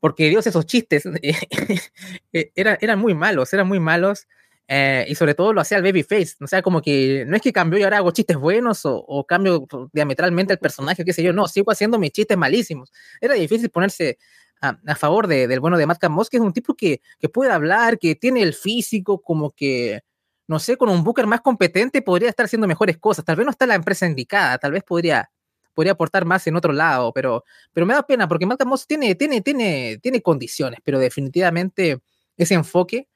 porque 0.00 0.28
Dios, 0.28 0.46
esos 0.46 0.66
chistes 0.66 1.04
eran, 2.32 2.78
eran 2.80 2.98
muy 2.98 3.14
malos, 3.14 3.52
eran 3.52 3.66
muy 3.66 3.80
malos. 3.80 4.26
Eh, 4.68 5.06
y 5.08 5.14
sobre 5.14 5.34
todo 5.34 5.52
lo 5.52 5.60
hacía 5.60 5.78
el 5.78 5.84
babyface. 5.84 6.36
O 6.40 6.46
sea, 6.46 6.62
como 6.62 6.82
que 6.82 7.24
no 7.26 7.36
es 7.36 7.42
que 7.42 7.52
cambió 7.52 7.78
y 7.78 7.84
ahora 7.84 7.98
hago 7.98 8.10
chistes 8.10 8.36
buenos 8.36 8.84
o, 8.84 8.96
o, 8.96 9.24
cambio 9.24 9.66
diametralmente 9.92 10.52
el 10.52 10.58
personaje, 10.58 11.04
qué 11.04 11.12
sé 11.12 11.22
yo. 11.22 11.32
No, 11.32 11.46
sigo 11.48 11.70
haciendo 11.70 11.98
mis 11.98 12.10
chistes 12.10 12.36
malísimos. 12.36 12.92
Era 13.20 13.34
difícil 13.34 13.70
ponerse 13.70 14.18
a, 14.60 14.78
a 14.86 14.94
favor 14.96 15.28
de, 15.28 15.46
del 15.46 15.60
bueno 15.60 15.78
de 15.78 15.86
Matt 15.86 16.08
Moss, 16.08 16.30
que 16.30 16.38
es 16.38 16.42
un 16.42 16.52
tipo 16.52 16.74
que, 16.74 17.00
que 17.18 17.28
puede 17.28 17.52
hablar, 17.52 17.98
que 17.98 18.16
tiene 18.16 18.42
el 18.42 18.54
físico, 18.54 19.20
como 19.22 19.50
que, 19.52 20.00
no 20.48 20.58
sé, 20.58 20.76
con 20.76 20.88
un 20.88 21.04
Booker 21.04 21.26
más 21.26 21.42
competente 21.42 22.02
podría 22.02 22.28
estar 22.28 22.46
haciendo 22.46 22.66
mejores 22.66 22.98
cosas. 22.98 23.24
Tal 23.24 23.36
vez 23.36 23.44
no 23.44 23.50
está 23.52 23.66
la 23.66 23.74
empresa 23.76 24.06
indicada, 24.06 24.58
tal 24.58 24.72
vez 24.72 24.82
podría 24.82 25.30
podría 25.76 25.92
aportar 25.92 26.24
más 26.24 26.46
en 26.46 26.56
otro 26.56 26.72
lado, 26.72 27.12
pero, 27.12 27.44
pero 27.74 27.84
me 27.84 27.92
da 27.92 28.02
pena 28.02 28.26
porque 28.26 28.46
Malcolm 28.46 28.70
Moss 28.70 28.86
tiene, 28.86 29.14
tiene, 29.14 29.42
tiene, 29.42 29.98
tiene 30.02 30.22
condiciones, 30.22 30.80
pero 30.82 30.98
definitivamente 30.98 31.98
ese 32.38 32.54
enfoque, 32.54 33.08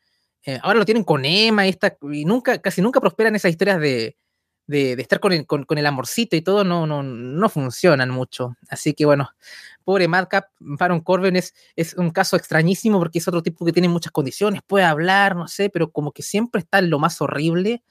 eh, 0.44 0.58
ahora 0.62 0.78
lo 0.78 0.84
tienen 0.84 1.04
con 1.04 1.24
Emma 1.24 1.66
y, 1.66 1.70
esta, 1.70 1.96
y 2.12 2.24
nunca, 2.24 2.58
casi 2.60 2.82
nunca 2.82 3.00
prosperan 3.00 3.36
esas 3.36 3.50
historias 3.50 3.80
de, 3.80 4.16
de, 4.66 4.96
de 4.96 5.02
estar 5.02 5.20
con 5.20 5.32
el, 5.32 5.46
con, 5.46 5.64
con 5.64 5.78
el, 5.78 5.86
amorcito 5.86 6.36
y 6.36 6.42
todo, 6.42 6.64
no, 6.64 6.86
no, 6.86 7.02
no 7.02 7.48
funcionan 7.48 8.10
mucho. 8.10 8.56
Así 8.68 8.94
que 8.94 9.04
bueno, 9.04 9.30
pobre 9.84 10.08
Madcap, 10.08 10.46
Baron 10.58 11.00
Corbin 11.00 11.36
es, 11.36 11.54
es 11.76 11.94
un 11.94 12.10
caso 12.10 12.36
extrañísimo 12.36 12.98
porque 12.98 13.18
es 13.18 13.28
otro 13.28 13.42
tipo 13.42 13.64
que 13.64 13.72
tiene 13.72 13.88
muchas 13.88 14.12
condiciones, 14.12 14.62
puede 14.66 14.84
hablar, 14.84 15.36
no 15.36 15.48
sé, 15.48 15.70
pero 15.70 15.90
como 15.90 16.12
que 16.12 16.22
siempre 16.22 16.60
está 16.60 16.78
en 16.78 16.90
lo 16.90 16.98
más 16.98 17.20
horrible 17.20 17.82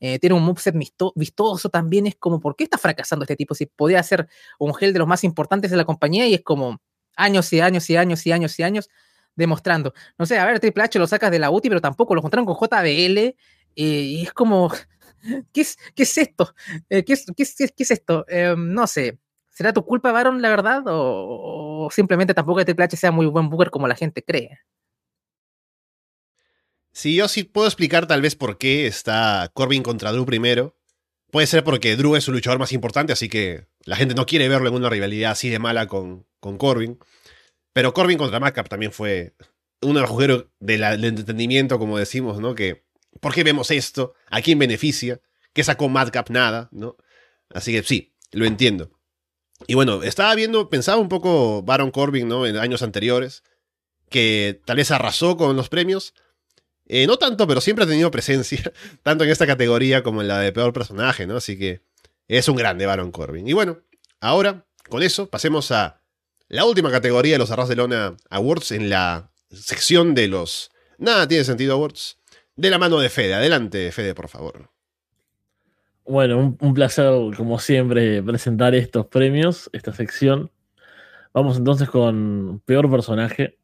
eh, 0.00 0.18
tiene 0.18 0.34
un 0.34 0.42
moveset 0.42 0.74
vistoso 1.14 1.68
también, 1.70 2.06
es 2.06 2.16
como, 2.16 2.40
¿por 2.40 2.56
qué 2.56 2.64
está 2.64 2.78
fracasando 2.78 3.24
este 3.24 3.36
tipo? 3.36 3.54
Si 3.54 3.66
podía 3.66 4.02
ser 4.02 4.28
un 4.58 4.74
gel 4.74 4.92
de 4.92 4.98
los 4.98 5.08
más 5.08 5.24
importantes 5.24 5.70
de 5.70 5.78
la 5.78 5.84
compañía 5.84 6.26
y 6.26 6.34
es 6.34 6.42
como 6.42 6.80
años 7.16 7.52
y 7.52 7.60
años 7.60 7.88
y 7.88 7.96
años 7.96 8.26
y 8.26 8.32
años 8.32 8.58
y 8.58 8.62
años 8.64 8.90
demostrando. 9.36 9.94
No 10.18 10.26
sé, 10.26 10.38
a 10.38 10.46
ver, 10.46 10.60
Triple 10.60 10.84
H 10.84 10.98
lo 10.98 11.06
sacas 11.06 11.30
de 11.30 11.38
la 11.38 11.50
UTI, 11.50 11.68
pero 11.68 11.80
tampoco 11.80 12.14
lo 12.14 12.20
encontraron 12.20 12.46
con 12.46 12.56
JBL 12.56 13.18
eh, 13.18 13.34
y 13.74 14.22
es 14.22 14.32
como, 14.32 14.72
¿qué 15.52 15.60
es, 15.60 15.76
qué 15.94 16.04
es 16.04 16.18
esto? 16.18 16.54
Eh, 16.88 17.04
¿qué, 17.04 17.14
es, 17.14 17.26
qué, 17.36 17.42
es, 17.42 17.54
¿Qué 17.56 17.82
es 17.82 17.90
esto? 17.90 18.24
Eh, 18.28 18.54
no 18.56 18.86
sé. 18.86 19.18
¿Será 19.50 19.72
tu 19.72 19.84
culpa, 19.84 20.10
Baron, 20.10 20.42
la 20.42 20.48
verdad? 20.48 20.82
¿O, 20.88 21.86
o 21.86 21.90
simplemente 21.90 22.34
tampoco 22.34 22.58
que 22.58 22.64
Triple 22.64 22.84
H 22.86 22.96
sea 22.96 23.12
muy 23.12 23.26
buen 23.26 23.48
booker 23.48 23.70
como 23.70 23.86
la 23.86 23.94
gente 23.94 24.22
cree? 24.24 24.58
Sí, 26.92 27.16
yo 27.16 27.26
sí 27.28 27.42
puedo 27.44 27.66
explicar 27.66 28.06
tal 28.06 28.22
vez 28.22 28.36
por 28.36 28.56
qué 28.56 28.86
está 28.86 29.50
Corbin 29.52 29.82
contra 29.82 30.12
Drew 30.12 30.24
primero. 30.24 30.76
Puede 31.32 31.48
ser 31.48 31.64
porque 31.64 31.96
Drew 31.96 32.14
es 32.14 32.22
su 32.22 32.32
luchador 32.32 32.60
más 32.60 32.72
importante, 32.72 33.12
así 33.12 33.28
que 33.28 33.66
la 33.84 33.96
gente 33.96 34.14
no 34.14 34.26
quiere 34.26 34.48
verlo 34.48 34.68
en 34.68 34.74
una 34.76 34.88
rivalidad 34.88 35.32
así 35.32 35.50
de 35.50 35.58
mala 35.58 35.88
con, 35.88 36.24
con 36.38 36.56
Corbin. 36.58 37.00
Pero 37.74 37.92
Corbin 37.92 38.16
contra 38.16 38.40
Madcap 38.40 38.68
también 38.68 38.92
fue 38.92 39.34
un 39.82 39.98
agujero 39.98 40.50
del 40.60 41.00
de 41.00 41.08
entendimiento, 41.08 41.78
como 41.78 41.98
decimos, 41.98 42.40
¿no? 42.40 42.54
Que, 42.54 42.84
¿por 43.20 43.34
qué 43.34 43.42
vemos 43.42 43.70
esto? 43.70 44.14
¿A 44.30 44.40
quién 44.40 44.58
beneficia? 44.58 45.20
¿Qué 45.52 45.64
sacó 45.64 45.88
Madcap? 45.88 46.30
Nada, 46.30 46.68
¿no? 46.72 46.96
Así 47.50 47.72
que 47.72 47.82
sí, 47.82 48.14
lo 48.30 48.46
entiendo. 48.46 48.92
Y 49.66 49.74
bueno, 49.74 50.04
estaba 50.04 50.34
viendo, 50.36 50.70
pensaba 50.70 50.98
un 50.98 51.08
poco 51.08 51.62
Baron 51.62 51.90
Corbin, 51.90 52.28
¿no? 52.28 52.46
En 52.46 52.56
años 52.56 52.82
anteriores, 52.82 53.42
que 54.08 54.60
tal 54.64 54.76
vez 54.76 54.92
arrasó 54.92 55.36
con 55.36 55.56
los 55.56 55.68
premios, 55.68 56.14
eh, 56.86 57.08
no 57.08 57.16
tanto, 57.16 57.48
pero 57.48 57.60
siempre 57.60 57.84
ha 57.84 57.88
tenido 57.88 58.10
presencia, 58.12 58.72
tanto 59.02 59.24
en 59.24 59.30
esta 59.30 59.48
categoría 59.48 60.04
como 60.04 60.22
en 60.22 60.28
la 60.28 60.38
de 60.38 60.52
peor 60.52 60.72
personaje, 60.72 61.26
¿no? 61.26 61.36
Así 61.36 61.58
que 61.58 61.82
es 62.28 62.48
un 62.48 62.54
grande 62.54 62.86
Baron 62.86 63.10
Corbin. 63.10 63.48
Y 63.48 63.52
bueno, 63.52 63.80
ahora, 64.20 64.64
con 64.88 65.02
eso, 65.02 65.28
pasemos 65.28 65.72
a 65.72 66.03
la 66.48 66.64
última 66.64 66.90
categoría 66.90 67.34
de 67.34 67.38
los 67.38 67.50
Arras 67.50 67.68
de 67.68 67.76
Lona 67.76 68.16
Awards 68.30 68.72
en 68.72 68.90
la 68.90 69.30
sección 69.50 70.14
de 70.14 70.28
los 70.28 70.70
Nada 70.98 71.26
tiene 71.26 71.44
sentido 71.44 71.74
Awards. 71.74 72.18
De 72.56 72.70
la 72.70 72.78
mano 72.78 72.98
de 72.98 73.08
Fede. 73.08 73.34
Adelante, 73.34 73.90
Fede, 73.90 74.14
por 74.14 74.28
favor. 74.28 74.70
Bueno, 76.04 76.38
un, 76.38 76.56
un 76.60 76.74
placer, 76.74 77.12
como 77.36 77.58
siempre, 77.58 78.22
presentar 78.22 78.74
estos 78.74 79.06
premios, 79.06 79.70
esta 79.72 79.92
sección. 79.92 80.50
Vamos 81.32 81.56
entonces 81.56 81.88
con 81.88 82.62
peor 82.64 82.90
personaje. 82.90 83.58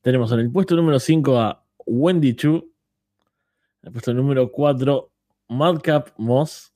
Tenemos 0.00 0.32
en 0.32 0.40
el 0.40 0.50
puesto 0.50 0.74
número 0.74 0.98
5 0.98 1.40
a 1.40 1.64
Wendy 1.84 2.34
Chu. 2.34 2.72
El 3.82 3.92
puesto 3.92 4.14
número 4.14 4.50
4, 4.50 5.10
Madcap 5.48 6.10
Moss. 6.16 6.72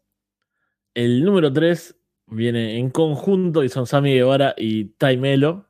El 0.95 1.25
número 1.25 1.53
3 1.53 1.98
viene 2.31 2.79
en 2.79 2.91
conjunto 2.91 3.65
y 3.65 3.69
son 3.69 3.87
Sammy 3.87 4.15
Guevara 4.15 4.55
y 4.57 4.87
Ty 4.87 5.17
Melo. 5.17 5.67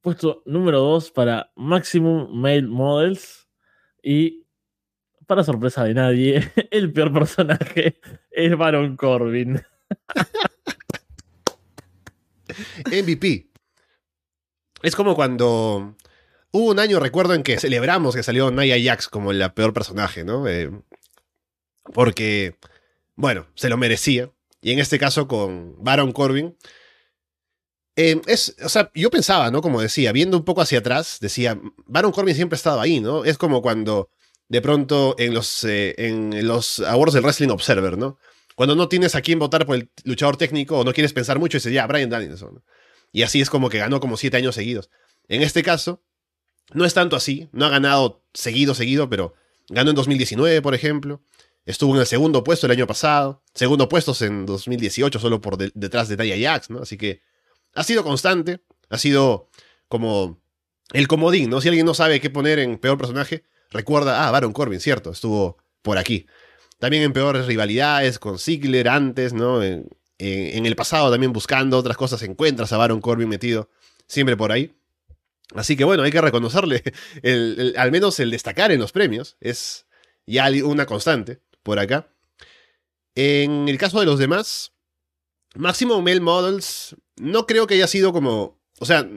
Puesto 0.00 0.42
número 0.46 0.80
2 0.80 1.10
para 1.12 1.52
Maximum 1.56 2.32
Male 2.32 2.62
Models. 2.62 3.48
Y 4.02 4.46
para 5.26 5.44
sorpresa 5.44 5.84
de 5.84 5.94
nadie, 5.94 6.50
el 6.70 6.92
peor 6.92 7.12
personaje 7.12 8.00
es 8.30 8.56
Baron 8.56 8.96
Corbin. 8.96 9.60
MVP. 12.86 13.48
Es 14.82 14.96
como 14.96 15.14
cuando 15.14 15.94
Hubo 16.54 16.70
un 16.70 16.78
año, 16.78 17.00
recuerdo, 17.00 17.32
en 17.32 17.42
que 17.42 17.58
celebramos 17.58 18.14
que 18.14 18.22
salió 18.22 18.50
Nia 18.50 18.76
Jax 18.78 19.08
como 19.08 19.30
el 19.30 19.50
peor 19.52 19.72
personaje, 19.72 20.22
¿no? 20.22 20.46
Eh, 20.46 20.70
porque, 21.94 22.58
bueno, 23.16 23.46
se 23.54 23.70
lo 23.70 23.78
merecía. 23.78 24.30
Y 24.62 24.72
en 24.72 24.78
este 24.78 24.98
caso 24.98 25.28
con 25.28 25.76
Baron 25.82 26.12
Corbin, 26.12 26.56
Eh, 27.96 28.20
es, 28.26 28.56
o 28.64 28.68
sea, 28.70 28.90
yo 28.94 29.10
pensaba, 29.10 29.50
¿no? 29.50 29.60
Como 29.60 29.80
decía, 29.82 30.12
viendo 30.12 30.38
un 30.38 30.44
poco 30.44 30.62
hacia 30.62 30.78
atrás, 30.78 31.18
decía, 31.20 31.60
Baron 31.86 32.12
Corbin 32.12 32.34
siempre 32.34 32.54
ha 32.54 32.58
estado 32.58 32.80
ahí, 32.80 33.00
¿no? 33.00 33.24
Es 33.24 33.36
como 33.36 33.60
cuando 33.60 34.08
de 34.48 34.62
pronto 34.62 35.14
en 35.18 35.34
los, 35.34 35.64
eh, 35.64 35.94
en 35.98 36.46
los 36.46 36.80
awards 36.80 37.12
del 37.14 37.22
Wrestling 37.22 37.50
Observer, 37.50 37.98
¿no? 37.98 38.18
Cuando 38.54 38.74
no 38.76 38.88
tienes 38.88 39.14
a 39.14 39.20
quién 39.22 39.38
votar 39.38 39.66
por 39.66 39.76
el 39.76 39.90
luchador 40.04 40.36
técnico 40.38 40.78
o 40.78 40.84
no 40.84 40.92
quieres 40.94 41.12
pensar 41.12 41.38
mucho, 41.38 41.58
dices, 41.58 41.72
ya, 41.72 41.86
Brian 41.86 42.08
Danielson. 42.10 42.62
Y 43.12 43.22
así 43.24 43.40
es 43.42 43.50
como 43.50 43.68
que 43.68 43.78
ganó 43.78 44.00
como 44.00 44.16
siete 44.16 44.38
años 44.38 44.54
seguidos. 44.54 44.88
En 45.28 45.42
este 45.42 45.62
caso, 45.62 46.02
no 46.72 46.84
es 46.86 46.94
tanto 46.94 47.16
así, 47.16 47.48
no 47.52 47.66
ha 47.66 47.68
ganado 47.68 48.24
seguido, 48.34 48.74
seguido, 48.74 49.08
pero 49.10 49.34
ganó 49.68 49.90
en 49.90 49.96
2019, 49.96 50.62
por 50.62 50.74
ejemplo. 50.74 51.22
Estuvo 51.64 51.94
en 51.94 52.00
el 52.00 52.06
segundo 52.06 52.42
puesto 52.42 52.66
el 52.66 52.72
año 52.72 52.86
pasado. 52.86 53.42
Segundo 53.54 53.88
puesto 53.88 54.12
en 54.24 54.46
2018, 54.46 55.18
solo 55.18 55.40
por 55.40 55.56
de- 55.56 55.70
detrás 55.74 56.08
de 56.08 56.16
Taya 56.16 56.36
Jax, 56.36 56.70
¿no? 56.70 56.80
Así 56.82 56.96
que 56.96 57.22
ha 57.74 57.84
sido 57.84 58.02
constante. 58.02 58.60
Ha 58.90 58.98
sido 58.98 59.48
como 59.88 60.42
el 60.92 61.08
comodín, 61.08 61.50
¿no? 61.50 61.60
Si 61.60 61.68
alguien 61.68 61.86
no 61.86 61.94
sabe 61.94 62.20
qué 62.20 62.30
poner 62.30 62.58
en 62.58 62.78
peor 62.78 62.98
personaje, 62.98 63.44
recuerda, 63.70 64.26
ah, 64.26 64.30
Baron 64.30 64.52
Corbin, 64.52 64.80
cierto, 64.80 65.10
estuvo 65.10 65.58
por 65.82 65.98
aquí. 65.98 66.26
También 66.78 67.04
en 67.04 67.12
peores 67.12 67.46
rivalidades 67.46 68.18
con 68.18 68.38
Ziggler 68.38 68.88
antes, 68.88 69.32
¿no? 69.32 69.62
En, 69.62 69.88
el 70.18 70.76
pasado 70.76 71.10
también 71.10 71.32
buscando 71.32 71.78
otras 71.78 71.96
cosas 71.96 72.22
encuentras 72.22 72.72
a 72.72 72.76
Baron 72.76 73.00
Corbin 73.00 73.28
metido 73.28 73.70
siempre 74.06 74.36
por 74.36 74.52
ahí. 74.52 74.74
Así 75.54 75.76
que 75.76 75.84
bueno, 75.84 76.02
hay 76.02 76.10
que 76.12 76.20
reconocerle, 76.20 76.82
al 77.76 77.90
menos 77.90 78.20
el 78.20 78.30
destacar 78.30 78.70
en 78.72 78.80
los 78.80 78.92
premios 78.92 79.36
es 79.40 79.86
ya 80.26 80.48
una 80.64 80.86
constante 80.86 81.40
por 81.62 81.78
acá. 81.78 82.08
En 83.14 83.68
el 83.68 83.78
caso 83.78 84.00
de 84.00 84.06
los 84.06 84.18
demás, 84.18 84.72
Máximo 85.54 86.00
Male 86.00 86.20
Models 86.20 86.96
no 87.16 87.46
creo 87.46 87.66
que 87.66 87.74
haya 87.74 87.86
sido 87.86 88.12
como, 88.12 88.60
o 88.78 88.86
sea, 88.86 89.08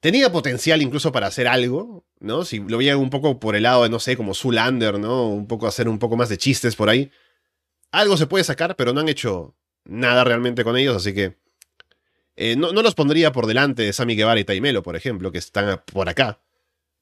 tenía 0.00 0.30
potencial 0.30 0.82
incluso 0.82 1.10
para 1.12 1.26
hacer 1.26 1.48
algo, 1.48 2.06
¿no? 2.20 2.44
Si 2.44 2.60
lo 2.60 2.78
veían 2.78 2.98
un 2.98 3.10
poco 3.10 3.40
por 3.40 3.56
el 3.56 3.64
lado 3.64 3.82
de, 3.82 3.88
no 3.88 3.98
sé, 3.98 4.16
como 4.16 4.34
Zulander, 4.34 4.98
¿no? 4.98 5.28
Un 5.28 5.46
poco 5.46 5.66
hacer 5.66 5.88
un 5.88 5.98
poco 5.98 6.16
más 6.16 6.28
de 6.28 6.38
chistes 6.38 6.76
por 6.76 6.88
ahí. 6.88 7.10
Algo 7.90 8.16
se 8.16 8.26
puede 8.26 8.44
sacar, 8.44 8.76
pero 8.76 8.92
no 8.92 9.00
han 9.00 9.08
hecho 9.08 9.56
nada 9.84 10.22
realmente 10.24 10.64
con 10.64 10.76
ellos, 10.76 10.96
así 10.96 11.14
que 11.14 11.38
eh, 12.36 12.54
no, 12.56 12.72
no 12.72 12.82
los 12.82 12.94
pondría 12.94 13.32
por 13.32 13.46
delante 13.46 13.82
de 13.82 13.92
Sammy 13.92 14.14
Guevara 14.14 14.38
y 14.38 14.44
Taimelo, 14.44 14.82
por 14.82 14.94
ejemplo, 14.94 15.32
que 15.32 15.38
están 15.38 15.82
por 15.92 16.08
acá. 16.08 16.40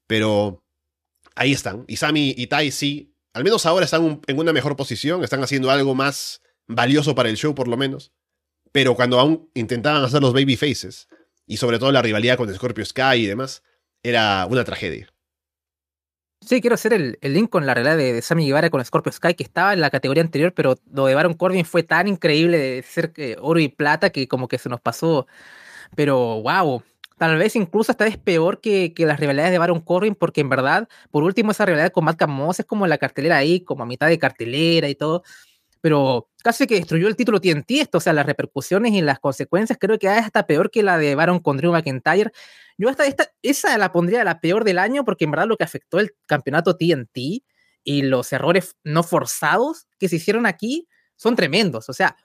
Pero 0.07 0.65
ahí 1.35 1.53
están. 1.53 1.85
Y 1.89 1.97
Sammy 1.97 2.35
y 2.37 2.47
Tai 2.47 2.71
sí, 2.71 3.16
al 3.37 3.45
menos 3.45 3.67
ahora 3.67 3.85
están 3.85 4.03
un- 4.03 4.21
en 4.27 4.39
una 4.39 4.53
mejor 4.53 4.77
posición, 4.77 5.23
están 5.23 5.43
haciendo 5.43 5.71
algo 5.71 5.95
más 5.95 6.41
valioso 6.67 7.15
para 7.15 7.29
el 7.29 7.37
show 7.37 7.55
por 7.55 7.69
lo 7.69 7.77
menos. 7.77 8.13
Pero 8.73 8.95
cuando 8.95 9.21
aún 9.21 9.51
intentaban 9.55 10.03
hacer 10.05 10.23
los 10.23 10.33
baby 10.33 10.57
faces, 10.57 11.09
y 11.47 11.59
sobre 11.59 11.79
todo 11.79 11.93
la 11.93 12.03
rivalidad 12.03 12.37
con 12.39 12.53
Scorpio 12.55 12.85
Sky 12.85 13.17
y 13.17 13.27
demás, 13.27 13.63
era 14.03 14.47
una 14.47 14.65
tragedia. 14.65 15.13
Sí, 16.41 16.61
quiero 16.61 16.75
hacer 16.75 16.93
el, 16.93 17.19
el 17.23 17.33
link 17.35 17.51
con 17.51 17.67
la 17.67 17.75
realidad 17.75 17.97
de, 17.97 18.13
de 18.13 18.23
Sammy 18.23 18.47
Guevara 18.47 18.71
con 18.71 18.85
Scorpio 18.85 19.11
Sky, 19.13 19.35
que 19.35 19.43
estaba 19.43 19.73
en 19.73 19.81
la 19.81 19.91
categoría 19.91 20.23
anterior, 20.23 20.53
pero 20.55 20.77
lo 20.93 21.07
de 21.07 21.15
Baron 21.15 21.35
Corbin 21.35 21.65
fue 21.65 21.83
tan 21.83 22.09
increíble 22.09 22.59
de 22.59 22.83
ser 22.83 23.13
eh, 23.17 23.37
oro 23.41 23.59
y 23.61 23.69
plata 23.69 24.11
que 24.11 24.29
como 24.29 24.47
que 24.49 24.59
se 24.59 24.69
nos 24.69 24.81
pasó. 24.81 25.27
Pero 25.97 26.43
wow, 26.43 26.83
tal 27.19 27.39
vez 27.39 27.57
incluso 27.57 27.93
esta 27.93 28.05
vez 28.05 28.19
peor 28.19 28.61
que, 28.61 28.93
que 28.95 29.07
las 29.07 29.21
rivalidades 29.21 29.53
de 29.53 29.59
Baron 29.59 29.81
Corbin, 29.81 30.15
porque 30.15 30.41
en 30.43 30.49
verdad, 30.49 30.89
por 31.11 31.23
último, 31.25 31.51
esa 31.53 31.65
rivalidad 31.67 31.93
con 31.93 32.05
Matt 32.05 32.27
Moss 32.27 32.61
es 32.61 32.67
como 32.67 32.87
la 32.87 32.99
cartelera 32.99 33.37
ahí, 33.39 33.61
como 33.61 33.85
a 33.85 33.87
mitad 33.87 34.09
de 34.09 34.19
cartelera 34.19 34.89
y 34.89 34.95
todo. 34.95 35.23
Pero 35.81 36.29
casi 36.43 36.67
que 36.67 36.77
destruyó 36.77 37.09
el 37.09 37.17
título 37.17 37.41
TNT 37.41 37.71
esto, 37.73 37.99
o 37.99 38.01
sea, 38.01 38.13
las 38.13 38.27
repercusiones 38.27 38.93
y 38.93 39.03
las 39.03 39.21
consecuencias 39.21 39.79
creo 39.81 39.99
que 39.99 40.09
es 40.09 40.25
hasta 40.25 40.47
peor 40.47 40.71
que 40.71 40.83
la 40.83 40.99
de 40.99 41.15
Baron 41.15 41.41
con 41.41 41.57
Drew 41.59 41.73
McIntyre. 41.73 42.33
Yo 42.79 42.89
hasta 42.89 43.07
esta, 43.07 43.31
esa 43.43 43.77
la 43.79 43.93
pondría 43.93 44.25
la 44.25 44.41
peor 44.41 44.65
del 44.65 44.79
año 44.79 45.05
porque 45.05 45.25
en 45.25 45.31
verdad 45.31 45.47
lo 45.47 45.57
que 45.57 45.65
afectó 45.65 46.01
el 46.01 46.15
campeonato 46.27 46.77
TNT 46.77 47.45
y 47.85 48.03
los 48.03 48.33
errores 48.33 48.77
no 48.85 49.03
forzados 49.03 49.87
que 49.99 50.09
se 50.09 50.17
hicieron 50.17 50.47
aquí 50.47 50.89
son 51.17 51.37
tremendos. 51.37 51.89
O 51.89 51.93
sea, 51.93 52.17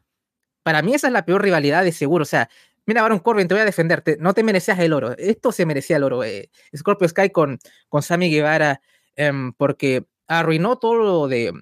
para 0.63 0.81
mí 0.81 0.93
esa 0.93 1.07
es 1.07 1.13
la 1.13 1.25
peor 1.25 1.43
rivalidad 1.43 1.83
de 1.83 1.91
seguro. 1.91 2.23
O 2.23 2.25
sea, 2.25 2.49
mira, 2.85 3.01
Baron 3.01 3.19
Corbin, 3.19 3.47
te 3.47 3.53
voy 3.53 3.61
a 3.61 3.65
defenderte. 3.65 4.17
No 4.19 4.33
te 4.33 4.43
merecías 4.43 4.79
el 4.79 4.93
oro. 4.93 5.15
Esto 5.17 5.51
se 5.51 5.65
merecía 5.65 5.97
el 5.97 6.03
oro. 6.03 6.23
Eh, 6.23 6.49
Scorpio 6.75 7.07
Sky 7.07 7.29
con, 7.29 7.59
con 7.89 8.01
Sammy 8.01 8.29
Guevara, 8.29 8.81
em, 9.15 9.53
porque 9.53 10.05
arruinó 10.27 10.77
todo 10.77 10.95
lo 10.95 11.27
de. 11.27 11.53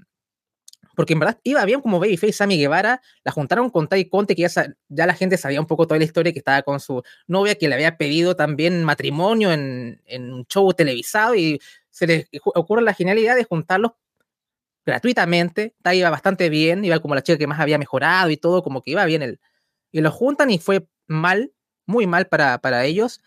Porque 0.96 1.14
en 1.14 1.20
verdad 1.20 1.40
iba 1.44 1.64
bien 1.64 1.82
como 1.82 2.00
Babyface 2.00 2.34
Sammy 2.34 2.58
Guevara, 2.58 3.02
la 3.24 3.32
juntaron 3.32 3.70
con 3.70 3.88
Tai 3.88 4.10
Conte, 4.10 4.36
que 4.36 4.42
ya, 4.48 4.76
ya 4.90 5.06
la 5.06 5.14
gente 5.14 5.38
sabía 5.38 5.62
un 5.62 5.68
poco 5.68 5.88
toda 5.88 5.98
la 5.98 6.04
historia, 6.04 6.34
que 6.34 6.40
estaba 6.40 6.62
con 6.62 6.80
su 6.82 7.02
novia, 7.28 7.56
que 7.56 7.70
le 7.70 7.76
había 7.76 7.98
pedido 7.98 8.36
también 8.36 8.84
matrimonio 8.84 9.54
en, 9.54 10.02
en 10.06 10.34
un 10.34 10.46
show 10.46 10.74
televisado, 10.74 11.36
y 11.36 11.62
se 11.90 12.06
les 12.08 12.28
ocurre 12.54 12.82
la 12.82 12.94
genialidad 12.94 13.36
de 13.36 13.46
juntarlos 13.46 13.94
gratuitamente. 14.86 15.76
Tai 15.82 15.98
iba 15.98 16.10
bastante 16.10 16.50
bien, 16.50 16.84
iba 16.84 17.00
como 17.00 17.16
la 17.16 17.22
chica 17.24 17.38
que 17.38 17.48
más 17.48 17.60
había 17.60 17.78
mejorado 17.78 18.30
y 18.30 18.38
todo, 18.38 18.64
como 18.64 18.82
que 18.82 18.92
iba 18.92 19.06
bien 19.06 19.22
el. 19.22 19.40
Y 19.92 20.02
lo 20.02 20.12
juntan 20.12 20.50
y 20.52 20.60
fue 20.60 20.88
mal, 21.10 21.52
muy 21.86 22.08
mal 22.08 22.28
para, 22.28 22.58
para 22.60 22.86
ellos. 22.86 23.22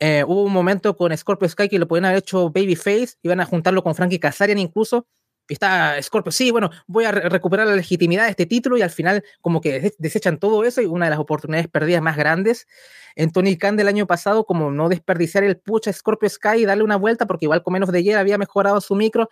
Eh, 0.00 0.24
hubo 0.26 0.42
un 0.44 0.52
momento 0.52 0.96
con 0.96 1.16
Scorpio 1.16 1.48
Sky 1.48 1.68
que 1.68 1.78
lo 1.78 1.88
podían 1.88 2.06
haber 2.06 2.18
hecho 2.18 2.50
Babyface, 2.50 3.16
iban 3.22 3.40
a 3.40 3.46
juntarlo 3.46 3.82
con 3.82 3.94
Frankie 3.94 4.18
Kazarian 4.18 4.58
incluso. 4.58 5.06
Y 5.48 5.52
está 5.52 6.02
Scorpio, 6.02 6.32
sí, 6.32 6.50
bueno, 6.50 6.70
voy 6.88 7.04
a 7.04 7.12
re- 7.12 7.28
recuperar 7.28 7.68
la 7.68 7.76
legitimidad 7.76 8.24
de 8.24 8.30
este 8.30 8.46
título 8.46 8.76
y 8.76 8.82
al 8.82 8.90
final 8.90 9.22
como 9.40 9.60
que 9.60 9.78
des- 9.80 9.94
desechan 9.98 10.38
todo 10.38 10.64
eso 10.64 10.82
y 10.82 10.86
una 10.86 11.06
de 11.06 11.10
las 11.10 11.20
oportunidades 11.20 11.68
perdidas 11.68 12.02
más 12.02 12.16
grandes 12.16 12.66
en 13.14 13.30
Tony 13.30 13.56
Khan 13.56 13.76
del 13.76 13.86
año 13.88 14.06
pasado, 14.08 14.44
como 14.44 14.72
no 14.72 14.88
desperdiciar 14.88 15.44
el 15.44 15.56
push 15.58 15.88
a 15.88 15.92
Scorpio 15.92 16.28
Sky 16.28 16.58
y 16.62 16.64
darle 16.66 16.82
una 16.82 16.96
vuelta 16.96 17.26
porque 17.26 17.44
igual 17.46 17.62
con 17.62 17.74
menos 17.74 17.92
de 17.92 17.98
ayer 17.98 18.16
había 18.18 18.38
mejorado 18.38 18.80
su 18.80 18.96
micro. 18.96 19.28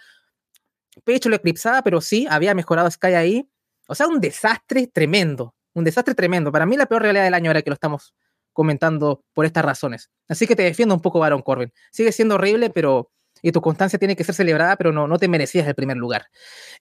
Pecho 1.05 1.29
lo 1.29 1.37
eclipsaba, 1.37 1.83
pero 1.83 2.01
sí, 2.01 2.27
había 2.31 2.55
mejorado 2.55 2.91
Sky 2.91 3.09
ahí. 3.15 3.49
O 3.89 3.95
sea, 3.95 4.07
un 4.07 4.21
desastre 4.21 4.87
tremendo, 4.87 5.55
un 5.75 5.85
desastre 5.85 6.15
tremendo. 6.15 6.53
Para 6.53 6.67
mí 6.67 6.77
la 6.77 6.87
peor 6.87 7.03
realidad 7.03 7.25
del 7.25 7.35
año 7.35 7.51
ahora 7.51 7.63
que 7.63 7.71
lo 7.71 7.75
estamos 7.75 8.15
comentando 8.53 9.25
por 9.35 9.45
estas 9.45 9.65
razones. 9.65 10.11
Así 10.29 10.47
que 10.47 10.57
te 10.57 10.63
defiendo 10.63 10.95
un 10.95 11.03
poco, 11.03 11.19
Baron 11.19 11.43
Corbin. 11.43 11.73
Sigue 11.91 12.13
siendo 12.13 12.37
horrible, 12.37 12.71
pero 12.71 13.11
y 13.43 13.53
tu 13.53 13.61
constancia 13.61 13.99
tiene 13.99 14.17
que 14.17 14.25
ser 14.25 14.35
celebrada, 14.35 14.77
pero 14.77 14.93
no, 14.93 15.07
no 15.07 15.19
te 15.19 15.29
merecías 15.29 15.67
el 15.67 15.75
primer 15.75 15.97
lugar. 15.99 16.27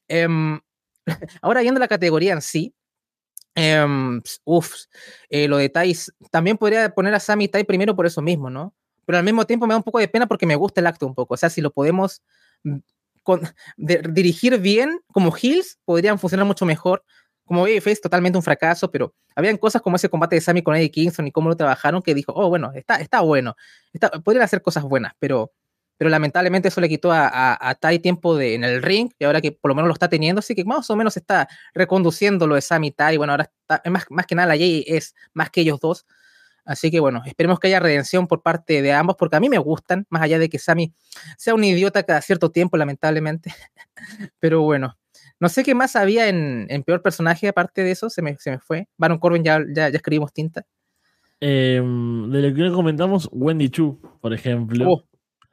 Em, 0.08 0.60
ahora 1.42 1.62
yendo 1.62 1.80
a 1.80 1.82
la 1.82 1.88
categoría 1.88 2.34
en 2.34 2.42
sí, 2.42 2.74
em, 3.56 4.22
uff, 4.46 4.74
eh, 5.30 5.48
lo 5.48 5.58
de 5.58 5.70
Tai, 5.70 5.96
también 6.32 6.58
podría 6.58 6.90
poner 6.94 7.14
a 7.14 7.20
Sammy 7.20 7.48
Tai 7.48 7.64
primero 7.66 7.96
por 7.96 8.06
eso 8.06 8.22
mismo, 8.22 8.50
¿no? 8.50 8.74
Pero 9.06 9.18
al 9.18 9.24
mismo 9.26 9.46
tiempo 9.46 9.68
me 9.68 9.74
da 9.74 9.78
un 9.78 9.84
poco 9.84 10.00
de 10.00 10.08
pena 10.08 10.28
porque 10.28 10.46
me 10.46 10.56
gusta 10.56 10.82
el 10.82 10.88
acto 10.88 11.06
un 11.06 11.16
poco. 11.16 11.34
O 11.34 11.38
sea, 11.38 11.50
si 11.50 11.62
lo 11.62 11.72
podemos 11.72 12.22
mm, 12.64 12.78
con- 13.24 13.42
dirigir 13.78 14.58
bien 14.60 15.02
como 15.08 15.36
heels, 15.36 15.80
podrían 15.86 16.18
funcionar 16.20 16.46
mucho 16.46 16.66
mejor. 16.66 17.04
Como 17.46 17.62
Babyface, 17.62 18.02
totalmente 18.02 18.38
un 18.38 18.44
fracaso, 18.44 18.90
pero 18.90 19.14
habían 19.36 19.58
cosas 19.58 19.82
como 19.82 19.98
ese 19.98 20.10
combate 20.10 20.36
de 20.36 20.42
Sammy 20.42 20.62
con 20.62 20.76
Eddie 20.76 20.92
Kingston 20.92 21.28
y 21.28 21.32
cómo 21.32 21.50
lo 21.50 21.58
trabajaron 21.58 22.02
que 22.02 22.14
dijo, 22.16 22.34
oh, 22.36 22.50
bueno, 22.50 22.72
está, 22.74 22.96
está 22.96 23.22
bueno, 23.22 23.56
está, 23.92 24.10
podrían 24.10 24.44
hacer 24.44 24.62
cosas 24.62 24.84
buenas, 24.84 25.14
pero, 25.20 25.52
pero 25.98 26.10
lamentablemente 26.10 26.70
eso 26.70 26.80
le 26.80 26.88
quitó 26.88 27.12
a, 27.12 27.28
a, 27.28 27.70
a 27.70 27.76
Tai 27.76 28.00
tiempo 28.00 28.38
de, 28.38 28.56
en 28.56 28.64
el 28.64 28.82
ring 28.82 29.12
y 29.20 29.26
ahora 29.26 29.42
que 29.42 29.52
por 29.52 29.70
lo 29.70 29.76
menos 29.76 29.88
lo 29.88 29.94
está 29.94 30.08
teniendo, 30.08 30.40
así 30.40 30.56
que 30.56 30.64
más 30.64 30.90
o 30.90 30.96
menos 30.96 31.18
está 31.18 31.50
reconduciendo 31.74 32.48
lo 32.48 32.56
de 32.56 32.62
Sammy 32.62 32.88
y 32.88 32.92
Tai. 32.92 33.18
Bueno, 33.18 33.34
ahora 33.34 33.44
está, 33.44 33.82
más, 33.90 34.06
más 34.10 34.26
que 34.26 34.36
nada 34.36 34.48
la 34.48 34.58
Jay 34.58 34.84
es 34.88 35.14
más 35.34 35.50
que 35.50 35.62
ellos 35.62 35.80
dos. 35.80 36.06
Así 36.66 36.90
que 36.92 37.00
bueno, 37.00 37.22
esperemos 37.26 37.60
que 37.60 37.68
haya 37.68 37.80
redención 37.80 38.28
por 38.28 38.42
parte 38.42 38.82
de 38.82 38.94
ambos, 38.94 39.18
porque 39.18 39.36
a 39.36 39.40
mí 39.40 39.50
me 39.50 39.58
gustan, 39.58 40.06
más 40.10 40.22
allá 40.22 40.40
de 40.40 40.50
que 40.50 40.60
Sammy 40.60 40.94
sea 41.38 41.54
un 41.54 41.64
idiota 41.64 42.04
cada 42.04 42.22
cierto 42.22 42.52
tiempo, 42.52 42.78
lamentablemente. 42.78 43.54
Pero 44.40 44.62
bueno, 44.62 44.98
no 45.44 45.50
sé 45.50 45.64
qué 45.64 45.76
más 45.76 45.96
había 45.96 46.28
en, 46.30 46.66
en 46.70 46.82
peor 46.84 47.04
personaje, 47.04 47.48
aparte 47.48 47.84
de 47.84 47.92
eso, 47.92 48.10
se 48.10 48.24
me, 48.24 48.36
se 48.38 48.50
me 48.50 48.58
fue. 48.60 48.88
Baron 48.98 49.20
Corbin 49.20 49.44
ya, 49.44 49.60
ya, 49.76 49.90
ya 49.90 49.96
escribimos 49.98 50.34
tinta. 50.34 50.66
Eh, 51.40 51.80
de 51.84 52.42
lo 52.42 52.56
que 52.56 52.62
no 52.64 52.74
comentamos, 52.74 53.30
Wendy 53.32 53.70
Chu, 53.70 54.00
por 54.22 54.34
ejemplo. 54.34 54.90
Oh. 54.90 55.04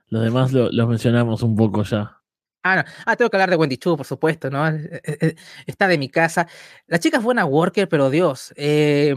Los 0.08 0.22
demás 0.24 0.52
lo- 0.52 0.70
los 0.72 0.88
mencionamos 0.88 1.42
un 1.42 1.54
poco 1.56 1.82
ya. 1.84 2.16
Ah, 2.62 2.76
no. 2.76 2.84
ah, 3.06 3.16
tengo 3.16 3.30
que 3.30 3.36
hablar 3.36 3.50
de 3.50 3.56
Wendy 3.56 3.76
Chu, 3.78 3.96
por 3.96 4.06
supuesto, 4.06 4.50
¿no? 4.50 4.68
Eh, 4.68 5.00
eh, 5.04 5.18
eh, 5.20 5.34
Está 5.66 5.88
de 5.88 5.96
mi 5.98 6.08
casa. 6.10 6.46
La 6.86 6.98
chica 6.98 7.16
es 7.18 7.22
buena 7.22 7.44
worker, 7.44 7.88
pero 7.88 8.10
Dios, 8.10 8.52
eh, 8.56 9.14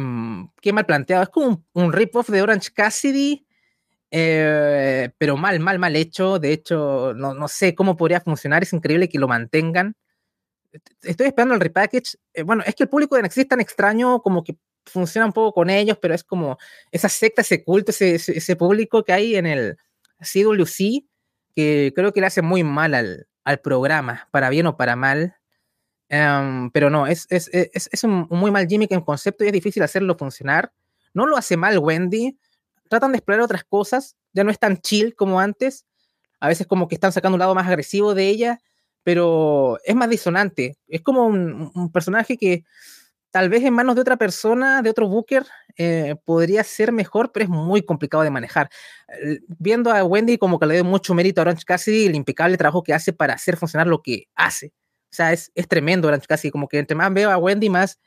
qué 0.62 0.72
mal 0.74 0.86
planteado. 0.86 1.24
Es 1.24 1.30
como 1.30 1.48
un, 1.48 1.66
un 1.74 1.94
rip-off 1.94 2.30
de 2.30 2.42
Orange 2.42 2.72
Cassidy, 2.74 3.46
eh, 4.12 5.10
pero 5.18 5.36
mal, 5.38 5.60
mal, 5.60 5.78
mal 5.80 5.96
hecho. 5.96 6.40
De 6.40 6.54
hecho, 6.54 7.14
no, 7.16 7.34
no 7.34 7.48
sé 7.48 7.76
cómo 7.76 7.98
podría 7.98 8.22
funcionar. 8.22 8.64
Es 8.64 8.72
increíble 8.74 9.10
que 9.10 9.20
lo 9.20 9.28
mantengan. 9.28 9.96
Estoy 11.02 11.28
esperando 11.28 11.54
el 11.54 11.62
repackage. 11.62 12.18
Eh, 12.34 12.44
bueno, 12.44 12.64
es 12.66 12.76
que 12.76 12.84
el 12.84 12.90
público 12.90 13.16
de 13.16 13.24
NXT 13.24 13.38
es 13.40 13.48
tan 13.48 13.62
extraño, 13.62 14.22
como 14.22 14.44
que 14.44 14.58
funciona 14.86 15.26
un 15.26 15.34
poco 15.34 15.54
con 15.54 15.70
ellos, 15.70 15.98
pero 16.02 16.14
es 16.14 16.24
como 16.24 16.58
esa 16.92 17.10
secta, 17.10 17.42
ese 17.42 17.64
culto, 17.64 17.92
ese, 17.92 18.16
ese, 18.16 18.38
ese 18.38 18.56
público 18.56 19.04
que 19.04 19.14
hay 19.14 19.36
en 19.36 19.46
el 19.46 19.78
CWC, 20.20 21.06
que 21.56 21.94
creo 21.96 22.12
que 22.12 22.22
le 22.22 22.28
hace 22.28 22.42
muy 22.42 22.64
mal 22.64 22.94
al, 22.94 23.28
al 23.44 23.60
programa, 23.60 24.28
para 24.32 24.50
bien 24.50 24.68
o 24.68 24.78
para 24.78 24.96
mal. 24.96 25.36
Um, 26.10 26.70
pero 26.72 26.90
no, 26.90 27.08
es, 27.08 27.26
es, 27.30 27.50
es, 27.54 27.90
es 27.92 28.04
un, 28.04 28.28
un, 28.30 28.40
muy 28.40 28.52
mal 28.52 28.68
gimmick 28.68 28.92
en 28.92 29.02
concepto 29.02 29.44
y 29.44 29.48
es 29.48 29.54
difícil 29.54 29.84
hacerlo 29.84 30.16
funcionar. 30.18 30.72
No 31.14 31.26
lo 31.26 31.38
hace 31.38 31.58
mal 31.58 31.78
Wendy. 31.80 32.38
Tratan 32.90 33.12
de 33.12 33.18
explorar 33.18 33.42
otras 33.42 33.64
cosas. 33.64 34.16
Ya 34.34 34.44
no 34.44 34.52
es 34.52 34.60
tan 34.60 34.78
chill 34.78 35.16
como 35.16 35.40
antes. 35.40 35.86
A 36.40 36.48
veces 36.48 36.68
como 36.68 36.88
que 36.88 36.96
están 36.96 37.12
sacando 37.12 37.36
un 37.36 37.40
lado 37.40 37.56
más 37.56 37.68
agresivo 37.68 38.14
de 38.14 38.28
ella, 38.28 38.60
pero 39.04 39.78
es 39.84 39.96
más 39.96 40.10
disonante. 40.10 40.78
Es 40.88 41.02
como 41.02 41.26
un, 41.26 41.92
personaje 41.92 42.38
que 42.38 42.64
tal 43.32 43.50
vez 43.50 43.64
en 43.64 43.74
manos 43.74 43.96
de 43.96 44.02
otra 44.02 44.18
persona, 44.18 44.82
de 44.82 44.90
otro 44.90 45.08
Booker, 45.08 45.46
eh, 45.78 46.16
podría 46.26 46.64
ser 46.64 46.92
mejor, 46.92 47.32
pero 47.32 47.46
es 47.46 47.50
muy 47.50 47.82
complicado 47.84 48.24
de 48.24 48.30
manejar. 48.30 48.70
Viendo 49.60 49.92
a 49.92 50.04
Wendy 50.04 50.38
como 50.38 50.60
que 50.60 50.66
le 50.68 50.76
doy 50.76 50.84
mucho 50.84 51.14
mérito 51.14 51.42
a 51.42 51.44
Orange 51.44 51.66
Cassidy, 51.66 52.06
el 52.06 52.16
impecable 52.16 52.58
trabajo 52.58 52.84
que 52.84 52.94
hace 52.94 53.14
para 53.14 53.34
hacer 53.34 53.58
funcionar 53.58 53.88
lo 53.88 54.02
que 54.02 54.26
hace. 54.36 54.68
O 55.12 55.16
sea, 55.16 55.34
es, 55.34 55.52
es 55.56 55.68
tremendo 55.68 56.08
Orange 56.08 56.28
Cassidy, 56.28 56.52
como 56.52 56.68
que 56.68 56.80
entre 56.80 56.96
más 56.96 57.14
veo 57.14 57.30
a 57.30 57.38
Wendy, 57.38 57.70
más 57.70 58.00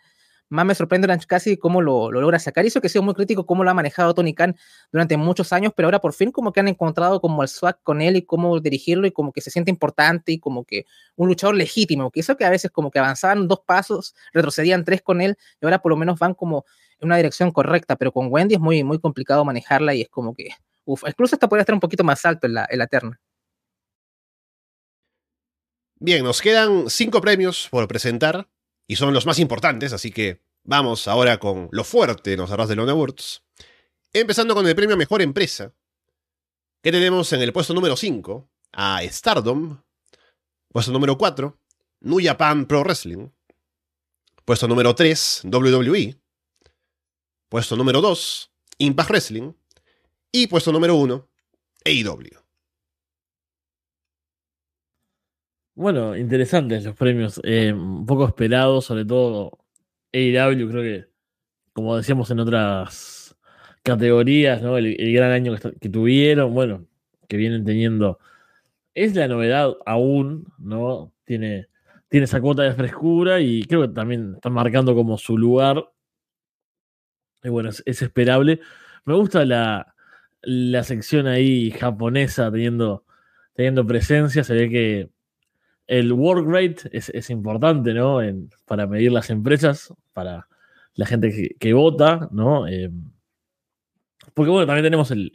más 0.48 0.64
me 0.64 0.74
sorprende 0.74 1.06
Orange 1.06 1.26
Cassidy 1.26 1.56
cómo 1.56 1.82
lo, 1.82 2.10
logra 2.10 2.38
sacar. 2.38 2.64
Y 2.64 2.68
eso 2.68 2.80
que 2.80 2.86
ha 2.86 2.90
sido 2.90 3.02
muy 3.02 3.14
crítico, 3.14 3.46
cómo 3.46 3.64
lo 3.64 3.70
ha 3.70 3.74
manejado 3.74 4.14
Tony 4.14 4.34
Khan 4.34 4.56
durante 4.92 5.16
muchos 5.16 5.52
años, 5.52 5.72
pero 5.74 5.88
ahora 5.88 6.00
por 6.00 6.12
fin 6.12 6.30
como 6.30 6.52
que 6.52 6.60
han 6.60 6.68
encontrado 6.68 7.20
como 7.20 7.42
el 7.42 7.48
swag 7.48 7.82
con 7.82 8.00
él 8.00 8.16
y 8.16 8.22
cómo 8.22 8.60
dirigirlo 8.60 9.06
y 9.06 9.12
como 9.12 9.32
que 9.32 9.40
se 9.40 9.50
siente 9.50 9.70
importante 9.70 10.32
y 10.32 10.38
como 10.38 10.64
que 10.64 10.86
un 11.16 11.28
luchador 11.28 11.56
legítimo, 11.56 12.10
que 12.10 12.20
eso 12.20 12.36
que 12.36 12.44
a 12.44 12.50
veces 12.50 12.70
como 12.70 12.90
que 12.90 12.98
avanzaban 12.98 13.48
dos 13.48 13.60
pasos, 13.66 14.14
retrocedían 14.32 14.84
tres 14.84 15.02
con 15.02 15.20
él 15.20 15.36
y 15.60 15.66
ahora 15.66 15.80
por 15.80 15.90
lo 15.90 15.96
menos 15.96 16.18
van 16.18 16.34
como 16.34 16.64
en 17.00 17.06
una 17.06 17.16
dirección 17.16 17.50
correcta, 17.50 17.96
pero 17.96 18.12
con 18.12 18.28
Wendy 18.30 18.54
es 18.54 18.60
muy, 18.60 18.84
muy 18.84 18.98
complicado 18.98 19.44
manejarla 19.44 19.94
y 19.94 20.02
es 20.02 20.08
como 20.08 20.34
que, 20.34 20.50
uff, 20.84 21.02
incluso 21.06 21.36
esta 21.36 21.48
podría 21.48 21.62
estar 21.62 21.74
un 21.74 21.80
poquito 21.80 22.04
más 22.04 22.24
alto 22.24 22.46
en 22.46 22.54
la, 22.54 22.66
en 22.70 22.78
la 22.78 22.86
terna. 22.86 23.20
Bien, 25.98 26.22
nos 26.22 26.42
quedan 26.42 26.90
cinco 26.90 27.22
premios 27.22 27.68
por 27.70 27.88
presentar 27.88 28.46
y 28.86 28.96
son 28.96 29.12
los 29.12 29.26
más 29.26 29.38
importantes, 29.38 29.92
así 29.92 30.10
que 30.10 30.40
vamos 30.64 31.08
ahora 31.08 31.38
con 31.38 31.68
lo 31.72 31.84
fuerte 31.84 32.32
en 32.32 32.40
los 32.40 32.50
arras 32.50 32.68
de 32.68 32.76
Lone 32.76 32.92
Awards. 32.92 33.42
Empezando 34.12 34.54
con 34.54 34.66
el 34.66 34.74
premio 34.74 34.96
Mejor 34.96 35.22
Empresa, 35.22 35.72
que 36.82 36.92
tenemos 36.92 37.32
en 37.32 37.42
el 37.42 37.52
puesto 37.52 37.74
número 37.74 37.96
5 37.96 38.48
a 38.72 39.00
Stardom, 39.04 39.82
puesto 40.68 40.92
número 40.92 41.18
4, 41.18 41.58
New 42.00 42.20
Japan 42.22 42.66
Pro 42.66 42.82
Wrestling, 42.82 43.28
puesto 44.44 44.68
número 44.68 44.94
3, 44.94 45.42
WWE, 45.44 46.16
puesto 47.48 47.76
número 47.76 48.00
2, 48.00 48.50
Impact 48.78 49.10
Wrestling, 49.10 49.52
y 50.30 50.46
puesto 50.46 50.70
número 50.70 50.94
1, 50.96 51.28
AEW. 51.84 52.45
Bueno, 55.76 56.16
interesantes 56.16 56.84
los 56.86 56.96
premios, 56.96 57.38
eh, 57.44 57.70
un 57.70 58.06
poco 58.06 58.26
esperados, 58.26 58.86
sobre 58.86 59.04
todo 59.04 59.58
AEW, 60.10 60.70
creo 60.70 60.82
que, 60.82 61.06
como 61.74 61.96
decíamos 61.96 62.30
en 62.30 62.40
otras 62.40 63.36
categorías, 63.82 64.62
¿no? 64.62 64.78
el, 64.78 64.96
gran 65.12 65.32
año 65.32 65.54
que, 65.78 65.90
tuvieron, 65.90 66.54
bueno, 66.54 66.86
que 67.28 67.36
vienen 67.36 67.66
teniendo, 67.66 68.18
es 68.94 69.14
la 69.14 69.28
novedad 69.28 69.74
aún, 69.84 70.46
¿no? 70.58 71.12
Tiene, 71.24 71.68
tiene 72.08 72.24
esa 72.24 72.40
cuota 72.40 72.62
de 72.62 72.72
frescura 72.72 73.40
y 73.40 73.64
creo 73.64 73.82
que 73.82 73.88
también 73.88 74.36
están 74.36 74.54
marcando 74.54 74.94
como 74.94 75.18
su 75.18 75.36
lugar. 75.36 75.92
Y 77.42 77.50
bueno, 77.50 77.68
es, 77.70 78.02
esperable. 78.02 78.60
Me 79.04 79.14
gusta 79.14 79.44
la, 79.44 79.94
la 80.42 80.84
sección 80.84 81.26
ahí 81.26 81.70
japonesa 81.72 82.50
teniendo, 82.50 83.04
teniendo 83.54 83.86
presencia, 83.86 84.42
se 84.44 84.54
ve 84.54 84.70
que 84.70 85.15
el 85.86 86.12
work 86.12 86.46
rate 86.48 86.88
es, 86.92 87.30
importante, 87.30 87.94
¿no? 87.94 88.20
para 88.64 88.86
medir 88.86 89.12
las 89.12 89.30
empresas, 89.30 89.92
para 90.12 90.48
la 90.94 91.06
gente 91.06 91.54
que, 91.58 91.72
vota, 91.72 92.28
¿no? 92.32 92.66
Eh, 92.66 92.90
porque 94.34 94.50
bueno, 94.50 94.66
también 94.66 94.84
tenemos 94.84 95.10
el, 95.10 95.30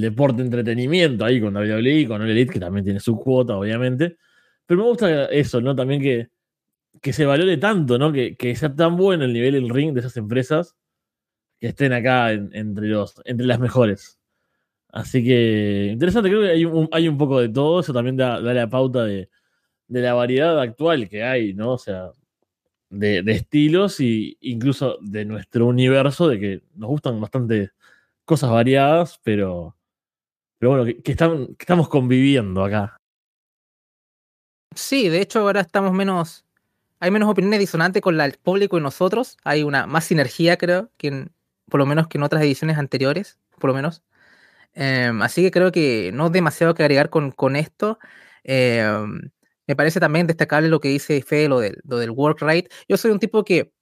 deporte 0.00 0.42
entretenimiento 0.42 1.24
ahí 1.24 1.40
con 1.40 1.56
WWE, 1.56 2.06
con 2.06 2.22
el 2.22 2.30
Elite, 2.30 2.54
que 2.54 2.60
también 2.60 2.84
tiene 2.84 3.00
su 3.00 3.16
cuota, 3.16 3.56
obviamente. 3.56 4.16
Pero 4.66 4.82
me 4.82 4.88
gusta 4.88 5.26
eso, 5.26 5.60
¿no? 5.60 5.74
También 5.74 6.00
que, 6.00 6.28
que 7.00 7.12
se 7.12 7.24
valore 7.26 7.56
tanto, 7.56 7.98
¿no? 7.98 8.12
Que, 8.12 8.36
sea 8.56 8.74
tan 8.74 8.96
bueno 8.96 9.24
el 9.24 9.32
nivel 9.32 9.54
del 9.54 9.68
ring 9.70 9.94
de 9.94 10.00
esas 10.00 10.16
empresas 10.16 10.76
que 11.58 11.68
estén 11.68 11.92
acá 11.92 12.32
entre, 12.32 12.88
los, 12.88 13.20
entre 13.24 13.46
las 13.46 13.60
mejores. 13.60 14.18
Así 14.88 15.24
que 15.24 15.90
interesante, 15.92 16.30
creo 16.30 16.42
que 16.42 16.50
hay 16.50 16.64
un, 16.64 16.88
hay 16.92 17.08
un 17.08 17.18
poco 17.18 17.40
de 17.40 17.48
todo, 17.48 17.80
eso 17.80 17.92
también 17.92 18.16
da 18.16 18.40
la 18.40 18.70
pauta 18.70 19.04
de, 19.04 19.28
de 19.88 20.00
la 20.00 20.14
variedad 20.14 20.60
actual 20.60 21.08
que 21.08 21.22
hay, 21.22 21.54
¿no? 21.54 21.72
O 21.72 21.78
sea, 21.78 22.10
de, 22.90 23.22
estilos 23.26 24.00
e 24.00 24.36
incluso 24.40 24.98
de 25.00 25.24
nuestro 25.24 25.66
universo, 25.66 26.28
de 26.28 26.40
que 26.40 26.62
nos 26.74 26.88
gustan 26.88 27.20
bastante 27.20 27.70
cosas 28.24 28.50
variadas, 28.50 29.20
pero, 29.22 29.76
pero 30.58 30.76
bueno, 30.76 31.02
que, 31.02 31.12
estamos 31.12 31.88
conviviendo 31.88 32.64
acá. 32.64 32.96
Sí, 34.74 35.08
de 35.08 35.22
hecho 35.22 35.40
ahora 35.40 35.60
estamos 35.60 35.92
menos, 35.92 36.44
hay 37.00 37.10
menos 37.10 37.28
opiniones 37.30 37.60
disonantes 37.60 38.02
con 38.02 38.20
el 38.20 38.32
público 38.32 38.76
y 38.76 38.82
nosotros, 38.82 39.38
hay 39.44 39.62
una 39.62 39.86
más 39.86 40.04
sinergia 40.04 40.56
creo, 40.56 40.90
que 40.96 41.28
por 41.68 41.80
lo 41.80 41.86
menos 41.86 42.08
que 42.08 42.18
en 42.18 42.24
otras 42.24 42.42
ediciones 42.42 42.78
anteriores, 42.78 43.38
por 43.58 43.68
lo 43.68 43.74
menos. 43.74 44.02
Em, 44.74 45.22
así 45.22 45.42
que 45.42 45.50
creo 45.50 45.72
que 45.72 46.10
no 46.12 46.28
demasiado 46.30 46.74
que 46.74 46.82
agregar 46.82 47.08
con, 47.10 47.32
con 47.32 47.56
esto. 47.56 47.98
Em, 48.44 49.30
me 49.66 49.76
parece 49.76 50.00
también 50.00 50.26
destacable 50.26 50.68
lo 50.68 50.80
que 50.80 50.88
dice 50.88 51.22
Fede, 51.22 51.48
lo 51.48 51.60
del, 51.60 51.80
lo 51.84 51.98
del 51.98 52.10
work 52.10 52.40
rate. 52.40 52.68
Yo 52.88 52.96
soy 52.96 53.10
un 53.10 53.18
tipo 53.18 53.44
que 53.44 53.72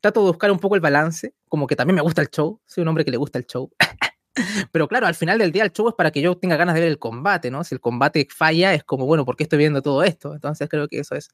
trato 0.00 0.20
de 0.20 0.28
buscar 0.28 0.50
un 0.50 0.58
poco 0.58 0.74
el 0.74 0.80
balance, 0.80 1.34
como 1.48 1.66
que 1.66 1.76
también 1.76 1.96
me 1.96 2.02
gusta 2.02 2.22
el 2.22 2.28
show, 2.28 2.60
soy 2.66 2.82
un 2.82 2.88
hombre 2.88 3.04
que 3.04 3.10
le 3.10 3.16
gusta 3.16 3.38
el 3.38 3.46
show. 3.46 3.70
Pero 4.72 4.88
claro, 4.88 5.06
al 5.06 5.14
final 5.14 5.38
del 5.38 5.52
día 5.52 5.64
el 5.64 5.72
show 5.72 5.88
es 5.88 5.94
para 5.94 6.10
que 6.10 6.20
yo 6.20 6.36
tenga 6.36 6.56
ganas 6.56 6.74
de 6.74 6.80
ver 6.80 6.90
el 6.90 6.98
combate, 6.98 7.50
¿no? 7.50 7.64
Si 7.64 7.74
el 7.74 7.80
combate 7.80 8.26
falla, 8.30 8.74
es 8.74 8.84
como, 8.84 9.06
bueno, 9.06 9.24
¿por 9.24 9.36
qué 9.36 9.44
estoy 9.44 9.58
viendo 9.58 9.82
todo 9.82 10.02
esto? 10.04 10.34
Entonces 10.34 10.68
creo 10.68 10.88
que 10.88 11.00
eso 11.00 11.14
es, 11.14 11.30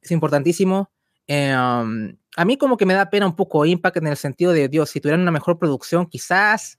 es 0.00 0.10
importantísimo. 0.10 0.90
Eh, 1.26 1.56
um, 1.56 2.16
a 2.36 2.44
mí 2.44 2.56
como 2.56 2.76
que 2.76 2.86
me 2.86 2.94
da 2.94 3.10
pena 3.10 3.26
un 3.26 3.34
poco 3.34 3.64
Impact 3.64 3.96
en 3.96 4.06
el 4.06 4.16
sentido 4.16 4.52
de, 4.52 4.68
Dios, 4.68 4.90
si 4.90 5.00
tuvieran 5.00 5.22
una 5.22 5.32
mejor 5.32 5.58
producción, 5.58 6.06
quizás 6.06 6.78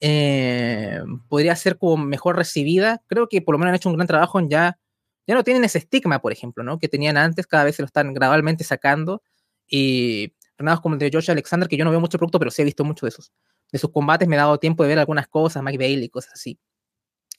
eh, 0.00 1.00
podría 1.28 1.54
ser 1.56 1.78
como 1.78 1.96
mejor 2.04 2.36
recibida. 2.36 3.02
Creo 3.06 3.28
que 3.28 3.42
por 3.42 3.54
lo 3.54 3.58
menos 3.58 3.70
han 3.70 3.76
hecho 3.76 3.90
un 3.90 3.96
gran 3.96 4.06
trabajo 4.06 4.38
en 4.40 4.48
ya 4.48 4.78
ya 5.26 5.34
no 5.34 5.44
tienen 5.44 5.64
ese 5.64 5.78
estigma, 5.78 6.20
por 6.20 6.32
ejemplo, 6.32 6.62
¿no? 6.62 6.78
Que 6.78 6.88
tenían 6.88 7.16
antes, 7.16 7.46
cada 7.46 7.64
vez 7.64 7.76
se 7.76 7.82
lo 7.82 7.86
están 7.86 8.12
gradualmente 8.12 8.64
sacando. 8.64 9.22
Y 9.66 10.34
renados 10.58 10.80
como 10.80 10.94
el 10.94 10.98
de 10.98 11.10
Josh 11.12 11.30
Alexander, 11.30 11.68
que 11.68 11.76
yo 11.76 11.84
no 11.84 11.90
veo 11.90 12.00
mucho 12.00 12.18
producto, 12.18 12.38
pero 12.38 12.50
sí 12.50 12.62
he 12.62 12.64
visto 12.64 12.84
mucho 12.84 13.06
de 13.06 13.12
sus, 13.12 13.32
de 13.72 13.78
sus 13.78 13.90
combates, 13.90 14.28
me 14.28 14.36
he 14.36 14.38
dado 14.38 14.58
tiempo 14.58 14.82
de 14.82 14.90
ver 14.90 14.98
algunas 14.98 15.26
cosas, 15.28 15.62
Mike 15.62 15.78
Bailey, 15.78 16.08
cosas 16.08 16.34
así. 16.34 16.58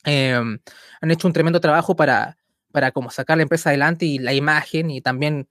Em, 0.03 0.59
han 1.01 1.11
hecho 1.11 1.27
un 1.27 1.33
tremendo 1.33 1.59
trabajo 1.59 1.95
para, 1.95 2.37
para 2.71 2.91
como 2.91 3.09
sacar 3.09 3.37
la 3.37 3.43
empresa 3.43 3.69
adelante 3.69 4.05
y 4.05 4.19
la 4.19 4.33
imagen 4.33 4.91
y 4.91 5.01
también, 5.01 5.47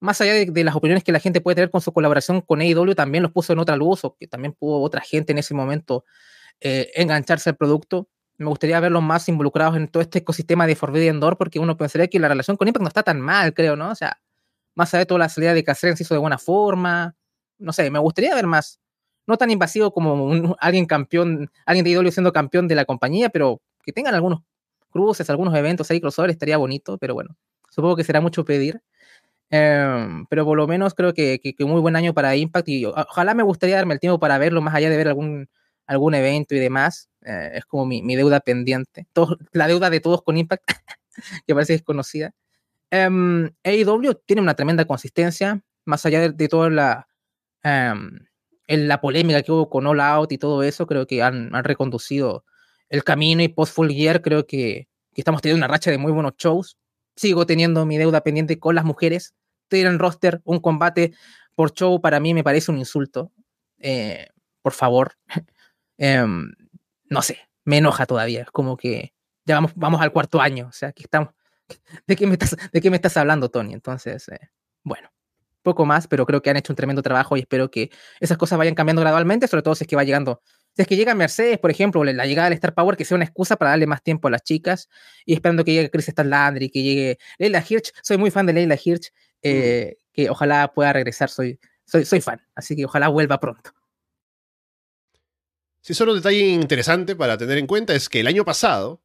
más 0.00 0.20
allá 0.20 0.32
de, 0.34 0.64
las 0.64 0.74
opiniones 0.74 1.04
que 1.04 1.12
la 1.12 1.20
gente 1.20 1.40
puede 1.40 1.56
tener 1.56 1.70
con 1.70 1.80
su 1.80 1.92
colaboración 1.92 2.40
con 2.40 2.60
AEW, 2.60 2.94
también 2.94 3.22
los 3.22 3.32
puso 3.32 3.52
en 3.52 3.60
otra 3.60 3.76
luz 3.76 4.04
o 4.04 4.16
que 4.16 4.26
también 4.26 4.52
pudo 4.52 4.80
otra 4.80 5.00
gente 5.00 5.32
en 5.32 5.38
ese 5.38 5.54
momento 5.54 6.04
eh, 6.60 6.90
engancharse 6.96 7.50
al 7.50 7.56
producto 7.56 8.08
me 8.38 8.46
gustaría 8.46 8.80
verlos 8.80 9.02
más 9.02 9.28
involucrados 9.28 9.76
en 9.76 9.88
todo 9.88 10.02
este 10.02 10.20
ecosistema 10.20 10.66
de 10.66 10.76
Forbidden 10.76 11.20
Door, 11.20 11.36
porque 11.36 11.58
uno 11.58 11.76
pensaría 11.76 12.08
que 12.08 12.18
la 12.18 12.28
relación 12.28 12.56
con 12.56 12.68
Impact 12.68 12.82
no 12.82 12.88
está 12.88 13.02
tan 13.02 13.20
mal, 13.20 13.54
creo, 13.54 13.76
¿no? 13.76 13.90
O 13.90 13.94
sea, 13.94 14.20
más 14.74 14.92
allá 14.92 15.00
de 15.00 15.06
toda 15.06 15.20
la 15.20 15.28
salida 15.28 15.54
de 15.54 15.64
Caceres 15.64 15.96
se 15.98 16.04
hizo 16.04 16.14
de 16.14 16.20
buena 16.20 16.38
forma. 16.38 17.14
No 17.58 17.72
sé, 17.72 17.90
me 17.90 17.98
gustaría 17.98 18.34
ver 18.34 18.46
más. 18.46 18.80
No 19.26 19.36
tan 19.36 19.50
invasivo 19.50 19.92
como 19.92 20.56
alguien 20.60 20.86
campeón, 20.86 21.50
alguien 21.64 21.84
de 21.84 21.90
IW 21.92 22.10
siendo 22.10 22.32
campeón 22.32 22.68
de 22.68 22.74
la 22.74 22.84
compañía, 22.84 23.30
pero 23.30 23.62
que 23.84 23.92
tengan 23.92 24.14
algunos 24.14 24.40
cruces, 24.90 25.28
algunos 25.30 25.54
eventos 25.54 25.90
ahí, 25.90 26.00
crossover, 26.00 26.30
estaría 26.30 26.56
bonito, 26.56 26.98
pero 26.98 27.14
bueno, 27.14 27.36
supongo 27.70 27.96
que 27.96 28.04
será 28.04 28.20
mucho 28.20 28.44
pedir. 28.44 28.82
Em, 29.50 30.26
pero 30.26 30.44
por 30.44 30.56
lo 30.56 30.66
menos 30.66 30.94
creo 30.94 31.14
que, 31.14 31.40
que, 31.40 31.64
muy 31.64 31.80
buen 31.80 31.96
año 31.96 32.14
para 32.14 32.34
Impact 32.34 32.68
y 32.68 32.86
ojalá 32.86 33.34
me 33.34 33.42
gustaría 33.42 33.76
darme 33.76 33.94
el 33.94 34.00
tiempo 34.00 34.18
para 34.18 34.38
verlo 34.38 34.60
más 34.62 34.74
allá 34.74 34.90
de 34.90 34.96
ver 34.96 35.08
algún, 35.08 35.48
algún 35.86 36.14
evento 36.14 36.54
y 36.54 36.58
demás. 36.58 37.08
Eh, 37.24 37.52
es 37.54 37.64
como 37.64 37.86
mi, 37.86 38.16
deuda 38.16 38.40
pendiente. 38.40 39.06
la 39.52 39.66
deuda 39.66 39.90
de 39.90 40.00
todos 40.00 40.22
con 40.22 40.36
Impact, 40.36 40.64
que 41.46 41.54
parece 41.54 41.74
desconocida. 41.74 42.34
Um, 42.92 43.50
AEW 43.64 44.14
tiene 44.26 44.42
una 44.42 44.54
tremenda 44.54 44.84
consistencia, 44.84 45.60
más 45.84 46.06
allá 46.06 46.28
de, 46.28 46.48
toda 46.48 46.70
la, 46.70 47.08
em, 47.62 48.20
la 48.68 49.00
polémica 49.00 49.42
que 49.42 49.52
hubo 49.52 49.68
con 49.68 49.86
All 49.86 50.00
Out 50.00 50.32
y 50.32 50.38
todo 50.38 50.62
eso, 50.62 50.86
creo 50.86 51.06
que 51.06 51.22
han, 51.22 51.50
reconducido 51.64 52.44
el 52.88 53.02
camino 53.02 53.42
y 53.42 53.48
post 53.48 53.74
Full 53.74 53.90
Gear, 53.90 54.22
creo 54.22 54.46
que, 54.46 54.88
estamos 55.16 55.42
teniendo 55.42 55.64
una 55.64 55.72
racha 55.72 55.90
de 55.90 55.98
muy 55.98 56.12
buenos 56.12 56.34
shows. 56.36 56.76
Sigo 57.16 57.46
teniendo 57.46 57.86
mi 57.86 57.96
deuda 57.96 58.22
pendiente 58.22 58.58
con 58.58 58.74
las 58.74 58.84
mujeres. 58.84 59.34
Tienen 59.68 59.98
roster, 59.98 60.40
un 60.44 60.58
combate 60.60 61.14
por 61.54 61.72
show, 61.72 62.00
para 62.00 62.18
mí 62.18 62.34
me 62.34 62.42
parece 62.42 62.72
un 62.72 62.78
insulto. 62.78 63.30
Eh, 63.78 64.28
por 64.62 64.72
favor. 64.72 65.12
Em, 65.98 66.52
no 67.10 67.22
sé, 67.22 67.38
me 67.64 67.78
enoja 67.78 68.06
todavía. 68.06 68.42
Es 68.42 68.50
como 68.50 68.76
que 68.76 69.14
ya 69.44 69.56
vamos, 69.56 69.72
vamos 69.74 70.00
al 70.00 70.12
cuarto 70.12 70.40
año. 70.40 70.66
O 70.68 70.72
sea, 70.72 70.92
que 70.92 71.02
estamos. 71.02 71.30
¿De 72.06 72.16
qué 72.16 72.26
me 72.26 72.34
estás, 72.34 72.56
de 72.72 72.80
qué 72.80 72.90
me 72.90 72.96
estás 72.96 73.16
hablando, 73.16 73.50
Tony? 73.50 73.72
Entonces, 73.72 74.28
eh, 74.28 74.50
bueno. 74.82 75.10
poco 75.62 75.86
más, 75.86 76.08
pero 76.08 76.26
creo 76.26 76.42
que 76.42 76.50
han 76.50 76.56
hecho 76.58 76.72
un 76.72 76.76
tremendo 76.76 77.02
trabajo 77.02 77.36
y 77.36 77.40
espero 77.40 77.70
que 77.70 77.90
esas 78.20 78.38
cosas 78.38 78.58
vayan 78.58 78.74
cambiando 78.74 79.02
gradualmente, 79.02 79.48
sobre 79.48 79.62
todo 79.62 79.74
si 79.74 79.84
es 79.84 79.88
que 79.88 79.96
va 79.96 80.04
llegando, 80.04 80.42
si 80.76 80.82
es 80.82 80.88
que 80.88 80.96
llega 80.96 81.14
Mercedes, 81.14 81.58
por 81.58 81.70
ejemplo, 81.70 82.04
la 82.04 82.26
llegada 82.26 82.48
del 82.48 82.54
Star 82.54 82.74
Power, 82.74 82.96
que 82.96 83.04
sea 83.04 83.16
una 83.16 83.24
excusa 83.24 83.56
para 83.56 83.70
darle 83.70 83.86
más 83.86 84.02
tiempo 84.02 84.28
a 84.28 84.30
las 84.30 84.42
chicas 84.42 84.88
y 85.24 85.34
esperando 85.34 85.64
que 85.64 85.72
llegue 85.72 85.90
Chris 85.90 86.12
Landry, 86.16 86.70
que 86.70 86.82
llegue 86.82 87.18
Leila 87.38 87.64
Hirsch, 87.66 87.92
soy 88.02 88.18
muy 88.18 88.30
fan 88.30 88.46
de 88.46 88.52
Leila 88.52 88.76
Hirsch, 88.82 89.10
eh, 89.42 89.96
que 90.12 90.30
ojalá 90.30 90.72
pueda 90.74 90.92
regresar, 90.92 91.30
soy, 91.30 91.58
soy, 91.86 92.04
soy 92.04 92.20
fan, 92.20 92.42
así 92.54 92.76
que 92.76 92.84
ojalá 92.84 93.08
vuelva 93.08 93.40
pronto. 93.40 93.72
Sí, 95.84 95.92
solo 95.92 96.12
un 96.12 96.18
detalle 96.18 96.40
interesante 96.48 97.14
para 97.14 97.36
tener 97.36 97.58
en 97.58 97.66
cuenta 97.66 97.94
es 97.94 98.08
que 98.08 98.20
el 98.20 98.26
año 98.26 98.42
pasado 98.42 99.02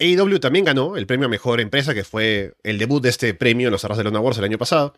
AEW 0.00 0.40
también 0.40 0.64
ganó 0.64 0.96
el 0.96 1.06
premio 1.06 1.26
a 1.26 1.28
mejor 1.28 1.60
empresa, 1.60 1.94
que 1.94 2.02
fue 2.02 2.56
el 2.64 2.78
debut 2.78 3.00
de 3.00 3.10
este 3.10 3.32
premio 3.32 3.68
en 3.68 3.72
los 3.72 3.84
Arras 3.84 3.98
de 3.98 4.02
Lona 4.02 4.18
Wars 4.18 4.36
el 4.38 4.44
año 4.44 4.58
pasado. 4.58 4.92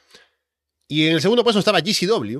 Y 0.89 1.07
en 1.09 1.13
el 1.13 1.21
segundo 1.21 1.45
puesto 1.45 1.59
estaba 1.59 1.81
GCW, 1.81 2.39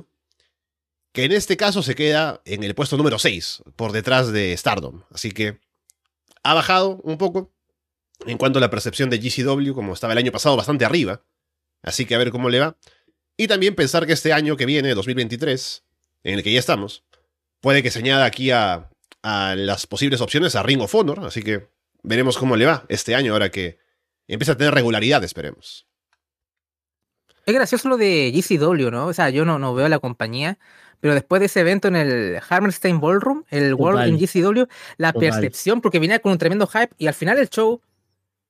que 1.13 1.25
en 1.25 1.33
este 1.33 1.55
caso 1.55 1.83
se 1.83 1.93
queda 1.93 2.41
en 2.45 2.63
el 2.63 2.73
puesto 2.73 2.97
número 2.97 3.19
6, 3.19 3.61
por 3.75 3.91
detrás 3.91 4.31
de 4.31 4.57
Stardom. 4.57 5.03
Así 5.11 5.33
que 5.33 5.59
ha 6.41 6.55
bajado 6.55 6.99
un 7.03 7.19
poco 7.19 7.53
en 8.25 8.39
cuanto 8.39 8.57
a 8.57 8.61
la 8.61 8.71
percepción 8.71 9.11
de 9.11 9.19
GCW, 9.19 9.75
como 9.75 9.93
estaba 9.93 10.13
el 10.13 10.19
año 10.19 10.31
pasado 10.31 10.57
bastante 10.57 10.83
arriba. 10.83 11.23
Así 11.83 12.07
que 12.07 12.15
a 12.15 12.17
ver 12.17 12.31
cómo 12.31 12.49
le 12.49 12.59
va. 12.59 12.75
Y 13.37 13.45
también 13.45 13.75
pensar 13.75 14.07
que 14.07 14.13
este 14.13 14.33
año 14.33 14.57
que 14.57 14.65
viene, 14.65 14.95
2023, 14.95 15.83
en 16.23 16.33
el 16.33 16.43
que 16.43 16.51
ya 16.51 16.57
estamos, 16.57 17.03
puede 17.61 17.83
que 17.83 17.91
se 17.91 17.99
añada 17.99 18.25
aquí 18.25 18.51
a, 18.51 18.89
a 19.23 19.55
las 19.55 19.87
posibles 19.87 20.21
opciones 20.21 20.55
a 20.55 20.63
Ring 20.63 20.81
of 20.81 20.95
Honor. 20.95 21.25
Así 21.25 21.43
que 21.43 21.67
veremos 22.03 22.37
cómo 22.37 22.55
le 22.55 22.65
va 22.65 22.85
este 22.89 23.15
año 23.15 23.33
ahora 23.33 23.49
que 23.49 23.79
empieza 24.27 24.53
a 24.53 24.57
tener 24.57 24.73
regularidad, 24.73 25.23
esperemos. 25.23 25.87
Es 27.45 27.53
gracioso 27.53 27.87
lo 27.87 27.97
de 27.97 28.31
GCW, 28.33 28.89
¿no? 28.91 29.07
O 29.07 29.13
sea, 29.13 29.29
yo 29.29 29.45
no, 29.45 29.57
no 29.57 29.73
veo 29.73 29.87
la 29.87 29.99
compañía, 29.99 30.59
pero 30.99 31.13
después 31.13 31.39
de 31.39 31.45
ese 31.45 31.61
evento 31.61 31.87
en 31.87 31.95
el 31.95 32.39
Hammerstein 32.49 32.99
Ballroom, 32.99 33.43
el 33.49 33.73
World 33.73 34.07
in 34.07 34.19
GCW, 34.19 34.65
la 34.97 35.13
percepción, 35.13 35.79
porque 35.79 35.99
venía 35.99 36.19
con 36.19 36.33
un 36.33 36.37
tremendo 36.37 36.67
hype 36.67 36.89
y 36.97 37.07
al 37.07 37.13
final 37.13 37.37
el 37.37 37.49
show 37.49 37.81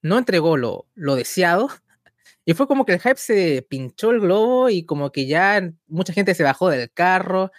no 0.02 0.18
entregó 0.18 0.58
lo, 0.58 0.86
lo 0.96 1.16
deseado. 1.16 1.70
Y 2.50 2.54
fue 2.54 2.66
como 2.66 2.86
que 2.86 2.94
el 2.94 3.02
hype 3.02 3.18
se 3.18 3.68
pinchó 3.70 4.12
el 4.12 4.22
globo 4.22 4.70
y 4.70 4.86
como 4.86 5.12
que 5.12 5.28
ya 5.28 5.70
mucha 5.86 6.14
gente 6.14 6.34
se 6.34 6.44
bajó 6.44 6.70
del 6.70 6.90
carro. 6.90 7.52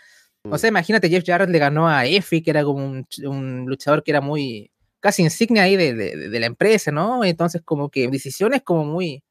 O 0.45 0.59
sea, 0.59 0.71
mm. 0.71 0.73
imagínate, 0.73 1.09
Jeff 1.09 1.25
Jarrett 1.27 1.51
le 1.51 1.59
ganó 1.59 1.89
a 1.89 2.07
Effie, 2.07 2.43
que 2.43 2.51
era 2.51 2.65
como 2.65 2.85
un, 2.85 3.67
luchador 3.67 4.03
que 4.03 4.11
era 4.11 4.21
muy 4.21 4.71
casi 5.01 5.23
insignia 5.23 5.63
ahí 5.65 5.77
de, 5.77 5.95
de, 5.95 6.41
la 6.41 6.47
empresa, 6.47 6.91
¿no? 6.91 7.25
Entonces 7.25 7.63
como 7.65 7.91
que 7.91 8.09
decisiones 8.09 8.63
como 8.63 8.85
muy, 8.85 9.23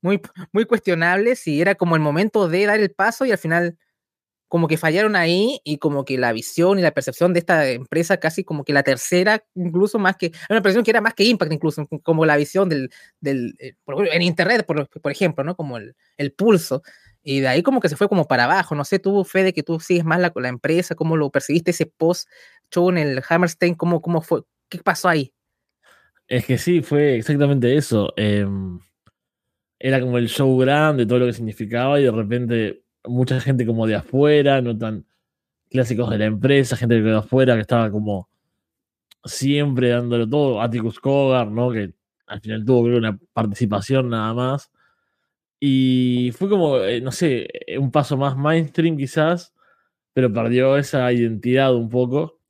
muy, 0.00 0.20
muy 0.52 0.64
cuestionables 0.64 1.46
y 1.46 1.60
era 1.60 1.74
como 1.74 1.96
el 1.96 2.02
momento 2.02 2.48
de 2.48 2.66
dar 2.66 2.80
el 2.80 2.92
paso 2.92 3.26
y 3.26 3.32
al 3.32 3.38
final 3.38 3.78
como 4.48 4.68
que 4.68 4.78
fallaron 4.78 5.16
ahí 5.16 5.60
y 5.64 5.78
como 5.78 6.04
que 6.04 6.18
la 6.18 6.32
visión 6.32 6.78
y 6.78 6.82
la 6.82 6.92
percepción 6.92 7.32
de 7.32 7.40
esta 7.40 7.68
empresa 7.68 8.18
casi 8.18 8.44
como 8.44 8.64
que 8.64 8.72
la 8.72 8.82
tercera, 8.82 9.44
incluso 9.54 9.98
más 9.98 10.16
que, 10.16 10.32
una 10.48 10.62
percepción 10.62 10.84
que 10.84 10.90
era 10.92 11.00
más 11.00 11.14
que 11.14 11.24
Impact 11.24 11.52
incluso, 11.52 11.86
como 12.02 12.24
la 12.24 12.36
visión 12.36 12.68
del, 12.68 12.90
del 13.20 13.56
eh, 13.58 13.74
en 14.12 14.22
Internet, 14.22 14.64
por, 14.64 14.88
por, 14.88 15.12
ejemplo, 15.12 15.42
¿no? 15.42 15.56
Como 15.56 15.78
el, 15.78 15.96
el, 16.16 16.32
pulso. 16.32 16.82
Y 17.28 17.40
de 17.40 17.48
ahí 17.48 17.64
como 17.64 17.80
que 17.80 17.88
se 17.88 17.96
fue 17.96 18.08
como 18.08 18.28
para 18.28 18.44
abajo. 18.44 18.76
No 18.76 18.84
sé, 18.84 19.00
tú, 19.00 19.24
Fede, 19.24 19.52
que 19.52 19.64
tú 19.64 19.80
sigues 19.80 20.04
más 20.04 20.20
la, 20.20 20.32
la 20.36 20.48
empresa, 20.48 20.94
cómo 20.94 21.16
lo 21.16 21.28
percibiste 21.28 21.72
ese 21.72 21.84
post-show 21.86 22.88
en 22.90 22.98
el 22.98 23.22
Hammerstein, 23.28 23.74
cómo, 23.74 24.00
cómo 24.00 24.20
fue, 24.20 24.42
qué 24.68 24.78
pasó 24.78 25.08
ahí. 25.08 25.34
Es 26.28 26.46
que 26.46 26.56
sí, 26.56 26.82
fue 26.82 27.16
exactamente 27.16 27.76
eso. 27.76 28.14
Eh, 28.16 28.46
era 29.80 30.00
como 30.00 30.18
el 30.18 30.28
show 30.28 30.56
grande, 30.56 31.04
todo 31.04 31.18
lo 31.18 31.26
que 31.26 31.32
significaba, 31.32 31.98
y 31.98 32.04
de 32.04 32.12
repente 32.12 32.84
mucha 33.04 33.40
gente 33.40 33.66
como 33.66 33.88
de 33.88 33.96
afuera, 33.96 34.62
no 34.62 34.78
tan 34.78 35.04
clásicos 35.68 36.08
de 36.10 36.18
la 36.18 36.26
empresa, 36.26 36.76
gente 36.76 37.02
de 37.02 37.16
afuera 37.16 37.56
que 37.56 37.62
estaba 37.62 37.90
como 37.90 38.28
siempre 39.24 39.88
dándolo 39.88 40.28
todo, 40.28 40.62
Atticus 40.62 41.00
Cogar, 41.00 41.48
¿no? 41.48 41.72
Que 41.72 41.92
al 42.28 42.40
final 42.40 42.64
tuvo 42.64 42.84
creo 42.84 42.98
una 42.98 43.18
participación 43.32 44.10
nada 44.10 44.32
más. 44.32 44.70
Y 45.60 46.32
fue 46.36 46.48
como, 46.48 46.78
eh, 46.78 47.00
no 47.00 47.12
sé, 47.12 47.48
eh, 47.66 47.78
un 47.78 47.90
paso 47.90 48.16
más 48.16 48.36
mainstream 48.36 48.96
quizás, 48.96 49.54
pero 50.12 50.32
perdió 50.32 50.76
esa 50.76 51.12
identidad 51.12 51.74
un 51.74 51.88
poco. 51.88 52.40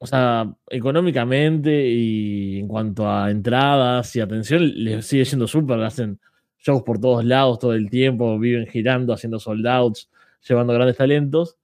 O 0.00 0.06
sea, 0.06 0.52
económicamente 0.68 1.88
y 1.88 2.58
en 2.60 2.68
cuanto 2.68 3.08
a 3.08 3.30
entradas 3.30 4.14
y 4.16 4.20
atención, 4.20 4.62
les 4.84 5.06
sigue 5.06 5.24
siendo 5.24 5.46
súper, 5.46 5.80
hacen 5.82 6.20
shows 6.58 6.82
por 6.82 6.98
todos 7.00 7.24
lados 7.24 7.58
todo 7.58 7.74
el 7.74 7.90
tiempo, 7.90 8.38
viven 8.38 8.66
girando, 8.66 9.12
haciendo 9.12 9.38
sold 9.38 9.66
outs, 9.66 10.10
llevando 10.48 10.72
grandes 10.72 10.96
talentos. 10.96 11.56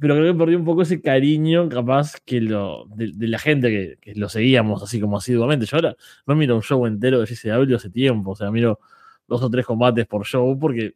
Pero 0.00 0.16
creo 0.16 0.32
que 0.32 0.38
perdió 0.38 0.58
un 0.58 0.64
poco 0.64 0.82
ese 0.82 1.00
cariño, 1.00 1.68
capaz, 1.68 2.14
que 2.24 2.40
lo, 2.40 2.86
de, 2.96 3.12
la 3.28 3.38
gente 3.38 3.98
que, 4.00 4.14
lo 4.14 4.28
seguíamos 4.28 4.82
así 4.82 5.00
como 5.00 5.18
asiduamente. 5.18 5.66
Yo 5.66 5.76
ahora 5.76 5.96
no 6.26 6.34
miro 6.34 6.56
un 6.56 6.62
show 6.62 6.84
entero 6.86 7.20
de 7.20 7.26
GCW 7.26 7.76
hace 7.76 7.90
tiempo, 7.90 8.32
o 8.32 8.36
sea, 8.36 8.50
miro 8.50 8.80
dos 9.26 9.42
o 9.42 9.50
tres 9.50 9.66
combates 9.66 10.06
por 10.06 10.24
show 10.24 10.58
porque 10.58 10.94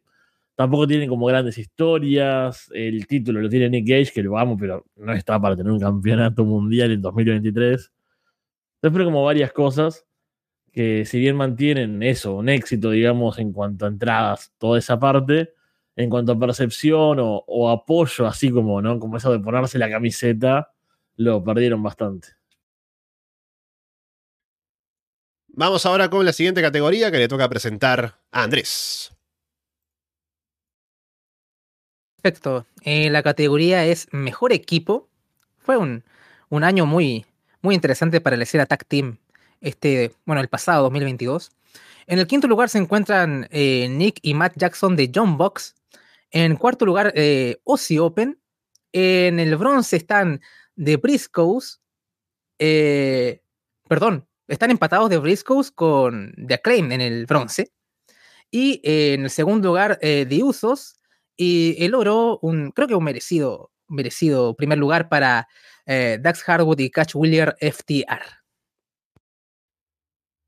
tampoco 0.55 0.87
tienen 0.87 1.09
como 1.09 1.25
grandes 1.25 1.57
historias. 1.57 2.69
El 2.73 3.07
título 3.07 3.41
lo 3.41 3.49
tiene 3.49 3.69
Nick 3.69 3.87
Gage, 3.87 4.11
que 4.13 4.23
lo 4.23 4.37
amo, 4.37 4.57
pero 4.57 4.85
no 4.95 5.13
está 5.13 5.39
para 5.39 5.55
tener 5.55 5.71
un 5.71 5.79
campeonato 5.79 6.43
mundial 6.45 6.91
en 6.91 7.01
2023. 7.01 7.91
Entonces, 8.81 9.05
como 9.05 9.23
varias 9.23 9.51
cosas 9.51 10.05
que 10.71 11.05
si 11.05 11.19
bien 11.19 11.35
mantienen 11.35 12.03
eso, 12.03 12.35
un 12.35 12.49
éxito, 12.49 12.91
digamos, 12.91 13.39
en 13.39 13.51
cuanto 13.51 13.85
a 13.85 13.87
entradas, 13.89 14.53
toda 14.57 14.79
esa 14.79 14.99
parte, 14.99 15.53
en 15.95 16.09
cuanto 16.09 16.33
a 16.33 16.39
percepción 16.39 17.17
o, 17.19 17.69
apoyo, 17.69 18.27
así 18.27 18.51
como, 18.51 18.81
¿no? 18.81 18.99
Como 18.99 19.17
eso 19.17 19.31
de 19.31 19.39
ponerse 19.39 19.77
la 19.77 19.89
camiseta, 19.89 20.71
lo 21.15 21.43
perdieron 21.43 21.83
bastante. 21.83 22.29
Vamos 25.47 25.85
ahora 25.85 26.09
con 26.09 26.25
la 26.25 26.31
siguiente 26.31 26.61
categoría 26.61 27.11
que 27.11 27.17
le 27.17 27.27
toca 27.27 27.49
presentar 27.49 28.18
Andrés. 28.31 29.11
Perfecto. 32.21 32.65
Eh, 32.81 33.09
la 33.09 33.23
categoría 33.23 33.85
es 33.85 34.07
Mejor 34.11 34.51
Equipo. 34.51 35.09
Fue 35.57 35.77
un, 35.77 36.03
un 36.49 36.63
año 36.63 36.85
muy, 36.85 37.25
muy 37.61 37.75
interesante 37.75 38.21
para 38.21 38.35
el 38.35 38.41
escena 38.41 38.65
Tag 38.65 38.85
Team 38.85 39.17
este, 39.61 40.13
bueno, 40.25 40.41
el 40.41 40.49
pasado 40.49 40.83
2022. 40.83 41.51
En 42.07 42.19
el 42.19 42.27
quinto 42.27 42.47
lugar 42.47 42.69
se 42.69 42.79
encuentran 42.79 43.47
eh, 43.51 43.87
Nick 43.89 44.19
y 44.21 44.33
Matt 44.33 44.53
Jackson 44.55 44.95
de 44.95 45.11
John 45.13 45.37
Box. 45.37 45.75
En 46.31 46.55
cuarto 46.55 46.85
lugar, 46.85 47.11
eh, 47.15 47.57
Ozzy 47.63 47.99
Open. 47.99 48.39
En 48.91 49.39
el 49.39 49.55
bronce 49.55 49.97
están 49.97 50.41
The 50.75 50.97
Briscoes. 50.97 51.81
Eh, 52.57 53.41
perdón, 53.87 54.27
están 54.47 54.71
empatados 54.71 55.09
The 55.09 55.17
Briscoes 55.17 55.71
con 55.71 56.33
The 56.47 56.55
Acclaim 56.55 56.91
en 56.91 57.01
el 57.01 57.25
bronce. 57.25 57.71
Y 58.51 58.81
en 58.83 59.23
el 59.23 59.29
segundo 59.29 59.69
lugar, 59.69 59.99
The 60.01 60.43
Usos. 60.43 60.95
Y 61.37 61.75
el 61.83 61.95
oro, 61.95 62.39
un, 62.41 62.71
creo 62.71 62.87
que 62.87 62.95
un 62.95 63.03
merecido, 63.03 63.71
merecido 63.87 64.55
primer 64.55 64.77
lugar 64.77 65.07
para 65.09 65.47
Dax 65.85 66.43
Hardwood 66.43 66.79
y 66.79 66.91
Catch 66.91 67.15
William 67.15 67.53
FTR 67.61 68.39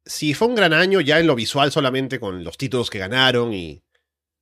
si 0.06 0.34
fue 0.34 0.48
un 0.48 0.56
gran 0.56 0.74
año 0.74 1.02
ya 1.02 1.20
en 1.20 1.28
lo 1.28 1.36
visual 1.36 1.72
solamente 1.72 2.20
con 2.20 2.44
los 2.44 2.58
títulos 2.58 2.90
que 2.90 3.00
ganaron 3.00 3.54
y 3.54 3.84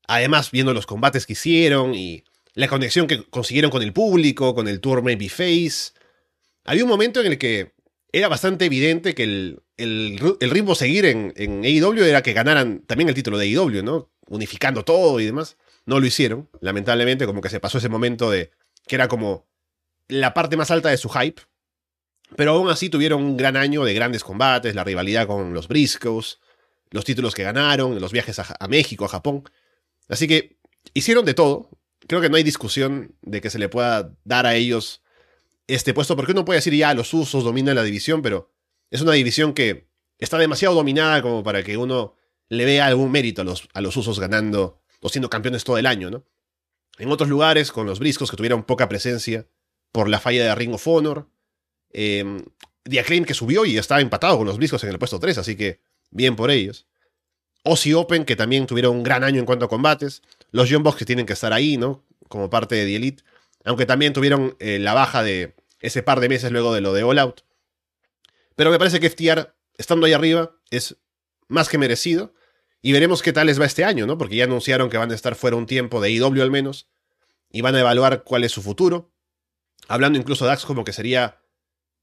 además 0.07 0.51
viendo 0.51 0.73
los 0.73 0.85
combates 0.85 1.25
que 1.25 1.33
hicieron 1.33 1.93
y 1.93 2.23
la 2.53 2.67
conexión 2.67 3.07
que 3.07 3.23
consiguieron 3.29 3.71
con 3.71 3.83
el 3.83 3.93
público, 3.93 4.55
con 4.55 4.67
el 4.67 4.81
tour 4.81 5.03
Maybe 5.03 5.29
Face, 5.29 5.93
había 6.65 6.83
un 6.83 6.89
momento 6.89 7.21
en 7.21 7.27
el 7.27 7.37
que 7.37 7.73
era 8.11 8.27
bastante 8.27 8.65
evidente 8.65 9.13
que 9.13 9.23
el, 9.23 9.61
el, 9.79 10.19
ritmo 10.51 10.75
seguir 10.75 11.05
en, 11.05 11.33
en 11.35 11.63
AEW 11.63 12.03
era 12.03 12.21
que 12.21 12.33
ganaran 12.33 12.81
también 12.81 13.09
el 13.09 13.15
título 13.15 13.37
de 13.37 13.45
AEW, 13.45 13.83
¿no? 13.83 14.11
Unificando 14.27 14.83
todo 14.83 15.19
y 15.19 15.25
demás. 15.25 15.57
No 15.85 15.99
lo 15.99 16.05
hicieron, 16.05 16.49
lamentablemente, 16.61 17.25
como 17.25 17.41
que 17.41 17.49
se 17.49 17.59
pasó 17.59 17.77
ese 17.77 17.89
momento 17.89 18.29
de 18.29 18.51
que 18.87 18.95
era 18.95 19.07
como 19.07 19.47
la 20.07 20.33
parte 20.33 20.57
más 20.57 20.71
alta 20.71 20.89
de 20.89 20.97
su 20.97 21.09
hype, 21.09 21.41
pero 22.35 22.51
aún 22.51 22.69
así 22.69 22.89
tuvieron 22.89 23.23
un 23.23 23.37
gran 23.37 23.57
año 23.57 23.83
de 23.83 23.93
grandes 23.93 24.23
combates, 24.23 24.75
la 24.75 24.83
rivalidad 24.83 25.27
con 25.27 25.53
los 25.53 25.67
Briscoes, 25.67 26.39
los 26.91 27.05
títulos 27.05 27.33
que 27.33 27.43
ganaron, 27.43 27.99
los 27.99 28.11
viajes 28.11 28.39
a, 28.39 28.67
México, 28.67 29.05
a 29.05 29.09
Japón. 29.09 29.43
Así 30.07 30.27
que 30.27 30.57
hicieron 30.93 31.25
de 31.25 31.33
todo. 31.33 31.69
Creo 32.07 32.21
que 32.21 32.29
no 32.29 32.37
hay 32.37 32.43
discusión 32.43 33.15
de 33.21 33.41
que 33.41 33.49
se 33.49 33.59
le 33.59 33.69
pueda 33.69 34.15
dar 34.23 34.45
a 34.45 34.55
ellos 34.55 35.01
este 35.67 35.93
puesto, 35.93 36.15
porque 36.15 36.31
uno 36.31 36.45
puede 36.45 36.57
decir 36.57 36.73
ya 36.73 36.93
los 36.93 37.13
usos 37.13 37.43
dominan 37.43 37.75
la 37.75 37.83
división, 37.83 38.21
pero 38.21 38.51
es 38.91 39.01
una 39.01 39.13
división 39.13 39.53
que 39.53 39.87
está 40.17 40.37
demasiado 40.37 40.75
dominada 40.75 41.21
como 41.21 41.43
para 41.43 41.63
que 41.63 41.77
uno 41.77 42.15
le 42.49 42.65
vea 42.65 42.87
algún 42.87 43.11
mérito 43.11 43.41
a 43.41 43.45
los, 43.45 43.67
a 43.73 43.81
los 43.81 43.95
usos 43.95 44.19
ganando 44.19 44.81
o 45.01 45.09
siendo 45.09 45.29
campeones 45.29 45.63
todo 45.63 45.77
el 45.77 45.85
año, 45.85 46.09
¿no? 46.09 46.25
En 46.97 47.09
otros 47.11 47.29
lugares, 47.29 47.71
con 47.71 47.85
los 47.85 47.99
Briscoes 47.99 48.29
que 48.29 48.35
tuvieron 48.35 48.63
poca 48.63 48.89
presencia 48.89 49.47
por 49.91 50.09
la 50.09 50.19
falla 50.19 50.43
de 50.43 50.55
Ring 50.55 50.73
of 50.73 50.85
Honor, 50.87 51.29
eh, 51.91 52.43
que 52.83 53.33
subió 53.33 53.65
y 53.65 53.77
está 53.77 54.01
empatado 54.01 54.37
con 54.37 54.45
los 54.45 54.57
Briscoes 54.57 54.83
en 54.83 54.89
el 54.89 54.99
puesto 54.99 55.19
3, 55.19 55.37
así 55.37 55.55
que 55.55 55.79
bien 56.11 56.35
por 56.35 56.51
ellos. 56.51 56.87
Ozzy 57.63 57.93
Open, 57.93 58.25
que 58.25 58.35
también 58.35 58.67
tuvieron 58.67 58.97
un 58.97 59.03
gran 59.03 59.23
año 59.23 59.39
en 59.39 59.45
cuanto 59.45 59.65
a 59.65 59.69
combates. 59.69 60.21
los 60.51 60.69
Young 60.69 60.95
que 60.95 61.05
tienen 61.05 61.25
que 61.25 61.33
estar 61.33 61.53
ahí, 61.53 61.77
¿no? 61.77 62.03
Como 62.27 62.49
parte 62.49 62.75
de 62.75 62.85
The 62.85 62.95
Elite. 62.95 63.23
Aunque 63.65 63.85
también 63.85 64.13
tuvieron 64.13 64.55
eh, 64.59 64.79
la 64.79 64.93
baja 64.93 65.23
de 65.23 65.55
ese 65.79 66.03
par 66.03 66.19
de 66.19 66.29
meses 66.29 66.51
luego 66.51 66.73
de 66.73 66.81
lo 66.81 66.93
de 66.93 67.03
All 67.03 67.19
Out. 67.19 67.41
Pero 68.59 68.71
me 68.71 68.77
parece 68.77 68.99
que 68.99 69.09
FTR, 69.09 69.55
estando 69.77 70.05
ahí 70.05 70.11
arriba, 70.11 70.51
es 70.69 70.97
más 71.47 71.69
que 71.69 71.77
merecido. 71.77 72.33
Y 72.81 72.91
veremos 72.91 73.21
qué 73.21 73.31
tal 73.31 73.47
les 73.47 73.57
va 73.57 73.65
este 73.65 73.85
año, 73.85 74.05
¿no? 74.05 74.17
Porque 74.17 74.35
ya 74.35 74.43
anunciaron 74.43 74.89
que 74.89 74.97
van 74.97 75.09
a 75.11 75.15
estar 75.15 75.35
fuera 75.35 75.55
un 75.55 75.65
tiempo 75.65 76.01
de 76.01 76.11
IW 76.11 76.41
al 76.41 76.51
menos. 76.51 76.89
Y 77.49 77.61
van 77.61 77.75
a 77.75 77.79
evaluar 77.79 78.25
cuál 78.25 78.43
es 78.43 78.51
su 78.51 78.61
futuro. 78.61 79.13
Hablando 79.87 80.19
incluso 80.19 80.43
de 80.43 80.49
Dax 80.49 80.65
como 80.65 80.83
que 80.83 80.91
sería 80.91 81.39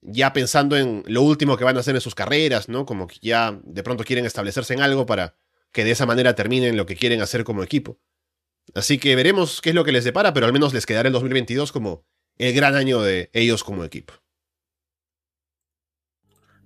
ya 0.01 0.33
pensando 0.33 0.79
en 0.79 1.03
lo 1.07 1.21
último 1.21 1.59
que 1.59 1.65
van 1.65 1.77
a 1.77 1.81
hacer 1.81 1.95
en 1.95 2.01
sus 2.01 2.15
carreras, 2.15 2.71
¿no? 2.71 2.87
Como 2.87 3.07
que 3.07 3.17
ya 3.21 3.61
de 3.63 3.83
pronto 3.83 4.03
quieren 4.05 4.25
establecerse 4.25 4.73
en 4.73 4.81
algo 4.81 5.05
para 5.05 5.37
que 5.73 5.85
de 5.85 5.91
esa 5.91 6.07
manera 6.07 6.35
terminen 6.35 6.75
lo 6.75 6.87
que 6.87 6.97
quieren 6.97 7.21
hacer 7.21 7.45
como 7.45 7.65
equipo. 7.65 8.01
Así 8.75 8.97
que 8.97 9.15
veremos 9.15 9.61
qué 9.61 9.69
es 9.69 9.75
lo 9.75 9.85
que 9.85 9.93
les 9.93 10.05
depara, 10.05 10.33
pero 10.33 10.47
al 10.47 10.55
menos 10.55 10.73
les 10.73 10.87
quedará 10.87 11.09
el 11.09 11.13
2022 11.13 11.71
como 11.71 12.07
el 12.39 12.55
gran 12.55 12.77
año 12.77 13.03
de 13.03 13.29
ellos 13.35 13.63
como 13.63 13.85
equipo. 13.85 14.15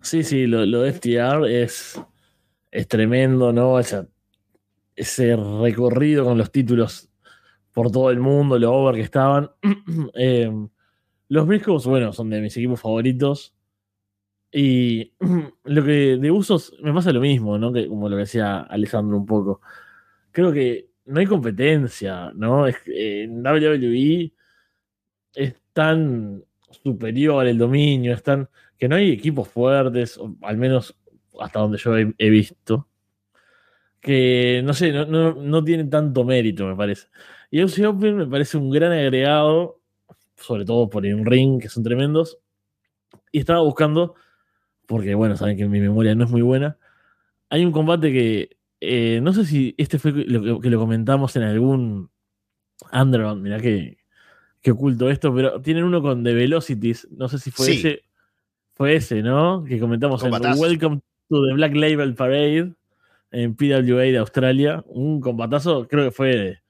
Sí, 0.03 0.23
sí, 0.25 0.47
lo, 0.47 0.65
de 0.81 0.93
FTR 0.93 1.47
es, 1.63 2.01
es 2.71 2.89
tremendo, 2.89 3.53
¿no? 3.53 3.79
ese 3.79 5.37
recorrido 5.37 6.25
con 6.25 6.39
los 6.39 6.51
títulos 6.51 7.11
por 7.73 7.91
todo 7.91 8.11
el 8.11 8.21
mundo, 8.21 8.59
lo 8.59 8.73
over 8.73 8.95
que 8.95 9.03
estaban. 9.03 9.51
eh, 10.15 10.51
los 11.29 11.47
Briscoes, 11.47 11.87
bueno, 11.87 12.13
son 12.13 12.31
de 12.31 12.41
mis 12.41 12.57
equipos 12.57 12.81
favoritos. 12.81 13.55
Y 14.53 15.13
lo 15.65 15.85
que 15.85 16.19
de 16.19 16.31
usos 16.31 16.75
me 16.83 16.93
pasa 16.93 17.13
lo 17.13 17.21
mismo, 17.21 17.59
¿no? 17.59 17.73
Que 17.73 17.87
como 17.89 18.09
lo 18.09 18.17
decía 18.17 18.61
Alejandro 18.61 19.17
un 19.17 19.27
poco. 19.27 19.61
Creo 20.33 20.53
que 20.53 20.91
no 21.07 21.21
hay 21.21 21.27
competencia, 21.27 22.33
¿no? 22.35 22.67
Es, 22.67 22.77
en 22.87 23.43
WWE 23.43 24.33
es 25.35 25.55
tan 25.73 26.45
superior 26.71 27.47
el 27.47 27.59
dominio, 27.59 28.15
es 28.15 28.23
tan, 28.23 28.49
que 28.81 28.89
no 28.89 28.97
hay 28.97 29.13
equipos 29.13 29.49
fuertes, 29.49 30.19
al 30.43 30.57
menos 30.57 30.97
hasta 31.39 31.61
donde 31.61 31.79
yo 31.79 31.97
he, 31.97 32.31
visto, 32.31 32.89
que 34.01 34.63
no 34.65 34.75
sé, 34.75 34.91
no, 34.93 35.07
no, 35.07 35.35
no 35.35 35.63
tienen 35.63 35.89
tanto 35.89 36.25
mérito, 36.25 36.67
me 36.67 36.75
parece. 36.75 37.07
Y 37.51 37.61
Aussie 37.61 37.87
Open 37.87 38.17
me 38.17 38.27
parece 38.27 38.57
un 38.57 38.71
gran 38.71 38.91
agregado 38.91 39.81
sobre 40.41 40.65
todo 40.65 40.89
por 40.89 41.05
un 41.05 41.27
ring, 41.27 41.61
que 41.61 41.69
son 41.69 41.83
tremendos. 41.83 42.39
Y 43.33 43.39
estaba 43.39 43.61
buscando, 43.61 44.15
porque 44.87 45.15
bueno, 45.15 45.37
saben 45.37 45.57
que 45.57 45.67
mi 45.67 45.81
memoria 45.81 46.15
no 46.15 46.25
es 46.25 46.31
muy 46.31 46.43
buena. 46.43 46.79
Hay 47.49 47.65
un 47.65 47.73
combate 47.73 48.13
que 48.13 48.57
eh, 48.81 49.21
no 49.23 49.33
sé 49.33 49.45
si 49.45 49.75
este 49.77 49.99
fue 49.99 50.13
lo 50.13 50.61
que, 50.61 50.71
lo 50.71 50.79
comentamos 50.79 51.37
en 51.37 51.43
algún 51.43 52.11
Underground, 52.93 53.43
mirá 53.43 53.61
que, 53.61 53.99
que, 54.63 54.71
oculto 54.71 55.11
esto, 55.11 55.35
pero 55.35 55.61
tienen 55.61 55.85
uno 55.85 56.01
con 56.01 56.25
The 56.25 56.33
Velocities, 56.33 57.09
no 57.11 57.29
sé 57.29 57.39
si 57.39 57.51
fue 57.51 57.73
ese, 57.73 58.05
fue 58.81 58.97
ese, 58.97 59.21
¿no? 59.21 59.63
Que 59.63 59.79
comentamos 59.79 60.25
en 60.25 60.33
Welcome 60.33 61.03
to 61.29 61.47
the 61.47 61.53
Black 61.53 61.75
Label 61.75 62.15
Parade 62.15 62.73
en 63.31 63.55
PWA 63.55 64.05
de 64.05 64.17
Australia, 64.17 64.83
un 64.87 65.21
combatazo, 65.21 65.87
creo 65.87 66.07
que 66.07 66.11
fue 66.11 66.61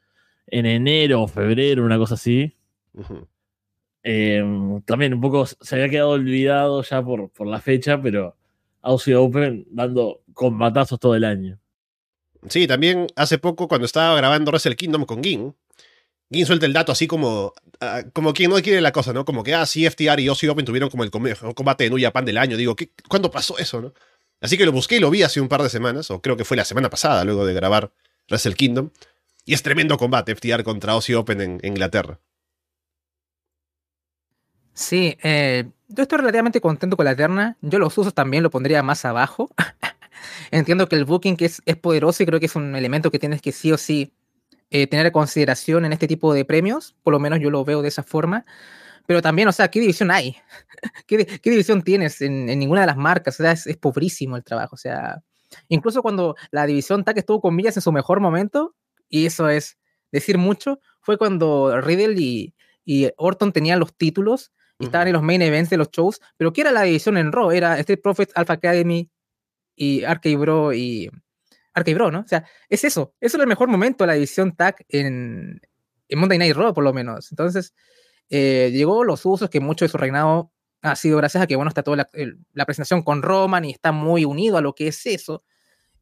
en 0.48 0.66
enero 0.66 1.22
o 1.22 1.28
febrero, 1.28 1.84
una 1.84 1.98
cosa 1.98 2.14
así. 2.14 2.52
Em, 4.02 4.82
también 4.82 5.14
un 5.14 5.20
poco 5.20 5.46
se 5.46 5.76
había 5.76 5.88
quedado 5.88 6.10
olvidado 6.10 6.82
ya 6.82 7.00
por, 7.00 7.30
por 7.30 7.46
la 7.46 7.60
fecha, 7.60 8.02
pero 8.02 8.34
Aussie 8.82 9.14
Open 9.14 9.68
dando 9.70 10.22
combatazos 10.34 10.98
todo 10.98 11.14
el 11.14 11.22
año. 11.22 11.60
Sí, 12.48 12.66
también 12.66 13.06
hace 13.14 13.38
poco 13.38 13.68
cuando 13.68 13.84
estaba 13.84 14.16
grabando 14.16 14.50
Wrestle 14.50 14.74
Kingdom 14.74 15.04
con 15.04 15.22
Gin, 15.22 15.54
Gin 16.30 16.46
suelta 16.46 16.66
el 16.66 16.72
dato 16.72 16.92
así 16.92 17.06
como, 17.06 17.52
ah, 17.80 18.02
como 18.12 18.32
quien 18.32 18.50
no 18.50 18.62
quiere 18.62 18.80
la 18.80 18.92
cosa, 18.92 19.12
¿no? 19.12 19.24
Como 19.24 19.42
que, 19.42 19.54
ah, 19.54 19.66
sí, 19.66 19.84
FTR 19.84 20.20
y 20.20 20.28
Aussie 20.28 20.48
Open 20.48 20.64
tuvieron 20.64 20.88
como 20.88 21.02
el 21.02 21.10
combate 21.10 21.84
de 21.84 21.90
Nuya 21.90 22.12
Pan 22.12 22.24
del 22.24 22.38
año. 22.38 22.56
Digo, 22.56 22.76
¿qué, 22.76 22.92
¿cuándo 23.08 23.30
pasó 23.30 23.58
eso, 23.58 23.80
no? 23.80 23.92
Así 24.40 24.56
que 24.56 24.64
lo 24.64 24.72
busqué 24.72 24.96
y 24.96 25.00
lo 25.00 25.10
vi 25.10 25.22
hace 25.22 25.40
un 25.40 25.48
par 25.48 25.62
de 25.62 25.68
semanas, 25.68 26.10
o 26.10 26.22
creo 26.22 26.36
que 26.36 26.44
fue 26.44 26.56
la 26.56 26.64
semana 26.64 26.88
pasada, 26.88 27.24
luego 27.24 27.44
de 27.44 27.52
grabar 27.52 27.92
Wrestle 28.30 28.54
Kingdom. 28.54 28.90
Y 29.44 29.54
es 29.54 29.62
tremendo 29.62 29.98
combate, 29.98 30.34
FTR 30.34 30.62
contra 30.62 30.92
Aussie 30.92 31.16
Open 31.16 31.40
en 31.40 31.60
Inglaterra. 31.62 32.20
Sí, 34.72 35.18
eh, 35.22 35.68
yo 35.88 36.02
estoy 36.02 36.18
relativamente 36.18 36.60
contento 36.60 36.96
con 36.96 37.04
la 37.04 37.12
Eterna. 37.12 37.56
Yo 37.60 37.78
los 37.78 37.96
usos 37.98 38.14
también 38.14 38.42
lo 38.42 38.50
pondría 38.50 38.82
más 38.82 39.04
abajo. 39.04 39.50
Entiendo 40.52 40.88
que 40.88 40.96
el 40.96 41.04
booking 41.04 41.36
es, 41.40 41.60
es 41.66 41.76
poderoso 41.76 42.22
y 42.22 42.26
creo 42.26 42.40
que 42.40 42.46
es 42.46 42.56
un 42.56 42.76
elemento 42.76 43.10
que 43.10 43.18
tienes 43.18 43.42
que 43.42 43.52
sí 43.52 43.72
o 43.72 43.78
sí 43.78 44.12
eh, 44.70 44.86
tener 44.86 45.06
en 45.06 45.12
consideración 45.12 45.84
en 45.84 45.92
este 45.92 46.08
tipo 46.08 46.32
de 46.32 46.44
premios. 46.44 46.96
Por 47.02 47.12
lo 47.12 47.20
menos 47.20 47.40
yo 47.40 47.50
lo 47.50 47.64
veo 47.64 47.82
de 47.82 47.88
esa 47.88 48.02
forma. 48.02 48.44
Pero 49.06 49.22
también, 49.22 49.48
o 49.48 49.52
sea, 49.52 49.68
¿qué 49.68 49.80
división 49.80 50.10
hay? 50.10 50.36
¿Qué, 51.06 51.40
división 51.42 51.82
tienes 51.82 52.20
en, 52.20 52.46
ninguna 52.46 52.82
de 52.82 52.86
las 52.86 52.96
marcas? 52.96 53.40
O 53.40 53.42
sea, 53.42 53.52
es, 53.52 53.76
pobrísimo 53.76 54.36
el 54.36 54.44
trabajo. 54.44 54.74
O 54.74 54.78
sea, 54.78 55.22
incluso 55.68 56.02
cuando 56.02 56.36
la 56.50 56.66
división 56.66 57.04
TAC 57.04 57.18
estuvo 57.18 57.40
con 57.40 57.56
millas 57.56 57.76
en 57.76 57.82
su 57.82 57.92
mejor 57.92 58.20
momento, 58.20 58.74
y 59.08 59.26
eso 59.26 59.48
es 59.48 59.78
decir 60.12 60.38
mucho, 60.38 60.80
fue 61.00 61.18
cuando 61.18 61.80
Riddle 61.80 62.20
y, 62.20 62.54
y 62.84 63.10
Orton 63.16 63.52
tenían 63.52 63.80
los 63.80 63.96
títulos 63.96 64.52
estaban 64.80 65.08
en 65.08 65.12
los 65.12 65.22
main 65.22 65.42
events 65.42 65.70
de 65.70 65.76
los 65.76 65.90
shows, 65.90 66.20
pero 66.36 66.52
¿qué 66.52 66.62
era 66.62 66.72
la 66.72 66.82
división 66.82 67.16
en 67.16 67.32
Raw? 67.32 67.50
Era 67.50 67.78
Street 67.80 68.00
Profits, 68.02 68.32
Alpha 68.34 68.54
Academy 68.54 69.10
y 69.76 70.04
Arcade 70.04 70.36
Bro 70.36 70.72
y 70.72 71.10
Arcade 71.74 71.94
Bro, 71.94 72.10
¿no? 72.10 72.20
O 72.20 72.28
sea, 72.28 72.44
es 72.68 72.84
eso, 72.84 73.14
eso 73.20 73.36
es 73.36 73.40
el 73.40 73.46
mejor 73.46 73.68
momento 73.68 74.04
de 74.04 74.08
la 74.08 74.14
división 74.14 74.54
tag 74.56 74.76
en, 74.88 75.60
en 76.08 76.18
Monday 76.18 76.38
Night 76.38 76.56
Raw, 76.56 76.74
por 76.74 76.84
lo 76.84 76.92
menos. 76.92 77.30
Entonces, 77.30 77.74
eh, 78.28 78.70
llegó 78.72 79.04
los 79.04 79.24
usos 79.26 79.50
que 79.50 79.60
mucho 79.60 79.84
de 79.84 79.88
su 79.88 79.98
reinado 79.98 80.52
ha 80.82 80.96
sido 80.96 81.18
gracias 81.18 81.42
a 81.42 81.46
que, 81.46 81.56
bueno, 81.56 81.68
está 81.68 81.82
toda 81.82 82.08
la, 82.54 82.64
presentación 82.64 83.02
con 83.02 83.22
Roman 83.22 83.64
y 83.64 83.70
está 83.70 83.92
muy 83.92 84.24
unido 84.24 84.56
a 84.56 84.60
lo 84.60 84.74
que 84.74 84.88
es 84.88 85.04
eso. 85.06 85.44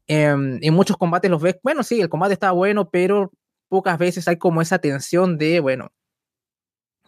Em, 0.07 0.59
en 0.61 0.73
muchos 0.73 0.97
combates 0.97 1.29
los 1.29 1.41
ves, 1.41 1.57
bueno, 1.63 1.83
sí, 1.83 2.01
el 2.01 2.09
combate 2.09 2.33
está 2.33 2.51
bueno, 2.51 2.89
pero 2.89 3.31
pocas 3.67 3.97
veces 3.97 4.27
hay 4.27 4.37
como 4.37 4.61
esa 4.61 4.79
tensión 4.79 5.37
de, 5.37 5.59
bueno, 5.59 5.91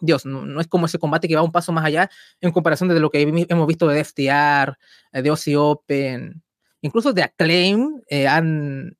Dios, 0.00 0.26
no, 0.26 0.60
es 0.60 0.66
como 0.66 0.86
ese 0.86 0.98
combate 0.98 1.28
que 1.28 1.36
va 1.36 1.42
un 1.42 1.52
paso 1.52 1.72
más 1.72 1.84
allá 1.84 2.10
en 2.40 2.50
comparación 2.52 2.88
de 2.88 2.98
lo 3.00 3.10
que 3.10 3.22
hemos 3.22 3.66
visto 3.68 3.86
de 3.86 4.00
FTR, 4.04 4.76
de 5.12 5.28
Aussie 5.28 5.56
Open, 5.56 6.42
incluso 6.82 7.12
de 7.12 7.22
Acclaim, 7.22 8.02
eh, 8.08 8.28
han, 8.28 8.96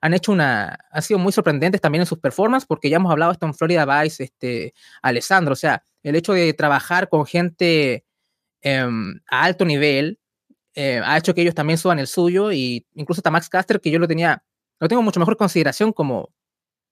han, 0.00 0.14
hecho 0.14 0.32
una, 0.32 0.78
han 0.90 1.02
sido 1.02 1.18
muy 1.18 1.32
sorprendentes 1.32 1.80
también 1.80 2.02
en 2.02 2.06
sus 2.06 2.18
performances, 2.18 2.66
porque 2.66 2.90
ya 2.90 2.96
hemos 2.96 3.10
hablado 3.10 3.32
esto 3.32 3.46
en 3.46 3.54
Florida 3.54 3.86
Vice, 3.86 4.24
este, 4.24 4.74
Alessandro, 5.00 5.54
o 5.54 5.56
sea, 5.56 5.84
el 6.02 6.16
hecho 6.16 6.32
de 6.32 6.52
trabajar 6.52 7.08
con 7.08 7.24
gente 7.24 8.04
em, 8.60 9.20
a 9.30 9.44
alto 9.44 9.64
nivel 9.64 10.18
eh, 10.74 11.00
ha 11.04 11.18
hecho 11.18 11.34
que 11.34 11.42
ellos 11.42 11.54
también 11.54 11.78
suban 11.78 11.98
el 11.98 12.06
suyo, 12.06 12.52
y 12.52 12.86
incluso 12.94 13.20
hasta 13.20 13.30
Max 13.30 13.48
Caster, 13.48 13.80
que 13.80 13.90
yo 13.90 13.98
lo 13.98 14.08
tenía, 14.08 14.44
lo 14.80 14.88
tengo 14.88 15.02
mucho 15.02 15.20
mejor 15.20 15.36
consideración 15.36 15.92
como, 15.92 16.30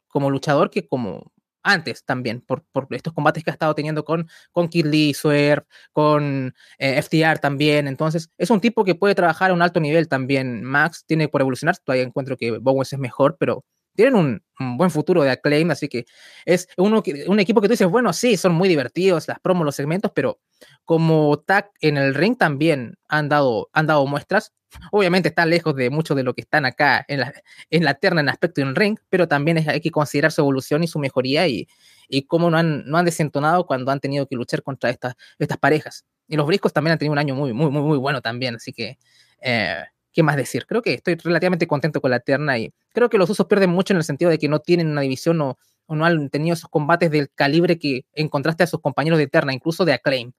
como 0.09 0.31
luchador 0.31 0.71
que 0.71 0.87
como 0.87 1.33
antes 1.63 2.05
también, 2.05 2.41
por, 2.41 2.65
por, 2.73 2.87
estos 2.91 3.13
combates 3.13 3.45
que 3.45 3.51
ha 3.51 3.53
estado 3.53 3.75
teniendo 3.75 4.05
con, 4.05 4.29
con 4.53 4.69
Kid 4.69 5.15
Swerve, 5.15 5.67
con 5.93 6.55
eh, 6.79 7.01
FTR 7.03 7.39
también. 7.39 7.89
Entonces, 7.89 8.31
es 8.39 8.51
un 8.51 8.61
tipo 8.61 8.85
que 8.85 8.95
puede 8.95 9.15
trabajar 9.15 9.51
a 9.51 9.55
un 9.55 9.63
alto 9.63 9.81
nivel 9.81 10.09
también. 10.09 10.63
Max 10.65 11.05
tiene 11.07 11.29
por 11.29 11.41
evolucionar, 11.41 11.77
todavía 11.79 12.05
encuentro 12.05 12.37
que 12.37 12.59
Bowens 12.59 12.93
es 12.93 12.99
mejor, 12.99 13.37
pero 13.39 13.65
tienen 13.95 14.15
un, 14.15 14.43
buen 14.77 14.91
futuro 14.91 15.23
de 15.23 15.31
acclaim, 15.31 15.71
así 15.71 15.89
que 15.89 16.05
es 16.45 16.69
uno 16.77 17.03
un 17.29 17.41
equipo 17.41 17.63
que 17.63 17.69
tú 17.69 17.73
dices, 17.73 17.89
bueno, 17.89 18.13
sí, 18.13 18.37
son 18.37 18.53
muy 18.53 18.69
divertidos 18.69 19.27
las 19.27 19.41
promos, 19.41 19.65
los 19.65 19.75
segmentos, 19.75 20.13
pero 20.15 20.39
como 20.85 21.39
tag 21.39 21.71
en 21.81 21.97
el 21.97 22.15
ring 22.15 22.37
también 22.37 22.97
han 23.09 23.29
dado, 23.29 23.71
han 23.73 23.87
dado 23.87 24.07
muestras. 24.07 24.53
Obviamente 24.93 25.31
están 25.31 25.51
lejos 25.51 25.75
de 25.75 25.91
muchos 25.91 26.17
de 26.17 26.23
lo 26.23 26.35
que 26.35 26.43
están 26.43 26.65
acá 26.67 27.05
en 27.09 27.21
la, 27.21 27.33
en 27.71 27.85
la 27.85 27.95
terna 27.95 28.21
en 28.21 28.29
aspecto 28.29 28.61
en 28.61 28.77
ring, 28.77 28.99
pero 29.09 29.27
también 29.27 29.67
hay 29.69 29.81
que 29.81 29.91
considerar 29.91 30.31
su 30.31 30.43
evolución 30.43 30.85
y 30.85 30.87
su 30.87 30.99
mejoría 30.99 31.49
y, 31.49 31.67
y 32.09 32.23
cómo 32.23 32.51
no 32.51 32.59
han, 32.59 32.85
no 32.87 32.99
han 32.99 33.05
desentonado 33.05 33.67
cuando 33.67 33.91
han 33.91 34.01
tenido 34.01 34.27
que 34.27 34.37
luchar 34.37 34.63
contra 34.63 34.91
estas, 34.91 35.15
estas 35.39 35.59
parejas. 35.59 36.05
Y 36.29 36.37
los 36.37 36.47
briscos 36.47 36.73
también 36.73 36.93
han 36.93 36.99
tenido 36.99 37.13
un 37.13 37.19
año 37.19 37.35
muy, 37.35 37.53
muy, 37.53 37.71
muy, 37.71 37.83
muy 37.83 37.99
bueno 37.99 38.21
también, 38.21 38.57
así 38.57 38.73
que 38.73 38.99
eh, 39.41 39.85
¿qué 40.13 40.23
más 40.23 40.37
decir? 40.37 40.67
Creo 40.67 40.83
que 40.83 40.95
estoy 40.95 41.15
relativamente 41.17 41.67
contento 41.67 42.01
con 42.01 42.11
la 42.11 42.21
terna 42.21 42.59
y 42.59 42.73
creo 42.93 43.09
que 43.09 43.19
los 43.19 43.31
usos 43.31 43.47
pierden 43.47 43.71
mucho 43.71 43.93
en 43.93 43.99
el 43.99 44.05
sentido 44.05 44.31
de 44.31 44.39
que 44.39 44.49
no 44.49 44.61
tienen 44.61 44.89
una 44.89 45.01
división 45.03 45.41
o, 45.41 45.59
no 45.89 46.05
han 46.05 46.31
tenido 46.31 46.55
esos 46.55 46.71
combates 46.71 47.11
del 47.11 47.31
calibre 47.33 47.77
que 47.77 48.05
encontraste 48.13 48.63
a 48.63 48.69
sus 48.69 48.81
compañeros 48.81 49.19
de 49.19 49.25
Eterna, 49.25 49.53
incluso 49.53 49.85
de 49.85 49.93
Acclaim. 49.93 50.33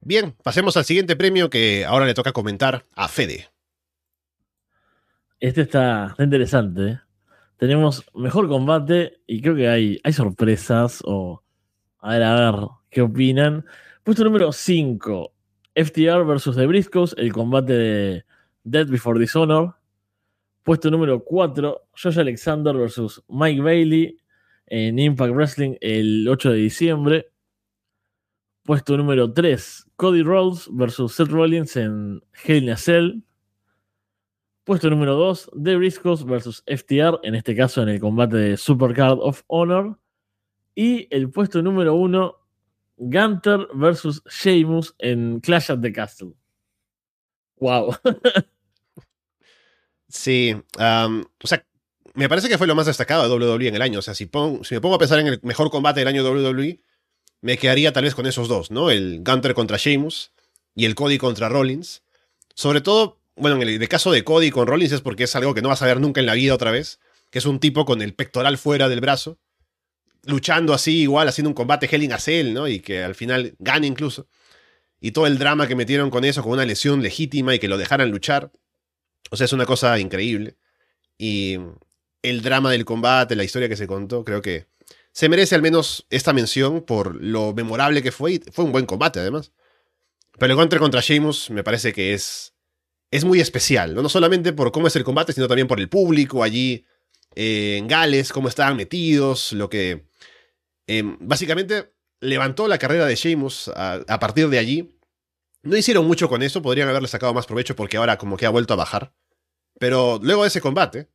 Bien, 0.00 0.34
pasemos 0.42 0.76
al 0.76 0.84
siguiente 0.84 1.14
premio 1.14 1.48
que 1.48 1.84
ahora 1.84 2.06
le 2.06 2.14
toca 2.14 2.32
comentar 2.32 2.84
a 2.92 3.06
Fede. 3.06 3.48
Este 5.38 5.60
está, 5.60 6.16
interesante. 6.18 6.88
¿eh? 6.88 7.00
Tenemos 7.56 8.04
mejor 8.14 8.48
combate 8.48 9.20
y 9.28 9.40
creo 9.40 9.54
que 9.54 9.68
hay, 9.68 10.00
hay 10.02 10.12
sorpresas 10.12 11.02
o... 11.04 11.40
A 12.00 12.14
ver, 12.14 12.22
a 12.24 12.50
ver, 12.50 12.68
¿qué 12.90 13.00
opinan? 13.00 13.64
Puesto 14.02 14.24
número 14.24 14.52
5, 14.52 15.33
FTR 15.74 16.26
versus 16.26 16.56
The 16.56 16.66
Briscoes, 16.66 17.14
el 17.18 17.32
combate 17.32 17.72
de 17.72 18.24
Death 18.62 18.88
Before 18.88 19.18
Dishonor. 19.18 19.74
Puesto 20.62 20.90
número 20.90 21.22
4, 21.22 21.88
Josh 21.92 22.18
Alexander 22.18 22.74
versus 22.74 23.22
Mike 23.28 23.60
Bailey 23.60 24.16
en 24.66 24.98
Impact 24.98 25.34
Wrestling 25.34 25.76
el 25.80 26.26
8 26.28 26.52
de 26.52 26.56
diciembre. 26.56 27.30
Puesto 28.62 28.96
número 28.96 29.30
3, 29.30 29.90
Cody 29.96 30.22
Rhodes 30.22 30.68
versus 30.72 31.12
Seth 31.12 31.28
Rollins 31.28 31.76
en 31.76 32.22
Hell 32.44 32.62
in 32.62 32.70
a 32.70 32.76
Cell. 32.76 33.22
Puesto 34.64 34.88
número 34.88 35.16
2, 35.16 35.50
The 35.62 35.76
Briscoes 35.76 36.24
versus 36.24 36.64
FTR, 36.66 37.20
en 37.22 37.34
este 37.34 37.54
caso 37.54 37.82
en 37.82 37.90
el 37.90 38.00
combate 38.00 38.36
de 38.38 38.56
Supercard 38.56 39.18
of 39.20 39.42
Honor. 39.48 39.98
Y 40.74 41.06
el 41.14 41.30
puesto 41.30 41.60
número 41.60 41.94
1, 41.94 42.43
Gunter 42.96 43.68
versus 43.74 44.22
Sheamus 44.28 44.94
en 44.98 45.40
Clash 45.40 45.70
at 45.70 45.80
the 45.80 45.92
Castle. 45.92 46.34
Wow. 47.56 47.96
Sí, 50.14 50.54
o 50.54 51.46
sea, 51.46 51.66
me 52.14 52.28
parece 52.28 52.48
que 52.48 52.56
fue 52.56 52.68
lo 52.68 52.76
más 52.76 52.86
destacado 52.86 53.24
de 53.24 53.46
WWE 53.46 53.66
en 53.66 53.74
el 53.74 53.82
año. 53.82 53.98
O 53.98 54.02
sea, 54.02 54.14
si, 54.14 54.30
si 54.62 54.74
me 54.74 54.80
pongo 54.80 54.94
a 54.94 54.98
pensar 54.98 55.18
en 55.18 55.26
el 55.26 55.40
mejor 55.42 55.70
combate 55.70 56.00
del 56.00 56.08
año 56.08 56.22
de 56.22 56.30
WWE, 56.30 56.80
me 57.40 57.58
quedaría 57.58 57.92
tal 57.92 58.04
vez 58.04 58.14
con 58.14 58.26
esos 58.26 58.46
dos, 58.46 58.70
¿no? 58.70 58.90
El 58.90 59.24
Gunter 59.24 59.54
contra 59.54 59.76
Sheamus 59.76 60.30
y 60.76 60.84
el 60.84 60.94
Cody 60.94 61.18
contra 61.18 61.48
Rollins. 61.48 62.04
Sobre 62.54 62.80
todo, 62.80 63.18
bueno, 63.34 63.60
en 63.60 63.68
el, 63.68 63.88
caso 63.88 64.12
de 64.12 64.22
Cody 64.22 64.52
con 64.52 64.68
Rollins 64.68 64.92
es 64.92 65.00
porque 65.00 65.24
es 65.24 65.34
algo 65.34 65.52
que 65.52 65.62
no 65.62 65.68
vas 65.68 65.82
a 65.82 65.86
ver 65.86 66.00
nunca 66.00 66.20
en 66.20 66.26
la 66.26 66.34
vida 66.34 66.54
otra 66.54 66.70
vez, 66.70 67.00
que 67.30 67.40
es 67.40 67.46
un 67.46 67.58
tipo 67.58 67.84
con 67.84 68.00
el 68.00 68.14
pectoral 68.14 68.56
fuera 68.56 68.88
del 68.88 69.00
brazo, 69.00 69.38
luchando 70.26 70.74
así 70.74 71.02
igual, 71.02 71.28
haciendo 71.28 71.50
un 71.50 71.54
combate 71.54 71.88
Hell 71.90 72.02
in 72.02 72.12
a 72.12 72.18
Cell, 72.18 72.52
¿no? 72.52 72.68
Y 72.68 72.80
que 72.80 73.02
al 73.02 73.14
final 73.14 73.54
gane 73.58 73.86
incluso. 73.86 74.26
Y 75.00 75.12
todo 75.12 75.26
el 75.26 75.38
drama 75.38 75.66
que 75.68 75.76
metieron 75.76 76.10
con 76.10 76.24
eso, 76.24 76.42
con 76.42 76.52
una 76.52 76.64
lesión 76.64 77.02
legítima 77.02 77.54
y 77.54 77.58
que 77.58 77.68
lo 77.68 77.76
dejaran 77.76 78.10
luchar. 78.10 78.50
O 79.30 79.36
sea, 79.36 79.44
es 79.44 79.52
una 79.52 79.66
cosa 79.66 79.98
increíble. 79.98 80.56
Y 81.18 81.58
el 82.22 82.42
drama 82.42 82.70
del 82.70 82.84
combate, 82.84 83.36
la 83.36 83.44
historia 83.44 83.68
que 83.68 83.76
se 83.76 83.86
contó, 83.86 84.24
creo 84.24 84.40
que 84.40 84.66
se 85.12 85.28
merece 85.28 85.54
al 85.54 85.62
menos 85.62 86.06
esta 86.10 86.32
mención 86.32 86.82
por 86.82 87.22
lo 87.22 87.52
memorable 87.52 88.02
que 88.02 88.12
fue. 88.12 88.32
Y 88.34 88.38
fue 88.50 88.64
un 88.64 88.72
buen 88.72 88.86
combate, 88.86 89.20
además. 89.20 89.52
Pero 90.38 90.46
el 90.46 90.52
encuentro 90.52 90.80
contra 90.80 91.00
Sheamus 91.00 91.50
me 91.50 91.62
parece 91.62 91.92
que 91.92 92.14
es, 92.14 92.54
es 93.10 93.24
muy 93.24 93.40
especial. 93.40 93.94
¿no? 93.94 94.02
no 94.02 94.08
solamente 94.08 94.52
por 94.52 94.72
cómo 94.72 94.88
es 94.88 94.96
el 94.96 95.04
combate, 95.04 95.32
sino 95.32 95.46
también 95.46 95.68
por 95.68 95.80
el 95.80 95.88
público 95.88 96.42
allí 96.42 96.84
eh, 97.34 97.76
en 97.78 97.86
Gales, 97.88 98.32
cómo 98.32 98.48
estaban 98.48 98.76
metidos, 98.76 99.52
lo 99.52 99.68
que... 99.68 100.04
Em, 100.86 101.16
básicamente 101.20 101.94
levantó 102.20 102.68
la 102.68 102.78
carrera 102.78 103.06
de 103.06 103.14
Sheamus 103.14 103.70
a, 103.74 104.18
partir 104.18 104.48
de 104.48 104.58
allí. 104.58 104.98
No 105.62 105.76
hicieron 105.76 106.06
mucho 106.06 106.28
con 106.28 106.42
eso, 106.42 106.62
podrían 106.62 106.88
haberle 106.88 107.08
sacado 107.08 107.32
más 107.32 107.46
provecho 107.46 107.74
porque 107.74 107.96
ahora 107.96 108.18
como 108.18 108.36
que 108.36 108.46
ha 108.46 108.50
vuelto 108.50 108.74
a 108.74 108.76
bajar. 108.76 109.14
Pero 109.78 110.20
luego 110.22 110.42
de 110.42 110.48
ese 110.48 110.60
combate, 110.60 111.08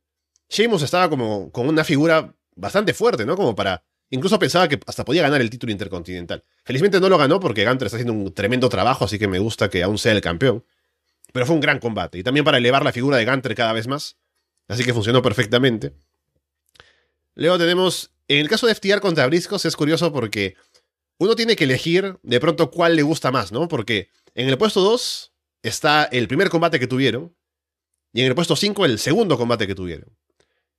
Sheamus 0.48 0.82
estaba 0.82 1.08
como 1.08 1.50
con 1.52 1.68
una 1.68 1.84
figura 1.84 2.34
bastante 2.56 2.94
fuerte, 2.94 3.24
¿no? 3.24 3.36
Como 3.36 3.54
para... 3.54 3.84
Incluso 4.12 4.40
pensaba 4.40 4.68
que 4.68 4.80
hasta 4.86 5.04
podía 5.04 5.22
ganar 5.22 5.40
el 5.40 5.50
título 5.50 5.70
intercontinental. 5.70 6.44
Felizmente 6.64 6.98
no 6.98 7.08
lo 7.08 7.16
ganó 7.16 7.38
porque 7.38 7.64
Gunter 7.64 7.86
está 7.86 7.96
haciendo 7.96 8.12
un 8.12 8.34
tremendo 8.34 8.68
trabajo, 8.68 9.04
así 9.04 9.20
que 9.20 9.28
me 9.28 9.38
gusta 9.38 9.70
que 9.70 9.84
aún 9.84 9.98
sea 9.98 10.12
el 10.12 10.20
campeón. 10.20 10.64
Pero 11.32 11.46
fue 11.46 11.54
un 11.54 11.60
gran 11.60 11.78
combate. 11.78 12.18
Y 12.18 12.24
también 12.24 12.44
para 12.44 12.58
elevar 12.58 12.84
la 12.84 12.90
figura 12.90 13.18
de 13.18 13.24
Gunter 13.24 13.54
cada 13.54 13.72
vez 13.72 13.86
más. 13.86 14.16
Así 14.66 14.82
que 14.84 14.92
funcionó 14.92 15.22
perfectamente. 15.22 15.94
Luego 17.36 17.56
tenemos... 17.58 18.10
En 18.30 18.38
el 18.38 18.48
caso 18.48 18.68
de 18.68 18.76
FTR 18.76 19.00
contra 19.00 19.26
Briscos 19.26 19.64
es 19.64 19.74
curioso 19.74 20.12
porque 20.12 20.54
uno 21.18 21.34
tiene 21.34 21.56
que 21.56 21.64
elegir 21.64 22.16
de 22.22 22.38
pronto 22.38 22.70
cuál 22.70 22.94
le 22.94 23.02
gusta 23.02 23.32
más, 23.32 23.50
¿no? 23.50 23.66
Porque 23.66 24.08
en 24.36 24.48
el 24.48 24.56
puesto 24.56 24.82
2 24.82 25.32
está 25.64 26.04
el 26.04 26.28
primer 26.28 26.48
combate 26.48 26.78
que 26.78 26.86
tuvieron. 26.86 27.36
Y 28.12 28.20
en 28.20 28.28
el 28.28 28.36
puesto 28.36 28.54
5 28.54 28.84
el 28.84 29.00
segundo 29.00 29.36
combate 29.36 29.66
que 29.66 29.74
tuvieron. 29.74 30.16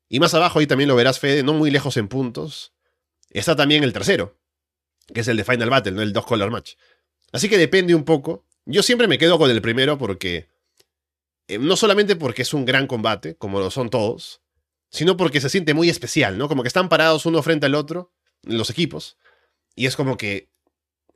Y 0.08 0.22
más 0.22 0.34
abajo, 0.34 0.60
ahí 0.60 0.66
también 0.66 0.88
lo 0.88 0.96
verás, 0.96 1.20
Fede, 1.20 1.44
no 1.44 1.52
muy 1.52 1.72
lejos 1.72 1.98
en 1.98 2.08
puntos, 2.08 2.74
está 3.30 3.54
también 3.54 3.84
el 3.84 3.92
tercero, 3.92 4.40
que 5.14 5.20
es 5.20 5.28
el 5.28 5.36
de 5.36 5.44
Final 5.44 5.70
Battle, 5.70 5.92
¿no? 5.92 6.02
el 6.04 6.14
dos 6.14 6.26
color 6.26 6.52
match. 6.52 6.76
Así 7.34 7.50
que 7.50 7.58
depende 7.58 7.94
un 7.94 8.06
poco. 8.06 8.46
Yo 8.64 8.82
siempre 8.82 9.10
me 9.10 9.18
quedo 9.18 9.38
con 9.38 9.52
el 9.52 9.62
primero 9.62 9.98
porque... 9.98 10.48
Eh, 11.50 11.58
no 11.58 11.76
solamente 11.76 12.16
porque 12.16 12.44
es 12.44 12.54
un 12.54 12.64
gran 12.64 12.88
combate, 12.88 13.36
como 13.36 13.60
lo 13.60 13.70
son 13.72 13.90
todos, 13.90 14.41
sino 14.92 15.18
porque 15.18 15.42
se 15.42 15.50
siente 15.50 15.74
muy 15.74 15.90
especial, 15.90 16.38
¿no? 16.38 16.48
Como 16.48 16.62
que 16.62 16.68
están 16.68 16.90
parados 16.90 17.26
uno 17.26 17.42
frente 17.42 17.66
al 17.66 17.74
otro, 17.76 18.14
los 18.44 18.70
equipos, 18.70 19.18
y 19.76 19.88
es 19.88 19.96
como 19.96 20.18
que 20.18 20.52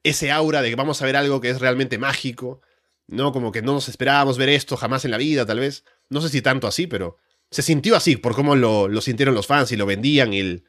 ese 0.04 0.32
aura 0.32 0.62
de 0.62 0.70
que 0.70 0.76
vamos 0.76 1.02
a 1.02 1.06
ver 1.06 1.16
algo 1.16 1.42
que 1.42 1.50
es 1.50 1.60
realmente 1.60 1.98
mágico, 1.98 2.62
¿no? 3.08 3.32
Como 3.32 3.52
que 3.52 3.62
no 3.62 3.74
nos 3.74 3.90
esperábamos 3.90 4.38
ver 4.38 4.50
esto 4.50 4.78
jamás 4.78 5.06
en 5.06 5.12
la 5.12 5.18
vida, 5.18 5.46
tal 5.46 5.60
vez. 5.60 5.84
No 6.10 6.22
sé 6.22 6.30
si 6.30 6.42
tanto 6.42 6.68
así, 6.68 6.88
pero 6.88 7.18
se 7.52 7.62
sintió 7.62 7.96
así 7.96 8.16
por 8.16 8.36
cómo 8.36 8.56
lo, 8.56 8.90
sintieron 9.02 9.36
los 9.36 9.48
fans 9.48 9.72
y 9.72 9.76
lo 9.76 9.86
vendían 9.86 10.34
y 10.34 10.40
el, 10.40 10.66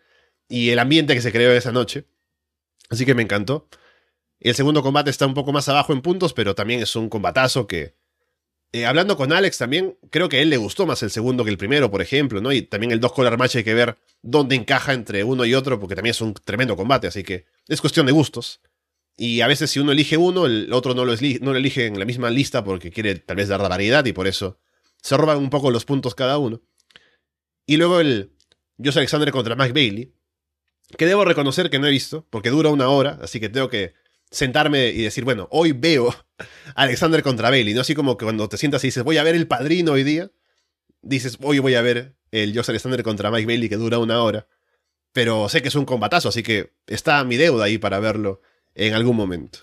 y 0.48 0.70
el 0.70 0.78
ambiente 0.78 1.14
que 1.14 1.20
se 1.20 1.32
creó 1.32 1.52
esa 1.52 1.72
noche. 1.72 2.06
Así 2.88 3.04
que 3.04 3.14
me 3.14 3.22
encantó. 3.22 3.68
El 4.40 4.54
segundo 4.54 4.82
combate 4.82 5.10
está 5.10 5.26
un 5.26 5.34
poco 5.34 5.52
más 5.52 5.68
abajo 5.68 5.92
en 5.92 6.02
puntos, 6.02 6.32
pero 6.32 6.54
también 6.54 6.80
es 6.80 6.94
un 6.96 7.08
combatazo 7.08 7.66
que... 7.66 7.95
Eh, 8.72 8.84
hablando 8.84 9.16
con 9.16 9.32
Alex 9.32 9.58
también, 9.58 9.96
creo 10.10 10.28
que 10.28 10.38
a 10.38 10.42
él 10.42 10.50
le 10.50 10.56
gustó 10.56 10.86
más 10.86 11.02
el 11.02 11.10
segundo 11.10 11.44
que 11.44 11.50
el 11.50 11.58
primero, 11.58 11.90
por 11.90 12.02
ejemplo, 12.02 12.40
¿no? 12.40 12.52
Y 12.52 12.62
también 12.62 12.92
el 12.92 13.00
dos 13.00 13.12
collar 13.12 13.38
match 13.38 13.56
hay 13.56 13.64
que 13.64 13.74
ver 13.74 13.96
dónde 14.22 14.56
encaja 14.56 14.92
entre 14.92 15.24
uno 15.24 15.44
y 15.44 15.54
otro, 15.54 15.78
porque 15.80 15.94
también 15.94 16.10
es 16.10 16.20
un 16.20 16.34
tremendo 16.34 16.76
combate, 16.76 17.06
así 17.06 17.22
que 17.22 17.46
es 17.68 17.80
cuestión 17.80 18.06
de 18.06 18.12
gustos. 18.12 18.60
Y 19.16 19.40
a 19.40 19.46
veces 19.46 19.70
si 19.70 19.80
uno 19.80 19.92
elige 19.92 20.16
uno, 20.16 20.46
el 20.46 20.72
otro 20.72 20.94
no 20.94 21.04
lo, 21.04 21.14
no 21.14 21.52
lo 21.52 21.56
elige 21.56 21.86
en 21.86 21.98
la 21.98 22.04
misma 22.04 22.28
lista 22.28 22.64
porque 22.64 22.90
quiere 22.90 23.14
tal 23.14 23.36
vez 23.36 23.48
dar 23.48 23.60
la 23.60 23.68
variedad 23.68 24.04
y 24.04 24.12
por 24.12 24.26
eso 24.26 24.58
se 25.00 25.16
roban 25.16 25.38
un 25.38 25.48
poco 25.48 25.70
los 25.70 25.84
puntos 25.84 26.14
cada 26.14 26.36
uno. 26.36 26.60
Y 27.66 27.78
luego 27.78 28.00
el 28.00 28.32
Josh 28.82 28.98
Alexander 28.98 29.30
contra 29.30 29.56
Mike 29.56 29.72
Bailey, 29.72 30.12
que 30.98 31.06
debo 31.06 31.24
reconocer 31.24 31.70
que 31.70 31.78
no 31.78 31.86
he 31.86 31.90
visto, 31.90 32.26
porque 32.28 32.50
dura 32.50 32.70
una 32.70 32.88
hora, 32.88 33.18
así 33.22 33.40
que 33.40 33.48
tengo 33.48 33.70
que 33.70 33.94
sentarme 34.30 34.88
y 34.88 35.02
decir, 35.02 35.24
bueno, 35.24 35.48
hoy 35.50 35.72
veo 35.72 36.14
Alexander 36.74 37.22
contra 37.22 37.50
Bailey, 37.50 37.74
¿no? 37.74 37.80
Así 37.80 37.94
como 37.94 38.16
que 38.16 38.24
cuando 38.24 38.48
te 38.48 38.56
sientas 38.56 38.82
y 38.84 38.88
dices, 38.88 39.04
voy 39.04 39.18
a 39.18 39.22
ver 39.22 39.34
el 39.34 39.46
padrino 39.46 39.92
hoy 39.92 40.04
día, 40.04 40.30
dices, 41.02 41.38
hoy 41.42 41.58
voy 41.58 41.74
a 41.74 41.82
ver 41.82 42.16
el 42.30 42.54
Josh 42.54 42.70
Alexander 42.70 43.02
contra 43.02 43.30
Mike 43.30 43.46
Bailey 43.46 43.68
que 43.68 43.76
dura 43.76 43.98
una 43.98 44.22
hora. 44.22 44.46
Pero 45.12 45.48
sé 45.48 45.62
que 45.62 45.68
es 45.68 45.74
un 45.74 45.86
combatazo, 45.86 46.28
así 46.28 46.42
que 46.42 46.74
está 46.86 47.24
mi 47.24 47.36
deuda 47.36 47.64
ahí 47.64 47.78
para 47.78 47.98
verlo 48.00 48.42
en 48.74 48.94
algún 48.94 49.16
momento. 49.16 49.60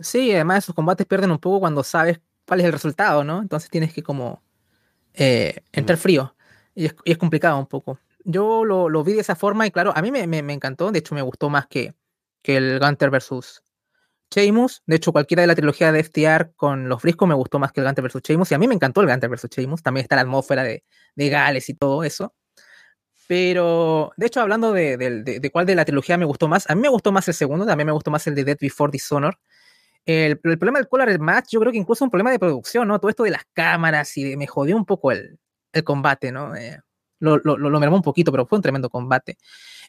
Sí, 0.00 0.32
además 0.32 0.64
esos 0.64 0.74
combates 0.74 1.06
pierden 1.06 1.30
un 1.30 1.38
poco 1.38 1.60
cuando 1.60 1.82
sabes 1.82 2.20
cuál 2.46 2.60
es 2.60 2.66
el 2.66 2.72
resultado, 2.72 3.24
¿no? 3.24 3.42
Entonces 3.42 3.68
tienes 3.68 3.92
que 3.92 4.02
como 4.02 4.42
eh, 5.14 5.62
entrar 5.72 5.98
frío. 5.98 6.34
Y 6.74 6.86
es, 7.04 7.18
complicado 7.18 7.58
un 7.58 7.66
poco. 7.66 7.98
Yo 8.24 8.64
lo, 8.64 9.04
vi 9.04 9.14
de 9.14 9.20
esa 9.20 9.34
forma 9.34 9.66
y 9.66 9.70
claro, 9.70 9.92
a 9.94 10.00
mí 10.00 10.12
me, 10.12 10.52
encantó. 10.52 10.92
De 10.92 11.00
hecho, 11.00 11.14
me 11.14 11.22
gustó 11.22 11.50
más 11.50 11.66
que, 11.66 11.94
que 12.42 12.56
el 12.56 12.78
Gunter 12.78 13.10
versus 13.10 13.62
Sheamus. 14.30 14.82
De 14.86 14.96
hecho, 14.96 15.12
cualquiera 15.12 15.42
de 15.42 15.46
la 15.46 15.54
trilogía 15.54 15.92
de 15.92 16.02
FTR 16.02 16.52
con 16.56 16.88
los 16.88 17.00
friscos 17.00 17.28
me 17.28 17.34
gustó 17.34 17.58
más 17.58 17.72
que 17.72 17.80
el 17.80 17.86
Gunter 17.86 18.02
versus 18.02 18.22
Sheamus. 18.22 18.50
Y 18.50 18.54
a 18.54 18.58
mí 18.58 18.68
me 18.68 18.74
encantó 18.74 19.00
el 19.00 19.08
Gunter 19.08 19.30
versus 19.30 19.50
Sheamus. 19.50 19.82
También 19.82 20.02
está 20.04 20.16
la 20.16 20.22
atmósfera 20.22 20.64
de, 20.64 20.84
de 21.14 21.28
Gales 21.28 21.68
y 21.68 21.74
todo 21.74 22.04
eso. 22.04 22.34
Pero, 23.26 24.12
de 24.16 24.26
hecho, 24.26 24.40
hablando 24.40 24.72
de, 24.72 24.96
de, 24.96 25.50
cuál 25.50 25.66
de 25.66 25.74
la 25.74 25.84
trilogía 25.84 26.16
me 26.16 26.24
gustó 26.24 26.48
más, 26.48 26.68
a 26.70 26.74
mí 26.74 26.80
me 26.80 26.88
gustó 26.88 27.12
más 27.12 27.28
el 27.28 27.34
segundo, 27.34 27.66
también 27.66 27.86
me 27.86 27.92
gustó 27.92 28.10
más 28.10 28.26
el 28.26 28.34
de 28.34 28.42
Dead 28.42 28.56
Before 28.58 28.90
Dishonor. 28.90 29.38
El, 30.06 30.40
el 30.42 30.58
problema 30.58 30.78
del 30.78 30.88
Color 30.88 31.18
Match, 31.18 31.48
yo 31.50 31.60
creo 31.60 31.70
que 31.70 31.76
incluso 31.76 32.02
un 32.02 32.10
problema 32.10 32.30
de 32.30 32.38
producción, 32.38 32.88
¿no? 32.88 32.98
Todo 32.98 33.10
esto 33.10 33.24
de 33.24 33.30
las 33.30 33.42
cámaras 33.52 34.16
y 34.16 34.34
me 34.38 34.46
jodió 34.46 34.76
un 34.76 34.86
poco 34.86 35.12
el, 35.12 35.38
el 35.74 35.84
combate, 35.84 36.32
¿no? 36.32 36.56
Eh, 36.56 36.80
lo, 37.20 37.36
lo, 37.38 37.58
lo, 37.58 37.80
mermó 37.80 37.96
un 37.96 38.02
poquito, 38.02 38.30
pero 38.30 38.46
fue 38.46 38.56
un 38.56 38.62
tremendo 38.62 38.88
combate. 38.88 39.36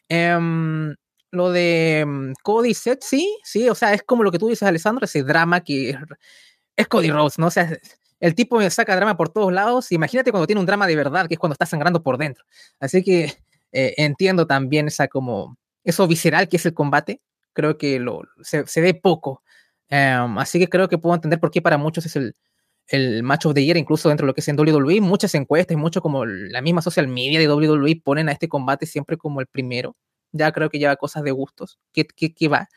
Em, 0.08 0.94
lo 1.30 1.50
de 1.50 2.04
mm, 2.06 2.32
Cody 2.42 2.74
Set, 2.74 3.02
sí, 3.02 3.38
sí, 3.44 3.68
o 3.68 3.74
sea, 3.74 3.94
es 3.94 4.02
como 4.02 4.22
lo 4.22 4.32
que 4.32 4.38
tú 4.38 4.48
dices, 4.48 4.62
Alessandro, 4.64 5.04
ese 5.04 5.22
drama 5.22 5.60
que 5.60 5.96
es, 6.76 6.88
Cody 6.88 7.10
Rhodes, 7.10 7.38
¿no? 7.38 7.46
O 7.46 7.50
sea, 7.50 7.78
el 8.20 8.34
tipo 8.34 8.58
me 8.58 8.68
saca 8.70 8.96
drama 8.96 9.16
por 9.16 9.30
todos 9.30 9.52
lados. 9.52 9.92
Imagínate 9.92 10.30
cuando 10.30 10.46
tiene 10.46 10.60
un 10.60 10.66
drama 10.66 10.86
de 10.86 10.96
verdad, 10.96 11.28
que 11.28 11.34
es 11.34 11.40
cuando 11.40 11.54
está 11.54 11.66
sangrando 11.66 12.02
por 12.02 12.18
dentro. 12.18 12.44
Así 12.78 13.02
que 13.02 13.32
eh, 13.72 13.94
entiendo 13.96 14.46
también 14.46 14.88
esa 14.88 15.08
como 15.08 15.56
eso 15.84 16.06
visceral 16.06 16.48
que 16.48 16.56
es 16.56 16.66
el 16.66 16.74
combate. 16.74 17.20
Creo 17.52 17.78
que 17.78 17.98
lo, 17.98 18.22
se, 18.42 18.66
se 18.66 18.80
ve 18.80 18.94
poco. 18.94 19.42
Em, 19.88 20.38
así 20.38 20.58
que 20.58 20.68
creo 20.68 20.88
que 20.88 20.98
puedo 20.98 21.14
entender 21.14 21.40
por 21.40 21.50
qué 21.50 21.62
para 21.62 21.78
muchos 21.78 22.06
es 22.06 22.16
el, 22.16 22.36
el 22.88 23.22
match 23.22 23.46
of 23.46 23.54
the 23.54 23.64
year, 23.64 23.76
incluso 23.76 24.08
dentro 24.08 24.26
de 24.26 24.28
lo 24.28 24.34
que 24.34 24.40
es 24.40 24.48
en 24.48 24.58
WWE. 24.58 25.00
Muchas 25.00 25.34
encuestas, 25.34 25.76
mucho 25.76 26.00
como 26.00 26.24
la 26.26 26.62
misma 26.62 26.82
social 26.82 27.08
media 27.08 27.38
de 27.38 27.48
WWE 27.48 28.00
ponen 28.04 28.28
a 28.28 28.32
este 28.32 28.48
combate 28.48 28.86
siempre 28.86 29.16
como 29.16 29.40
el 29.40 29.46
primero. 29.46 29.96
Ya 30.32 30.52
creo 30.52 30.70
que 30.70 30.78
lleva 30.78 30.96
cosas 30.96 31.22
de 31.22 31.30
gustos. 31.30 31.78
¿Qué, 31.92 32.06
qué, 32.06 32.48
va? 32.48 32.68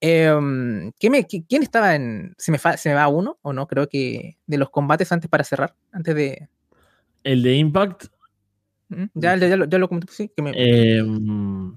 Em, 0.00 0.92
¿Quién 0.98 1.62
estaba 1.62 1.94
en. 1.94 2.34
¿Se 2.38 2.52
me, 2.52 2.58
¿Se 2.58 2.88
me 2.88 2.94
va 2.94 3.08
uno 3.08 3.38
o 3.42 3.52
no? 3.52 3.66
Creo 3.66 3.88
que 3.88 4.38
de 4.46 4.58
los 4.58 4.70
combates 4.70 5.12
antes 5.12 5.30
para 5.30 5.44
cerrar, 5.44 5.74
antes 5.92 6.14
de. 6.14 6.48
El 7.24 7.42
de 7.42 7.54
Impact. 7.54 8.06
Ya, 9.14 9.36
ya, 9.36 9.56
lo, 9.56 9.64
ya 9.64 9.78
lo 9.78 9.88
comenté, 9.88 10.12
sí. 10.12 10.30
Que 10.36 10.42
me... 10.42 10.52
Em, 10.54 11.76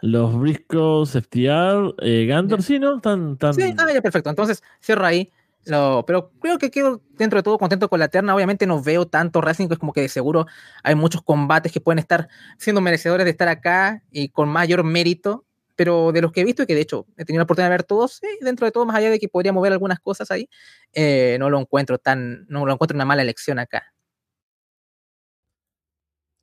los 0.00 0.38
Briscoes, 0.38 1.16
FTR, 1.16 1.94
eh, 2.02 2.26
Gander, 2.26 2.62
sí, 2.62 2.78
¿no? 2.78 3.00
Tan, 3.00 3.36
tan... 3.38 3.54
Sí, 3.54 3.74
ah, 3.78 3.92
ya, 3.92 4.02
perfecto. 4.02 4.30
Entonces, 4.30 4.62
cierro 4.82 5.06
ahí. 5.06 5.32
Lo, 5.66 6.04
pero 6.06 6.30
creo 6.40 6.58
que 6.58 6.70
quedo 6.70 7.00
dentro 7.16 7.38
de 7.38 7.42
todo 7.42 7.58
contento 7.58 7.88
con 7.88 7.98
la 8.00 8.08
terna. 8.08 8.34
Obviamente 8.34 8.66
no 8.66 8.82
veo 8.82 9.06
tanto 9.06 9.40
Racing, 9.40 9.68
es 9.70 9.78
como 9.78 9.92
que 9.92 10.02
de 10.02 10.08
seguro 10.08 10.46
hay 10.82 10.94
muchos 10.94 11.22
combates 11.22 11.72
que 11.72 11.80
pueden 11.80 11.98
estar 11.98 12.28
siendo 12.58 12.80
merecedores 12.80 13.24
de 13.24 13.30
estar 13.30 13.48
acá 13.48 14.02
y 14.10 14.28
con 14.28 14.48
mayor 14.48 14.84
mérito. 14.84 15.46
Pero 15.76 16.12
de 16.12 16.22
los 16.22 16.30
que 16.30 16.42
he 16.42 16.44
visto 16.44 16.62
y 16.62 16.66
que 16.66 16.74
de 16.76 16.82
hecho 16.82 17.06
he 17.16 17.24
tenido 17.24 17.40
la 17.40 17.44
oportunidad 17.44 17.68
de 17.68 17.74
ver 17.78 17.82
todos, 17.82 18.20
dentro 18.40 18.64
de 18.64 18.70
todo, 18.70 18.86
más 18.86 18.94
allá 18.94 19.10
de 19.10 19.18
que 19.18 19.28
podría 19.28 19.52
mover 19.52 19.72
algunas 19.72 19.98
cosas 19.98 20.30
ahí, 20.30 20.48
eh, 20.92 21.36
no 21.40 21.50
lo 21.50 21.58
encuentro 21.58 21.98
tan, 21.98 22.46
no 22.48 22.64
lo 22.64 22.72
encuentro 22.72 22.94
una 22.94 23.04
mala 23.04 23.22
elección 23.22 23.58
acá. 23.58 23.94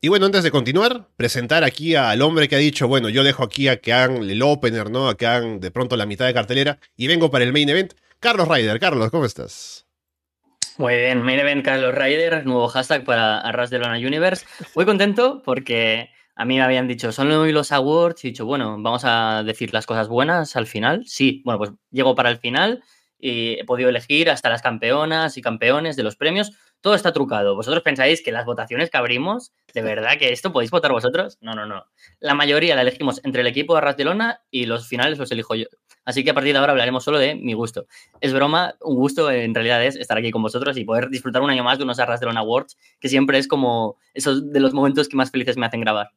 Y 0.04 0.08
bueno, 0.08 0.26
antes 0.26 0.42
de 0.42 0.50
continuar, 0.50 1.10
presentar 1.16 1.64
aquí 1.64 1.94
al 1.94 2.24
hombre 2.24 2.48
que 2.50 2.56
ha 2.56 2.58
dicho, 2.58 2.88
bueno, 2.88 3.08
yo 3.08 3.24
dejo 3.24 3.44
aquí 3.44 3.68
a 3.68 3.80
que 3.80 3.94
hagan 3.94 4.24
el 4.28 4.42
opener, 4.42 4.90
¿no? 4.90 5.08
A 5.08 5.16
que 5.16 5.28
hagan 5.28 5.60
de 5.60 5.70
pronto 5.70 5.96
la 5.96 6.08
mitad 6.08 6.26
de 6.26 6.34
cartelera 6.34 6.80
y 6.98 7.06
vengo 7.06 7.30
para 7.30 7.44
el 7.44 7.54
main 7.54 7.70
event. 7.70 7.94
Carlos 8.22 8.48
Ryder. 8.48 8.80
Carlos, 8.80 9.10
¿cómo 9.10 9.26
estás? 9.26 9.88
Muy 10.78 10.96
bien, 10.96 11.24
main 11.24 11.40
event 11.40 11.66
Carlos 11.66 11.96
Ryder, 11.96 12.46
nuevo 12.46 12.68
hashtag 12.68 13.04
para 13.04 13.40
Arras 13.40 13.72
de 13.72 13.80
Lona 13.80 13.98
Universe. 13.98 14.46
Muy 14.76 14.86
contento 14.86 15.42
porque 15.44 16.12
a 16.36 16.46
mí 16.46 16.56
me 16.56 16.62
habían 16.62 16.88
dicho, 16.88 17.12
son 17.12 17.32
hoy 17.32 17.52
los 17.52 17.72
awards, 17.72 18.24
y 18.24 18.28
he 18.28 18.32
dicho, 18.32 18.46
bueno, 18.46 18.78
vamos 18.80 19.02
a 19.06 19.42
decir 19.44 19.74
las 19.74 19.88
cosas 19.88 20.08
buenas 20.08 20.56
al 20.56 20.68
final. 20.68 21.04
Sí, 21.08 21.42
bueno, 21.46 21.58
pues 21.58 21.72
llego 21.90 22.14
para 22.14 22.30
el 22.30 22.38
final 22.38 22.84
y 23.18 23.60
he 23.60 23.66
podido 23.66 23.90
elegir 23.90 24.30
hasta 24.30 24.50
las 24.50 24.62
campeonas 24.62 25.36
y 25.38 25.42
campeones 25.42 25.96
de 25.96 26.04
los 26.04 26.16
premios 26.16 26.52
todo 26.82 26.96
está 26.96 27.14
trucado. 27.14 27.56
¿Vosotros 27.56 27.84
pensáis 27.84 28.22
que 28.24 28.32
las 28.32 28.46
votaciones 28.46 28.90
que 28.90 28.98
abrimos, 28.98 29.54
de 29.74 29.82
verdad 29.82 30.18
que 30.18 30.34
esto 30.34 30.52
podéis 30.52 30.72
votar 30.72 30.92
vosotros? 30.92 31.38
No, 31.40 31.54
no, 31.54 31.66
no. 31.66 31.86
La 32.20 32.34
mayoría 32.34 32.76
la 32.76 32.82
elegimos 32.82 33.22
entre 33.24 33.42
el 33.42 33.48
equipo 33.48 33.74
de 33.74 33.78
Arras 33.78 33.96
y 34.50 34.66
los 34.66 34.88
finales 34.88 35.20
los 35.20 35.32
elijo 35.32 35.56
yo. 35.56 35.68
Así 36.04 36.24
que 36.24 36.32
a 36.32 36.34
partir 36.34 36.54
de 36.54 36.60
ahora 36.60 36.72
hablaremos 36.72 37.04
solo 37.04 37.20
de 37.20 37.36
mi 37.36 37.54
gusto. 37.54 37.86
Es 38.22 38.34
broma, 38.34 38.76
un 38.82 38.96
gusto 38.96 39.30
en 39.30 39.54
realidad 39.54 39.84
es 39.86 39.96
estar 39.96 40.18
aquí 40.18 40.32
con 40.32 40.42
vosotros 40.42 40.78
y 40.78 40.84
poder 40.84 41.10
disfrutar 41.10 41.42
un 41.42 41.50
año 41.50 41.64
más 41.64 41.78
de 41.78 41.84
unos 41.84 42.00
Arras 42.00 42.22
Awards, 42.22 42.78
que 43.00 43.10
siempre 43.10 43.38
es 43.38 43.48
como 43.48 43.98
esos 44.14 44.52
de 44.52 44.60
los 44.60 44.74
momentos 44.74 45.08
que 45.08 45.18
más 45.18 45.32
felices 45.32 45.58
me 45.58 45.66
hacen 45.66 45.82
grabar. 45.82 46.12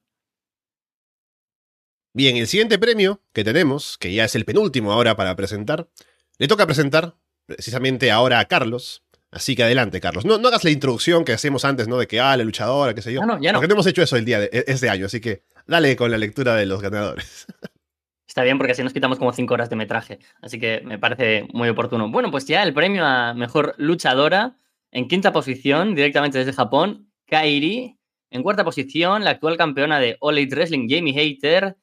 Bien, 2.15 2.37
el 2.37 2.47
siguiente 2.47 2.79
premio 2.79 3.21
que 3.33 3.45
tenemos, 3.45 3.99
que 3.99 4.15
ya 4.15 4.25
es 4.25 4.35
el 4.37 4.45
penúltimo 4.45 4.93
ahora 4.93 5.17
para 5.17 5.35
presentar, 5.35 5.89
le 6.39 6.49
toca 6.49 6.65
presentar 6.65 7.17
precisamente 7.47 8.11
ahora 8.11 8.39
a 8.39 8.45
Carlos, 8.47 9.05
Así 9.35 9.57
que 9.57 9.65
adelante, 9.65 10.01
Carlos. 10.01 10.25
No, 10.25 10.39
no 10.39 10.47
hagas 10.47 10.63
la 10.63 10.71
introducción 10.71 11.25
que 11.25 11.33
hacemos 11.33 11.65
antes, 11.65 11.89
¿no? 11.89 11.99
De 11.99 12.07
que, 12.07 12.21
ah, 12.21 12.37
la 12.37 12.45
luchadora, 12.45 12.95
qué 12.95 13.03
sé 13.03 13.13
yo. 13.13 13.21
Ah, 13.21 13.27
no, 13.27 13.43
ya 13.43 13.51
no. 13.51 13.59
Porque 13.59 13.67
no 13.67 13.75
hemos 13.75 13.87
hecho 13.89 14.01
eso 14.01 14.17
el 14.17 14.25
día 14.25 14.39
de 14.39 14.49
este 14.53 14.89
año, 14.89 15.07
así 15.07 15.21
que 15.21 15.43
dale 15.67 15.97
con 15.97 16.13
la 16.13 16.19
lectura 16.19 16.55
de 16.55 16.67
los 16.67 16.81
ganadores. 16.81 17.47
Está 18.35 18.43
bien, 18.43 18.59
porque 18.59 18.73
así 18.73 18.83
nos 18.83 18.93
quitamos 18.93 19.21
como 19.21 19.33
cinco 19.33 19.55
horas 19.55 19.71
de 19.71 19.77
metraje. 19.77 20.19
Así 20.43 20.59
que 20.59 20.81
me 20.85 20.99
parece 20.99 21.47
muy 21.53 21.69
oportuno. 21.69 22.11
Bueno, 22.11 22.33
pues 22.33 22.45
ya 22.47 22.65
el 22.65 22.75
premio 22.75 23.07
a 23.07 23.33
mejor 23.33 23.77
luchadora. 23.79 24.57
En 24.91 25.07
quinta 25.07 25.33
posición, 25.33 25.95
directamente 25.95 26.39
desde 26.39 26.53
Japón, 26.53 27.13
Kairi. 27.27 27.97
En 28.31 28.43
cuarta 28.43 28.65
posición, 28.65 29.23
la 29.23 29.31
actual 29.31 29.57
campeona 29.57 30.01
de 30.01 30.17
All 30.19 30.37
Elite 30.37 30.57
Wrestling, 30.57 30.89
Jamie 30.91 31.15
Hater. 31.15 31.77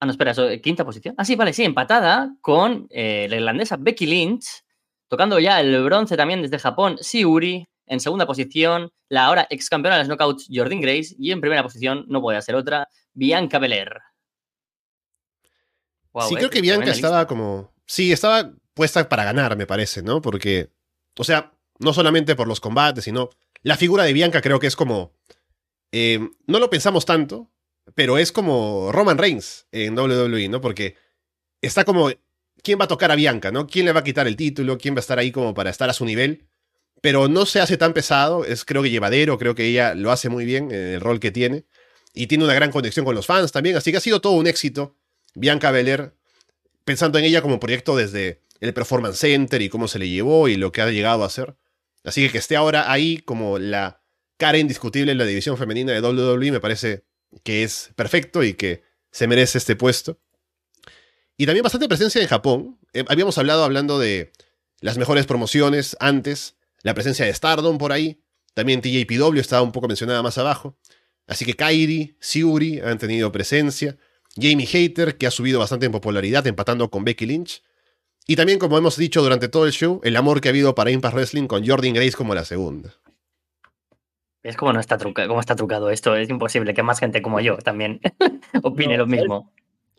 Ah, 0.00 0.06
no, 0.06 0.12
espera, 0.12 0.32
quinta 0.62 0.82
posición. 0.86 1.14
Ah, 1.18 1.26
sí, 1.26 1.36
vale, 1.36 1.52
sí, 1.52 1.62
empatada 1.62 2.34
con 2.40 2.86
eh, 2.88 3.26
la 3.28 3.36
irlandesa 3.36 3.76
Becky 3.78 4.06
Lynch. 4.06 4.46
Tocando 5.08 5.38
ya 5.40 5.60
el 5.60 5.84
bronce 5.84 6.16
también 6.16 6.40
desde 6.40 6.58
Japón, 6.58 6.96
Siuri. 7.02 7.68
En 7.84 8.00
segunda 8.00 8.24
posición, 8.24 8.90
la 9.10 9.26
ahora 9.26 9.46
ex 9.50 9.68
campeona 9.68 9.98
de 9.98 10.04
los 10.04 10.08
knockouts, 10.08 10.48
Jordan 10.50 10.80
Grace. 10.80 11.14
Y 11.18 11.32
en 11.32 11.42
primera 11.42 11.62
posición, 11.62 12.06
no 12.08 12.22
puede 12.22 12.40
ser 12.40 12.54
otra, 12.54 12.88
Bianca 13.12 13.58
Belair. 13.58 14.11
Sí, 16.28 16.34
creo 16.34 16.50
que 16.50 16.60
Bianca 16.60 16.90
estaba 16.90 17.26
como. 17.26 17.72
Sí, 17.86 18.12
estaba 18.12 18.52
puesta 18.74 19.08
para 19.08 19.24
ganar, 19.24 19.56
me 19.56 19.66
parece, 19.66 20.02
¿no? 20.02 20.20
Porque. 20.20 20.70
O 21.18 21.24
sea, 21.24 21.52
no 21.78 21.92
solamente 21.92 22.36
por 22.36 22.48
los 22.48 22.60
combates, 22.60 23.04
sino. 23.04 23.30
La 23.62 23.76
figura 23.76 24.02
de 24.04 24.12
Bianca 24.12 24.40
creo 24.40 24.58
que 24.58 24.66
es 24.66 24.76
como. 24.76 25.12
Eh, 25.92 26.18
no 26.46 26.58
lo 26.58 26.70
pensamos 26.70 27.04
tanto, 27.04 27.50
pero 27.94 28.18
es 28.18 28.32
como 28.32 28.90
Roman 28.92 29.18
Reigns 29.18 29.66
en 29.72 29.98
WWE, 29.98 30.48
¿no? 30.48 30.60
Porque 30.60 30.96
está 31.60 31.84
como 31.84 32.10
quién 32.62 32.78
va 32.78 32.84
a 32.84 32.88
tocar 32.88 33.10
a 33.10 33.16
Bianca, 33.16 33.50
¿no? 33.50 33.66
¿Quién 33.66 33.86
le 33.86 33.92
va 33.92 34.00
a 34.00 34.04
quitar 34.04 34.26
el 34.26 34.36
título? 34.36 34.78
¿Quién 34.78 34.94
va 34.94 34.98
a 34.98 35.00
estar 35.00 35.18
ahí 35.18 35.32
como 35.32 35.54
para 35.54 35.70
estar 35.70 35.90
a 35.90 35.92
su 35.92 36.04
nivel? 36.04 36.48
Pero 37.00 37.28
no 37.28 37.46
se 37.46 37.60
hace 37.60 37.76
tan 37.76 37.92
pesado, 37.92 38.44
es 38.44 38.64
creo 38.64 38.82
que 38.82 38.90
llevadero, 38.90 39.38
creo 39.38 39.54
que 39.54 39.66
ella 39.66 39.94
lo 39.94 40.12
hace 40.12 40.28
muy 40.28 40.44
bien 40.44 40.70
en 40.70 40.94
el 40.94 41.00
rol 41.00 41.20
que 41.20 41.32
tiene. 41.32 41.66
Y 42.14 42.26
tiene 42.26 42.44
una 42.44 42.54
gran 42.54 42.70
conexión 42.70 43.04
con 43.04 43.14
los 43.14 43.26
fans 43.26 43.52
también, 43.52 43.76
así 43.76 43.90
que 43.90 43.96
ha 43.96 44.00
sido 44.00 44.20
todo 44.20 44.34
un 44.34 44.46
éxito. 44.46 44.96
Bianca 45.34 45.70
Belair, 45.70 46.12
pensando 46.84 47.18
en 47.18 47.24
ella 47.24 47.42
como 47.42 47.60
proyecto 47.60 47.96
desde 47.96 48.42
el 48.60 48.74
Performance 48.74 49.18
Center 49.18 49.60
y 49.62 49.68
cómo 49.68 49.88
se 49.88 49.98
le 49.98 50.08
llevó 50.08 50.48
y 50.48 50.56
lo 50.56 50.72
que 50.72 50.82
ha 50.82 50.90
llegado 50.90 51.22
a 51.22 51.26
hacer. 51.26 51.56
Así 52.04 52.24
que 52.26 52.32
que 52.32 52.38
esté 52.38 52.56
ahora 52.56 52.90
ahí 52.90 53.18
como 53.18 53.58
la 53.58 54.02
cara 54.36 54.58
indiscutible 54.58 55.12
en 55.12 55.18
la 55.18 55.24
división 55.24 55.56
femenina 55.56 55.92
de 55.92 56.00
WWE 56.00 56.50
me 56.50 56.60
parece 56.60 57.04
que 57.44 57.62
es 57.62 57.90
perfecto 57.94 58.42
y 58.42 58.54
que 58.54 58.82
se 59.10 59.26
merece 59.26 59.58
este 59.58 59.76
puesto. 59.76 60.18
Y 61.36 61.46
también 61.46 61.62
bastante 61.62 61.88
presencia 61.88 62.20
en 62.20 62.28
Japón. 62.28 62.78
Eh, 62.92 63.04
habíamos 63.08 63.38
hablado 63.38 63.64
hablando 63.64 63.98
de 63.98 64.32
las 64.80 64.98
mejores 64.98 65.26
promociones 65.26 65.96
antes, 66.00 66.56
la 66.82 66.94
presencia 66.94 67.24
de 67.24 67.32
Stardom 67.32 67.78
por 67.78 67.92
ahí. 67.92 68.20
También 68.54 68.80
TJPW 68.80 69.38
estaba 69.38 69.62
un 69.62 69.72
poco 69.72 69.88
mencionada 69.88 70.22
más 70.22 70.38
abajo. 70.38 70.76
Así 71.26 71.44
que 71.44 71.54
Kairi, 71.54 72.16
Siuri 72.20 72.80
han 72.80 72.98
tenido 72.98 73.32
presencia. 73.32 73.96
Jamie 74.36 74.66
Hater, 74.66 75.16
que 75.16 75.26
ha 75.26 75.30
subido 75.30 75.58
bastante 75.58 75.86
en 75.86 75.92
popularidad, 75.92 76.46
empatando 76.46 76.90
con 76.90 77.04
Becky 77.04 77.26
Lynch. 77.26 77.62
Y 78.26 78.36
también, 78.36 78.58
como 78.58 78.78
hemos 78.78 78.96
dicho 78.96 79.22
durante 79.22 79.48
todo 79.48 79.66
el 79.66 79.72
show, 79.72 80.00
el 80.04 80.16
amor 80.16 80.40
que 80.40 80.48
ha 80.48 80.50
habido 80.50 80.74
para 80.74 80.90
Impact 80.90 81.14
Wrestling 81.14 81.46
con 81.46 81.66
Jordan 81.66 81.94
Grace 81.94 82.12
como 82.12 82.34
la 82.34 82.44
segunda. 82.44 82.94
Es 84.42 84.56
como 84.56 84.72
no 84.72 84.80
está, 84.80 84.98
cómo 84.98 85.40
está 85.40 85.54
trucado 85.54 85.90
esto, 85.90 86.16
es 86.16 86.28
imposible 86.28 86.74
que 86.74 86.82
más 86.82 86.98
gente 86.98 87.22
como 87.22 87.40
yo 87.40 87.58
también 87.58 88.00
opine 88.62 88.96
lo 88.96 89.06
mismo. 89.06 89.52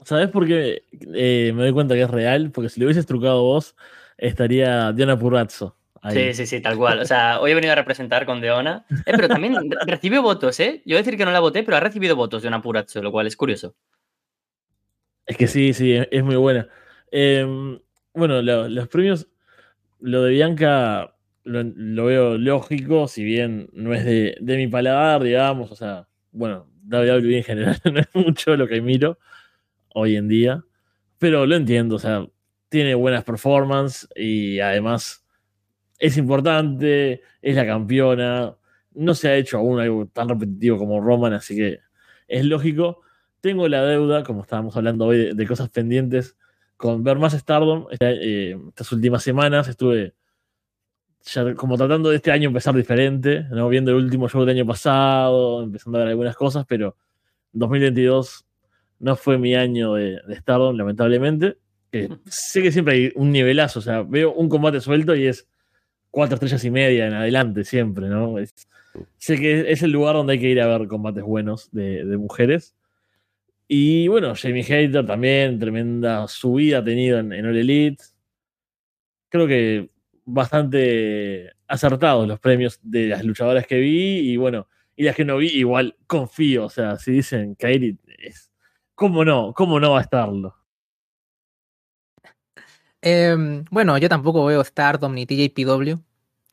¿Sabes 0.04 0.30
por 0.30 0.46
qué 0.46 0.84
eh, 1.14 1.54
me 1.56 1.64
doy 1.64 1.72
cuenta 1.72 1.96
que 1.96 2.02
es 2.02 2.10
real? 2.10 2.52
Porque 2.52 2.70
si 2.70 2.80
lo 2.80 2.88
hubieses 2.88 3.06
trucado 3.06 3.42
vos, 3.42 3.76
estaría 4.18 4.92
Diana 4.92 5.18
Purrazzo. 5.18 5.78
Sí, 6.12 6.34
sí, 6.34 6.46
sí, 6.46 6.60
tal 6.60 6.78
cual. 6.78 7.00
O 7.00 7.06
sea, 7.06 7.40
hoy 7.40 7.52
he 7.52 7.56
venido 7.56 7.72
a 7.72 7.76
representar 7.78 8.26
con 8.26 8.42
Deona. 8.42 8.86
Eh, 8.90 9.14
pero 9.16 9.30
también 9.30 9.56
recibió 9.88 10.22
votos, 10.22 10.60
¿eh? 10.60 10.82
Yo 10.86 10.96
voy 10.96 10.98
a 10.98 11.04
decir 11.04 11.18
que 11.18 11.24
no 11.24 11.32
la 11.32 11.40
voté, 11.40 11.64
pero 11.64 11.78
ha 11.78 11.80
recibido 11.80 12.18
votos 12.18 12.42
de 12.42 12.48
Diona 12.48 12.62
Purazzo, 12.62 13.02
lo 13.02 13.14
cual 13.14 13.28
es 13.28 13.38
curioso. 13.38 13.76
Es 15.26 15.38
que 15.38 15.48
sí, 15.48 15.74
sí, 15.74 15.94
es 16.12 16.24
muy 16.24 16.36
buena. 16.36 16.68
Em, 17.12 17.80
bueno, 18.14 18.42
los 18.42 18.88
premios, 18.90 19.28
lo 20.00 20.24
de 20.24 20.32
Bianca 20.32 21.16
lo, 21.44 22.06
veo 22.06 22.38
lógico, 22.38 23.08
si 23.08 23.24
bien 23.24 23.70
no 23.74 23.94
es 23.94 24.06
de, 24.06 24.38
mi 24.42 24.68
paladar, 24.68 25.24
digamos, 25.24 25.72
o 25.72 25.76
sea, 25.76 26.08
bueno, 26.32 26.68
WWE 26.86 27.38
en 27.38 27.44
general 27.44 27.80
no 27.92 28.00
es 28.00 28.08
mucho 28.14 28.56
lo 28.58 28.68
que 28.68 28.82
miro 28.82 29.20
hoy 29.94 30.16
en 30.16 30.28
día. 30.28 30.64
Pero 31.20 31.46
lo 31.46 31.56
entiendo, 31.56 31.96
o 31.96 32.00
sea, 32.00 32.26
tiene 32.70 32.96
buenas 32.96 33.24
performances 33.24 34.10
y 34.16 34.60
además 34.60 35.26
es 36.00 36.18
importante, 36.18 37.22
es 37.42 37.56
la 37.56 37.66
campeona. 37.66 38.58
No 38.94 39.16
se 39.16 39.30
ha 39.30 39.36
hecho 39.38 39.58
aún 39.58 39.80
algo 39.80 40.08
tan 40.08 40.30
repetitivo 40.30 40.78
como 40.78 41.00
Roman, 41.00 41.34
así 41.34 41.56
que 41.56 41.80
es 42.28 42.46
lógico. 42.46 43.03
Tengo 43.44 43.68
la 43.68 43.84
deuda, 43.84 44.24
como 44.24 44.44
estábamos 44.44 44.78
hablando 44.78 45.06
hoy, 45.06 45.34
de, 45.36 45.48
cosas 45.48 45.68
pendientes 45.68 46.38
con 46.78 47.04
ver 47.04 47.20
más 47.20 47.34
Stardom. 47.34 47.88
Eh, 48.00 48.58
estas 48.70 48.90
últimas 48.94 49.22
semanas 49.22 49.68
estuve 49.68 50.14
como 51.58 51.76
tratando 51.76 52.10
de 52.10 52.16
este 52.16 52.32
año 52.32 52.48
empezar 52.48 52.74
diferente, 52.74 53.46
¿no? 53.52 53.68
viendo 53.68 53.92
el 53.92 53.98
último 53.98 54.30
show 54.30 54.46
del 54.46 54.56
año 54.56 54.66
pasado, 54.66 55.62
empezando 55.62 55.98
a 55.98 56.04
ver 56.04 56.12
algunas 56.12 56.38
cosas, 56.38 56.66
pero 56.66 56.96
2022 57.52 58.46
no 59.00 59.18
fue 59.18 59.38
mi 59.38 59.56
año 59.56 59.96
de, 59.96 60.22
de 60.26 60.36
Stardom, 60.38 60.78
lamentablemente. 60.78 61.58
sé 62.26 62.62
que 62.62 62.72
siempre 62.72 62.94
hay 62.94 63.12
un 63.16 63.34
nivelazo, 63.34 63.80
o 63.80 63.82
sea, 63.82 64.04
veo 64.04 64.32
un 64.32 64.48
combate 64.48 64.80
suelto 64.80 65.18
y 65.18 65.28
es 65.28 65.50
cuatro 66.12 66.36
estrellas 66.36 66.64
y 66.64 66.72
media 66.72 67.08
en 67.08 67.14
adelante, 67.14 67.66
siempre, 67.66 68.08
¿no? 68.08 68.36
sé 69.18 69.38
que 69.38 69.70
es 69.70 69.84
el 69.84 69.92
lugar 69.92 70.16
donde 70.16 70.32
hay 70.32 70.40
que 70.40 70.50
ir 70.50 70.62
a 70.62 70.78
ver 70.78 70.88
combates 70.88 71.26
buenos 71.26 71.70
de, 71.74 72.06
mujeres. 72.18 72.74
Y 73.68 74.08
bueno, 74.08 74.34
Jamie 74.36 74.64
Hater 74.64 75.06
también, 75.06 75.60
tremenda 75.60 76.28
subida 76.28 76.80
ha 76.80 76.84
tenido 76.84 77.20
en, 77.20 77.34
en 77.34 77.46
All 77.46 77.58
Elite. 77.58 78.04
Creo 79.30 79.48
que 79.48 79.90
bastante 80.26 81.52
acertados 81.68 82.28
los 82.28 82.40
premios 82.40 82.80
de 82.84 83.08
las 83.08 83.24
luchadoras 83.24 83.66
que 83.66 83.80
vi 83.80 84.32
y 84.32 84.38
bueno, 84.38 84.68
y 84.96 85.04
las 85.04 85.16
que 85.16 85.26
no 85.26 85.38
vi, 85.38 85.48
igual 85.48 85.98
confío. 86.08 86.66
O 86.66 86.70
sea, 86.70 86.98
si 86.98 87.12
dicen 87.12 87.56
Kairi 87.56 87.98
es 88.20 88.54
¿Cómo 88.96 89.26
no? 89.26 89.54
¿Cómo 89.54 89.80
no 89.80 89.92
va 89.92 90.00
a 90.00 90.02
estarlo? 90.04 90.56
Em, 93.02 93.66
bueno, 93.72 93.98
yo 93.98 94.08
tampoco 94.08 94.46
veo 94.46 94.64
Stardom 94.64 95.14
ni 95.14 95.26
TJPW. 95.26 96.00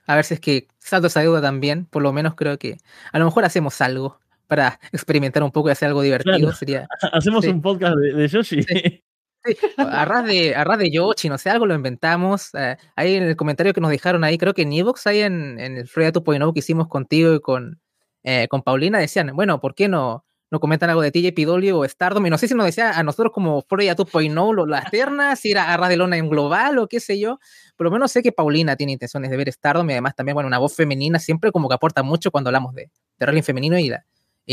A 0.06 0.16
ver 0.16 0.24
si 0.24 0.34
es 0.34 0.40
que 0.40 0.68
salto 0.78 1.06
esa 1.08 1.20
deuda 1.20 1.40
también. 1.42 1.84
Por 1.86 2.02
lo 2.02 2.12
menos 2.12 2.34
creo 2.34 2.58
que 2.58 2.78
a 3.12 3.18
lo 3.18 3.26
mejor 3.26 3.44
hacemos 3.44 3.80
algo 3.80 4.19
para 4.50 4.80
experimentar 4.92 5.44
un 5.44 5.52
poco 5.52 5.68
y 5.68 5.72
hacer 5.72 5.86
algo 5.88 6.02
divertido. 6.02 6.52
Sería, 6.52 6.88
Hacemos 7.12 7.46
un 7.46 7.62
podcast 7.62 7.96
de, 7.96 8.26
Yoshi. 8.28 8.62
Sí, 8.64 9.00
a 9.78 10.04
ras 10.04 10.26
de, 10.26 10.54
a 10.56 10.64
ras 10.64 10.78
de 10.78 10.90
Yoshi, 10.90 11.28
no 11.28 11.38
sé, 11.38 11.48
algo 11.50 11.66
lo 11.66 11.74
inventamos. 11.74 12.50
eh, 12.54 12.76
ahí 12.96 13.14
en 13.14 13.22
el 13.22 13.36
comentario 13.36 13.72
que 13.72 13.80
nos 13.80 13.90
dejaron 13.92 14.24
ahí, 14.24 14.36
creo 14.38 14.52
que 14.52 14.62
en 14.62 14.72
Evox, 14.72 15.06
ahí 15.06 15.20
en, 15.20 15.58
en 15.60 15.76
el 15.78 15.86
Freya 15.88 16.12
2.0 16.12 16.52
que 16.52 16.58
hicimos 16.58 16.88
contigo 16.88 17.32
y 17.32 17.40
con, 17.40 17.80
eh, 18.24 18.48
con 18.48 18.62
Paulina, 18.62 18.98
decían, 18.98 19.30
bueno, 19.34 19.60
¿por 19.60 19.74
qué 19.76 19.88
no, 19.88 20.24
no 20.50 20.58
comentan 20.60 20.90
algo 20.90 21.00
de 21.00 21.12
TJPW 21.12 21.74
o 21.76 21.84
Stardom? 21.88 22.26
Y 22.26 22.30
no 22.30 22.36
sé 22.36 22.48
si 22.48 22.54
nos 22.54 22.66
decía 22.66 22.90
a 22.98 23.02
nosotros 23.04 23.32
como 23.32 23.62
Freya 23.62 23.94
2.0, 23.96 24.52
lo- 24.52 24.66
las 24.66 24.90
ternas, 24.90 25.38
si 25.38 25.52
era 25.52 25.72
a 25.72 25.76
ras 25.76 25.88
de 25.88 25.96
lona 25.96 26.16
en 26.18 26.28
global 26.28 26.76
o 26.78 26.88
qué 26.88 26.98
sé 27.00 27.18
yo. 27.20 27.38
Por 27.76 27.84
lo 27.86 27.92
menos 27.92 28.10
sé 28.12 28.22
que 28.22 28.32
Paulina 28.32 28.74
tiene 28.76 28.92
intenciones 28.94 29.30
de 29.30 29.36
ver 29.36 29.50
Stardom 29.52 29.88
y 29.88 29.92
además 29.92 30.16
también, 30.16 30.34
bueno, 30.34 30.48
una 30.48 30.58
voz 30.58 30.74
femenina 30.74 31.18
siempre 31.20 31.52
como 31.52 31.68
que 31.68 31.76
aporta 31.76 32.02
mucho 32.02 32.30
cuando 32.32 32.48
hablamos 32.48 32.74
de, 32.74 32.90
de 33.18 33.42
femenino 33.42 33.78
y, 33.78 33.88
la- 33.90 34.04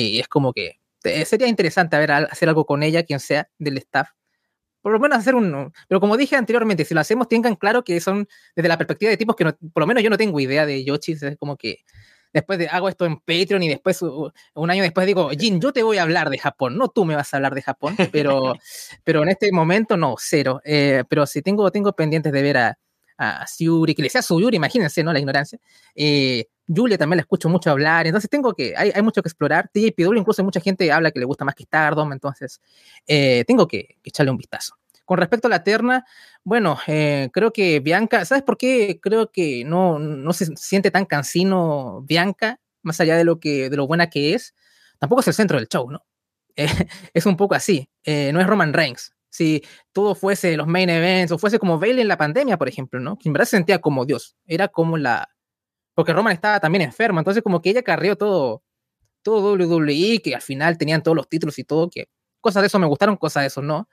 y 0.02 0.20
es 0.20 0.28
como 0.28 0.54
que 0.54 0.80
eh, 1.04 1.26
sería 1.26 1.48
interesante 1.48 1.98
ver, 1.98 2.12
hacer 2.12 2.50
algo 2.50 2.66
con 2.66 2.84
ella, 2.84 3.04
quien 3.04 3.20
sea 3.20 3.50
del 3.58 3.78
staff 3.78 4.10
por 4.82 4.94
lo 4.94 5.00
menos 5.00 5.18
hacer 5.18 5.36
un... 5.36 5.74
Pero 5.90 6.00
como 6.00 6.16
dije 6.16 6.38
anteriormente, 6.38 6.86
si 6.86 6.94
lo 6.94 7.02
hacemos, 7.02 7.28
tengan 7.28 7.56
claro 7.56 7.84
que 7.84 8.00
son 8.00 8.26
desde 8.56 8.70
la 8.70 8.78
perspectiva 8.78 9.10
de 9.10 9.18
tipos 9.18 9.36
que 9.36 9.44
no- 9.44 9.58
por 9.74 9.82
lo 9.84 9.88
menos 9.88 10.02
yo 10.02 10.10
no 10.10 10.18
tengo 10.18 10.40
idea 10.40 10.66
de 10.66 10.84
Yoshi, 10.86 11.14
es 11.14 11.36
como 11.38 11.58
que 11.58 11.80
después 12.32 12.58
de 12.60 12.68
hago 12.70 12.88
esto 12.88 13.06
en 13.06 13.18
Patreon 13.18 13.64
y 13.64 13.68
después 13.70 14.02
un 14.02 14.70
año 14.70 14.84
después 14.84 15.06
digo, 15.08 15.30
Jin, 15.32 15.60
yo 15.60 15.74
te 15.74 15.84
voy 15.84 15.98
a 15.98 16.04
hablar 16.04 16.30
de 16.30 16.38
Japón, 16.38 16.78
no 16.78 16.88
tú 16.88 17.04
me 17.04 17.16
vas 17.16 17.34
a 17.34 17.38
hablar 17.38 17.54
de 17.54 17.64
Japón, 17.64 17.98
pero, 18.14 18.54
pero 19.04 19.24
en 19.24 19.30
este 19.30 19.52
momento 19.52 19.98
no, 19.98 20.16
cero. 20.20 20.62
Eh, 20.64 21.04
pero 21.10 21.26
si 21.26 21.42
tengo, 21.42 21.70
tengo 21.72 21.92
pendientes 21.94 22.32
de 22.32 22.42
ver 22.42 22.58
a, 22.58 22.80
a 23.18 23.46
Yuri, 23.60 23.94
que 23.94 24.04
le 24.04 24.10
sea 24.10 24.22
su 24.22 24.40
Yuri, 24.40 24.56
imagínense, 24.56 25.04
¿no? 25.04 25.12
La 25.12 25.20
ignorancia. 25.20 25.60
Eh, 25.96 26.46
Julia 26.68 26.98
también 26.98 27.18
la 27.18 27.22
escucho 27.22 27.50
mucho 27.50 27.72
hablar, 27.72 28.08
entonces 28.08 28.30
tengo 28.30 28.54
que, 28.54 28.74
hay, 28.76 28.92
hay 28.94 29.02
mucho 29.02 29.22
que 29.22 29.30
explorar. 29.30 29.70
TJPW 29.74 30.16
incluso 30.16 30.44
mucha 30.44 30.60
gente 30.60 30.92
habla 30.92 31.12
que 31.12 31.20
le 31.20 31.26
gusta 31.26 31.46
más 31.46 31.56
que 31.56 31.64
Stardom, 31.64 32.12
entonces 32.12 32.62
eh, 33.06 33.44
tengo 33.48 33.68
que, 33.68 33.98
echarle 34.04 34.32
un 34.32 34.38
vistazo. 34.38 34.76
Con 35.06 35.18
respecto 35.18 35.48
a 35.48 35.50
la 35.50 35.64
terna, 35.64 36.06
bueno, 36.44 36.78
eh, 36.88 37.30
creo 37.32 37.54
que 37.54 37.80
Bianca, 37.80 38.26
¿sabes 38.26 38.44
por 38.44 38.58
qué? 38.58 39.00
Creo 39.02 39.32
que 39.32 39.64
no, 39.64 40.00
no 40.00 40.34
se 40.34 40.48
siente 40.58 40.92
tan 40.92 41.06
cansino 41.06 42.04
Bianca, 42.06 42.60
más 42.82 43.00
allá 43.00 43.16
de 43.16 43.24
lo, 43.24 43.40
que, 43.40 43.70
de 43.70 43.78
lo 43.78 43.88
buena 43.88 44.10
que 44.10 44.34
es. 44.34 44.54
Tampoco 45.00 45.22
es 45.22 45.28
el 45.30 45.34
centro 45.34 45.58
del 45.58 45.68
show, 45.68 45.90
¿no? 45.90 46.06
Eh, 46.60 46.88
es 47.14 47.28
un 47.28 47.38
poco 47.38 47.54
así. 47.54 47.88
no 48.04 48.42
es 48.42 48.48
Roman 48.48 48.74
Reigns. 48.74 49.14
Si 49.30 49.64
todo 49.92 50.16
fuese 50.16 50.58
los 50.58 50.66
main 50.66 50.90
events 50.90 51.32
o 51.32 51.38
fuese 51.38 51.60
como 51.60 51.78
Bailey 51.78 52.02
en 52.02 52.08
la 52.08 52.18
pandemia, 52.18 52.58
por 52.58 52.68
ejemplo, 52.68 53.00
¿no? 53.00 53.16
Que 53.20 53.30
en 53.30 53.34
verdad 53.34 53.46
se 53.46 53.58
sentía 53.58 53.80
como 53.80 54.06
Dios. 54.06 54.36
Era 54.48 54.68
como 54.68 54.98
la. 54.98 55.30
Porque 55.98 56.14
Roman 56.14 56.34
estaba 56.34 56.60
también 56.60 56.84
enfermo, 56.84 57.20
entonces 57.20 57.42
como 57.42 57.60
que 57.60 57.72
ella 57.72 57.82
carrió 57.82 58.16
todo, 58.16 58.62
todo 59.24 59.56
WWE, 59.56 60.22
que 60.24 60.36
al 60.36 60.44
final 60.44 60.78
tenían 60.78 61.02
todos 61.02 61.18
los 61.18 61.28
títulos 61.28 61.58
y 61.58 61.64
todo, 61.64 61.90
que 61.90 62.08
cosas 62.40 62.62
de 62.62 62.68
eso 62.68 62.78
me 62.78 62.86
gustaron, 62.86 63.18
cosas 63.18 63.42
de 63.42 63.48
eso 63.48 63.64
no. 63.64 63.90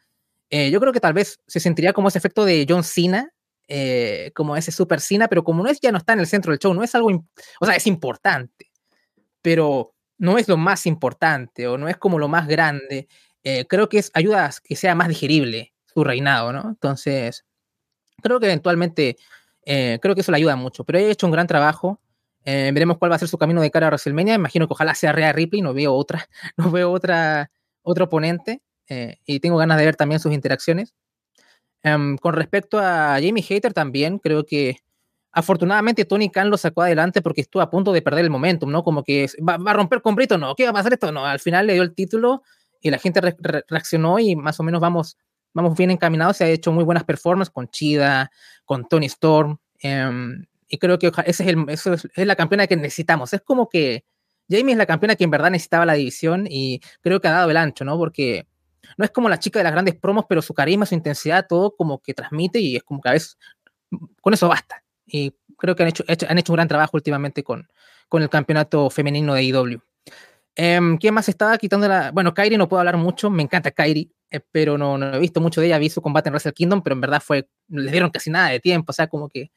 Eh, 0.50 0.70
yo 0.70 0.80
creo 0.80 0.92
que 0.92 1.00
tal 1.00 1.14
vez 1.14 1.40
se 1.46 1.60
sentiría 1.60 1.94
como 1.94 2.08
ese 2.08 2.18
efecto 2.18 2.44
de 2.44 2.66
John 2.68 2.84
Cena, 2.84 3.32
eh, 3.68 4.32
como 4.34 4.54
ese 4.54 4.70
Super 4.70 5.00
Cena, 5.00 5.28
pero 5.28 5.44
como 5.44 5.62
no 5.62 5.70
es, 5.70 5.80
ya 5.80 5.92
no 5.92 5.96
está 5.96 6.12
en 6.12 6.20
el 6.20 6.26
centro 6.26 6.52
del 6.52 6.58
show, 6.58 6.74
no 6.74 6.82
es 6.84 6.94
algo, 6.94 7.08
o 7.58 7.64
sea, 7.64 7.74
es 7.74 7.86
importante, 7.86 8.70
pero 9.40 9.94
no 10.18 10.36
es 10.36 10.46
lo 10.46 10.58
más 10.58 10.84
importante 10.84 11.66
o 11.66 11.78
no 11.78 11.88
es 11.88 11.96
como 11.96 12.18
lo 12.18 12.28
más 12.28 12.46
grande. 12.46 13.08
Eh, 13.44 13.64
creo 13.66 13.88
que 13.88 13.96
es, 13.96 14.10
ayuda 14.12 14.44
a 14.44 14.50
que 14.62 14.76
sea 14.76 14.94
más 14.94 15.08
digerible 15.08 15.72
su 15.86 16.04
reinado, 16.04 16.52
¿no? 16.52 16.68
Entonces, 16.68 17.46
creo 18.22 18.40
que 18.40 18.46
eventualmente, 18.46 19.16
eh, 19.66 19.98
creo 20.02 20.14
que 20.14 20.20
eso 20.22 20.30
le 20.32 20.36
ayuda 20.38 20.56
mucho, 20.56 20.84
pero 20.84 20.98
he 20.98 21.10
hecho 21.10 21.26
un 21.26 21.32
gran 21.32 21.46
trabajo. 21.46 22.00
Eh, 22.44 22.70
veremos 22.74 22.98
cuál 22.98 23.10
va 23.10 23.16
a 23.16 23.18
ser 23.18 23.28
su 23.28 23.38
camino 23.38 23.60
de 23.62 23.70
cara 23.70 23.86
a 23.86 23.90
WrestleMania. 23.90 24.34
Imagino 24.34 24.66
que 24.68 24.74
ojalá 24.74 24.94
sea 24.94 25.12
Rhea 25.12 25.32
Ripley, 25.32 25.62
no 25.62 25.72
veo 25.74 25.94
otra, 25.94 26.26
no 26.56 26.70
veo 26.70 26.90
otra, 26.92 27.50
otro 27.82 28.04
oponente. 28.06 28.62
eh, 28.88 29.16
y 29.24 29.40
tengo 29.40 29.56
ganas 29.56 29.78
de 29.78 29.84
ver 29.86 29.96
también 29.96 30.20
sus 30.20 30.32
interacciones. 30.32 30.94
Em, 31.82 32.16
con 32.18 32.34
respecto 32.34 32.78
a 32.78 33.14
Jamie 33.22 33.42
Hater 33.42 33.72
también, 33.74 34.18
creo 34.18 34.44
que 34.46 34.78
afortunadamente 35.32 36.04
Tony 36.04 36.30
Khan 36.30 36.48
lo 36.50 36.56
sacó 36.56 36.82
adelante 36.82 37.20
porque 37.22 37.40
estuvo 37.42 37.62
a 37.62 37.70
punto 37.70 37.92
de 37.92 38.02
perder 38.02 38.24
el 38.24 38.30
momentum, 38.30 38.70
¿no? 38.70 38.82
Como 38.82 39.02
que 39.02 39.26
va, 39.46 39.56
va 39.58 39.72
a 39.72 39.74
romper 39.74 40.00
con 40.00 40.14
Brito, 40.14 40.38
no, 40.38 40.54
¿qué 40.54 40.64
va 40.64 40.70
a 40.70 40.74
pasar 40.74 40.92
esto? 40.92 41.12
No, 41.12 41.26
al 41.26 41.40
final 41.40 41.66
le 41.66 41.74
dio 41.74 41.82
el 41.82 41.94
título 41.94 42.42
y 42.80 42.90
la 42.90 42.98
gente 42.98 43.20
re- 43.20 43.36
re- 43.38 43.64
reaccionó 43.68 44.18
y 44.18 44.36
más 44.36 44.60
o 44.60 44.62
menos 44.62 44.80
vamos, 44.80 45.18
vamos 45.54 45.76
bien 45.76 45.90
encaminados. 45.90 46.36
Se 46.36 46.44
ha 46.44 46.48
hecho 46.48 46.72
muy 46.72 46.84
buenas 46.84 47.04
performances 47.04 47.52
con 47.52 47.68
Chida, 47.68 48.30
con 48.64 48.86
Tony 48.88 49.06
Storm. 49.06 49.58
em, 49.80 50.44
y 50.68 50.78
creo 50.78 50.98
que 50.98 51.08
ese 51.26 51.44
es, 51.44 51.48
el, 51.48 51.64
eso 51.68 51.94
es, 51.94 52.08
la 52.16 52.36
campeona 52.36 52.66
que 52.66 52.76
necesitamos. 52.76 53.32
Es 53.32 53.42
como 53.42 53.68
que 53.68 54.04
Jamie 54.48 54.72
es 54.72 54.78
la 54.78 54.86
campeona 54.86 55.14
que 55.16 55.24
en 55.24 55.30
verdad 55.30 55.50
necesitaba 55.50 55.86
la 55.86 55.94
división 55.94 56.46
y 56.50 56.80
creo 57.00 57.20
que 57.20 57.28
ha 57.28 57.32
dado 57.32 57.50
el 57.50 57.56
ancho, 57.56 57.84
¿no? 57.84 57.96
Porque 57.96 58.46
no 58.98 59.04
es 59.04 59.10
como 59.10 59.28
la 59.28 59.38
chica 59.38 59.58
de 59.60 59.64
las 59.64 59.72
grandes 59.72 59.94
promos, 59.94 60.24
pero 60.28 60.42
su 60.42 60.54
carisma, 60.54 60.86
su 60.86 60.94
intensidad, 60.94 61.46
todo 61.48 61.74
como 61.76 62.00
que 62.00 62.14
transmite 62.14 62.58
y 62.58 62.76
es 62.76 62.82
como 62.82 63.00
que 63.00 63.08
a 63.08 63.12
veces 63.12 63.38
con 64.20 64.34
eso 64.34 64.48
basta. 64.48 64.82
Y 65.06 65.34
creo 65.58 65.76
que 65.76 65.82
han 65.84 65.90
hecho, 65.90 66.04
han 66.06 66.38
hecho 66.38 66.52
un 66.52 66.56
gran 66.56 66.68
trabajo 66.68 66.96
últimamente 66.96 67.42
con, 67.44 67.68
con 68.08 68.22
el 68.22 68.28
campeonato 68.28 68.90
femenino 68.90 69.34
de 69.34 69.44
IW. 69.44 69.80
Em, 70.56 70.98
¿Quién 70.98 71.14
más 71.14 71.28
estaba 71.28 71.58
quitando? 71.58 71.88
Bueno, 72.12 72.32
Kairi 72.32 72.56
no 72.56 72.68
puedo 72.68 72.80
hablar 72.80 72.96
mucho, 72.96 73.28
me 73.28 73.42
encanta 73.42 73.70
Kairi, 73.70 74.10
eh, 74.34 74.40
pero 74.50 74.76
no, 74.78 74.98
no 74.98 75.14
he 75.14 75.18
visto 75.18 75.40
mucho 75.40 75.60
de 75.60 75.68
ella. 75.68 75.78
Vi 75.78 75.90
su 75.90 76.02
combate 76.02 76.28
en 76.28 76.32
Wrestle 76.34 76.52
Kingdom, 76.52 76.82
pero 76.82 76.94
en 76.94 77.00
verdad 77.00 77.22
fue. 77.24 77.48
Le 77.68 77.90
dieron 77.92 78.10
casi 78.10 78.30
nada 78.30 78.48
de 78.50 78.60
tiempo, 78.60 78.90
o 78.90 78.92
sea, 78.92 79.06
como 79.06 79.28
que 79.28 79.50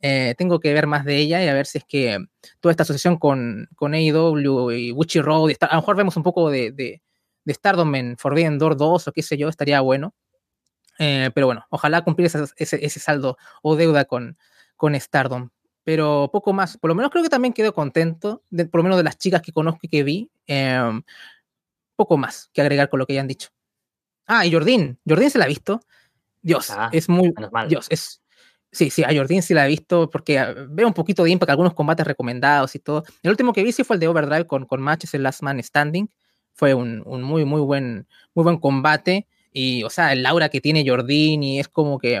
eh, 0.00 0.34
tengo 0.36 0.60
que 0.60 0.74
ver 0.74 0.86
más 0.86 1.04
de 1.04 1.16
ella 1.16 1.42
y 1.44 1.48
a 1.48 1.54
ver 1.54 1.66
si 1.66 1.78
es 1.78 1.84
que 1.84 2.18
toda 2.60 2.72
esta 2.72 2.82
asociación 2.82 3.18
con, 3.18 3.68
con 3.76 3.94
AEW 3.94 4.70
y 4.72 4.92
Witchy 4.92 5.20
Road, 5.20 5.52
a 5.60 5.74
lo 5.74 5.80
mejor 5.80 5.96
vemos 5.96 6.16
un 6.16 6.22
poco 6.22 6.50
de, 6.50 6.72
de, 6.72 7.02
Stardom 7.48 7.94
en 7.94 8.16
Forbidden 8.18 8.58
Door 8.58 8.76
2 8.76 9.08
o 9.08 9.12
qué 9.12 9.22
sé 9.22 9.36
yo, 9.36 9.48
estaría 9.48 9.80
bueno. 9.80 10.14
Eh, 10.98 11.30
pero 11.34 11.46
bueno, 11.46 11.66
ojalá 11.70 12.02
cumplir 12.02 12.26
ese, 12.26 12.44
ese, 12.56 12.84
ese 12.84 13.00
saldo 13.00 13.36
o 13.62 13.76
deuda 13.76 14.06
con, 14.06 14.38
con 14.76 14.94
Stardom. 15.00 15.50
Pero 15.84 16.30
poco 16.32 16.52
más, 16.52 16.78
por 16.78 16.88
lo 16.88 16.94
menos 16.96 17.12
creo 17.12 17.22
que 17.22 17.30
también 17.30 17.54
quedo 17.54 17.72
contento, 17.72 18.42
por 18.50 18.80
lo 18.80 18.82
menos 18.82 18.98
de 18.98 19.04
las 19.04 19.18
chicas 19.18 19.40
que 19.42 19.52
conozco 19.52 19.80
y 19.82 19.88
que 19.88 20.02
vi. 20.02 20.30
eh, 20.48 21.00
poco 21.96 22.18
más 22.18 22.50
que 22.52 22.60
agregar 22.60 22.88
con 22.88 22.98
lo 23.00 23.06
que 23.06 23.14
ya 23.14 23.22
han 23.22 23.28
dicho. 23.28 23.48
Ah, 24.26 24.46
y 24.46 24.52
Jordín, 24.52 24.98
Jordín 25.06 25.30
se 25.30 25.38
la 25.38 25.44
ha 25.44 25.48
visto. 25.48 25.80
Dios, 26.42 26.70
Ah, 26.70 26.90
es 26.92 27.08
muy. 27.08 27.32
Dios, 27.68 27.86
es. 27.90 28.22
Sí, 28.72 28.90
sí, 28.90 29.02
a 29.04 29.14
Jordín 29.14 29.42
sí 29.42 29.54
la 29.54 29.66
he 29.66 29.68
visto 29.68 30.10
porque 30.10 30.38
ah, 30.38 30.54
veo 30.68 30.86
un 30.86 30.94
poquito 30.94 31.24
de 31.24 31.30
impact, 31.30 31.50
algunos 31.50 31.74
combates 31.74 32.06
recomendados 32.06 32.74
y 32.74 32.78
todo. 32.80 33.04
El 33.22 33.30
último 33.30 33.52
que 33.52 33.62
vi 33.64 33.72
sí 33.72 33.84
fue 33.84 33.96
el 33.96 34.00
de 34.00 34.08
Overdrive 34.08 34.46
con, 34.46 34.66
con 34.66 34.80
matches, 34.82 35.14
el 35.14 35.22
Last 35.22 35.42
Man 35.42 35.62
Standing. 35.62 36.10
Fue 36.54 36.74
un, 36.74 37.02
un 37.06 37.22
muy, 37.22 37.44
muy 37.44 37.60
buen, 37.60 38.06
muy 38.34 38.44
buen 38.44 38.58
combate. 38.58 39.26
Y, 39.52 39.82
o 39.84 39.90
sea, 39.90 40.12
el 40.12 40.24
aura 40.26 40.48
que 40.50 40.60
tiene 40.60 40.84
Jordín 40.88 41.42
y 41.42 41.60
es 41.60 41.68
como 41.68 41.98
que. 41.98 42.18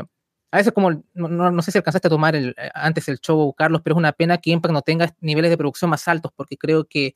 A 0.52 0.56
veces, 0.58 0.72
como. 0.72 0.90
No, 1.14 1.28
no, 1.28 1.50
no 1.50 1.62
sé 1.62 1.72
si 1.72 1.78
alcanzaste 1.78 2.08
a 2.08 2.10
tomar 2.10 2.36
el, 2.36 2.54
eh, 2.58 2.70
antes 2.74 3.08
el 3.08 3.18
show, 3.20 3.52
Carlos, 3.54 3.82
pero 3.84 3.94
es 3.94 3.98
una 3.98 4.12
pena 4.12 4.38
que 4.38 4.50
Impact 4.50 4.72
no 4.72 4.82
tenga 4.82 5.14
niveles 5.20 5.50
de 5.50 5.58
producción 5.58 5.90
más 5.90 6.06
altos 6.08 6.32
porque 6.34 6.56
creo 6.56 6.84
que 6.86 7.14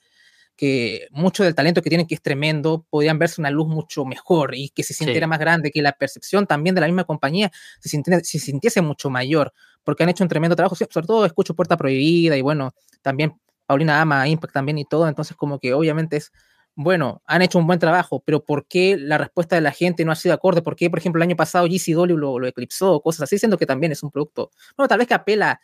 que 0.61 1.09
mucho 1.11 1.43
del 1.43 1.55
talento 1.55 1.81
que 1.81 1.89
tienen, 1.89 2.07
que 2.07 2.15
es 2.15 2.21
tremendo, 2.21 2.85
podrían 2.91 3.19
verse 3.19 3.41
una 3.41 3.49
luz 3.51 3.67
mucho 3.67 4.05
mejor 4.05 4.55
y 4.55 4.69
que 4.69 4.83
se 4.83 4.93
sintiera 4.93 5.25
Sí. 5.25 5.29
más 5.31 5.39
grande, 5.39 5.71
que 5.71 5.81
la 5.81 5.93
percepción 5.93 6.47
también 6.47 6.75
de 6.75 6.83
la 6.83 6.87
misma 6.87 7.05
compañía 7.05 7.51
se 7.81 7.89
sintiese, 7.89 8.23
se 8.25 8.39
sintiese 8.39 8.83
mucho 8.83 9.09
mayor, 9.09 9.55
porque 9.85 10.03
han 10.03 10.11
hecho 10.11 10.23
un 10.23 10.29
tremendo 10.29 10.55
trabajo, 10.57 10.75
sí, 10.77 10.85
sobre 10.91 11.07
todo 11.07 11.25
escucho 11.25 11.55
Puerta 11.55 11.79
Prohibida 11.79 12.37
y 12.37 12.43
bueno, 12.43 12.75
también 13.01 13.33
Paulina 13.65 14.03
ama 14.03 14.29
Impact 14.29 14.53
también 14.53 14.77
y 14.77 14.85
todo, 14.85 15.09
entonces 15.09 15.35
como 15.35 15.59
que 15.59 15.73
obviamente 15.73 16.19
es, 16.19 16.31
bueno, 16.75 17.23
han 17.25 17.41
hecho 17.41 17.59
un 17.59 17.67
buen 17.67 17.79
trabajo, 17.79 18.23
pero 18.25 18.45
¿por 18.45 18.67
qué 18.67 18.99
la 18.99 19.17
respuesta 19.17 19.57
de 19.57 19.63
la 19.63 19.73
gente 19.73 20.05
no 20.05 20.13
ha 20.13 20.17
sido 20.17 20.35
acorde? 20.35 20.61
¿Por 20.61 20.77
qué, 20.77 20.91
por 20.91 20.99
ejemplo, 20.99 21.21
el 21.23 21.29
año 21.29 21.37
pasado 21.37 21.67
GCW 21.67 22.17
lo, 22.19 22.39
lo 22.39 22.47
eclipsó, 22.47 23.01
cosas 23.01 23.23
así, 23.23 23.39
siendo 23.39 23.57
que 23.57 23.65
también 23.65 23.93
es 23.93 24.03
un 24.03 24.11
producto, 24.11 24.51
bueno, 24.77 24.89
tal 24.89 24.99
vez 24.99 25.09
que 25.09 25.15
apela 25.15 25.59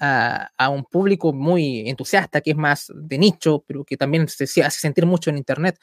a, 0.00 0.50
a 0.56 0.68
un 0.68 0.84
público 0.84 1.32
muy 1.32 1.88
entusiasta, 1.88 2.40
que 2.40 2.50
es 2.50 2.56
más 2.56 2.92
de 2.94 3.18
nicho, 3.18 3.64
pero 3.66 3.84
que 3.84 3.96
también 3.96 4.28
se, 4.28 4.46
se 4.46 4.62
hace 4.62 4.80
sentir 4.80 5.06
mucho 5.06 5.30
en 5.30 5.38
Internet. 5.38 5.78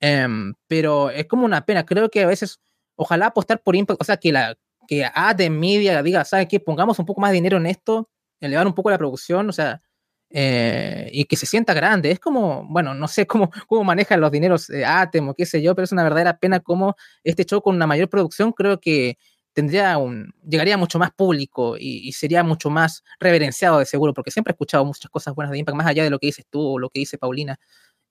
Em, 0.00 0.54
pero 0.66 1.10
es 1.10 1.26
como 1.26 1.44
una 1.44 1.64
pena. 1.64 1.84
Creo 1.86 2.10
que 2.10 2.22
a 2.22 2.26
veces, 2.26 2.60
ojalá 2.96 3.26
apostar 3.26 3.62
por 3.62 3.76
Impact, 3.76 4.00
o 4.00 4.04
sea, 4.04 4.16
que 4.18 4.32
la 4.32 4.56
que 4.86 5.04
AD 5.04 5.50
Media 5.50 6.02
diga, 6.02 6.24
¿sabes 6.24 6.46
qué? 6.48 6.60
Pongamos 6.60 6.98
un 6.98 7.06
poco 7.06 7.20
más 7.20 7.30
de 7.30 7.36
dinero 7.36 7.56
en 7.56 7.66
esto, 7.66 8.08
elevar 8.40 8.66
un 8.66 8.74
poco 8.74 8.90
la 8.90 8.98
producción, 8.98 9.48
o 9.48 9.52
sea, 9.52 9.82
eh, 10.30 11.08
y 11.12 11.24
que 11.24 11.36
se 11.36 11.46
sienta 11.46 11.74
grande. 11.74 12.10
Es 12.10 12.20
como, 12.20 12.64
bueno, 12.68 12.94
no 12.94 13.08
sé 13.08 13.26
cómo, 13.26 13.50
cómo 13.68 13.84
manejan 13.84 14.20
los 14.20 14.30
dineros 14.30 14.70
eh, 14.70 14.84
Atem 14.84 15.28
o 15.28 15.34
qué 15.34 15.46
sé 15.46 15.62
yo, 15.62 15.74
pero 15.74 15.84
es 15.84 15.92
una 15.92 16.02
verdadera 16.02 16.38
pena 16.38 16.60
como 16.60 16.96
este 17.24 17.44
show 17.44 17.60
con 17.62 17.76
una 17.76 17.86
mayor 17.86 18.08
producción 18.08 18.52
creo 18.52 18.80
que 18.80 19.18
tendría 19.56 19.96
un, 19.96 20.34
llegaría 20.46 20.76
mucho 20.76 20.98
más 20.98 21.12
público 21.12 21.76
y, 21.80 22.12
sería 22.12 22.44
mucho 22.44 22.68
más 22.68 23.02
reverenciado 23.18 23.78
de 23.78 23.86
seguro, 23.86 24.12
porque 24.12 24.30
siempre 24.30 24.50
he 24.50 24.54
escuchado 24.54 24.84
muchas 24.84 25.10
cosas 25.10 25.34
buenas 25.34 25.50
de 25.50 25.58
Impact, 25.58 25.78
más 25.78 25.86
allá 25.86 26.04
de 26.04 26.10
lo 26.10 26.18
que 26.18 26.26
dices 26.26 26.44
tú 26.50 26.60
o 26.60 26.78
lo 26.78 26.90
que 26.90 27.00
dice 27.00 27.16
Paulina. 27.16 27.58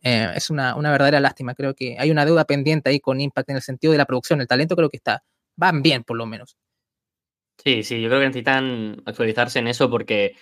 Eh, 0.02 0.28
es 0.36 0.50
una, 0.50 0.76
una 0.76 0.90
verdadera 0.90 1.20
lástima. 1.20 1.54
Creo 1.54 1.76
que 1.76 1.98
hay 2.00 2.10
una 2.10 2.26
deuda 2.26 2.46
pendiente 2.46 2.90
ahí 2.90 3.00
con 3.00 3.22
Impact 3.22 3.52
en 3.52 3.58
el 3.58 3.62
sentido 3.62 3.92
de 3.92 4.00
la 4.00 4.06
producción. 4.06 4.42
El 4.42 4.48
talento 4.48 4.76
creo 4.76 4.90
que 4.90 4.98
está, 4.98 5.24
van 5.56 5.84
bien 5.84 6.04
por 6.04 6.18
lo 6.18 6.26
menos. 6.26 6.58
Sí, 7.64 7.84
sí, 7.84 8.02
yo 8.02 8.10
creo 8.10 8.22
que 8.22 8.28
necesitan 8.28 9.04
actualizarse 9.06 9.60
en 9.60 9.68
eso 9.68 9.88
porque 9.88 10.36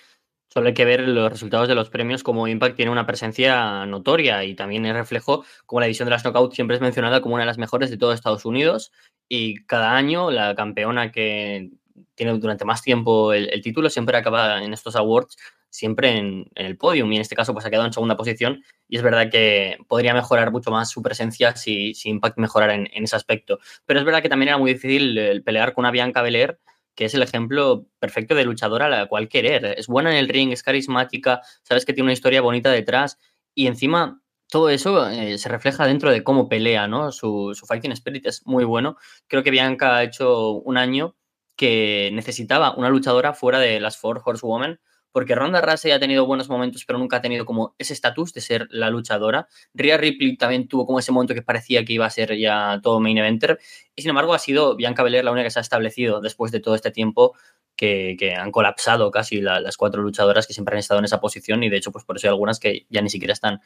Solo 0.53 0.67
hay 0.67 0.75
que 0.75 0.85
ver 0.85 1.07
los 1.07 1.31
resultados 1.31 1.67
de 1.67 1.73
los 1.73 1.89
premios, 1.89 2.21
como 2.21 2.47
Impact 2.47 2.75
tiene 2.75 2.91
una 2.91 3.07
presencia 3.07 3.87
notoria 3.87 4.43
y 4.43 4.53
también 4.53 4.85
es 4.85 4.93
reflejo 4.93 5.43
como 5.65 5.79
la 5.79 5.87
edición 5.87 6.05
de 6.05 6.11
las 6.11 6.21
Knockout 6.21 6.53
siempre 6.53 6.75
es 6.75 6.81
mencionada 6.81 7.21
como 7.21 7.33
una 7.33 7.41
de 7.41 7.47
las 7.47 7.57
mejores 7.57 7.89
de 7.89 7.97
todo 7.97 8.13
Estados 8.13 8.45
Unidos 8.45 8.91
y 9.27 9.65
cada 9.65 9.95
año 9.95 10.29
la 10.29 10.53
campeona 10.53 11.11
que 11.11 11.71
tiene 12.13 12.37
durante 12.37 12.65
más 12.65 12.83
tiempo 12.83 13.33
el, 13.33 13.49
título 13.63 13.89
siempre 13.89 14.15
acaba 14.15 14.63
en 14.63 14.73
estos 14.73 14.95
awards 14.95 15.37
siempre 15.71 16.19
en, 16.19 16.45
el 16.53 16.77
podium 16.77 17.11
y 17.11 17.15
en 17.15 17.21
este 17.23 17.35
caso 17.35 17.53
pues 17.53 17.65
ha 17.65 17.71
quedado 17.71 17.87
en 17.87 17.93
segunda 17.93 18.15
posición 18.15 18.63
y 18.87 18.97
es 18.97 19.01
verdad 19.01 19.31
que 19.31 19.79
podría 19.87 20.13
mejorar 20.13 20.51
mucho 20.51 20.69
más 20.69 20.91
su 20.91 21.01
presencia 21.01 21.55
si, 21.55 21.93
Impact 22.03 22.37
mejorara 22.37 22.75
en, 22.75 22.87
ese 22.93 23.15
aspecto. 23.15 23.57
Pero 23.87 23.99
es 23.99 24.05
verdad 24.05 24.21
que 24.21 24.29
también 24.29 24.49
era 24.49 24.59
muy 24.59 24.73
difícil 24.73 25.17
el 25.17 25.41
pelear 25.41 25.73
con 25.73 25.81
una 25.81 25.89
Bianca 25.89 26.21
Belair 26.21 26.59
que 26.95 27.05
es 27.05 27.13
el 27.13 27.23
ejemplo 27.23 27.87
perfecto 27.99 28.35
de 28.35 28.45
luchadora 28.45 28.85
a 28.85 28.89
la 28.89 29.05
cual 29.07 29.29
querer. 29.29 29.65
Es 29.77 29.87
buena 29.87 30.11
en 30.11 30.17
el 30.17 30.29
ring, 30.29 30.51
es 30.51 30.63
carismática, 30.63 31.41
sabes 31.63 31.85
que 31.85 31.93
tiene 31.93 32.05
una 32.05 32.13
historia 32.13 32.41
bonita 32.41 32.71
detrás 32.71 33.17
y 33.55 33.67
encima 33.67 34.21
todo 34.49 34.69
eso 34.69 35.09
eh, 35.09 35.37
se 35.37 35.49
refleja 35.49 35.87
dentro 35.87 36.11
de 36.11 36.23
cómo 36.23 36.47
pelea, 36.47 36.87
¿no? 36.87 37.11
Su, 37.11 37.53
su, 37.55 37.65
fighting 37.65 37.91
spirit 37.93 38.27
es 38.27 38.45
muy 38.45 38.65
bueno. 38.65 38.97
Creo 39.27 39.41
que 39.41 39.49
Bianca 39.49 39.95
ha 39.95 40.03
hecho 40.03 40.51
un 40.51 40.77
año 40.77 41.15
que 41.55 42.11
necesitaba 42.13 42.75
una 42.75 42.89
luchadora 42.89 43.33
fuera 43.33 43.59
de 43.59 43.79
las 43.79 43.97
Four 43.97 44.21
Horsewomen 44.23 44.79
porque 45.13 45.35
Ronda 45.35 45.61
Rousey 45.61 45.91
ha 45.91 45.99
tenido 45.99 46.25
buenos 46.25 46.49
momentos, 46.49 46.83
pero 46.85 46.99
nunca 46.99 47.17
ha 47.17 47.21
tenido 47.21 47.45
como 47.45 47.75
ese 47.77 47.93
estatus 47.93 48.33
de 48.33 48.41
ser 48.41 48.67
la 48.71 48.89
luchadora. 48.89 49.47
Rhea 49.73 49.97
Ripley 49.97 50.35
también 50.35 50.67
tuvo 50.67 50.85
como 50.85 50.99
ese 50.99 51.13
momento 51.13 51.33
que 51.33 51.43
parecía 51.43 51.85
que 51.85 51.93
iba 51.93 52.05
a 52.05 52.09
ser 52.09 52.37
ya 52.37 52.79
todo 52.83 52.99
main 52.99 53.17
eventer, 53.17 53.59
y 53.95 54.01
sin 54.01 54.09
embargo 54.09 54.33
ha 54.33 54.39
sido 54.39 54.75
Bianca 54.75 55.03
Belair 55.03 55.23
la 55.23 55.31
única 55.31 55.45
que 55.45 55.51
se 55.51 55.59
ha 55.59 55.61
establecido 55.61 56.19
después 56.19 56.51
de 56.51 56.59
todo 56.59 56.75
este 56.75 56.91
tiempo 56.91 57.33
que, 57.75 58.35
han 58.37 58.51
colapsado 58.51 59.11
casi 59.11 59.41
las 59.41 59.77
cuatro 59.77 60.01
luchadoras 60.01 60.47
que 60.47 60.53
siempre 60.53 60.75
han 60.75 60.79
estado 60.79 60.99
en 60.99 61.05
esa 61.05 61.19
posición 61.19 61.63
y 61.63 61.69
de 61.69 61.77
hecho 61.77 61.91
pues 61.91 62.05
por 62.05 62.17
eso 62.17 62.27
hay 62.27 62.31
algunas 62.31 62.59
que 62.59 62.85
ya 62.89 63.01
ni 63.01 63.09
siquiera 63.09 63.33
están. 63.33 63.61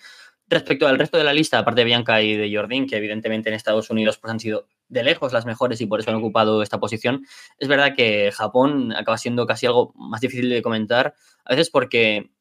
Respecto 0.47 0.87
al 0.87 0.97
resto 0.97 1.17
de 1.17 1.23
la 1.23 1.33
lista, 1.33 1.59
aparte 1.59 1.81
de 1.81 1.85
Bianca 1.85 2.21
y 2.21 2.35
de 2.35 2.53
Jordan, 2.53 2.87
que 2.87 2.97
evidentemente 2.97 3.49
en 3.49 3.55
Estados 3.55 3.89
Unidos 3.89 4.17
pues 4.17 4.31
han 4.31 4.39
sido 4.39 4.67
de 4.89 5.03
lejos 5.03 5.33
las 5.33 5.45
mejores 5.45 5.81
y 5.81 5.85
por 5.85 5.99
eso 5.99 6.11
han 6.11 6.17
ocupado 6.17 6.61
esta 6.61 6.79
posición, 6.79 7.25
es 7.57 7.67
verdad 7.67 7.93
que 7.95 8.31
Japón 8.31 8.93
acaba 8.93 9.17
siendo 9.17 9.45
casi 9.45 9.65
algo 9.65 9.93
más 9.95 10.21
difícil 10.21 10.49
de 10.49 10.61
comentar, 10.61 11.15
a 11.45 11.51
veces 11.51 11.69
porque 11.69 12.31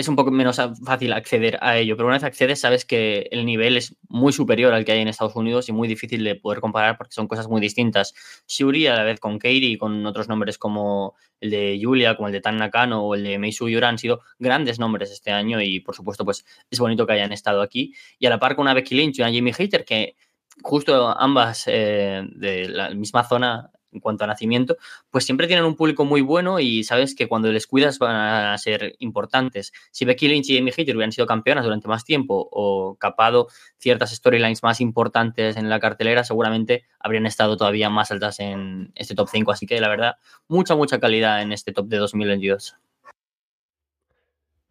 es 0.00 0.08
un 0.08 0.16
poco 0.16 0.30
menos 0.30 0.58
fácil 0.84 1.12
acceder 1.12 1.58
a 1.60 1.76
ello, 1.76 1.94
pero 1.96 2.06
una 2.06 2.16
vez 2.16 2.24
accedes 2.24 2.60
sabes 2.60 2.86
que 2.86 3.28
el 3.30 3.44
nivel 3.44 3.76
es 3.76 3.96
muy 4.08 4.32
superior 4.32 4.72
al 4.72 4.84
que 4.84 4.92
hay 4.92 5.00
en 5.00 5.08
Estados 5.08 5.36
Unidos 5.36 5.68
y 5.68 5.72
muy 5.72 5.88
difícil 5.88 6.24
de 6.24 6.36
poder 6.36 6.60
comparar 6.60 6.96
porque 6.96 7.12
son 7.12 7.28
cosas 7.28 7.48
muy 7.48 7.60
distintas. 7.60 8.14
Shuri 8.48 8.86
a 8.86 8.94
la 8.94 9.04
vez 9.04 9.20
con 9.20 9.38
Katie, 9.38 9.76
con 9.76 10.06
otros 10.06 10.28
nombres 10.28 10.56
como 10.56 11.16
el 11.40 11.50
de 11.50 11.78
Julia, 11.82 12.16
como 12.16 12.28
el 12.28 12.32
de 12.32 12.40
Tan 12.40 12.56
Nakano 12.56 13.02
o 13.04 13.14
el 13.14 13.24
de 13.24 13.38
Meisu 13.38 13.68
Yura 13.68 13.88
han 13.88 13.98
sido 13.98 14.22
grandes 14.38 14.78
nombres 14.78 15.10
este 15.10 15.32
año 15.32 15.60
y 15.60 15.80
por 15.80 15.94
supuesto 15.94 16.24
pues 16.24 16.46
es 16.70 16.78
bonito 16.78 17.06
que 17.06 17.12
hayan 17.12 17.32
estado 17.32 17.60
aquí. 17.60 17.92
Y 18.18 18.24
a 18.24 18.30
la 18.30 18.38
par 18.38 18.56
con 18.56 18.62
una 18.62 18.74
Becky 18.74 18.94
Lynch 18.94 19.18
y 19.18 19.22
una 19.22 19.32
Jamie 19.32 19.52
Hater 19.52 19.84
que 19.84 20.16
justo 20.62 21.08
ambas 21.18 21.64
eh, 21.66 22.22
de 22.34 22.68
la 22.68 22.90
misma 22.90 23.24
zona 23.24 23.70
en 23.92 24.00
cuanto 24.00 24.24
a 24.24 24.26
nacimiento, 24.26 24.76
pues 25.10 25.24
siempre 25.24 25.46
tienen 25.46 25.64
un 25.64 25.76
público 25.76 26.04
muy 26.04 26.20
bueno 26.20 26.60
y 26.60 26.84
sabes 26.84 27.14
que 27.14 27.28
cuando 27.28 27.50
les 27.50 27.66
cuidas 27.66 27.98
van 27.98 28.14
a 28.14 28.56
ser 28.58 28.94
importantes. 28.98 29.72
Si 29.90 30.04
Becky 30.04 30.28
Lynch 30.28 30.50
y 30.50 30.58
Amy 30.58 30.70
Hater 30.70 30.94
hubieran 30.94 31.12
sido 31.12 31.26
campeonas 31.26 31.64
durante 31.64 31.88
más 31.88 32.04
tiempo 32.04 32.48
o 32.50 32.96
capado 32.96 33.48
ciertas 33.78 34.14
storylines 34.14 34.62
más 34.62 34.80
importantes 34.80 35.56
en 35.56 35.68
la 35.68 35.80
cartelera, 35.80 36.24
seguramente 36.24 36.84
habrían 36.98 37.26
estado 37.26 37.56
todavía 37.56 37.90
más 37.90 38.10
altas 38.10 38.40
en 38.40 38.92
este 38.94 39.14
top 39.14 39.28
5. 39.30 39.52
Así 39.52 39.66
que 39.66 39.80
la 39.80 39.88
verdad, 39.88 40.14
mucha, 40.48 40.76
mucha 40.76 41.00
calidad 41.00 41.42
en 41.42 41.52
este 41.52 41.72
top 41.72 41.88
de 41.88 41.96
2022. 41.98 42.76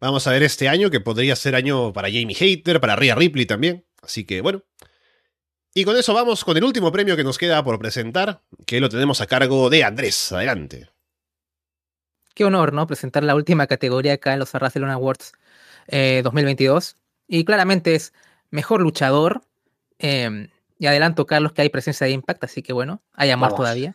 Vamos 0.00 0.26
a 0.26 0.30
ver 0.30 0.42
este 0.42 0.66
año, 0.66 0.90
que 0.90 1.00
podría 1.00 1.36
ser 1.36 1.54
año 1.54 1.92
para 1.92 2.08
Jamie 2.08 2.34
Hater, 2.34 2.80
para 2.80 2.96
Rhea 2.96 3.14
Ripley 3.14 3.44
también. 3.44 3.84
Así 4.00 4.24
que 4.24 4.40
bueno, 4.40 4.62
y 5.72 5.84
con 5.84 5.96
eso 5.96 6.12
vamos 6.12 6.44
con 6.44 6.56
el 6.56 6.64
último 6.64 6.90
premio 6.90 7.16
que 7.16 7.24
nos 7.24 7.38
queda 7.38 7.62
por 7.62 7.78
presentar, 7.78 8.40
que 8.66 8.80
lo 8.80 8.88
tenemos 8.88 9.20
a 9.20 9.26
cargo 9.26 9.70
de 9.70 9.84
Andrés. 9.84 10.32
Adelante. 10.32 10.88
Qué 12.34 12.44
honor, 12.44 12.72
¿no? 12.72 12.86
Presentar 12.86 13.22
la 13.22 13.34
última 13.34 13.66
categoría 13.66 14.14
acá 14.14 14.32
en 14.32 14.40
los 14.40 14.50
Barcelona 14.52 14.94
Awards 14.94 15.32
2022. 15.88 16.92
Eh, 16.92 16.96
y 17.28 17.44
claramente 17.44 17.94
es 17.94 18.12
mejor 18.50 18.80
luchador. 18.80 19.42
Em, 19.98 20.48
y 20.78 20.86
adelanto, 20.86 21.26
Carlos, 21.26 21.52
que 21.52 21.62
hay 21.62 21.68
presencia 21.68 22.06
de 22.06 22.12
Impact, 22.14 22.42
así 22.44 22.62
que 22.62 22.72
bueno, 22.72 23.02
hay 23.12 23.30
amor 23.30 23.54
todavía. 23.54 23.94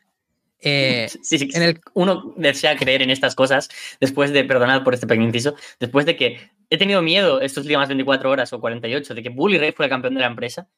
Eh, 0.59 1.09
sí, 1.23 1.39
sí, 1.39 1.49
en 1.53 1.61
el... 1.61 1.81
Uno 1.93 2.33
desea 2.37 2.77
creer 2.77 3.01
en 3.01 3.09
estas 3.09 3.35
cosas 3.35 3.69
después 3.99 4.31
de, 4.31 4.43
perdonad 4.43 4.83
por 4.83 4.93
este 4.93 5.07
pequeño 5.07 5.25
inciso, 5.25 5.55
después 5.79 6.05
de 6.05 6.15
que 6.15 6.51
he 6.69 6.77
tenido 6.77 7.01
miedo 7.01 7.41
estos 7.41 7.63
últimas 7.63 7.89
24 7.89 8.29
horas 8.29 8.53
o 8.53 8.61
48 8.61 9.13
de 9.13 9.23
que 9.23 9.29
Bully 9.29 9.57
Ray 9.57 9.71
fuera 9.71 9.89
campeón 9.89 10.13
de 10.13 10.21
la 10.21 10.27
empresa 10.27 10.69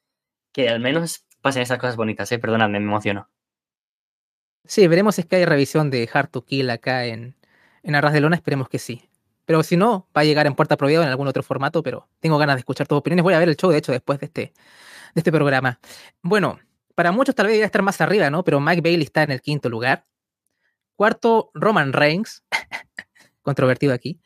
que 0.57 0.67
al 0.67 0.79
menos 0.79 1.23
pasen 1.41 1.61
esas 1.61 1.77
cosas 1.77 1.95
bonitas, 1.95 2.31
¿eh? 2.31 2.39
Perdonadme, 2.39 2.79
me 2.79 2.87
emociono. 2.87 3.29
Sí, 4.65 4.87
veremos 4.87 5.13
si 5.13 5.21
es 5.21 5.27
que 5.27 5.35
hay 5.35 5.45
revisión 5.45 5.91
de 5.91 6.09
Hard 6.11 6.29
to 6.29 6.45
Kill 6.45 6.71
acá 6.71 7.05
en, 7.05 7.35
en 7.83 7.93
Arras 7.93 8.11
de 8.11 8.21
Lona, 8.21 8.37
esperemos 8.37 8.67
que 8.67 8.79
sí. 8.79 9.07
Pero 9.45 9.61
si 9.61 9.77
no, 9.77 10.09
va 10.17 10.21
a 10.21 10.23
llegar 10.23 10.47
en 10.47 10.55
Puerta 10.55 10.75
Prohibida 10.75 11.03
en 11.03 11.09
algún 11.09 11.27
otro 11.27 11.43
formato, 11.43 11.83
pero 11.83 12.09
tengo 12.19 12.39
ganas 12.39 12.55
de 12.55 12.61
escuchar 12.61 12.87
tus 12.87 12.97
opiniones. 12.97 13.21
Voy 13.21 13.35
a 13.35 13.39
ver 13.39 13.49
el 13.49 13.55
show, 13.55 13.69
de 13.69 13.77
hecho, 13.77 13.91
después 13.91 14.19
de 14.19 14.25
este, 14.25 14.41
de 14.41 15.19
este 15.19 15.31
programa. 15.31 15.79
Bueno, 16.23 16.59
para 16.95 17.11
muchos 17.11 17.35
tal 17.35 17.45
vez 17.45 17.51
debería 17.51 17.67
estar 17.67 17.83
más 17.83 18.01
arriba, 18.01 18.31
¿no? 18.31 18.43
Pero 18.43 18.59
Mike 18.59 18.81
Bailey 18.81 19.03
está 19.03 19.21
en 19.21 19.29
el 19.29 19.41
quinto 19.41 19.69
lugar. 19.69 20.07
Cuarto, 20.95 21.51
Roman 21.53 21.93
Reigns. 21.93 22.43
Controvertido 23.43 23.93
aquí. 23.93 24.19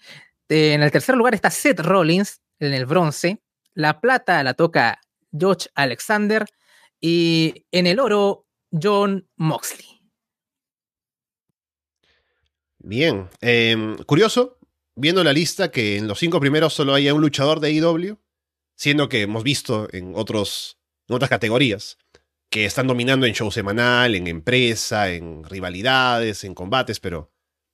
En 0.48 0.82
el 0.82 0.92
tercer 0.92 1.18
lugar 1.18 1.36
está 1.36 1.52
Seth 1.52 1.82
Rollins, 1.82 2.42
en 2.58 2.74
el 2.74 2.86
bronce. 2.86 3.42
La 3.74 4.00
plata 4.00 4.42
la 4.44 4.54
toca 4.54 5.02
George 5.38 5.70
Alexander 5.76 6.46
y 7.00 7.66
en 7.72 7.88
el 7.88 8.00
oro 8.00 8.48
John 8.72 9.28
Moxley. 9.36 10.02
Bien, 12.80 13.30
em, 13.42 13.98
curioso, 14.04 14.58
viendo 14.96 15.24
la 15.24 15.34
lista 15.34 15.72
que 15.72 15.98
en 15.98 16.08
los 16.08 16.20
cinco 16.20 16.40
primeros 16.40 16.74
solo 16.74 16.94
hay 16.94 17.10
un 17.12 17.22
luchador 17.22 17.60
de 17.60 17.72
IW, 17.72 18.18
siendo 18.76 19.10
que 19.10 19.22
hemos 19.22 19.44
visto 19.44 19.88
en, 19.92 20.14
otros, 20.16 20.80
en 21.08 21.16
otras 21.16 21.30
categorías 21.30 21.98
que 22.50 22.66
están 22.66 22.88
dominando 22.88 23.26
en 23.26 23.34
show 23.34 23.50
semanal, 23.52 24.14
en 24.16 24.28
empresa, 24.28 25.10
en 25.12 25.44
rivalidades, 25.44 26.44
en 26.44 26.54
combates, 26.54 27.00
pero 27.00 27.32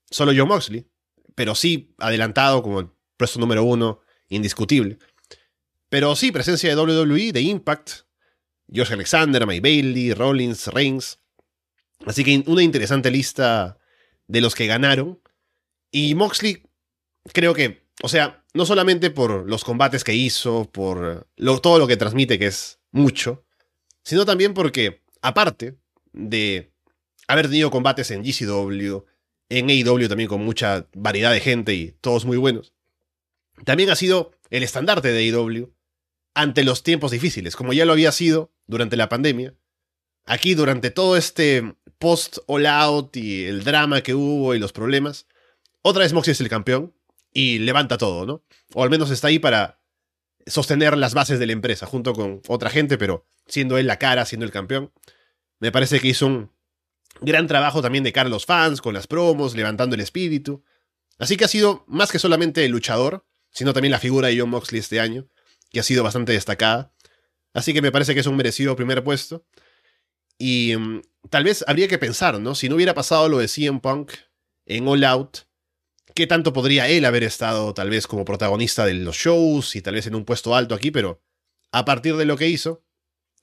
solo 0.09 0.33
John 0.35 0.49
Moxley, 0.49 0.87
pero 1.35 1.55
sí 1.55 1.95
adelantado 1.97 2.61
como 2.61 2.81
el 2.81 2.89
puesto 3.17 3.39
número 3.39 3.63
uno, 3.63 4.01
indiscutible. 4.29 4.99
Pero 5.89 6.15
sí, 6.15 6.31
presencia 6.31 6.69
de 6.69 6.81
WWE, 6.81 7.31
de 7.31 7.41
Impact, 7.41 7.91
Josh 8.73 8.91
Alexander, 8.91 9.47
Mike 9.47 9.61
Bailey, 9.61 10.13
Rollins, 10.13 10.67
Reigns. 10.67 11.19
Así 12.05 12.23
que 12.23 12.43
una 12.47 12.63
interesante 12.63 13.09
lista 13.09 13.77
de 14.27 14.41
los 14.41 14.55
que 14.55 14.67
ganaron. 14.67 15.21
Y 15.91 16.15
Moxley, 16.15 16.63
creo 17.33 17.53
que, 17.53 17.87
o 18.03 18.09
sea, 18.09 18.45
no 18.53 18.65
solamente 18.65 19.09
por 19.09 19.49
los 19.49 19.63
combates 19.63 20.03
que 20.03 20.13
hizo, 20.13 20.69
por 20.71 21.27
todo 21.61 21.79
lo 21.79 21.87
que 21.87 21.97
transmite, 21.97 22.37
que 22.37 22.47
es 22.47 22.79
mucho, 22.91 23.45
sino 24.03 24.25
también 24.25 24.53
porque, 24.53 25.03
aparte 25.21 25.77
de 26.11 26.73
haber 27.27 27.47
tenido 27.47 27.71
combates 27.71 28.11
en 28.11 28.23
GCW, 28.23 29.05
en 29.49 29.69
AEW 29.69 30.09
también 30.09 30.27
con 30.27 30.43
mucha 30.43 30.87
variedad 30.93 31.31
de 31.31 31.39
gente 31.39 31.73
y 31.73 31.91
todos 32.01 32.25
muy 32.25 32.37
buenos, 32.37 32.73
también 33.63 33.89
ha 33.89 33.95
sido 33.95 34.33
el 34.49 34.63
estandarte 34.63 35.11
de 35.11 35.29
AEW 35.29 35.73
ante 36.37 36.63
los 36.63 36.83
tiempos 36.83 37.09
difíciles, 37.09 37.55
como 37.55 37.73
ya 37.73 37.83
lo 37.83 37.93
había 37.93 38.11
sido 38.11 38.53
durante 38.67 38.95
la 38.95 39.09
pandemia. 39.09 39.55
Aquí, 40.23 40.53
durante 40.53 40.91
todo 40.91 41.17
este 41.17 41.75
post 41.97 42.37
all 42.45 42.67
out 42.67 43.17
y 43.17 43.45
el 43.45 43.63
drama 43.63 44.01
que 44.01 44.13
hubo 44.13 44.53
y 44.53 44.59
los 44.59 44.71
problemas, 44.71 45.25
otra 45.81 46.03
vez 46.03 46.13
Moxie 46.13 46.33
es 46.33 46.41
el 46.41 46.47
campeón 46.47 46.93
y 47.33 47.57
levanta 47.57 47.97
todo, 47.97 48.27
¿no? 48.27 48.43
O 48.75 48.83
al 48.83 48.91
menos 48.91 49.09
está 49.09 49.29
ahí 49.29 49.39
para 49.39 49.81
sostener 50.45 50.95
las 50.95 51.15
bases 51.15 51.39
de 51.39 51.47
la 51.47 51.53
empresa 51.53 51.87
junto 51.87 52.13
con 52.13 52.43
otra 52.47 52.69
gente, 52.69 52.99
pero 52.99 53.25
siendo 53.47 53.79
él 53.79 53.87
la 53.87 53.97
cara, 53.97 54.23
siendo 54.25 54.45
el 54.45 54.51
campeón. 54.51 54.93
Me 55.59 55.71
parece 55.71 55.99
que 55.99 56.09
hizo 56.09 56.27
un 56.27 56.51
gran 57.19 57.47
trabajo 57.47 57.81
también 57.81 58.03
de 58.03 58.13
cara 58.13 58.27
a 58.27 58.29
los 58.29 58.45
fans, 58.45 58.79
con 58.79 58.93
las 58.93 59.07
promos, 59.07 59.55
levantando 59.55 59.95
el 59.95 60.01
espíritu. 60.01 60.63
Así 61.17 61.35
que 61.35 61.45
ha 61.45 61.47
sido 61.47 61.83
más 61.87 62.11
que 62.11 62.19
solamente 62.19 62.63
el 62.63 62.71
luchador, 62.73 63.25
sino 63.49 63.73
también 63.73 63.91
la 63.91 63.99
figura 63.99 64.27
de 64.27 64.39
John 64.39 64.51
Moxley 64.51 64.79
este 64.79 64.99
año 64.99 65.27
que 65.69 65.79
ha 65.79 65.83
sido 65.83 66.03
bastante 66.03 66.33
destacada. 66.33 66.93
Así 67.53 67.73
que 67.73 67.81
me 67.81 67.91
parece 67.91 68.13
que 68.13 68.19
es 68.19 68.27
un 68.27 68.35
merecido 68.35 68.75
primer 68.75 69.03
puesto. 69.03 69.45
Y 70.37 70.75
mm, 70.77 71.01
tal 71.29 71.43
vez 71.43 71.63
habría 71.67 71.87
que 71.87 71.97
pensar, 71.97 72.39
¿no? 72.39 72.55
Si 72.55 72.69
no 72.69 72.75
hubiera 72.75 72.93
pasado 72.93 73.29
lo 73.29 73.39
de 73.39 73.47
CM 73.47 73.79
Punk 73.79 74.13
en 74.65 74.87
All 74.87 75.03
Out, 75.03 75.39
¿qué 76.13 76.27
tanto 76.27 76.53
podría 76.53 76.87
él 76.89 77.05
haber 77.05 77.23
estado 77.23 77.73
tal 77.73 77.89
vez 77.89 78.07
como 78.07 78.25
protagonista 78.25 78.85
de 78.85 78.93
los 78.93 79.17
shows 79.17 79.75
y 79.75 79.81
tal 79.81 79.95
vez 79.95 80.07
en 80.07 80.15
un 80.15 80.25
puesto 80.25 80.55
alto 80.55 80.75
aquí? 80.75 80.91
Pero 80.91 81.23
a 81.71 81.85
partir 81.85 82.15
de 82.15 82.25
lo 82.25 82.37
que 82.37 82.47
hizo, 82.47 82.83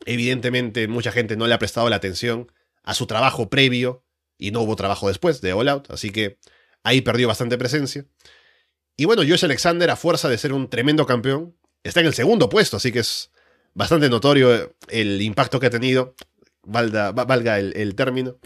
evidentemente 0.07 0.89
mucha 0.89 1.13
gente 1.13 1.37
no 1.37 1.47
le 1.47 1.55
ha 1.55 1.59
prestado 1.59 1.89
la 1.89 1.97
atención 1.97 2.51
a 2.83 2.95
su 2.95 3.07
trabajo 3.07 3.49
previo 3.49 4.05
y 4.39 4.51
no 4.51 4.61
hubo 4.63 4.77
trabajo 4.77 5.09
después 5.09 5.41
de 5.41 5.53
All 5.53 5.69
Out, 5.69 5.91
así 5.91 6.11
que 6.11 6.39
ahí 6.83 7.01
perdió 7.01 7.29
bastante 7.29 7.59
presencia. 7.59 8.07
Y 8.97 9.07
bueno, 9.07 9.23
Josh 9.23 9.45
Alexander, 9.45 9.91
a 9.91 9.97
fuerza 9.97 10.29
de 10.29 10.39
ser 10.39 10.53
un 10.53 10.69
tremendo 10.69 11.07
campeón, 11.07 11.57
está 11.85 12.01
en 12.01 12.07
el 12.07 12.15
segundo 12.15 12.49
puesto, 12.49 12.77
así 12.77 12.91
que 12.91 12.99
es 13.01 13.31
bastante 13.75 14.09
notorio 14.09 14.75
el 14.89 15.23
impacto 15.23 15.61
que 15.61 15.67
ha 15.67 15.71
tenido, 15.71 16.15
valga, 16.65 17.13
valga 17.13 17.59
el, 17.59 17.77
el 17.77 17.95
término, 17.95 18.39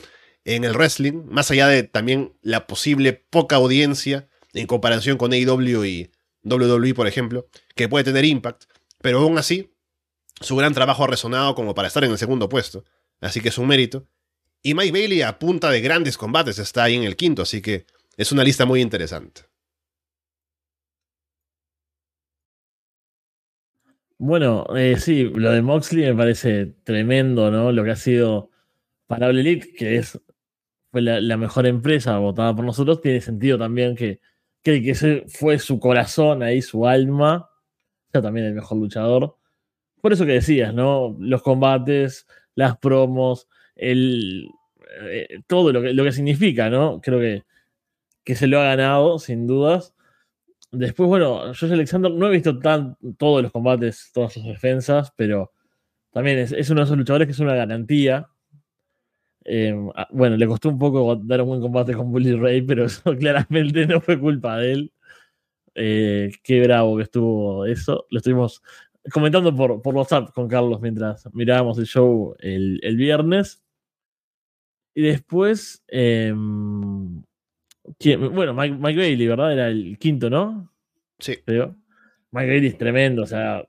en 0.44 0.65
el 0.65 0.74
wrestling, 0.74 1.24
más 1.27 1.51
allá 1.51 1.69
de 1.69 1.82
también 1.85 2.35
la 2.43 2.66
posible 2.66 3.12
poca 3.12 3.56
audiencia 3.56 4.28
en 4.55 4.66
comparación 4.66 5.19
con 5.19 5.32
AEW 5.32 5.85
y 5.85 6.10
WWE, 6.43 6.94
por 6.94 7.06
ejemplo, 7.06 7.48
que 7.74 7.89
puede 7.89 8.05
tener 8.05 8.24
Impact, 8.24 8.65
pero 9.01 9.20
aún 9.20 9.39
así, 9.39 9.74
su 10.40 10.56
gran 10.56 10.74
trabajo 10.74 11.05
ha 11.05 11.09
resonado 11.09 11.55
como 11.55 11.74
para 11.74 11.89
estar 11.89 12.05
en 12.05 12.10
el 12.10 12.19
segundo 12.19 12.48
puesto, 12.48 12.85
así 13.20 13.40
que 13.40 13.51
es 13.51 13.59
un 13.59 13.69
mérito. 13.69 14.06
Y 14.62 14.74
Mike 14.74 14.93
Bailey, 14.93 15.23
a 15.23 15.39
punta 15.39 15.70
de 15.70 15.81
grandes 15.81 16.16
combates, 16.16 16.59
está 16.59 16.85
ahí 16.85 16.97
en 16.97 17.05
el 17.05 17.16
quinto, 17.16 17.43
así 17.43 17.60
que 17.60 17.86
es 18.16 18.32
una 18.32 18.43
lista 18.43 18.65
muy 18.65 18.81
interesante. 18.81 19.43
Bueno, 24.20 24.66
eh, 24.77 24.97
sí, 24.99 25.24
lo 25.24 25.53
de 25.53 25.62
Moxley 25.62 26.05
me 26.07 26.15
parece 26.15 26.74
tremendo, 26.85 27.51
¿no? 27.53 27.70
Lo 27.70 27.85
que 27.85 27.93
ha 27.93 27.97
sido 27.97 28.51
para 29.07 29.28
All 29.28 29.39
Elite, 29.39 29.73
que 29.74 29.97
es 29.97 30.20
fue 30.90 31.03
la, 31.03 31.36
mejor 31.36 31.66
empresa 31.66 32.19
votada 32.19 32.55
por 32.57 32.65
nosotros, 32.65 33.01
tiene 33.01 33.20
sentido 33.20 33.59
también 33.59 33.95
que, 33.95 34.20
que, 34.62 34.82
que 34.82 34.90
ese 34.90 35.24
fue 35.28 35.59
su 35.59 35.78
corazón 35.78 36.43
ahí, 36.43 36.62
su 36.62 36.86
alma, 36.86 37.51
sea 38.12 38.23
también 38.23 38.47
el 38.47 38.55
mejor 38.55 38.78
luchador. 38.78 39.36
Por 40.01 40.12
eso 40.12 40.27
que 40.27 40.32
decías, 40.32 40.74
¿no? 40.74 41.16
Los 41.20 41.43
combates, 41.43 42.27
las 42.55 42.78
promos, 42.78 43.49
el, 43.77 44.49
eh, 45.03 45.40
todo 45.47 45.73
lo 45.73 45.82
que, 45.82 45.93
lo 45.95 46.05
que 46.05 46.12
significa, 46.12 46.70
¿no? 46.70 47.01
Creo 47.01 47.20
que, 47.20 47.45
que 48.24 48.35
se 48.36 48.47
lo 48.47 48.61
ha 48.61 48.65
ganado, 48.65 49.19
sin 49.19 49.47
dudas. 49.47 49.95
Después, 50.70 51.09
bueno, 51.09 51.55
Josh 51.55 51.73
Alexander 51.73 52.11
no 52.12 52.27
he 52.27 52.31
visto 52.31 52.59
tan, 52.59 52.97
todos 53.16 53.43
los 53.43 53.53
combates, 53.53 54.11
todas 54.12 54.32
sus 54.35 54.45
defensas, 54.45 55.12
pero 55.16 55.53
también 56.12 56.39
es, 56.39 56.53
es 56.53 56.69
uno 56.70 56.81
de 56.81 56.85
esos 56.85 56.99
luchadores 56.99 57.27
que 57.27 57.32
es 57.32 57.39
una 57.39 57.55
garantía. 57.55 58.28
Eh, 59.45 59.74
bueno, 60.11 60.36
le 60.36 60.47
costó 60.47 60.69
un 60.69 60.78
poco 60.78 61.16
dar 61.16 61.40
un 61.40 61.49
buen 61.49 61.61
combate 61.62 61.95
con 61.95 62.12
Bully 62.12 62.35
Ray, 62.36 62.62
pero 62.62 62.85
eso 62.86 63.16
claramente 63.16 63.86
no 63.86 64.01
fue 64.01 64.19
culpa 64.20 64.59
de 64.59 64.73
él. 64.73 64.93
Eh, 65.74 66.32
qué 66.43 66.62
bravo 66.62 66.97
que 66.97 67.05
estuvo 67.05 67.65
eso. 67.65 68.07
Lo 68.11 68.19
estuvimos 68.19 68.62
comentando 69.12 69.55
por, 69.55 69.81
por 69.81 69.95
WhatsApp 69.95 70.32
con 70.35 70.49
Carlos 70.49 70.81
mientras 70.81 71.27
mirábamos 71.32 71.78
el 71.78 71.86
show 71.86 72.35
el, 72.40 72.81
el 72.82 72.97
viernes. 72.97 73.62
Y 74.95 75.03
después, 75.03 75.85
eh, 75.89 76.35
¿quién? 77.98 78.35
bueno, 78.35 78.55
Mike, 78.55 78.77
Mike, 78.78 78.98
Bailey, 78.98 79.27
¿verdad? 79.27 79.52
Era 79.52 79.69
el 79.69 79.98
quinto, 79.98 80.31
¿no? 80.31 80.73
Sí. 81.19 81.36
Creo. 81.44 81.77
Mike 82.31 82.48
Bailey 82.48 82.69
es 82.69 82.78
tremendo, 82.78 83.23
o 83.23 83.27
sea, 83.27 83.65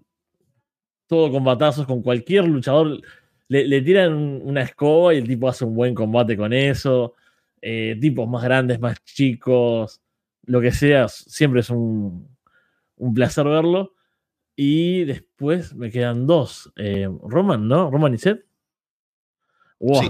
todo 1.08 1.32
con 1.32 1.44
batazos, 1.44 1.86
con 1.86 2.02
cualquier 2.02 2.48
luchador. 2.48 3.02
Le, 3.48 3.68
le 3.68 3.82
tiran 3.82 4.14
una 4.44 4.62
escoba 4.62 5.14
y 5.14 5.18
el 5.18 5.28
tipo 5.28 5.50
hace 5.50 5.66
un 5.66 5.76
buen 5.76 5.96
combate 5.96 6.38
con 6.38 6.54
eso. 6.54 7.16
Eh, 7.62 7.98
tipos 8.00 8.28
más 8.28 8.44
grandes, 8.44 8.80
más 8.80 9.04
chicos, 9.04 10.02
lo 10.44 10.62
que 10.62 10.72
sea, 10.72 11.08
siempre 11.08 11.62
es 11.62 11.70
un, 11.70 12.28
un 12.98 13.14
placer 13.14 13.46
verlo. 13.46 13.94
Y 14.56 15.06
después 15.06 15.74
me 15.74 15.90
quedan 15.90 16.28
dos. 16.28 16.72
Eh, 16.76 17.08
Roman, 17.24 17.68
¿no? 17.68 17.90
Roman 17.90 18.14
y 18.14 18.18
Seth. 18.18 18.46
Wow. 19.80 20.04
Sí. 20.04 20.10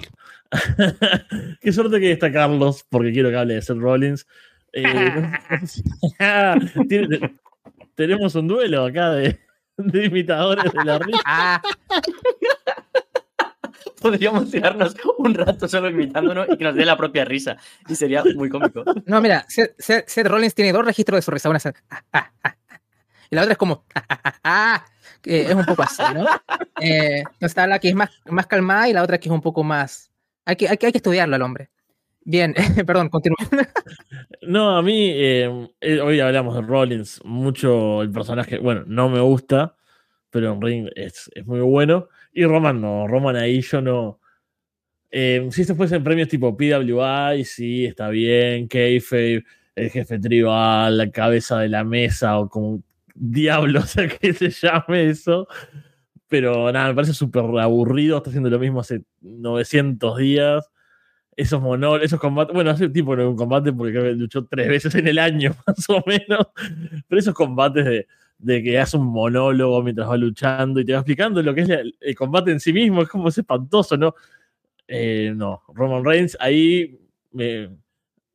Qué 1.61 1.71
suerte 1.71 1.99
que 1.99 2.11
está 2.11 2.31
Carlos, 2.31 2.85
porque 2.89 3.11
quiero 3.11 3.29
que 3.29 3.37
hable 3.37 3.55
de 3.55 3.61
Seth 3.61 3.77
Rollins. 3.77 4.25
Eh, 4.73 4.83
tenemos 7.95 8.35
un 8.35 8.47
duelo 8.47 8.85
acá 8.85 9.11
de, 9.11 9.39
de 9.77 10.05
imitadores 10.05 10.71
de 10.71 10.85
la 10.85 10.99
risa. 10.99 11.61
Podríamos 14.01 14.49
tirarnos 14.49 14.95
un 15.17 15.33
rato 15.33 15.67
solo 15.67 15.89
imitándonos 15.89 16.47
y 16.49 16.57
que 16.57 16.63
nos 16.63 16.75
dé 16.75 16.85
la 16.85 16.95
propia 16.95 17.25
risa. 17.25 17.57
Y 17.87 17.95
sería 17.95 18.23
muy 18.35 18.49
cómico. 18.49 18.85
No, 19.05 19.19
mira, 19.19 19.45
Seth, 19.49 19.75
Seth, 19.77 20.07
Seth 20.07 20.27
Rollins 20.27 20.55
tiene 20.55 20.71
dos 20.71 20.85
registros 20.85 21.17
de 21.17 21.21
su 21.21 21.31
risa. 21.31 21.49
Una 21.49 21.57
es 21.57 21.65
y 23.31 23.35
la 23.35 23.41
otra 23.41 23.51
es 23.51 23.57
como, 23.57 23.85
que 25.21 25.41
es 25.41 25.53
un 25.53 25.65
poco 25.65 25.83
así, 25.83 26.01
¿no? 26.13 26.25
Eh, 26.81 27.23
está 27.39 27.67
la 27.67 27.77
que 27.79 27.89
es 27.89 27.95
más, 27.95 28.09
más 28.25 28.47
calmada 28.47 28.89
y 28.89 28.93
la 28.93 29.03
otra 29.03 29.19
que 29.19 29.29
es 29.29 29.33
un 29.33 29.41
poco 29.41 29.63
más... 29.63 30.11
Hay 30.49 30.55
que, 30.55 30.67
hay 30.67 30.77
que, 30.77 30.87
hay 30.87 30.91
que 30.91 30.97
estudiarlo 30.97 31.35
al 31.35 31.43
hombre. 31.43 31.69
Bien, 32.21 32.55
perdón, 32.87 33.09
continúa. 33.09 33.37
No, 34.41 34.75
a 34.75 34.81
mí, 34.81 35.11
eh, 35.13 35.47
hoy 36.01 36.19
hablamos 36.19 36.55
de 36.55 36.61
Rollins, 36.63 37.21
mucho 37.23 38.01
el 38.01 38.09
personaje, 38.11 38.57
bueno, 38.57 38.83
no 38.87 39.09
me 39.09 39.19
gusta, 39.19 39.75
pero 40.31 40.51
en 40.51 40.59
Ring 40.59 40.89
es, 40.95 41.29
es 41.35 41.45
muy 41.45 41.59
bueno. 41.59 42.07
Y 42.33 42.45
Roman 42.45 42.81
no, 42.81 43.07
Roman 43.07 43.35
ahí 43.35 43.61
yo 43.61 43.79
no... 43.81 44.19
Eh, 45.11 45.47
si 45.51 45.61
esto 45.61 45.75
fuese 45.75 45.97
en 45.97 46.03
premios 46.03 46.29
tipo 46.29 46.57
PWI, 46.57 47.45
sí, 47.45 47.85
está 47.85 48.09
bien, 48.09 48.67
Kayfabe, 48.67 49.43
el 49.75 49.89
jefe 49.91 50.17
tribal, 50.17 50.97
la 50.97 51.11
cabeza 51.11 51.59
de 51.59 51.69
la 51.69 51.83
mesa 51.83 52.39
o 52.39 52.49
como 52.49 52.81
diablo, 53.13 53.81
o 53.81 53.83
sea, 53.85 54.07
que 54.07 54.33
se 54.33 54.49
llame 54.49 55.09
eso. 55.09 55.47
Pero 56.29 56.71
nada, 56.71 56.89
me 56.89 56.95
parece 56.95 57.13
súper 57.13 57.43
aburrido. 57.59 58.17
Está 58.17 58.29
haciendo 58.29 58.49
lo 58.49 58.59
mismo 58.59 58.79
hace 58.79 59.03
900 59.21 60.17
días. 60.17 60.71
Esos 61.35 61.61
monólogos, 61.61 62.03
esos 62.03 62.19
combates. 62.19 62.53
Bueno, 62.53 62.71
hace 62.71 62.89
tipo 62.89 63.15
no 63.15 63.29
un 63.29 63.35
combate 63.35 63.73
porque 63.73 63.99
luchó 64.13 64.45
tres 64.45 64.67
veces 64.69 64.95
en 64.95 65.07
el 65.07 65.19
año, 65.19 65.55
más 65.67 65.89
o 65.89 66.03
menos. 66.05 66.47
Pero 67.07 67.19
esos 67.19 67.33
combates 67.33 67.85
de, 67.85 68.07
de 68.39 68.63
que 68.63 68.79
hace 68.79 68.97
un 68.97 69.07
monólogo 69.07 69.83
mientras 69.83 70.09
va 70.09 70.17
luchando 70.17 70.79
y 70.79 70.85
te 70.85 70.93
va 70.93 70.99
explicando 70.99 71.43
lo 71.43 71.53
que 71.53 71.61
es 71.61 71.69
el, 71.69 72.15
combate 72.15 72.51
en 72.51 72.59
sí 72.59 72.73
mismo, 72.73 73.01
es 73.01 73.09
como 73.09 73.29
es 73.29 73.37
espantoso, 73.37 73.97
¿no? 73.97 74.15
Eh, 74.87 75.33
no, 75.35 75.61
Roman 75.73 76.03
Reigns, 76.03 76.37
ahí 76.39 76.99
me, 77.31 77.69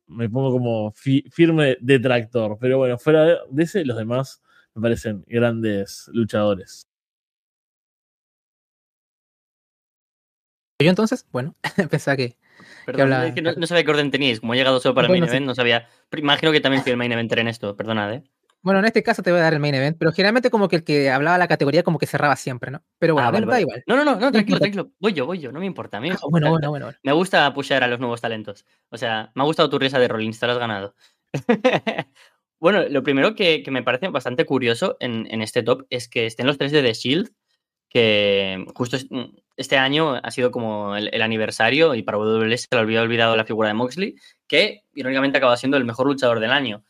me 0.07 0.29
pongo 0.29 0.51
como 0.51 0.91
fi, 0.91 1.25
firme 1.31 1.77
detractor. 1.81 2.57
Pero 2.59 2.77
bueno, 2.77 2.97
fuera 2.97 3.39
de 3.49 3.63
ese, 3.63 3.83
los 3.83 3.97
demás 3.97 4.41
me 4.75 4.81
parecen 4.81 5.23
grandes 5.27 6.09
luchadores. 6.13 6.87
Yo 10.79 10.89
entonces, 10.89 11.25
bueno, 11.31 11.55
pensaba 11.89 12.17
que. 12.17 12.37
Perdón, 12.85 12.97
que 12.97 13.01
hablaba... 13.01 13.27
es 13.27 13.33
que 13.33 13.41
no, 13.41 13.53
no, 13.53 13.67
sabía 13.67 13.83
qué 13.83 13.91
orden 13.91 14.11
teníais. 14.11 14.39
Como 14.39 14.53
he 14.53 14.57
llegado 14.57 14.79
solo 14.79 14.93
para 14.93 15.07
bueno, 15.07 15.25
el 15.25 15.29
main 15.29 15.35
event, 15.37 15.47
no 15.47 15.55
sabía. 15.55 15.87
Imagino 16.15 16.51
que 16.51 16.59
también 16.59 16.83
fui 16.83 16.91
el 16.91 16.97
main 16.97 17.11
eventer 17.11 17.39
en 17.39 17.47
esto, 17.47 17.75
perdonad, 17.75 18.13
¿eh? 18.13 18.23
Bueno, 18.61 18.79
en 18.79 18.85
este 18.85 19.03
caso 19.03 19.21
te 19.21 19.29
voy 19.29 19.39
a 19.39 19.43
dar 19.43 19.53
el 19.53 19.59
main 19.59 19.75
event, 19.75 19.95
pero 19.97 20.11
generalmente 20.11 20.49
como 20.49 20.67
que 20.67 20.77
el 20.77 20.83
que 20.83 21.11
hablaba 21.11 21.37
la 21.37 21.47
categoría 21.47 21.83
como 21.83 21.99
que 21.99 22.07
cerraba 22.07 22.35
siempre, 22.35 22.71
¿no? 22.71 22.81
Pero 22.97 23.13
bueno, 23.13 23.27
ah, 23.29 23.31
vale, 23.31 23.45
da 23.45 23.51
vale. 23.51 23.61
igual. 23.61 23.83
No, 23.85 23.95
no, 23.95 24.03
no, 24.03 24.15
no, 24.15 24.31
tranquilo, 24.31 24.57
tranquilo. 24.57 24.91
Voy 24.99 25.13
yo, 25.13 25.27
voy 25.27 25.39
yo, 25.39 25.51
no 25.51 25.59
me 25.59 25.67
importa. 25.67 25.97
A 25.97 26.01
mí 26.01 26.09
me, 26.09 26.15
Ah, 26.15 26.19
bueno, 26.29 26.49
bueno, 26.49 26.69
bueno, 26.71 26.85
bueno. 26.87 26.99
me 27.03 27.11
gusta 27.11 27.53
pushear 27.53 27.83
a 27.83 27.87
los 27.87 27.99
nuevos 27.99 28.21
talentos. 28.21 28.65
O 28.89 28.97
sea, 28.97 29.31
me 29.35 29.43
ha 29.43 29.45
gustado 29.45 29.69
tu 29.69 29.77
risa 29.77 29.99
de 29.99 30.07
Rollins, 30.07 30.39
te 30.39 30.47
lo 30.47 30.53
has 30.53 30.57
ganado. 30.57 30.95
bueno, 32.59 32.89
lo 32.89 33.03
primero 33.03 33.35
que, 33.35 33.61
que, 33.61 33.69
me 33.69 33.83
parece 33.83 34.07
bastante 34.07 34.45
curioso 34.45 34.97
en, 34.99 35.27
en, 35.29 35.43
este 35.43 35.61
top 35.61 35.85
es 35.91 36.07
que 36.09 36.25
estén 36.25 36.47
los 36.47 36.57
tres 36.57 36.71
de 36.71 36.81
The 36.81 36.93
Shield, 36.93 37.33
que 37.87 38.65
justo 38.73 38.97
este 39.57 39.77
año 39.77 40.19
ha 40.21 40.31
sido 40.31 40.51
como 40.51 40.95
el, 40.95 41.21
aniversario 41.21 41.95
y 41.95 42.03
para 42.03 42.17
WWE 42.17 42.57
se 42.57 42.67
le 42.71 42.79
había 42.79 43.01
olvidado 43.01 43.35
la 43.35 43.45
figura 43.45 43.69
de 43.69 43.73
Moxley, 43.73 44.15
que 44.47 44.83
irónicamente 44.93 45.37
acaba 45.37 45.57
siendo 45.57 45.77
el 45.77 45.85
mejor 45.85 46.07
luchador 46.07 46.39
del 46.39 46.51
año 46.51 46.83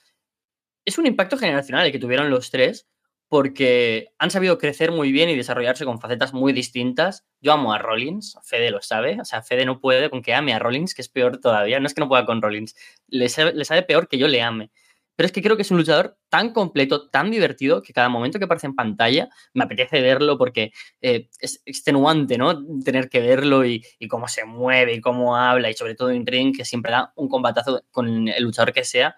es 0.86 0.98
un 0.98 1.08
impacto 1.08 1.38
generacional 1.38 1.86
el 1.86 1.92
que 1.92 2.00
tuvieron 2.00 2.30
los 2.30 2.52
tres, 2.52 2.88
porque 3.28 4.14
han 4.20 4.30
sabido 4.30 4.60
crecer 4.60 4.92
muy 4.92 5.12
bien 5.12 5.30
y 5.30 5.36
desarrollarse 5.36 5.84
con 5.84 6.00
facetas 6.00 6.32
muy 6.34 6.54
distintas. 6.54 7.26
Yo 7.42 7.54
amo 7.54 7.74
a 7.74 7.80
Rollins, 7.80 8.38
Fede 8.44 8.70
lo 8.70 8.82
sabe, 8.82 9.20
o 9.20 9.26
sea, 9.26 9.42
Fede 9.42 9.66
no 9.66 9.80
puede 9.80 10.12
con 10.12 10.22
que 10.22 10.36
ame 10.36 10.54
a 10.54 10.60
Rollins, 10.60 10.94
que 10.94 11.02
es 11.02 11.10
peor 11.10 11.40
todavía, 11.40 11.80
no 11.80 11.88
es 11.88 11.96
que 11.96 12.02
no 12.02 12.08
pueda 12.08 12.26
con 12.26 12.42
Rollins, 12.42 12.76
le 13.08 13.28
sabe 13.28 13.84
peor 13.84 14.08
que 14.08 14.20
yo 14.20 14.28
le 14.28 14.42
ame. 14.42 14.72
Pero 15.16 15.28
es 15.28 15.32
que 15.32 15.42
creo 15.42 15.56
que 15.56 15.62
es 15.62 15.72
un 15.72 15.78
luchador 15.78 16.18
tan 16.30 16.52
completo, 16.52 17.10
tan 17.10 17.32
divertido, 17.32 17.82
que 17.82 17.94
cada 17.94 18.10
momento 18.10 18.40
que 18.40 18.46
aparece 18.46 18.68
en 18.68 18.76
pantalla 18.76 19.30
me 19.54 19.64
apetece 19.64 20.02
verlo 20.02 20.38
porque 20.38 20.72
eh, 21.02 21.30
es 21.40 21.62
extenuante, 21.66 22.38
¿no? 22.38 22.64
Tener 22.84 23.10
que 23.10 23.22
verlo 23.22 23.66
y, 23.66 23.84
y, 24.00 24.08
cómo 24.08 24.28
se 24.28 24.46
mueve 24.46 24.94
y 24.94 25.02
cómo 25.02 25.38
habla 25.38 25.70
y 25.70 25.74
sobre 25.74 25.96
todo 25.96 26.12
en 26.12 26.26
ring, 26.26 26.56
que 26.56 26.66
siempre 26.66 26.92
da 26.92 27.14
un 27.16 27.30
combatazo 27.30 27.84
con 27.92 28.28
el 28.28 28.44
luchador 28.44 28.74
que 28.74 28.84
sea 28.84 29.16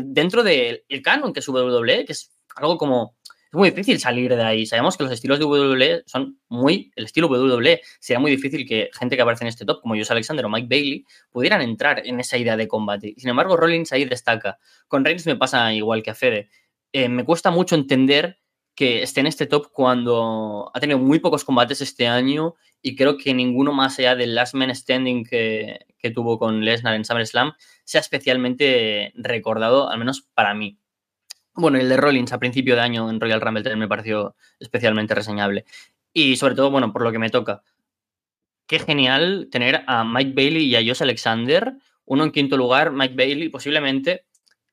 dentro 0.00 0.42
del 0.42 0.84
de 0.88 1.02
canon 1.02 1.32
que 1.32 1.40
es 1.40 1.48
WWE, 1.48 2.04
que 2.04 2.12
es 2.12 2.32
algo 2.56 2.78
como. 2.78 3.16
Es 3.52 3.58
muy 3.58 3.68
difícil 3.68 4.00
salir 4.00 4.34
de 4.34 4.42
ahí. 4.42 4.64
Sabemos 4.64 4.96
que 4.96 5.04
los 5.04 5.12
estilos 5.12 5.38
de 5.38 5.44
WWE 5.44 6.04
son 6.06 6.38
muy. 6.48 6.90
El 6.96 7.04
estilo 7.04 7.26
WWE. 7.26 7.82
Sería 8.00 8.18
muy 8.18 8.30
difícil 8.30 8.66
que 8.66 8.88
gente 8.98 9.14
que 9.14 9.20
aparece 9.20 9.44
en 9.44 9.48
este 9.48 9.66
top, 9.66 9.82
como 9.82 9.94
Josh 9.94 10.10
Alexander 10.10 10.46
o 10.46 10.48
Mike 10.48 10.68
Bailey, 10.70 11.04
pudieran 11.30 11.60
entrar 11.60 12.00
en 12.06 12.18
esa 12.18 12.38
idea 12.38 12.56
de 12.56 12.66
combate. 12.66 13.12
Sin 13.18 13.28
embargo, 13.28 13.54
Rollins 13.58 13.92
ahí 13.92 14.06
destaca. 14.06 14.58
Con 14.88 15.04
Reigns 15.04 15.26
me 15.26 15.36
pasa 15.36 15.70
igual 15.74 16.02
que 16.02 16.10
a 16.10 16.14
Fede. 16.14 16.48
Eh, 16.92 17.10
me 17.10 17.24
cuesta 17.26 17.50
mucho 17.50 17.74
entender 17.74 18.38
que 18.74 19.02
esté 19.02 19.20
en 19.20 19.26
este 19.26 19.44
top 19.46 19.70
cuando 19.70 20.70
ha 20.72 20.80
tenido 20.80 20.98
muy 20.98 21.18
pocos 21.18 21.44
combates 21.44 21.82
este 21.82 22.06
año 22.06 22.54
y 22.80 22.96
creo 22.96 23.18
que 23.18 23.34
ninguno 23.34 23.74
más 23.74 23.98
allá 23.98 24.16
del 24.16 24.34
Last 24.34 24.54
Man 24.54 24.74
Standing 24.74 25.24
que, 25.24 25.80
que 25.98 26.10
tuvo 26.10 26.38
con 26.38 26.64
Lesnar 26.64 26.94
en 26.94 27.04
SummerSlam 27.04 27.52
sea 27.84 28.00
especialmente 28.00 29.12
recordado, 29.14 29.90
al 29.90 29.98
menos 29.98 30.22
para 30.34 30.54
mí. 30.54 30.78
Bueno, 31.54 31.78
el 31.78 31.88
de 31.88 31.96
Rollins 31.96 32.32
a 32.32 32.38
principio 32.38 32.74
de 32.74 32.80
año 32.80 33.10
en 33.10 33.20
Royal 33.20 33.40
Rumble 33.40 33.62
también 33.62 33.80
me 33.80 33.88
pareció 33.88 34.36
especialmente 34.58 35.14
reseñable. 35.14 35.64
Y 36.12 36.36
sobre 36.36 36.54
todo, 36.54 36.70
bueno, 36.70 36.92
por 36.92 37.02
lo 37.02 37.12
que 37.12 37.18
me 37.18 37.30
toca. 37.30 37.62
Qué 38.66 38.78
genial 38.78 39.48
tener 39.50 39.82
a 39.86 40.02
Mike 40.04 40.32
Bailey 40.34 40.64
y 40.64 40.76
a 40.76 40.80
Josh 40.80 41.02
Alexander, 41.02 41.74
uno 42.06 42.24
en 42.24 42.32
quinto 42.32 42.56
lugar. 42.56 42.92
Mike 42.92 43.14
Bailey 43.14 43.48
posiblemente 43.50 44.24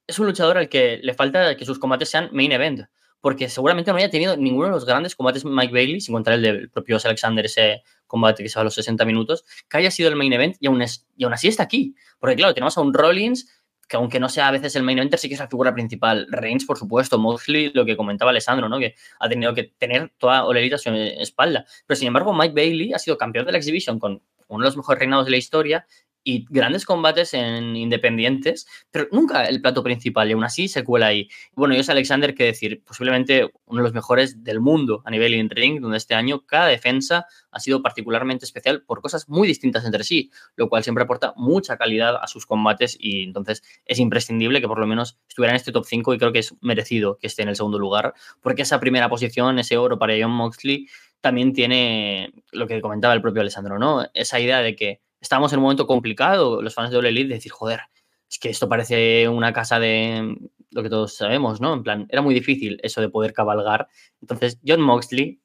es 0.07 0.19
un 0.19 0.27
luchador 0.27 0.57
al 0.57 0.69
que 0.69 0.99
le 1.03 1.13
falta 1.13 1.55
que 1.57 1.65
sus 1.65 1.79
combates 1.79 2.09
sean 2.09 2.29
main 2.31 2.51
event, 2.51 2.83
porque 3.19 3.49
seguramente 3.49 3.91
no 3.91 3.97
haya 3.97 4.09
tenido 4.09 4.37
ninguno 4.37 4.67
de 4.67 4.71
los 4.71 4.85
grandes 4.85 5.15
combates 5.15 5.43
Mike 5.43 5.73
Bailey, 5.73 5.99
sin 5.99 6.13
contar 6.13 6.35
el 6.35 6.41
del 6.41 6.69
propio 6.69 6.95
Josh 6.95 7.07
Alexander, 7.07 7.45
ese 7.45 7.83
combate 8.07 8.41
que 8.41 8.49
se 8.49 8.55
va 8.55 8.61
a 8.61 8.63
los 8.63 8.73
60 8.73 9.03
minutos, 9.05 9.43
que 9.69 9.77
haya 9.77 9.91
sido 9.91 10.09
el 10.09 10.15
main 10.15 10.31
event 10.31 10.55
y 10.59 10.67
aún, 10.67 10.81
es, 10.81 11.05
y 11.17 11.25
aún 11.25 11.33
así 11.33 11.49
está 11.49 11.63
aquí. 11.63 11.93
Porque 12.19 12.37
claro, 12.37 12.53
tenemos 12.53 12.77
a 12.77 12.81
un 12.81 12.93
Rollins 12.93 13.58
que 13.89 13.97
aunque 13.97 14.19
no 14.19 14.29
sea 14.29 14.47
a 14.47 14.51
veces 14.51 14.75
el 14.75 14.83
main 14.83 14.99
eventer, 14.99 15.19
sí 15.19 15.27
que 15.27 15.33
es 15.33 15.39
la 15.39 15.47
figura 15.47 15.73
principal. 15.73 16.27
Reigns, 16.29 16.63
por 16.63 16.77
supuesto, 16.77 17.17
Moxley, 17.17 17.71
lo 17.73 17.85
que 17.85 17.97
comentaba 17.97 18.29
Alessandro, 18.29 18.69
¿no? 18.69 18.77
Que 18.77 18.93
ha 19.19 19.27
tenido 19.27 19.53
que 19.55 19.63
tener 19.63 20.13
toda 20.19 20.45
Olerita 20.45 20.75
a 20.75 20.79
su 20.79 20.91
espalda. 20.91 21.65
Pero 21.87 21.97
sin 21.97 22.07
embargo, 22.07 22.31
Mike 22.31 22.53
Bailey 22.53 22.93
ha 22.93 22.99
sido 22.99 23.17
campeón 23.17 23.47
de 23.47 23.51
la 23.51 23.57
Exhibition 23.57 23.99
con 23.99 24.21
uno 24.47 24.63
de 24.63 24.67
los 24.67 24.77
mejores 24.77 24.99
reinados 24.99 25.25
de 25.25 25.31
la 25.31 25.37
historia 25.37 25.87
y 26.23 26.45
grandes 26.49 26.85
combates 26.85 27.33
en 27.33 27.75
independientes, 27.75 28.67
pero 28.91 29.07
nunca 29.11 29.45
el 29.45 29.61
plato 29.61 29.83
principal 29.83 30.29
y 30.29 30.33
aún 30.33 30.43
así 30.43 30.67
se 30.67 30.83
cuela 30.83 31.07
ahí. 31.07 31.29
Bueno, 31.53 31.75
yo 31.75 31.81
Alexander, 31.89 32.35
que 32.35 32.45
decir, 32.45 32.83
posiblemente 32.83 33.49
uno 33.65 33.81
de 33.81 33.83
los 33.83 33.93
mejores 33.93 34.43
del 34.43 34.59
mundo 34.59 35.01
a 35.05 35.11
nivel 35.11 35.33
in-ring, 35.33 35.81
donde 35.81 35.97
este 35.97 36.13
año 36.15 36.45
cada 36.45 36.67
defensa 36.67 37.25
ha 37.51 37.59
sido 37.59 37.81
particularmente 37.81 38.45
especial 38.45 38.83
por 38.83 39.01
cosas 39.01 39.27
muy 39.27 39.47
distintas 39.47 39.85
entre 39.85 40.03
sí, 40.03 40.31
lo 40.55 40.69
cual 40.69 40.83
siempre 40.83 41.03
aporta 41.03 41.33
mucha 41.35 41.77
calidad 41.77 42.15
a 42.21 42.27
sus 42.27 42.45
combates 42.45 42.95
y 42.99 43.23
entonces 43.23 43.63
es 43.85 43.99
imprescindible 43.99 44.61
que 44.61 44.67
por 44.67 44.79
lo 44.79 44.87
menos 44.87 45.17
estuviera 45.27 45.53
en 45.53 45.57
este 45.57 45.71
top 45.71 45.85
5 45.85 46.13
y 46.13 46.17
creo 46.17 46.31
que 46.31 46.39
es 46.39 46.53
merecido 46.61 47.17
que 47.17 47.27
esté 47.27 47.43
en 47.43 47.49
el 47.49 47.55
segundo 47.55 47.79
lugar, 47.79 48.13
porque 48.41 48.63
esa 48.63 48.79
primera 48.79 49.09
posición, 49.09 49.59
ese 49.59 49.77
oro 49.77 49.97
para 49.97 50.13
John 50.19 50.31
Moxley, 50.31 50.87
también 51.21 51.53
tiene 51.53 52.33
lo 52.51 52.67
que 52.67 52.81
comentaba 52.81 53.13
el 53.13 53.21
propio 53.21 53.41
Alessandro, 53.41 53.77
¿no? 53.77 54.05
Esa 54.13 54.39
idea 54.39 54.59
de 54.59 54.75
que 54.75 55.01
estamos 55.21 55.51
en 55.53 55.59
un 55.59 55.63
momento 55.63 55.87
complicado, 55.87 56.61
los 56.61 56.73
fans 56.73 56.91
de 56.91 56.97
Ole 56.97 57.09
Elite, 57.09 57.29
de 57.29 57.35
decir, 57.35 57.51
joder, 57.51 57.81
es 58.29 58.39
que 58.39 58.49
esto 58.49 58.69
parece 58.69 59.27
una 59.27 59.53
casa 59.53 59.79
de 59.79 60.37
lo 60.71 60.83
que 60.83 60.89
todos 60.89 61.15
sabemos, 61.15 61.61
¿no? 61.61 61.73
En 61.73 61.83
plan, 61.83 62.07
era 62.09 62.21
muy 62.21 62.33
difícil 62.33 62.79
eso 62.83 63.01
de 63.01 63.09
poder 63.09 63.33
cabalgar. 63.33 63.87
Entonces, 64.21 64.59
John 64.65 64.81
Moxley, 64.81 65.41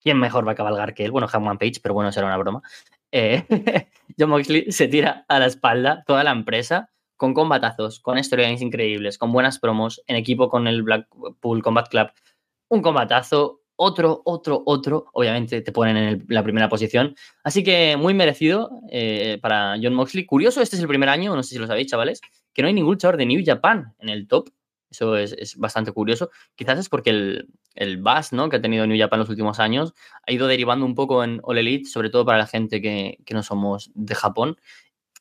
¿quién 0.00 0.18
mejor 0.18 0.46
va 0.46 0.52
a 0.52 0.56
cabalgar 0.56 0.94
que 0.94 1.04
él? 1.04 1.10
Bueno, 1.10 1.26
Hangman 1.26 1.58
Page, 1.58 1.80
pero 1.82 1.94
bueno, 1.94 2.12
será 2.12 2.26
una 2.26 2.36
broma. 2.36 2.62
Eh, 3.10 3.44
John 4.18 4.30
Moxley 4.30 4.70
se 4.70 4.88
tira 4.88 5.24
a 5.28 5.38
la 5.38 5.46
espalda 5.46 6.04
toda 6.06 6.22
la 6.22 6.30
empresa 6.30 6.90
con 7.16 7.34
combatazos, 7.34 8.00
con 8.00 8.22
storylines 8.22 8.62
increíbles, 8.62 9.18
con 9.18 9.32
buenas 9.32 9.58
promos, 9.58 10.02
en 10.06 10.16
equipo 10.16 10.48
con 10.48 10.66
el 10.66 10.82
Blackpool 10.82 11.62
Combat 11.62 11.88
Club. 11.88 12.08
Un 12.68 12.82
combatazo, 12.82 13.60
otro, 13.76 14.22
otro, 14.24 14.62
otro, 14.66 15.06
obviamente 15.12 15.60
te 15.60 15.72
ponen 15.72 15.96
en 15.96 16.26
la 16.28 16.42
primera 16.42 16.68
posición. 16.68 17.16
Así 17.42 17.64
que 17.64 17.96
muy 17.96 18.14
merecido 18.14 18.70
eh, 18.90 19.38
para 19.40 19.76
John 19.82 19.94
Moxley. 19.94 20.26
Curioso, 20.26 20.60
este 20.60 20.76
es 20.76 20.82
el 20.82 20.88
primer 20.88 21.08
año, 21.08 21.34
no 21.34 21.42
sé 21.42 21.54
si 21.54 21.58
lo 21.58 21.66
sabéis, 21.66 21.88
chavales, 21.88 22.20
que 22.52 22.62
no 22.62 22.68
hay 22.68 22.74
ningún 22.74 22.92
luchador 22.92 23.16
de 23.16 23.26
New 23.26 23.42
Japan 23.44 23.94
en 23.98 24.08
el 24.08 24.28
top. 24.28 24.50
Eso 24.90 25.16
es, 25.16 25.56
bastante 25.56 25.90
curioso. 25.90 26.30
Quizás 26.54 26.78
es 26.78 26.88
porque 26.88 27.10
el, 27.10 27.48
el 27.74 27.96
buzz 27.96 28.32
¿no? 28.32 28.48
que 28.48 28.56
ha 28.56 28.62
tenido 28.62 28.86
New 28.86 28.98
Japan 28.98 29.18
en 29.18 29.20
los 29.20 29.28
últimos 29.28 29.58
años 29.58 29.92
ha 30.24 30.30
ido 30.30 30.46
derivando 30.46 30.86
un 30.86 30.94
poco 30.94 31.24
en 31.24 31.40
All 31.42 31.58
Elite, 31.58 31.88
sobre 31.88 32.10
todo 32.10 32.24
para 32.24 32.38
la 32.38 32.46
gente 32.46 32.80
que, 32.80 33.18
que 33.24 33.34
no 33.34 33.42
somos 33.42 33.90
de 33.94 34.14
Japón. 34.14 34.56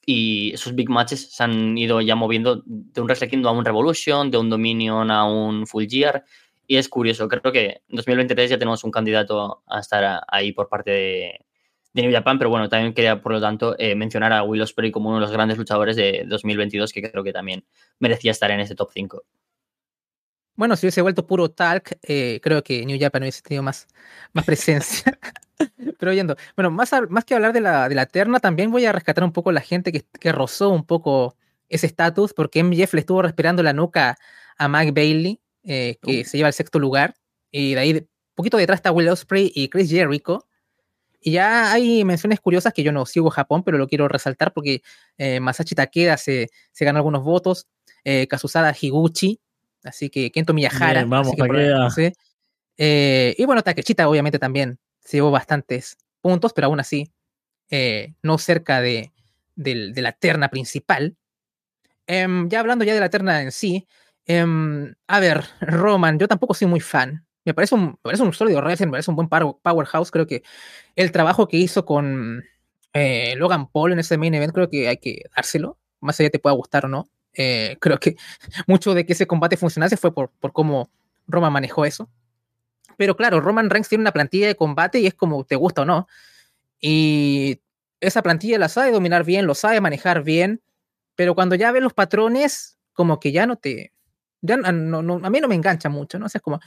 Y 0.05 0.51
esos 0.53 0.75
big 0.75 0.89
matches 0.89 1.31
se 1.31 1.43
han 1.43 1.77
ido 1.77 2.01
ya 2.01 2.15
moviendo 2.15 2.61
de 2.65 3.01
un 3.01 3.07
Wrestle 3.07 3.30
Kingdom 3.30 3.55
a 3.55 3.57
un 3.57 3.65
Revolution, 3.65 4.30
de 4.30 4.38
un 4.38 4.49
Dominion 4.49 5.09
a 5.09 5.25
un 5.25 5.65
Full 5.65 5.85
Gear. 5.88 6.25
Y 6.65 6.77
es 6.77 6.88
curioso, 6.88 7.27
creo 7.27 7.52
que 7.52 7.81
en 7.90 7.95
2023 7.95 8.52
ya 8.52 8.57
tenemos 8.57 8.84
un 8.84 8.91
candidato 8.91 9.64
a 9.68 9.80
estar 9.80 10.23
ahí 10.27 10.53
por 10.53 10.69
parte 10.69 10.91
de, 10.91 11.45
New 12.02 12.11
Japan, 12.11 12.40
pero 12.40 12.49
bueno, 12.49 12.69
también 12.69 12.94
quería, 12.94 13.22
por 13.22 13.34
lo 13.34 13.41
tanto, 13.41 13.76
eh, 13.77 13.94
mencionar 13.94 14.34
a 14.34 14.44
Will 14.44 14.61
Ospreay 14.61 14.91
como 14.91 15.10
uno 15.10 15.19
de 15.19 15.22
los 15.22 15.31
grandes 15.31 15.60
luchadores 15.60 15.95
de 15.95 16.26
2022, 16.27 16.91
que 16.91 17.11
creo 17.11 17.23
que 17.23 17.31
también 17.31 17.65
merecía 17.99 18.31
estar 18.31 18.49
en 18.49 18.61
ese 18.61 18.73
top 18.73 18.90
5. 18.91 19.23
Bueno, 20.56 20.76
si 20.76 20.85
hubiese 20.85 21.02
vuelto 21.02 21.26
puro 21.26 21.49
talk, 21.52 21.98
eh, 22.03 22.40
creo 22.41 22.64
que 22.64 22.85
New 22.85 22.98
Japan 22.99 23.23
hubiese 23.23 23.41
tenido 23.41 23.61
más, 23.61 23.88
más 24.34 24.45
presencia. 24.45 25.19
Pero 25.99 26.11
oyendo, 26.11 26.35
bueno, 26.56 26.72
más, 26.72 26.91
más 27.10 27.26
que 27.26 27.35
hablar 27.35 27.53
de 27.53 27.61
la, 27.61 27.90
de 27.90 27.95
la 27.95 28.07
terna, 28.07 28.40
también 28.40 28.72
voy 28.72 28.85
a 28.85 28.91
rescatar 28.91 29.23
un 29.23 29.31
poco 29.31 29.52
la 29.52 29.61
gente 29.61 29.91
que, 29.91 30.03
que 30.19 30.31
rozó 30.31 30.69
un 30.69 30.85
poco 30.85 31.38
ese 31.69 31.88
estatus, 31.88 32.34
porque 32.34 32.64
MJF 32.64 32.94
le 32.95 32.99
estuvo 33.02 33.22
respirando 33.22 33.61
la 33.61 33.73
nuca 33.73 34.18
a 34.57 34.68
Mike 34.68 34.91
Bailey 34.91 35.42
eh, 35.64 35.98
que 36.02 36.22
uh. 36.22 36.26
se 36.26 36.38
lleva 36.38 36.49
el 36.49 36.53
sexto 36.53 36.80
lugar. 36.80 37.15
Y 37.52 37.73
de 37.73 37.80
ahí, 37.80 38.07
poquito 38.35 38.57
detrás 38.57 38.77
está 38.77 38.91
Will 38.91 39.10
Ospreay 39.10 39.52
y 39.53 39.69
Chris 39.69 39.90
Jericho. 39.90 40.48
Y 41.26 41.31
ya 41.31 41.72
hay 41.72 42.03
menciones 42.03 42.41
curiosas 42.41 42.73
que 42.73 42.84
yo 42.84 42.91
no 42.91 43.06
sigo 43.06 43.30
Japón, 43.30 43.64
pero 43.64 43.77
lo 43.77 43.88
quiero 43.88 44.10
resaltar 44.10 44.52
porque 44.52 44.81
eh, 45.18 45.40
Masashi 45.40 45.73
Takeda 45.73 46.18
se, 46.18 46.49
se 46.73 46.85
ganó 46.85 46.98
algunos 46.98 47.23
votos, 47.23 47.68
eh, 48.03 48.27
Kazusada 48.27 48.76
Higuchi, 48.80 49.40
así 49.85 50.10
que 50.10 50.31
Kento 50.31 50.53
Miyahara. 50.53 51.06
vamos, 51.06 51.34
eh, 52.76 53.35
y 53.38 53.45
bueno, 53.45 53.61
Takechita 53.61 54.10
obviamente 54.10 54.40
también 54.40 54.80
se 54.99 55.18
llevó 55.18 55.31
bastantes 55.31 55.95
puntos, 56.22 56.52
pero 56.53 56.68
aún 56.68 56.80
así 56.80 57.10
no 58.22 58.38
cerca 58.38 58.81
de, 58.81 59.11
de, 59.56 60.02
la 60.02 60.11
terna 60.11 60.49
principal. 60.49 61.15
Em, 62.06 62.49
ya 62.49 62.60
hablando 62.60 62.84
ya 62.84 62.94
de 62.94 62.99
la 62.99 63.10
terna 63.10 63.41
en 63.41 63.52
sí, 63.52 63.88
Em, 64.25 64.93
a 65.07 65.19
ver, 65.19 65.43
Roman, 65.61 66.17
yo 66.17 66.27
tampoco 66.27 66.53
soy 66.53 66.67
muy 66.67 66.79
fan. 66.79 67.25
Me 67.45 67.53
parece 67.53 67.75
un, 67.75 67.97
parece 68.01 68.23
un 68.23 68.33
sólido 68.33 68.61
wrestler, 68.61 68.87
me 68.87 68.93
parece 68.93 69.11
un 69.11 69.17
buen 69.17 69.27
powerhouse. 69.29 70.11
Creo 70.11 70.27
que 70.27 70.43
el 70.95 71.11
trabajo 71.11 71.47
que 71.47 71.57
hizo 71.57 71.85
con 71.85 72.43
eh, 72.93 73.35
Logan 73.37 73.67
Paul 73.69 73.91
en 73.93 73.99
ese 73.99 74.17
main 74.17 74.33
event, 74.33 74.53
creo 74.53 74.69
que 74.69 74.87
hay 74.87 74.97
que 74.97 75.23
dárselo. 75.35 75.77
Más 75.99 76.19
allá 76.19 76.29
te 76.29 76.39
pueda 76.39 76.55
gustar 76.55 76.85
o 76.85 76.89
no. 76.89 77.07
Eh, 77.33 77.77
creo 77.81 77.99
que 77.99 78.15
mucho 78.67 78.93
de 78.93 79.05
que 79.05 79.13
ese 79.13 79.27
combate 79.27 79.57
funcionase 79.57 79.97
fue 79.97 80.13
por, 80.13 80.29
por 80.39 80.53
cómo 80.53 80.89
Roman 81.27 81.51
manejó 81.53 81.85
eso. 81.85 82.09
Pero 82.97 83.17
claro, 83.17 83.41
Roman 83.41 83.69
Reigns 83.69 83.89
tiene 83.89 84.03
una 84.03 84.11
plantilla 84.11 84.47
de 84.47 84.55
combate 84.55 84.99
y 84.99 85.07
es 85.07 85.13
como 85.13 85.43
te 85.43 85.55
gusta 85.55 85.81
o 85.81 85.85
no. 85.85 86.07
Y 86.79 87.61
esa 87.99 88.21
plantilla 88.21 88.59
la 88.59 88.69
sabe 88.69 88.91
dominar 88.91 89.23
bien, 89.23 89.47
lo 89.47 89.55
sabe 89.55 89.81
manejar 89.81 90.23
bien, 90.23 90.61
pero 91.15 91.35
cuando 91.35 91.55
ya 91.55 91.71
ve 91.71 91.81
los 91.81 91.93
patrones, 91.93 92.77
como 92.93 93.19
que 93.19 93.31
ya 93.31 93.47
no 93.47 93.55
te, 93.55 93.93
ya 94.43 94.57
no, 94.57 94.99
a 95.25 95.29
mí 95.29 95.39
no 95.39 95.47
me 95.47 95.55
engancha 95.55 95.89
mucho, 95.89 96.19
¿no? 96.19 96.27
O 96.27 96.29
sea, 96.29 96.39
es 96.39 96.43
como 96.43 96.59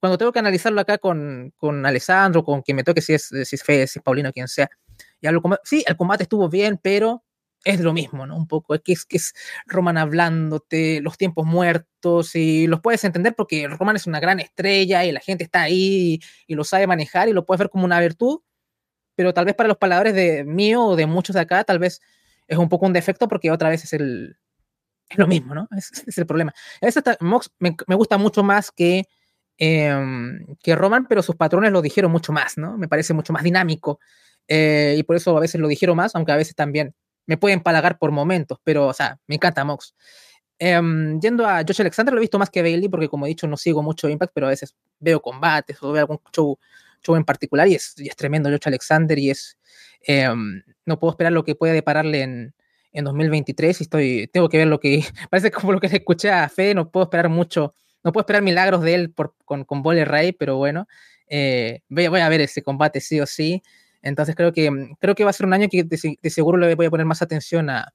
cuando 0.00 0.16
tengo 0.16 0.32
que 0.32 0.38
analizarlo 0.38 0.80
acá 0.80 0.98
con, 0.98 1.52
con 1.56 1.84
Alessandro, 1.84 2.44
con 2.44 2.62
quien 2.62 2.76
me 2.76 2.84
toque, 2.84 3.02
si 3.02 3.14
es, 3.14 3.26
si 3.44 3.56
es 3.56 3.62
Fede, 3.62 3.86
si 3.86 3.98
es 3.98 4.02
Paulino, 4.02 4.32
quien 4.32 4.48
sea. 4.48 4.70
Y 5.20 5.26
hablo, 5.26 5.42
sí, 5.64 5.84
el 5.86 5.96
combate 5.96 6.22
estuvo 6.24 6.48
bien, 6.48 6.78
pero 6.80 7.24
es 7.64 7.80
lo 7.80 7.92
mismo, 7.92 8.26
¿no? 8.26 8.36
Un 8.36 8.46
poco, 8.46 8.74
es 8.74 8.80
que 8.82 8.92
es, 8.92 9.04
que 9.04 9.16
es 9.16 9.34
Roman 9.66 9.98
hablándote, 9.98 11.00
los 11.02 11.18
tiempos 11.18 11.44
muertos, 11.46 12.34
y 12.34 12.66
los 12.66 12.80
puedes 12.80 13.04
entender 13.04 13.34
porque 13.34 13.68
Roman 13.68 13.96
es 13.96 14.06
una 14.06 14.20
gran 14.20 14.40
estrella 14.40 15.04
y 15.04 15.12
la 15.12 15.20
gente 15.20 15.44
está 15.44 15.62
ahí 15.62 16.20
y, 16.46 16.54
lo 16.54 16.64
sabe 16.64 16.86
manejar 16.86 17.28
y 17.28 17.32
lo 17.32 17.44
puedes 17.44 17.58
ver 17.58 17.70
como 17.70 17.84
una 17.84 18.00
virtud, 18.00 18.40
pero 19.16 19.34
tal 19.34 19.44
vez 19.44 19.54
para 19.54 19.68
los 19.68 19.78
paladores 19.78 20.14
de 20.14 20.44
mío 20.44 20.84
o 20.84 20.96
de 20.96 21.06
muchos 21.06 21.34
de 21.34 21.40
acá, 21.40 21.64
tal 21.64 21.78
vez 21.80 22.00
es 22.46 22.58
un 22.58 22.68
poco 22.68 22.86
un 22.86 22.92
defecto 22.92 23.28
porque 23.28 23.50
otra 23.50 23.68
vez 23.68 23.84
es 23.84 23.92
el, 23.92 24.38
es 25.08 25.18
lo 25.18 25.26
mismo, 25.26 25.54
¿no? 25.54 25.68
Ese 25.76 26.04
es 26.06 26.18
el 26.18 26.26
problema. 26.26 26.52
Mox 27.20 27.50
me, 27.58 27.94
gusta 27.94 28.18
mucho 28.18 28.42
más 28.42 28.70
que, 28.70 29.06
em, 29.56 30.44
que 30.62 30.74
Roman, 30.74 31.06
pero 31.08 31.22
sus 31.22 31.36
patrones 31.36 31.72
lo 31.72 31.82
dijeron 31.82 32.12
mucho 32.12 32.32
más, 32.32 32.58
¿no? 32.58 32.76
Me 32.76 32.88
parece 32.88 33.14
mucho 33.14 33.32
más 33.32 33.42
dinámico. 33.42 34.00
Eh, 34.46 34.96
y 34.98 35.02
por 35.02 35.16
eso 35.16 35.36
a 35.36 35.40
veces 35.40 35.60
lo 35.60 35.68
dijeron 35.68 35.96
más, 35.96 36.14
aunque 36.14 36.32
a 36.32 36.36
veces 36.36 36.54
también 36.54 36.94
me 37.26 37.36
pueden 37.36 37.60
palagar 37.60 37.98
por 37.98 38.10
momentos, 38.10 38.58
pero, 38.64 38.86
o 38.86 38.92
sea, 38.94 39.18
me 39.26 39.34
encanta 39.36 39.64
Mox. 39.64 39.94
Em, 40.58 41.20
yendo 41.20 41.46
a 41.46 41.62
Josh 41.66 41.80
Alexander, 41.80 42.12
lo 42.12 42.20
he 42.20 42.22
visto 42.22 42.38
más 42.38 42.50
que 42.50 42.62
Bailey, 42.62 42.88
porque 42.88 43.08
como 43.08 43.26
he 43.26 43.28
dicho, 43.28 43.46
no 43.46 43.56
sigo 43.56 43.82
mucho 43.82 44.08
Impact, 44.08 44.32
pero 44.34 44.46
a 44.46 44.50
veces 44.50 44.74
veo 44.98 45.20
combates 45.20 45.80
o 45.82 45.92
veo 45.92 46.02
algún 46.02 46.20
show, 46.34 46.58
show 47.02 47.16
en 47.16 47.24
particular 47.24 47.68
y 47.68 47.74
es, 47.74 47.94
es 47.98 48.16
tremendo 48.16 48.50
Josh 48.50 48.66
Alexander 48.66 49.18
y 49.18 49.30
es. 49.30 49.58
Em, 50.00 50.62
no 50.86 50.98
puedo 50.98 51.12
esperar 51.12 51.32
lo 51.32 51.44
que 51.44 51.54
pueda 51.54 51.72
depararle 51.74 52.22
en, 52.22 52.54
en 52.98 53.04
2023 53.04 53.80
y 53.80 53.84
estoy, 53.84 54.30
tengo 54.32 54.48
que 54.48 54.58
ver 54.58 54.66
lo 54.66 54.80
que, 54.80 55.04
parece 55.30 55.50
como 55.52 55.72
lo 55.72 55.80
que 55.80 55.86
escuché 55.86 56.30
a 56.30 56.48
Fe, 56.48 56.74
no 56.74 56.90
puedo 56.90 57.04
esperar 57.04 57.28
mucho, 57.28 57.74
no 58.02 58.12
puedo 58.12 58.22
esperar 58.22 58.42
milagros 58.42 58.82
de 58.82 58.94
él 58.94 59.12
por, 59.12 59.36
con, 59.44 59.64
con 59.64 59.82
Bole 59.82 60.04
Ray, 60.04 60.32
pero 60.32 60.56
bueno, 60.56 60.88
eh, 61.28 61.80
voy, 61.88 62.08
voy, 62.08 62.20
a 62.20 62.28
ver 62.28 62.40
ese 62.40 62.62
combate 62.62 63.00
sí 63.00 63.20
o 63.20 63.26
sí. 63.26 63.62
Entonces 64.02 64.34
creo 64.34 64.52
que, 64.52 64.96
creo 65.00 65.14
que 65.14 65.24
va 65.24 65.30
a 65.30 65.32
ser 65.32 65.46
un 65.46 65.52
año 65.52 65.68
que 65.70 65.84
de, 65.84 66.30
seguro 66.30 66.58
le 66.58 66.74
voy 66.74 66.86
a 66.86 66.90
poner 66.90 67.06
más 67.06 67.22
atención 67.22 67.70
a, 67.70 67.92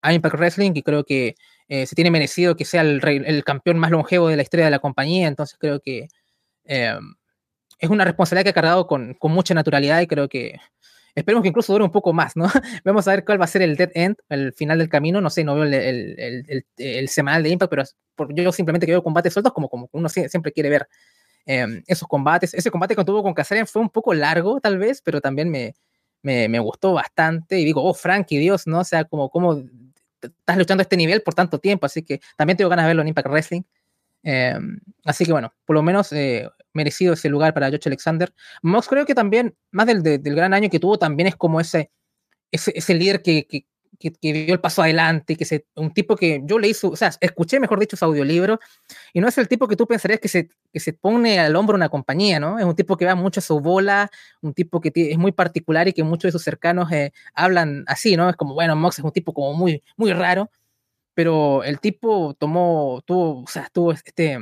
a 0.00 0.12
Impact 0.14 0.36
Wrestling 0.36 0.72
y 0.74 0.82
creo 0.82 1.04
que 1.04 1.34
eh, 1.68 1.86
se 1.86 1.94
tiene 1.94 2.10
merecido 2.10 2.56
que 2.56 2.64
sea 2.64 2.80
el, 2.82 3.02
el, 3.04 3.44
campeón 3.44 3.78
más 3.78 3.90
longevo 3.90 4.28
de 4.28 4.36
la 4.36 4.42
historia 4.42 4.64
de 4.64 4.70
la 4.70 4.78
compañía. 4.78 5.28
Entonces 5.28 5.58
creo 5.58 5.80
que 5.80 6.08
eh, 6.64 6.98
es 7.78 7.90
una 7.90 8.04
responsabilidad 8.04 8.44
que 8.44 8.50
ha 8.50 8.62
cargado 8.62 8.86
con, 8.86 9.14
con 9.14 9.32
mucha 9.32 9.52
naturalidad 9.52 10.00
y 10.00 10.06
creo 10.06 10.28
que 10.28 10.58
Esperemos 11.14 11.42
que 11.42 11.48
incluso 11.48 11.72
dure 11.72 11.84
un 11.84 11.90
poco 11.90 12.12
más, 12.12 12.36
¿no? 12.36 12.46
Vamos 12.84 13.08
a 13.08 13.12
ver 13.12 13.24
cuál 13.24 13.40
va 13.40 13.44
a 13.44 13.48
ser 13.48 13.62
el 13.62 13.76
dead 13.76 13.90
end, 13.94 14.16
el 14.28 14.52
final 14.52 14.78
del 14.78 14.88
camino. 14.88 15.20
No 15.20 15.30
sé, 15.30 15.44
no 15.44 15.54
veo 15.54 15.64
el, 15.64 15.74
el, 15.74 16.44
el, 16.48 16.66
el 16.76 17.08
semanal 17.08 17.42
de 17.42 17.50
Impact, 17.50 17.70
pero 17.70 17.84
yo 18.30 18.52
simplemente 18.52 18.86
veo 18.86 19.02
combates 19.02 19.32
sueltos 19.32 19.52
como, 19.52 19.68
como 19.68 19.88
uno 19.92 20.08
siempre 20.08 20.52
quiere 20.52 20.68
ver 20.68 20.88
em, 21.46 21.82
esos 21.86 22.06
combates. 22.08 22.54
Ese 22.54 22.70
combate 22.70 22.94
que 22.94 23.04
tuvo 23.04 23.22
con 23.22 23.34
Kazarian 23.34 23.66
fue 23.66 23.82
un 23.82 23.90
poco 23.90 24.14
largo, 24.14 24.60
tal 24.60 24.78
vez, 24.78 25.02
pero 25.02 25.20
también 25.20 25.50
me, 25.50 25.74
me, 26.22 26.48
me 26.48 26.58
gustó 26.58 26.92
bastante. 26.92 27.58
Y 27.58 27.64
digo, 27.64 27.82
oh, 27.82 27.94
Frankie, 27.94 28.38
Dios, 28.38 28.66
¿no? 28.66 28.80
O 28.80 28.84
sea, 28.84 29.04
como, 29.04 29.30
como 29.30 29.62
estás 30.20 30.56
luchando 30.56 30.80
a 30.80 30.84
este 30.84 30.96
nivel 30.96 31.22
por 31.22 31.34
tanto 31.34 31.58
tiempo, 31.58 31.86
así 31.86 32.02
que 32.02 32.20
también 32.36 32.56
tengo 32.56 32.70
ganas 32.70 32.84
de 32.84 32.88
verlo 32.88 33.02
en 33.02 33.08
Impact 33.08 33.28
Wrestling. 33.28 33.62
Em, 34.22 34.80
así 35.04 35.24
que 35.24 35.32
bueno, 35.32 35.52
por 35.64 35.74
lo 35.74 35.82
menos 35.82 36.12
eh, 36.12 36.48
merecido 36.72 37.14
ese 37.14 37.28
lugar 37.28 37.54
para 37.54 37.70
Josh 37.70 37.86
Alexander. 37.86 38.32
Mox 38.62 38.88
creo 38.88 39.06
que 39.06 39.14
también, 39.14 39.56
más 39.70 39.86
del, 39.86 40.02
del, 40.02 40.34
gran 40.34 40.54
año 40.54 40.68
que 40.70 40.80
tuvo, 40.80 40.98
también 40.98 41.28
es 41.28 41.36
como 41.36 41.60
ese, 41.60 41.90
ese, 42.50 42.72
ese 42.74 42.94
líder 42.94 43.22
que, 43.22 43.46
que, 43.46 43.66
que, 43.98 44.32
dio 44.32 44.54
el 44.54 44.60
paso 44.60 44.82
adelante, 44.82 45.36
que 45.36 45.44
se, 45.44 45.66
un 45.74 45.92
tipo 45.92 46.16
que 46.16 46.40
yo 46.44 46.58
leí 46.58 46.74
su, 46.74 46.88
o 46.90 46.96
sea, 46.96 47.10
escuché, 47.20 47.58
mejor 47.60 47.80
dicho, 47.80 47.96
su 47.96 48.04
audiolibro, 48.04 48.60
y 49.12 49.20
no 49.20 49.28
es 49.28 49.36
el 49.38 49.48
tipo 49.48 49.66
que 49.66 49.76
tú 49.76 49.86
pensarías 49.86 50.20
que 50.20 50.28
se, 50.28 50.48
que 50.72 50.80
se 50.80 50.92
pone 50.92 51.40
al 51.40 51.56
hombro 51.56 51.74
una 51.76 51.88
compañía, 51.88 52.38
¿no? 52.40 52.58
Es 52.58 52.64
un 52.64 52.76
tipo 52.76 52.96
que 52.96 53.06
va 53.06 53.14
mucho 53.14 53.40
a 53.40 53.42
su 53.42 53.60
bola, 53.60 54.10
un 54.40 54.54
tipo 54.54 54.80
que 54.80 54.92
es 54.94 55.18
muy 55.18 55.32
particular 55.32 55.88
y 55.88 55.92
que 55.92 56.04
muchos 56.04 56.28
de 56.28 56.32
sus 56.32 56.44
cercanos 56.44 56.90
eh, 56.92 57.12
hablan 57.34 57.84
así, 57.86 58.16
¿no? 58.16 58.30
Es 58.30 58.36
como, 58.36 58.54
bueno, 58.54 58.76
Mox 58.76 58.98
es 58.98 59.04
un 59.04 59.12
tipo 59.12 59.32
como 59.32 59.54
muy, 59.54 59.82
muy 59.96 60.12
raro, 60.12 60.50
pero 61.14 61.64
el 61.64 61.80
tipo 61.80 62.34
tomó, 62.38 63.02
tuvo, 63.04 63.42
o 63.42 63.46
sea, 63.48 63.68
tuvo 63.72 63.92
este, 63.92 64.38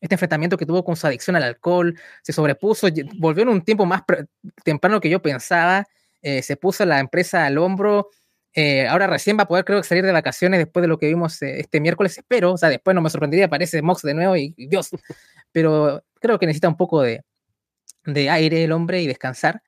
este 0.00 0.14
enfrentamiento 0.14 0.56
que 0.56 0.66
tuvo 0.66 0.84
con 0.84 0.96
su 0.96 1.06
adicción 1.06 1.36
al 1.36 1.42
alcohol, 1.42 1.98
se 2.22 2.32
sobrepuso, 2.32 2.88
volvió 3.16 3.42
en 3.42 3.48
un 3.48 3.62
tiempo 3.62 3.86
más 3.86 4.02
temprano 4.64 5.00
que 5.00 5.10
yo 5.10 5.20
pensaba, 5.20 5.86
eh, 6.22 6.42
se 6.42 6.56
puso 6.56 6.84
la 6.84 7.00
empresa 7.00 7.46
al 7.46 7.58
hombro, 7.58 8.08
eh, 8.54 8.86
ahora 8.88 9.06
recién 9.06 9.36
va 9.38 9.42
a 9.42 9.48
poder, 9.48 9.64
creo, 9.64 9.82
salir 9.82 10.04
de 10.04 10.12
vacaciones 10.12 10.58
después 10.58 10.82
de 10.82 10.88
lo 10.88 10.98
que 10.98 11.06
vimos 11.06 11.40
eh, 11.42 11.60
este 11.60 11.80
miércoles, 11.80 12.16
espero, 12.16 12.52
o 12.52 12.58
sea, 12.58 12.68
después 12.68 12.94
no 12.94 13.00
me 13.00 13.10
sorprendería, 13.10 13.46
aparece 13.46 13.82
Mox 13.82 14.02
de 14.02 14.14
nuevo 14.14 14.36
y, 14.36 14.54
Dios, 14.56 14.90
pero 15.52 16.02
creo 16.20 16.38
que 16.38 16.46
necesita 16.46 16.68
un 16.68 16.76
poco 16.76 17.02
de, 17.02 17.22
de 18.04 18.30
aire 18.30 18.64
el 18.64 18.72
hombre 18.72 19.02
y 19.02 19.06
descansar, 19.06 19.62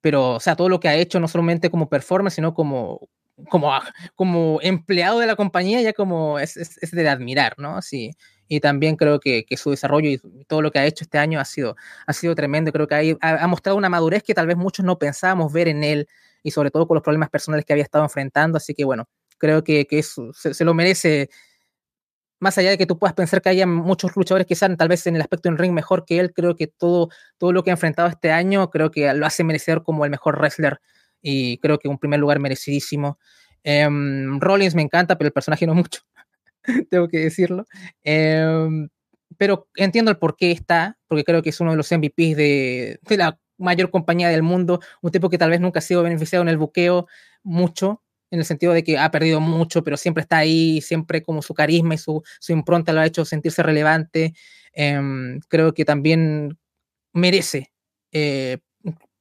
pero, 0.00 0.34
o 0.34 0.40
sea, 0.40 0.56
todo 0.56 0.68
lo 0.68 0.80
que 0.80 0.88
ha 0.88 0.94
hecho, 0.94 1.20
no 1.20 1.28
solamente 1.28 1.70
como 1.70 1.88
performance, 1.88 2.34
sino 2.34 2.54
como, 2.54 3.08
como, 3.48 3.72
como 4.14 4.60
empleado 4.62 5.18
de 5.18 5.26
la 5.26 5.36
compañía, 5.36 5.80
ya 5.82 5.92
como 5.92 6.38
es, 6.38 6.56
es, 6.56 6.78
es 6.80 6.90
de 6.90 7.08
admirar, 7.08 7.54
¿no? 7.58 7.82
Sí, 7.82 8.12
y 8.48 8.60
también 8.60 8.96
creo 8.96 9.20
que, 9.20 9.44
que, 9.44 9.56
su 9.56 9.70
desarrollo 9.70 10.08
y 10.08 10.20
todo 10.46 10.62
lo 10.62 10.70
que 10.70 10.78
ha 10.78 10.86
hecho 10.86 11.04
este 11.04 11.18
año 11.18 11.40
ha 11.40 11.44
sido, 11.44 11.76
ha 12.06 12.12
sido 12.12 12.34
tremendo. 12.34 12.72
Creo 12.72 12.86
que 12.86 13.16
ha, 13.20 13.44
ha, 13.44 13.46
mostrado 13.46 13.76
una 13.76 13.88
madurez 13.88 14.22
que 14.22 14.34
tal 14.34 14.46
vez 14.46 14.56
muchos 14.56 14.84
no 14.84 14.98
pensábamos 14.98 15.52
ver 15.52 15.68
en 15.68 15.84
él 15.84 16.08
y 16.42 16.50
sobre 16.52 16.70
todo 16.70 16.86
con 16.86 16.94
los 16.94 17.02
problemas 17.02 17.30
personales 17.30 17.64
que 17.64 17.72
había 17.72 17.84
estado 17.84 18.04
enfrentando. 18.04 18.56
Así 18.56 18.74
que 18.74 18.84
bueno, 18.84 19.08
creo 19.38 19.64
que, 19.64 19.86
que 19.86 19.98
eso, 19.98 20.32
se, 20.32 20.64
lo 20.64 20.74
merece. 20.74 21.28
Más 22.38 22.58
allá 22.58 22.70
de 22.70 22.78
que 22.78 22.86
tú 22.86 22.98
puedas 22.98 23.14
pensar 23.14 23.40
que 23.40 23.48
haya 23.48 23.66
muchos 23.66 24.14
luchadores 24.14 24.46
que 24.46 24.54
sean 24.54 24.76
tal 24.76 24.88
vez 24.88 25.06
en 25.06 25.16
el 25.16 25.22
aspecto 25.22 25.48
en 25.48 25.56
ring 25.56 25.72
mejor 25.72 26.04
que 26.04 26.20
él, 26.20 26.32
creo 26.34 26.54
que 26.54 26.66
todo, 26.66 27.08
todo 27.38 27.52
lo 27.52 27.62
que 27.64 27.70
ha 27.70 27.72
enfrentado 27.72 28.08
este 28.08 28.30
año, 28.30 28.68
creo 28.70 28.90
que 28.90 29.12
lo 29.14 29.26
hace 29.26 29.42
merecer 29.42 29.82
como 29.82 30.04
el 30.04 30.10
mejor 30.10 30.38
wrestler 30.38 30.80
y 31.22 31.58
creo 31.58 31.78
que 31.78 31.88
un 31.88 31.98
primer 31.98 32.20
lugar 32.20 32.38
merecidísimo. 32.38 33.18
Um, 33.64 34.38
Rollins 34.38 34.74
me 34.74 34.82
encanta, 34.82 35.16
pero 35.16 35.28
el 35.28 35.32
personaje 35.32 35.66
no 35.66 35.74
mucho, 35.74 36.02
tengo 36.90 37.08
que 37.08 37.18
decirlo. 37.18 37.64
Um, 38.04 38.88
pero 39.38 39.68
entiendo 39.76 40.10
el 40.10 40.18
por 40.18 40.36
qué 40.36 40.52
está, 40.52 40.98
porque 41.08 41.24
creo 41.24 41.42
que 41.42 41.50
es 41.50 41.60
uno 41.60 41.72
de 41.72 41.76
los 41.76 41.90
MVPs 41.90 42.36
de, 42.36 42.98
de, 43.02 43.16
la 43.16 43.38
mayor 43.58 43.90
compañía 43.90 44.28
del 44.28 44.42
mundo, 44.42 44.80
un 45.02 45.10
tipo 45.10 45.28
que 45.28 45.38
tal 45.38 45.50
vez 45.50 45.60
nunca 45.60 45.78
ha 45.80 45.82
sido 45.82 46.02
beneficiado 46.02 46.42
en 46.42 46.48
el 46.48 46.58
buqueo 46.58 47.06
mucho, 47.42 48.02
en 48.30 48.40
el 48.40 48.44
sentido 48.44 48.72
de 48.72 48.82
que 48.82 48.98
ha 48.98 49.10
perdido 49.10 49.40
mucho, 49.40 49.84
pero 49.84 49.96
siempre 49.96 50.22
está 50.22 50.38
ahí, 50.38 50.80
siempre 50.80 51.22
como 51.22 51.42
su 51.42 51.54
carisma 51.54 51.94
y 51.94 51.98
su, 51.98 52.22
su 52.40 52.52
impronta 52.52 52.92
lo 52.92 53.00
ha 53.00 53.06
hecho 53.06 53.24
sentirse 53.24 53.62
relevante. 53.62 54.34
Um, 54.76 55.40
creo 55.48 55.72
que 55.74 55.84
también 55.84 56.58
merece 57.12 57.72
eh, 58.12 58.58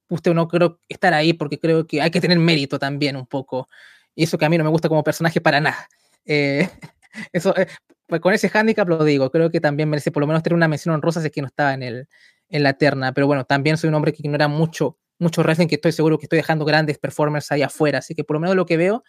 usted 0.10 0.34
no 0.34 0.48
creo 0.48 0.80
estar 0.88 1.14
ahí 1.14 1.34
porque 1.34 1.60
creo 1.60 1.88
que 1.88 2.02
hay 2.02 2.12
que 2.12 2.22
tener 2.22 2.40
mérito 2.40 2.80
también 2.80 3.16
un 3.16 3.28
poco. 3.28 3.68
Y 4.16 4.24
eso 4.24 4.38
que 4.38 4.46
a 4.46 4.50
mí 4.50 4.58
no 4.58 4.64
me 4.64 4.70
gusta 4.70 4.88
como 4.88 5.04
personaje 5.04 5.42
para 5.42 5.60
nada. 5.60 5.88
Eh, 6.26 6.70
eso, 7.32 7.56
eh, 7.58 7.68
pues 8.08 8.22
con 8.22 8.34
ese 8.34 8.50
handicap 8.54 8.88
lo 8.88 9.04
digo, 9.04 9.32
creo 9.32 9.50
que 9.50 9.62
también 9.62 9.90
merece 9.90 10.12
por 10.12 10.22
lo 10.22 10.28
menos 10.28 10.44
tener 10.44 10.56
una 10.56 10.68
mención 10.68 10.96
honrosa 10.96 11.22
si 11.22 11.28
es 11.28 11.34
que 11.34 11.42
no 11.42 11.48
estaba 11.48 11.74
en, 11.74 11.84
el, 11.84 12.08
en 12.50 12.64
la 12.64 12.74
terna. 12.74 13.14
Pero 13.14 13.28
bueno, 13.28 13.46
también 13.46 13.78
soy 13.78 13.90
un 13.90 13.96
hombre 13.96 14.14
que 14.14 14.22
ignora 14.24 14.48
mucho, 14.48 14.98
mucho 15.20 15.42
wrestling, 15.42 15.68
que 15.68 15.76
estoy 15.76 15.92
seguro 15.92 16.18
que 16.18 16.26
estoy 16.26 16.38
dejando 16.38 16.66
grandes 16.66 16.98
performers 16.98 17.52
ahí 17.52 17.62
afuera. 17.62 18.00
Así 18.00 18.16
que 18.16 18.24
por 18.24 18.36
lo 18.36 18.42
menos 18.42 18.56
lo 18.56 18.66
que 18.66 18.78
veo, 18.78 19.04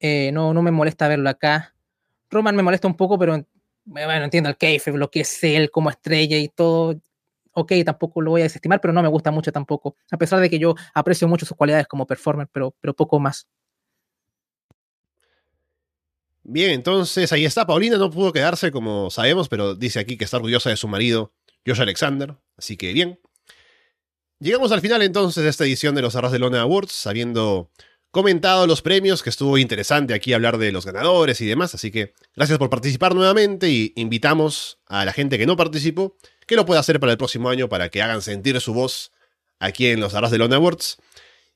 eh, 0.00 0.30
no, 0.32 0.54
no 0.54 0.62
me 0.62 0.70
molesta 0.70 1.08
verlo 1.08 1.28
acá. 1.28 1.74
Roman 2.30 2.56
me 2.56 2.62
molesta 2.62 2.88
un 2.88 2.96
poco, 2.96 3.18
pero 3.18 3.46
bueno, 3.84 4.24
entiendo 4.24 4.50
el 4.50 4.56
kayfabe, 4.56 4.98
lo 4.98 5.10
que 5.10 5.20
es 5.20 5.44
él 5.44 5.70
como 5.70 5.90
estrella 5.90 6.36
y 6.38 6.48
todo 6.48 6.96
ok, 7.58 7.72
tampoco 7.86 8.20
lo 8.20 8.32
voy 8.32 8.42
a 8.42 8.44
desestimar, 8.44 8.80
pero 8.82 8.92
no 8.92 9.02
me 9.02 9.08
gusta 9.08 9.30
mucho 9.30 9.50
tampoco, 9.50 9.96
a 10.10 10.18
pesar 10.18 10.40
de 10.40 10.50
que 10.50 10.58
yo 10.58 10.74
aprecio 10.92 11.26
mucho 11.26 11.46
sus 11.46 11.56
cualidades 11.56 11.86
como 11.86 12.06
performer, 12.06 12.48
pero, 12.52 12.74
pero 12.80 12.94
poco 12.94 13.18
más. 13.18 13.48
Bien, 16.48 16.70
entonces 16.70 17.32
ahí 17.32 17.44
está. 17.44 17.66
Paulina 17.66 17.96
no 17.96 18.08
pudo 18.08 18.32
quedarse, 18.32 18.70
como 18.70 19.10
sabemos, 19.10 19.48
pero 19.48 19.74
dice 19.74 19.98
aquí 19.98 20.16
que 20.16 20.24
está 20.24 20.36
orgullosa 20.36 20.70
de 20.70 20.76
su 20.76 20.86
marido, 20.86 21.34
Josh 21.66 21.80
Alexander. 21.80 22.36
Así 22.56 22.76
que 22.76 22.92
bien. 22.92 23.18
Llegamos 24.38 24.70
al 24.70 24.80
final 24.80 25.02
entonces 25.02 25.42
de 25.42 25.50
esta 25.50 25.64
edición 25.64 25.96
de 25.96 26.02
los 26.02 26.14
Arras 26.14 26.30
de 26.30 26.38
Lona 26.38 26.60
Awards, 26.60 27.08
habiendo 27.08 27.72
comentado 28.12 28.68
los 28.68 28.80
premios, 28.80 29.24
que 29.24 29.30
estuvo 29.30 29.58
interesante 29.58 30.14
aquí 30.14 30.34
hablar 30.34 30.56
de 30.56 30.70
los 30.70 30.86
ganadores 30.86 31.40
y 31.40 31.46
demás. 31.46 31.74
Así 31.74 31.90
que 31.90 32.14
gracias 32.36 32.60
por 32.60 32.70
participar 32.70 33.16
nuevamente 33.16 33.68
y 33.68 33.92
invitamos 33.96 34.78
a 34.86 35.04
la 35.04 35.12
gente 35.12 35.38
que 35.38 35.46
no 35.46 35.56
participó 35.56 36.16
que 36.46 36.54
lo 36.54 36.64
pueda 36.64 36.78
hacer 36.78 37.00
para 37.00 37.10
el 37.10 37.18
próximo 37.18 37.48
año 37.48 37.68
para 37.68 37.88
que 37.88 38.02
hagan 38.02 38.22
sentir 38.22 38.60
su 38.60 38.72
voz 38.72 39.10
aquí 39.58 39.88
en 39.88 39.98
los 39.98 40.14
Arras 40.14 40.30
de 40.30 40.38
Lone 40.38 40.54
Awards. 40.54 40.98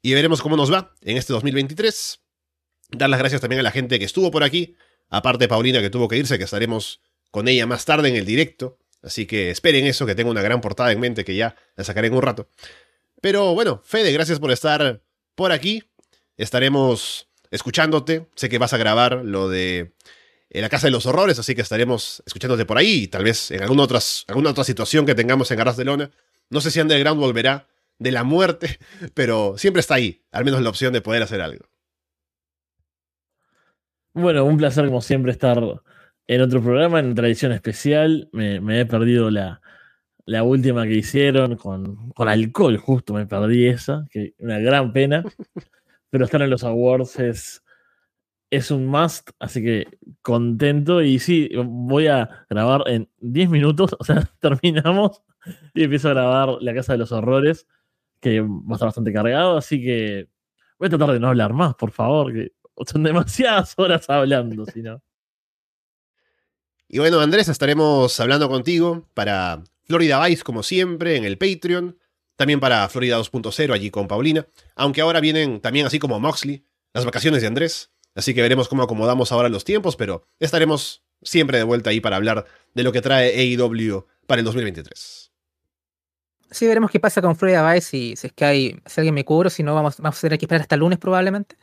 Y 0.02 0.14
veremos 0.14 0.42
cómo 0.42 0.56
nos 0.56 0.72
va 0.72 0.94
en 1.02 1.16
este 1.16 1.32
2023. 1.32 2.20
Dar 2.92 3.10
las 3.10 3.18
gracias 3.18 3.40
también 3.40 3.60
a 3.60 3.62
la 3.62 3.70
gente 3.70 3.98
que 3.98 4.04
estuvo 4.04 4.30
por 4.30 4.44
aquí. 4.44 4.76
Aparte 5.08 5.48
Paulina 5.48 5.80
que 5.80 5.90
tuvo 5.90 6.08
que 6.08 6.16
irse, 6.16 6.38
que 6.38 6.44
estaremos 6.44 7.00
con 7.30 7.48
ella 7.48 7.66
más 7.66 7.84
tarde 7.84 8.08
en 8.08 8.16
el 8.16 8.24
directo. 8.24 8.78
Así 9.02 9.26
que 9.26 9.50
esperen 9.50 9.86
eso, 9.86 10.06
que 10.06 10.14
tengo 10.14 10.30
una 10.30 10.42
gran 10.42 10.60
portada 10.60 10.92
en 10.92 11.00
mente 11.00 11.24
que 11.24 11.34
ya 11.34 11.56
la 11.76 11.84
sacaré 11.84 12.08
en 12.08 12.14
un 12.14 12.22
rato. 12.22 12.48
Pero 13.20 13.54
bueno, 13.54 13.82
Fede, 13.84 14.12
gracias 14.12 14.38
por 14.38 14.50
estar 14.50 15.02
por 15.34 15.52
aquí. 15.52 15.84
Estaremos 16.36 17.28
escuchándote. 17.50 18.28
Sé 18.34 18.48
que 18.48 18.58
vas 18.58 18.72
a 18.72 18.78
grabar 18.78 19.22
lo 19.24 19.48
de 19.48 19.92
en 20.50 20.62
la 20.62 20.68
Casa 20.68 20.88
de 20.88 20.90
los 20.90 21.06
Horrores, 21.06 21.38
así 21.38 21.54
que 21.54 21.62
estaremos 21.62 22.22
escuchándote 22.26 22.66
por 22.66 22.76
ahí 22.76 23.04
y 23.04 23.06
tal 23.06 23.22
vez 23.22 23.52
en 23.52 23.62
alguna, 23.62 23.84
otra 23.84 24.64
situación 24.64 25.06
que 25.06 25.14
tengamos 25.14 25.50
en 25.50 25.60
Arras 25.60 25.76
de 25.76 25.84
Lona. 25.84 26.10
No 26.48 26.60
sé 26.60 26.72
si 26.72 26.80
Underground 26.80 27.20
volverá 27.20 27.68
de 27.98 28.10
la 28.10 28.24
muerte, 28.24 28.80
pero 29.14 29.54
siempre 29.58 29.80
está 29.80 29.94
ahí, 29.94 30.22
al 30.32 30.44
menos 30.44 30.60
la 30.60 30.70
opción 30.70 30.92
de 30.92 31.00
poder 31.00 31.22
hacer 31.22 31.40
algo. 31.40 31.66
Bueno, 34.14 34.44
un 34.44 34.56
placer 34.56 34.86
como 34.86 35.00
siempre 35.00 35.32
estar 35.32 35.62
en 36.26 36.40
otro 36.40 36.62
programa, 36.62 37.00
en 37.00 37.14
tradición 37.14 37.52
especial. 37.52 38.28
Me, 38.32 38.60
me 38.60 38.80
he 38.80 38.86
perdido 38.86 39.30
la, 39.30 39.60
la, 40.26 40.42
última 40.42 40.84
que 40.84 40.94
hicieron 40.94 41.56
con, 41.56 42.10
con, 42.12 42.28
alcohol, 42.28 42.76
justo 42.78 43.14
me 43.14 43.26
perdí 43.26 43.66
esa, 43.66 44.06
que 44.10 44.34
una 44.38 44.58
gran 44.58 44.92
pena. 44.92 45.24
Pero 46.10 46.24
estar 46.24 46.42
en 46.42 46.50
los 46.50 46.64
awards 46.64 47.18
es 47.20 47.62
es 48.50 48.70
un 48.70 48.86
must, 48.86 49.30
así 49.38 49.62
que 49.62 49.86
contento. 50.22 51.02
Y 51.02 51.18
sí, 51.18 51.50
voy 51.64 52.08
a 52.08 52.44
grabar 52.50 52.82
en 52.86 53.08
10 53.20 53.50
minutos, 53.50 53.96
o 53.98 54.04
sea, 54.04 54.28
terminamos 54.40 55.22
y 55.74 55.84
empiezo 55.84 56.08
a 56.08 56.14
grabar 56.14 56.48
La 56.60 56.74
Casa 56.74 56.92
de 56.92 56.98
los 56.98 57.12
Horrores, 57.12 57.66
que 58.20 58.40
va 58.40 58.48
a 58.70 58.74
estar 58.74 58.88
bastante 58.88 59.12
cargado, 59.12 59.56
así 59.56 59.82
que 59.82 60.28
voy 60.78 60.86
a 60.86 60.90
tratar 60.90 61.12
de 61.12 61.20
no 61.20 61.28
hablar 61.28 61.54
más, 61.54 61.74
por 61.76 61.92
favor, 61.92 62.32
que 62.32 62.52
son 62.90 63.02
demasiadas 63.02 63.74
horas 63.76 64.08
hablando, 64.08 64.66
si 64.66 64.82
no. 64.82 65.02
Y 66.88 66.98
bueno, 66.98 67.20
Andrés, 67.20 67.48
estaremos 67.48 68.18
hablando 68.18 68.48
contigo 68.48 69.06
para 69.14 69.62
Florida 69.84 70.24
Vice, 70.26 70.42
como 70.42 70.62
siempre, 70.62 71.16
en 71.16 71.24
el 71.24 71.38
Patreon. 71.38 71.98
También 72.34 72.58
para 72.58 72.88
Florida 72.88 73.18
2.0, 73.18 73.72
allí 73.72 73.90
con 73.90 74.08
Paulina. 74.08 74.46
Aunque 74.74 75.00
ahora 75.00 75.20
vienen 75.20 75.60
también, 75.60 75.86
así 75.86 75.98
como 75.98 76.18
Moxley, 76.18 76.64
las 76.92 77.04
vacaciones 77.04 77.42
de 77.42 77.46
Andrés. 77.46 77.92
Así 78.14 78.34
que 78.34 78.42
veremos 78.42 78.68
cómo 78.68 78.82
acomodamos 78.82 79.30
ahora 79.30 79.48
los 79.48 79.64
tiempos, 79.64 79.94
pero 79.94 80.24
estaremos 80.40 81.04
siempre 81.22 81.58
de 81.58 81.64
vuelta 81.64 81.90
ahí 81.90 82.00
para 82.00 82.16
hablar 82.16 82.46
de 82.74 82.82
lo 82.82 82.92
que 82.92 83.02
trae 83.02 83.38
AEW 83.38 84.06
para 84.26 84.40
el 84.40 84.44
2023. 84.44 85.30
Sí, 86.50 86.66
veremos 86.66 86.90
qué 86.90 86.98
pasa 86.98 87.22
con 87.22 87.36
Florida 87.36 87.72
Vice, 87.72 87.88
si, 87.88 88.16
si 88.16 88.26
es 88.26 88.32
que 88.32 88.44
hay, 88.44 88.80
si 88.84 89.00
alguien 89.00 89.14
me 89.14 89.24
cubre, 89.24 89.50
si 89.50 89.62
no 89.62 89.74
vamos, 89.74 89.98
vamos 89.98 90.18
a 90.18 90.20
tener 90.20 90.38
que 90.38 90.46
esperar 90.46 90.62
hasta 90.62 90.74
el 90.74 90.80
lunes 90.80 90.98
probablemente. 90.98 91.56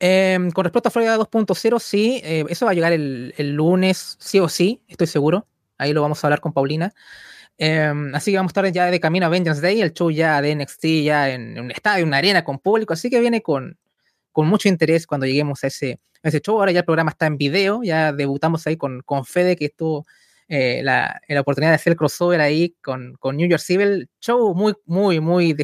Eh, 0.00 0.38
con 0.54 0.64
respecto 0.64 0.88
a 0.88 0.90
Florida 0.90 1.18
2.0, 1.18 1.78
sí, 1.78 2.20
eh, 2.24 2.44
eso 2.48 2.64
va 2.64 2.72
a 2.72 2.74
llegar 2.74 2.92
el, 2.92 3.34
el, 3.36 3.52
lunes, 3.52 4.16
sí 4.18 4.40
o 4.40 4.48
sí, 4.48 4.82
estoy 4.88 5.06
seguro. 5.06 5.46
Ahí 5.76 5.92
lo 5.92 6.02
vamos 6.02 6.22
a 6.24 6.26
hablar 6.26 6.40
con 6.40 6.52
Paulina. 6.52 6.92
Em, 7.58 8.14
así 8.14 8.30
que 8.30 8.38
vamos 8.38 8.50
a 8.50 8.52
estar 8.60 8.72
ya 8.72 8.90
de 8.90 9.00
camino 9.00 9.26
a 9.26 9.28
Vengeance 9.28 9.60
Day, 9.60 9.82
el 9.82 9.92
show 9.92 10.10
ya 10.10 10.40
de 10.40 10.54
NXT, 10.54 10.84
ya 11.04 11.28
en, 11.30 11.60
un 11.60 11.70
estadio, 11.70 12.06
una 12.06 12.16
arena 12.16 12.42
con 12.42 12.58
público, 12.58 12.94
así 12.94 13.10
que 13.10 13.20
viene 13.20 13.42
con, 13.42 13.78
con 14.32 14.46
mucho 14.48 14.70
interés 14.70 15.06
cuando 15.06 15.26
lleguemos 15.26 15.62
a 15.62 15.66
ese, 15.66 16.00
ese 16.22 16.40
show. 16.40 16.58
Ahora 16.58 16.72
ya 16.72 16.80
el 16.80 16.86
programa 16.86 17.10
está 17.10 17.26
en 17.26 17.36
video, 17.36 17.82
ya 17.82 18.14
debutamos 18.14 18.66
ahí 18.66 18.78
con, 18.78 19.02
con 19.02 19.26
Fede, 19.26 19.56
que 19.56 19.66
estuvo 19.66 20.06
eh, 20.52 20.82
la, 20.82 21.22
la, 21.28 21.40
oportunidad 21.40 21.70
de 21.70 21.76
hacer 21.76 21.92
el 21.92 21.96
crossover 21.96 22.40
ahí 22.40 22.74
con, 22.82 23.14
con 23.20 23.36
New 23.36 23.48
York 23.48 23.62
Civil. 23.62 24.10
Show 24.20 24.52
muy, 24.52 24.74
muy, 24.84 25.20
muy, 25.20 25.56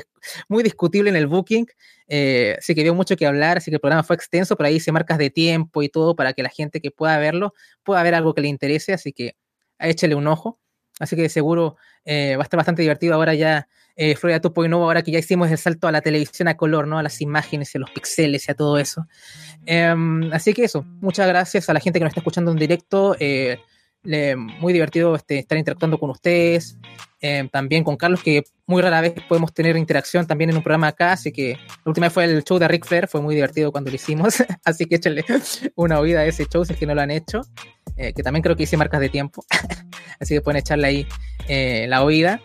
muy 0.48 0.62
discutible 0.62 1.10
en 1.10 1.16
el 1.16 1.26
booking. 1.26 1.66
Eh, 2.06 2.54
así 2.56 2.72
que 2.72 2.84
dio 2.84 2.94
mucho 2.94 3.16
que 3.16 3.26
hablar, 3.26 3.56
así 3.56 3.68
que 3.68 3.74
el 3.74 3.80
programa 3.80 4.04
fue 4.04 4.14
extenso, 4.14 4.56
pero 4.56 4.68
ahí 4.68 4.76
hice 4.76 4.92
marcas 4.92 5.18
de 5.18 5.28
tiempo 5.28 5.82
y 5.82 5.88
todo 5.88 6.14
para 6.14 6.34
que 6.34 6.44
la 6.44 6.50
gente 6.50 6.80
que 6.80 6.92
pueda 6.92 7.18
verlo 7.18 7.52
pueda 7.82 8.00
ver 8.04 8.14
algo 8.14 8.32
que 8.32 8.42
le 8.42 8.48
interese, 8.48 8.92
así 8.92 9.12
que 9.12 9.34
échele 9.80 10.14
un 10.14 10.28
ojo. 10.28 10.60
Así 11.00 11.16
que 11.16 11.28
seguro 11.28 11.76
eh, 12.04 12.36
va 12.36 12.42
a 12.42 12.44
estar 12.44 12.56
bastante 12.56 12.82
divertido 12.82 13.14
ahora 13.14 13.34
ya, 13.34 13.68
eh, 13.96 14.14
Florida 14.14 14.40
2.0, 14.40 14.72
ahora 14.72 15.02
que 15.02 15.10
ya 15.10 15.18
hicimos 15.18 15.50
el 15.50 15.58
salto 15.58 15.88
a 15.88 15.92
la 15.92 16.00
televisión 16.00 16.46
a 16.46 16.56
color, 16.56 16.86
¿no? 16.86 16.98
A 16.98 17.02
las 17.02 17.20
imágenes, 17.20 17.74
a 17.74 17.80
los 17.80 17.90
pixeles 17.90 18.46
y 18.46 18.52
a 18.52 18.54
todo 18.54 18.78
eso. 18.78 19.08
Em, 19.66 20.32
así 20.32 20.54
que 20.54 20.64
eso, 20.64 20.84
muchas 21.00 21.26
gracias 21.26 21.68
a 21.68 21.74
la 21.74 21.80
gente 21.80 21.98
que 21.98 22.04
nos 22.04 22.10
está 22.12 22.20
escuchando 22.20 22.52
en 22.52 22.56
directo. 22.56 23.16
Eh, 23.18 23.58
muy 24.60 24.72
divertido 24.72 25.14
este, 25.14 25.38
estar 25.38 25.58
interactuando 25.58 25.98
con 25.98 26.10
ustedes, 26.10 26.78
em, 27.20 27.48
también 27.48 27.84
con 27.84 27.96
Carlos, 27.96 28.22
que 28.22 28.44
muy 28.66 28.82
rara 28.82 29.00
vez 29.00 29.14
podemos 29.28 29.52
tener 29.52 29.76
interacción 29.76 30.26
también 30.26 30.50
en 30.50 30.56
un 30.56 30.62
programa 30.62 30.88
acá, 30.88 31.12
así 31.12 31.32
que 31.32 31.58
la 31.84 31.90
última 31.90 32.06
vez 32.06 32.14
fue 32.14 32.24
el 32.24 32.44
show 32.44 32.58
de 32.58 32.68
Rick 32.68 32.86
Flair, 32.86 33.08
fue 33.08 33.20
muy 33.20 33.34
divertido 33.34 33.72
cuando 33.72 33.90
lo 33.90 33.96
hicimos, 33.96 34.42
así 34.64 34.86
que 34.86 34.96
échenle 34.96 35.24
una 35.74 35.98
oída 35.98 36.20
a 36.20 36.24
ese 36.24 36.46
show 36.46 36.64
si 36.64 36.72
es 36.72 36.78
que 36.78 36.86
no 36.86 36.94
lo 36.94 37.00
han 37.00 37.10
hecho. 37.10 37.42
Eh, 37.96 38.12
que 38.12 38.22
también 38.22 38.42
creo 38.42 38.56
que 38.56 38.64
hice 38.64 38.76
marcas 38.76 39.00
de 39.00 39.08
tiempo, 39.08 39.44
así 40.20 40.34
que 40.34 40.42
pueden 40.42 40.58
echarle 40.58 40.86
ahí 40.86 41.06
eh, 41.48 41.86
la 41.88 42.02
oída. 42.04 42.40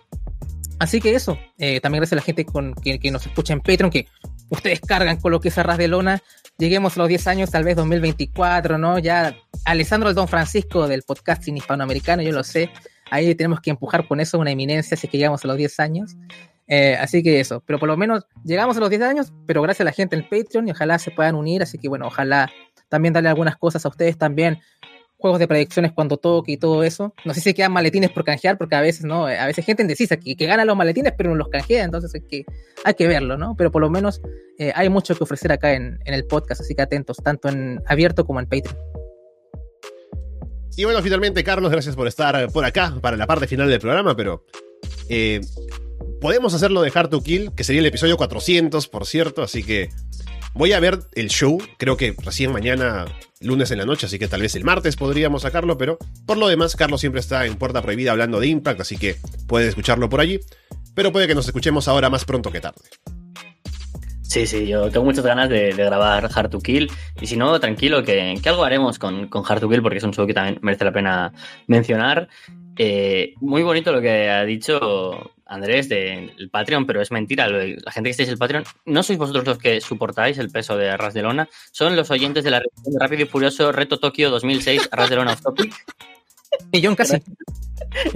Así 0.79 0.99
que 0.99 1.13
eso, 1.13 1.37
eh, 1.57 1.79
también 1.79 1.99
gracias 1.99 2.13
a 2.13 2.15
la 2.15 2.21
gente 2.21 2.45
con, 2.45 2.73
que, 2.73 3.11
nos 3.11 3.25
escucha 3.25 3.53
en 3.53 3.59
Patreon, 3.59 3.91
que 3.91 4.07
ustedes 4.49 4.79
cargan 4.79 5.19
con 5.19 5.31
lo 5.31 5.39
que 5.39 5.49
es 5.49 5.57
Arras 5.57 5.77
de 5.77 5.87
Lona. 5.87 6.23
Lleguemos 6.61 6.95
a 6.95 6.99
los 6.99 7.09
10 7.09 7.25
años, 7.25 7.49
tal 7.49 7.63
vez 7.63 7.75
2024, 7.75 8.77
¿no? 8.77 8.99
Ya 8.99 9.35
Alessandro 9.65 10.09
el 10.09 10.15
Don 10.15 10.27
Francisco 10.27 10.87
del 10.87 11.01
podcasting 11.01 11.57
hispanoamericano, 11.57 12.21
yo 12.21 12.31
lo 12.31 12.43
sé. 12.43 12.69
Ahí 13.09 13.33
tenemos 13.33 13.61
que 13.61 13.71
empujar 13.71 14.07
con 14.07 14.19
eso 14.19 14.37
una 14.37 14.51
eminencia 14.51 14.95
si 14.95 15.07
es 15.07 15.11
que 15.11 15.17
llegamos 15.17 15.43
a 15.43 15.47
los 15.47 15.57
10 15.57 15.79
años. 15.79 16.15
así 16.99 17.23
que 17.23 17.39
eso, 17.39 17.63
pero 17.65 17.79
por 17.79 17.89
lo 17.89 17.97
menos 17.97 18.27
llegamos 18.45 18.77
a 18.77 18.79
los 18.79 18.91
10 18.91 19.01
años, 19.01 19.33
pero 19.47 19.63
gracias 19.63 19.81
a 19.81 19.85
la 19.85 19.91
gente 19.91 20.15
en 20.15 20.21
Patreon 20.21 20.67
y 20.67 20.71
ojalá 20.71 20.99
se 20.99 21.09
puedan 21.09 21.33
unir. 21.33 21.63
Así 21.63 21.79
que 21.79 21.89
bueno, 21.89 22.05
ojalá 22.05 22.51
también 22.89 23.11
darle 23.11 23.29
algunas 23.29 23.57
cosas 23.57 23.83
a 23.83 23.89
ustedes 23.89 24.19
también 24.19 24.59
juegos 25.21 25.39
de 25.39 25.47
predicciones 25.47 25.91
cuando 25.93 26.17
toque 26.17 26.53
y 26.53 26.57
todo 26.57 26.83
eso. 26.83 27.13
No 27.23 27.33
sé 27.33 27.41
si 27.41 27.53
quedan 27.53 27.71
maletines 27.71 28.09
por 28.09 28.23
canjear, 28.25 28.57
porque 28.57 28.75
a 28.75 28.81
veces, 28.81 29.05
¿no? 29.05 29.27
A 29.27 29.45
veces 29.45 29.63
gente 29.63 29.83
indecisa 29.83 30.17
que, 30.17 30.35
que 30.35 30.45
gana 30.47 30.65
los 30.65 30.75
maletines, 30.75 31.13
pero 31.15 31.29
no 31.29 31.35
los 31.35 31.47
canjea, 31.49 31.83
entonces 31.83 32.13
hay 32.15 32.21
que, 32.21 32.45
hay 32.83 32.93
que 32.95 33.07
verlo, 33.07 33.37
¿no? 33.37 33.55
Pero 33.55 33.71
por 33.71 33.81
lo 33.81 33.89
menos 33.89 34.21
eh, 34.57 34.71
hay 34.75 34.89
mucho 34.89 35.15
que 35.15 35.23
ofrecer 35.23 35.51
acá 35.51 35.73
en, 35.73 35.99
el 36.05 36.25
podcast, 36.25 36.61
así 36.61 36.75
que 36.75 36.81
atentos, 36.81 37.17
tanto 37.23 37.49
en 37.49 37.81
abierto 37.87 38.25
como 38.25 38.39
en 38.39 38.47
Patreon. 38.47 38.77
Y 40.75 40.83
bueno, 40.85 41.01
finalmente, 41.01 41.43
Carlos, 41.43 41.71
gracias 41.71 41.95
por 41.95 42.07
estar 42.07 42.51
por 42.51 42.65
acá 42.65 42.95
para 43.01 43.15
la 43.15 43.27
parte 43.27 43.45
final 43.45 43.69
del 43.69 43.79
programa, 43.79 44.15
pero 44.15 44.43
eh, 45.09 45.41
podemos 46.19 46.53
hacerlo 46.53 46.81
de 46.81 46.91
Hard 46.93 47.09
to 47.09 47.21
Kill, 47.21 47.51
que 47.53 47.63
sería 47.63 47.81
el 47.81 47.85
episodio 47.85 48.17
400, 48.17 48.87
por 48.87 49.05
cierto, 49.05 49.43
así 49.43 49.63
que 49.63 49.89
Voy 50.53 50.73
a 50.73 50.79
ver 50.79 50.99
el 51.13 51.29
show, 51.29 51.59
creo 51.77 51.95
que 51.95 52.13
recién 52.23 52.51
mañana, 52.51 53.05
lunes 53.39 53.71
en 53.71 53.77
la 53.77 53.85
noche, 53.85 54.05
así 54.05 54.19
que 54.19 54.27
tal 54.27 54.41
vez 54.41 54.55
el 54.55 54.65
martes 54.65 54.97
podríamos 54.97 55.43
sacarlo, 55.43 55.77
pero 55.77 55.97
por 56.25 56.37
lo 56.37 56.47
demás, 56.47 56.75
Carlos 56.75 56.99
siempre 56.99 57.21
está 57.21 57.45
en 57.45 57.55
Puerta 57.55 57.81
Prohibida 57.81 58.11
hablando 58.11 58.39
de 58.39 58.47
Impact, 58.47 58.81
así 58.81 58.97
que 58.97 59.15
pueden 59.47 59.69
escucharlo 59.69 60.09
por 60.09 60.19
allí, 60.19 60.39
pero 60.93 61.11
puede 61.11 61.27
que 61.27 61.35
nos 61.35 61.47
escuchemos 61.47 61.87
ahora 61.87 62.09
más 62.09 62.25
pronto 62.25 62.51
que 62.51 62.59
tarde. 62.59 62.81
Sí, 64.31 64.47
sí, 64.47 64.65
yo 64.65 64.89
tengo 64.89 65.05
muchas 65.05 65.25
ganas 65.25 65.49
de, 65.49 65.73
grabar 65.73 66.29
Hard 66.33 66.49
to 66.49 66.59
Kill. 66.59 66.89
Y 67.19 67.27
si 67.27 67.35
no, 67.35 67.59
tranquilo, 67.59 68.01
que, 68.01 68.39
algo 68.45 68.63
haremos 68.63 68.97
con, 68.97 69.29
Hard 69.29 69.59
to 69.59 69.67
Kill 69.67 69.81
porque 69.81 69.97
es 69.97 70.05
un 70.05 70.13
show 70.13 70.25
que 70.25 70.33
también 70.33 70.57
merece 70.61 70.85
la 70.85 70.93
pena 70.93 71.33
mencionar. 71.67 72.29
Eh, 72.77 73.33
muy 73.41 73.61
bonito 73.61 73.91
lo 73.91 73.99
que 73.99 74.29
ha 74.29 74.45
dicho 74.45 75.33
Andrés 75.51 75.87
del 75.89 76.49
Patreon, 76.49 76.87
pero 76.87 77.01
es 77.01 77.11
mentira. 77.11 77.49
La 77.49 77.91
gente 77.91 78.07
que 78.07 78.11
estáis 78.11 78.29
en 78.29 78.33
el 78.33 78.39
Patreon, 78.39 78.63
no 78.85 79.03
sois 79.03 79.19
vosotros 79.19 79.45
los 79.45 79.57
que 79.57 79.81
soportáis 79.81 80.37
el 80.37 80.49
peso 80.49 80.77
de 80.77 80.89
Arras 80.89 81.13
de 81.13 81.23
Lona, 81.23 81.49
son 81.73 81.97
los 81.97 82.09
oyentes 82.09 82.45
de 82.45 82.51
la 82.51 82.59
revisión 82.59 82.93
de 82.93 82.99
Rápido 82.99 83.23
y 83.23 83.25
Furioso 83.25 83.73
Reto 83.73 83.99
Tokio 83.99 84.29
2006, 84.29 84.87
Arras 84.91 85.09
de 85.09 85.17
Lona 85.17 85.33
Off 85.33 85.41
Topic. 85.41 85.73
Millón 86.71 86.95
casi. 86.95 87.17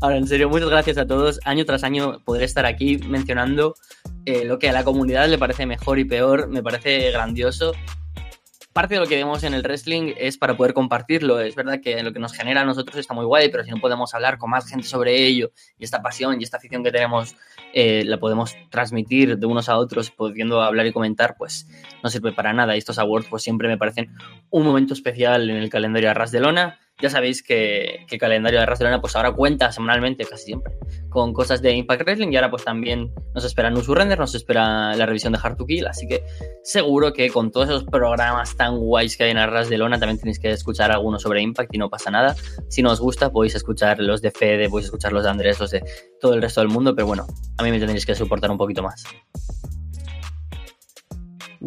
Ahora, 0.01 0.17
en 0.17 0.27
serio, 0.27 0.49
muchas 0.49 0.69
gracias 0.69 0.99
a 0.99 1.07
todos. 1.07 1.39
Año 1.45 1.65
tras 1.65 1.83
año 1.83 2.19
podré 2.23 2.45
estar 2.45 2.65
aquí 2.65 2.97
mencionando 2.97 3.73
eh, 4.25 4.45
lo 4.45 4.59
que 4.59 4.69
a 4.69 4.73
la 4.73 4.83
comunidad 4.83 5.27
le 5.29 5.39
parece 5.39 5.65
mejor 5.65 5.97
y 5.97 6.05
peor. 6.05 6.49
Me 6.49 6.61
parece 6.61 7.09
grandioso 7.11 7.73
parte 8.75 8.95
de 8.95 8.99
lo 8.99 9.07
que 9.07 9.15
vemos 9.15 9.41
en 9.45 9.53
el 9.53 9.63
wrestling 9.63 10.13
es 10.17 10.37
para 10.37 10.57
poder 10.57 10.73
compartirlo. 10.73 11.39
Es 11.39 11.55
verdad 11.55 11.79
que 11.81 12.03
lo 12.03 12.11
que 12.11 12.19
nos 12.19 12.33
genera 12.33 12.59
a 12.59 12.65
nosotros 12.65 12.97
está 12.97 13.13
muy 13.13 13.23
guay, 13.23 13.47
pero 13.47 13.63
si 13.63 13.71
no 13.71 13.77
podemos 13.79 14.13
hablar 14.13 14.37
con 14.37 14.49
más 14.49 14.67
gente 14.67 14.85
sobre 14.85 15.15
ello 15.25 15.51
y 15.79 15.85
esta 15.85 16.01
pasión 16.01 16.41
y 16.41 16.43
esta 16.43 16.57
afición 16.57 16.83
que 16.83 16.91
tenemos 16.91 17.37
eh, 17.73 18.03
la 18.03 18.19
podemos 18.19 18.53
transmitir 18.69 19.37
de 19.37 19.45
unos 19.45 19.69
a 19.69 19.77
otros, 19.77 20.11
pudiendo 20.11 20.61
hablar 20.61 20.85
y 20.87 20.91
comentar, 20.91 21.35
pues 21.37 21.69
no 22.03 22.09
sirve 22.09 22.33
para 22.33 22.51
nada. 22.51 22.75
Y 22.75 22.79
estos 22.79 22.99
awards 22.99 23.27
pues 23.29 23.43
siempre 23.43 23.69
me 23.69 23.77
parecen 23.77 24.13
un 24.49 24.65
momento 24.65 24.93
especial 24.93 25.49
en 25.49 25.55
el 25.55 25.69
calendario 25.69 26.11
Arras 26.11 26.31
de 26.33 26.41
Lona 26.41 26.77
ya 27.01 27.09
sabéis 27.09 27.43
que, 27.43 28.05
el 28.09 28.19
calendario 28.19 28.59
de 28.59 28.65
Barcelona 28.65 29.01
pues 29.01 29.15
ahora 29.15 29.33
cuenta 29.33 29.71
semanalmente, 29.71 30.25
casi 30.25 30.45
siempre, 30.45 30.77
con 31.09 31.33
cosas 31.33 31.61
de 31.61 31.73
Impact 31.73 32.03
Wrestling 32.03 32.31
y 32.31 32.35
ahora 32.37 32.49
pues 32.49 32.63
también 32.63 33.13
nos 33.33 33.43
espera 33.43 33.69
un 33.69 33.83
Surrender, 33.83 34.17
nos 34.17 34.33
espera 34.33 34.95
la 34.95 35.05
revisión 35.05 35.33
de 35.33 35.39
Hard 35.41 35.57
to 35.57 35.65
Kill, 35.65 35.87
así 35.87 36.07
que 36.07 36.23
seguro 36.63 37.11
que 37.11 37.29
con 37.29 37.51
todos 37.51 37.69
esos 37.69 37.83
programas 37.83 38.55
tan 38.55 38.77
guays 38.77 39.17
que 39.17 39.25
hay 39.25 39.31
en 39.31 39.37
Arras 39.37 39.69
de 39.69 39.77
Lona 39.77 39.99
también 39.99 40.19
tenéis 40.19 40.39
que 40.39 40.51
escuchar 40.51 40.91
algunos 40.91 41.21
sobre 41.21 41.41
Impact 41.41 41.73
y 41.73 41.77
no 41.77 41.89
pasa 41.89 42.11
nada. 42.11 42.35
Si 42.69 42.81
no 42.81 42.91
os 42.91 43.01
gusta 43.01 43.31
podéis 43.31 43.55
escuchar 43.55 43.99
los 43.99 44.21
de 44.21 44.31
Fede, 44.31 44.69
podéis 44.69 44.85
escuchar 44.85 45.11
los 45.11 45.23
de 45.23 45.29
Andrés, 45.29 45.59
los 45.59 45.71
de 45.71 45.83
todo 46.21 46.33
el 46.33 46.41
resto 46.41 46.61
del 46.61 46.69
mundo, 46.69 46.95
pero 46.95 47.07
bueno, 47.07 47.25
a 47.57 47.63
mí 47.63 47.71
me 47.71 47.79
tendréis 47.79 48.05
que 48.05 48.15
soportar 48.15 48.49
un 48.51 48.57
poquito 48.57 48.81
más. 48.81 49.03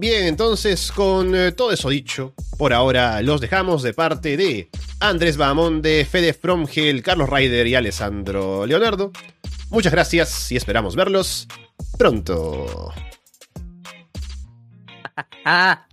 Bien, 0.00 0.26
entonces 0.26 0.92
con 0.92 1.34
eh, 1.34 1.50
todo 1.50 1.72
eso 1.72 1.88
dicho, 1.88 2.32
por 2.56 2.72
ahora 2.72 3.20
los 3.20 3.40
dejamos 3.40 3.82
de 3.82 3.92
parte 3.94 4.36
de 4.36 4.70
Andrés 5.00 5.36
Bahamonde, 5.36 6.06
Fede 6.08 6.34
Fromgel, 6.34 7.02
Carlos 7.02 7.28
Ryder 7.28 7.66
y 7.66 7.74
Alessandro 7.74 8.64
Leonardo. 8.64 9.10
Muchas 9.70 9.90
gracias 9.90 10.52
y 10.52 10.56
esperamos 10.56 10.94
verlos 10.94 11.48
pronto. 11.98 12.92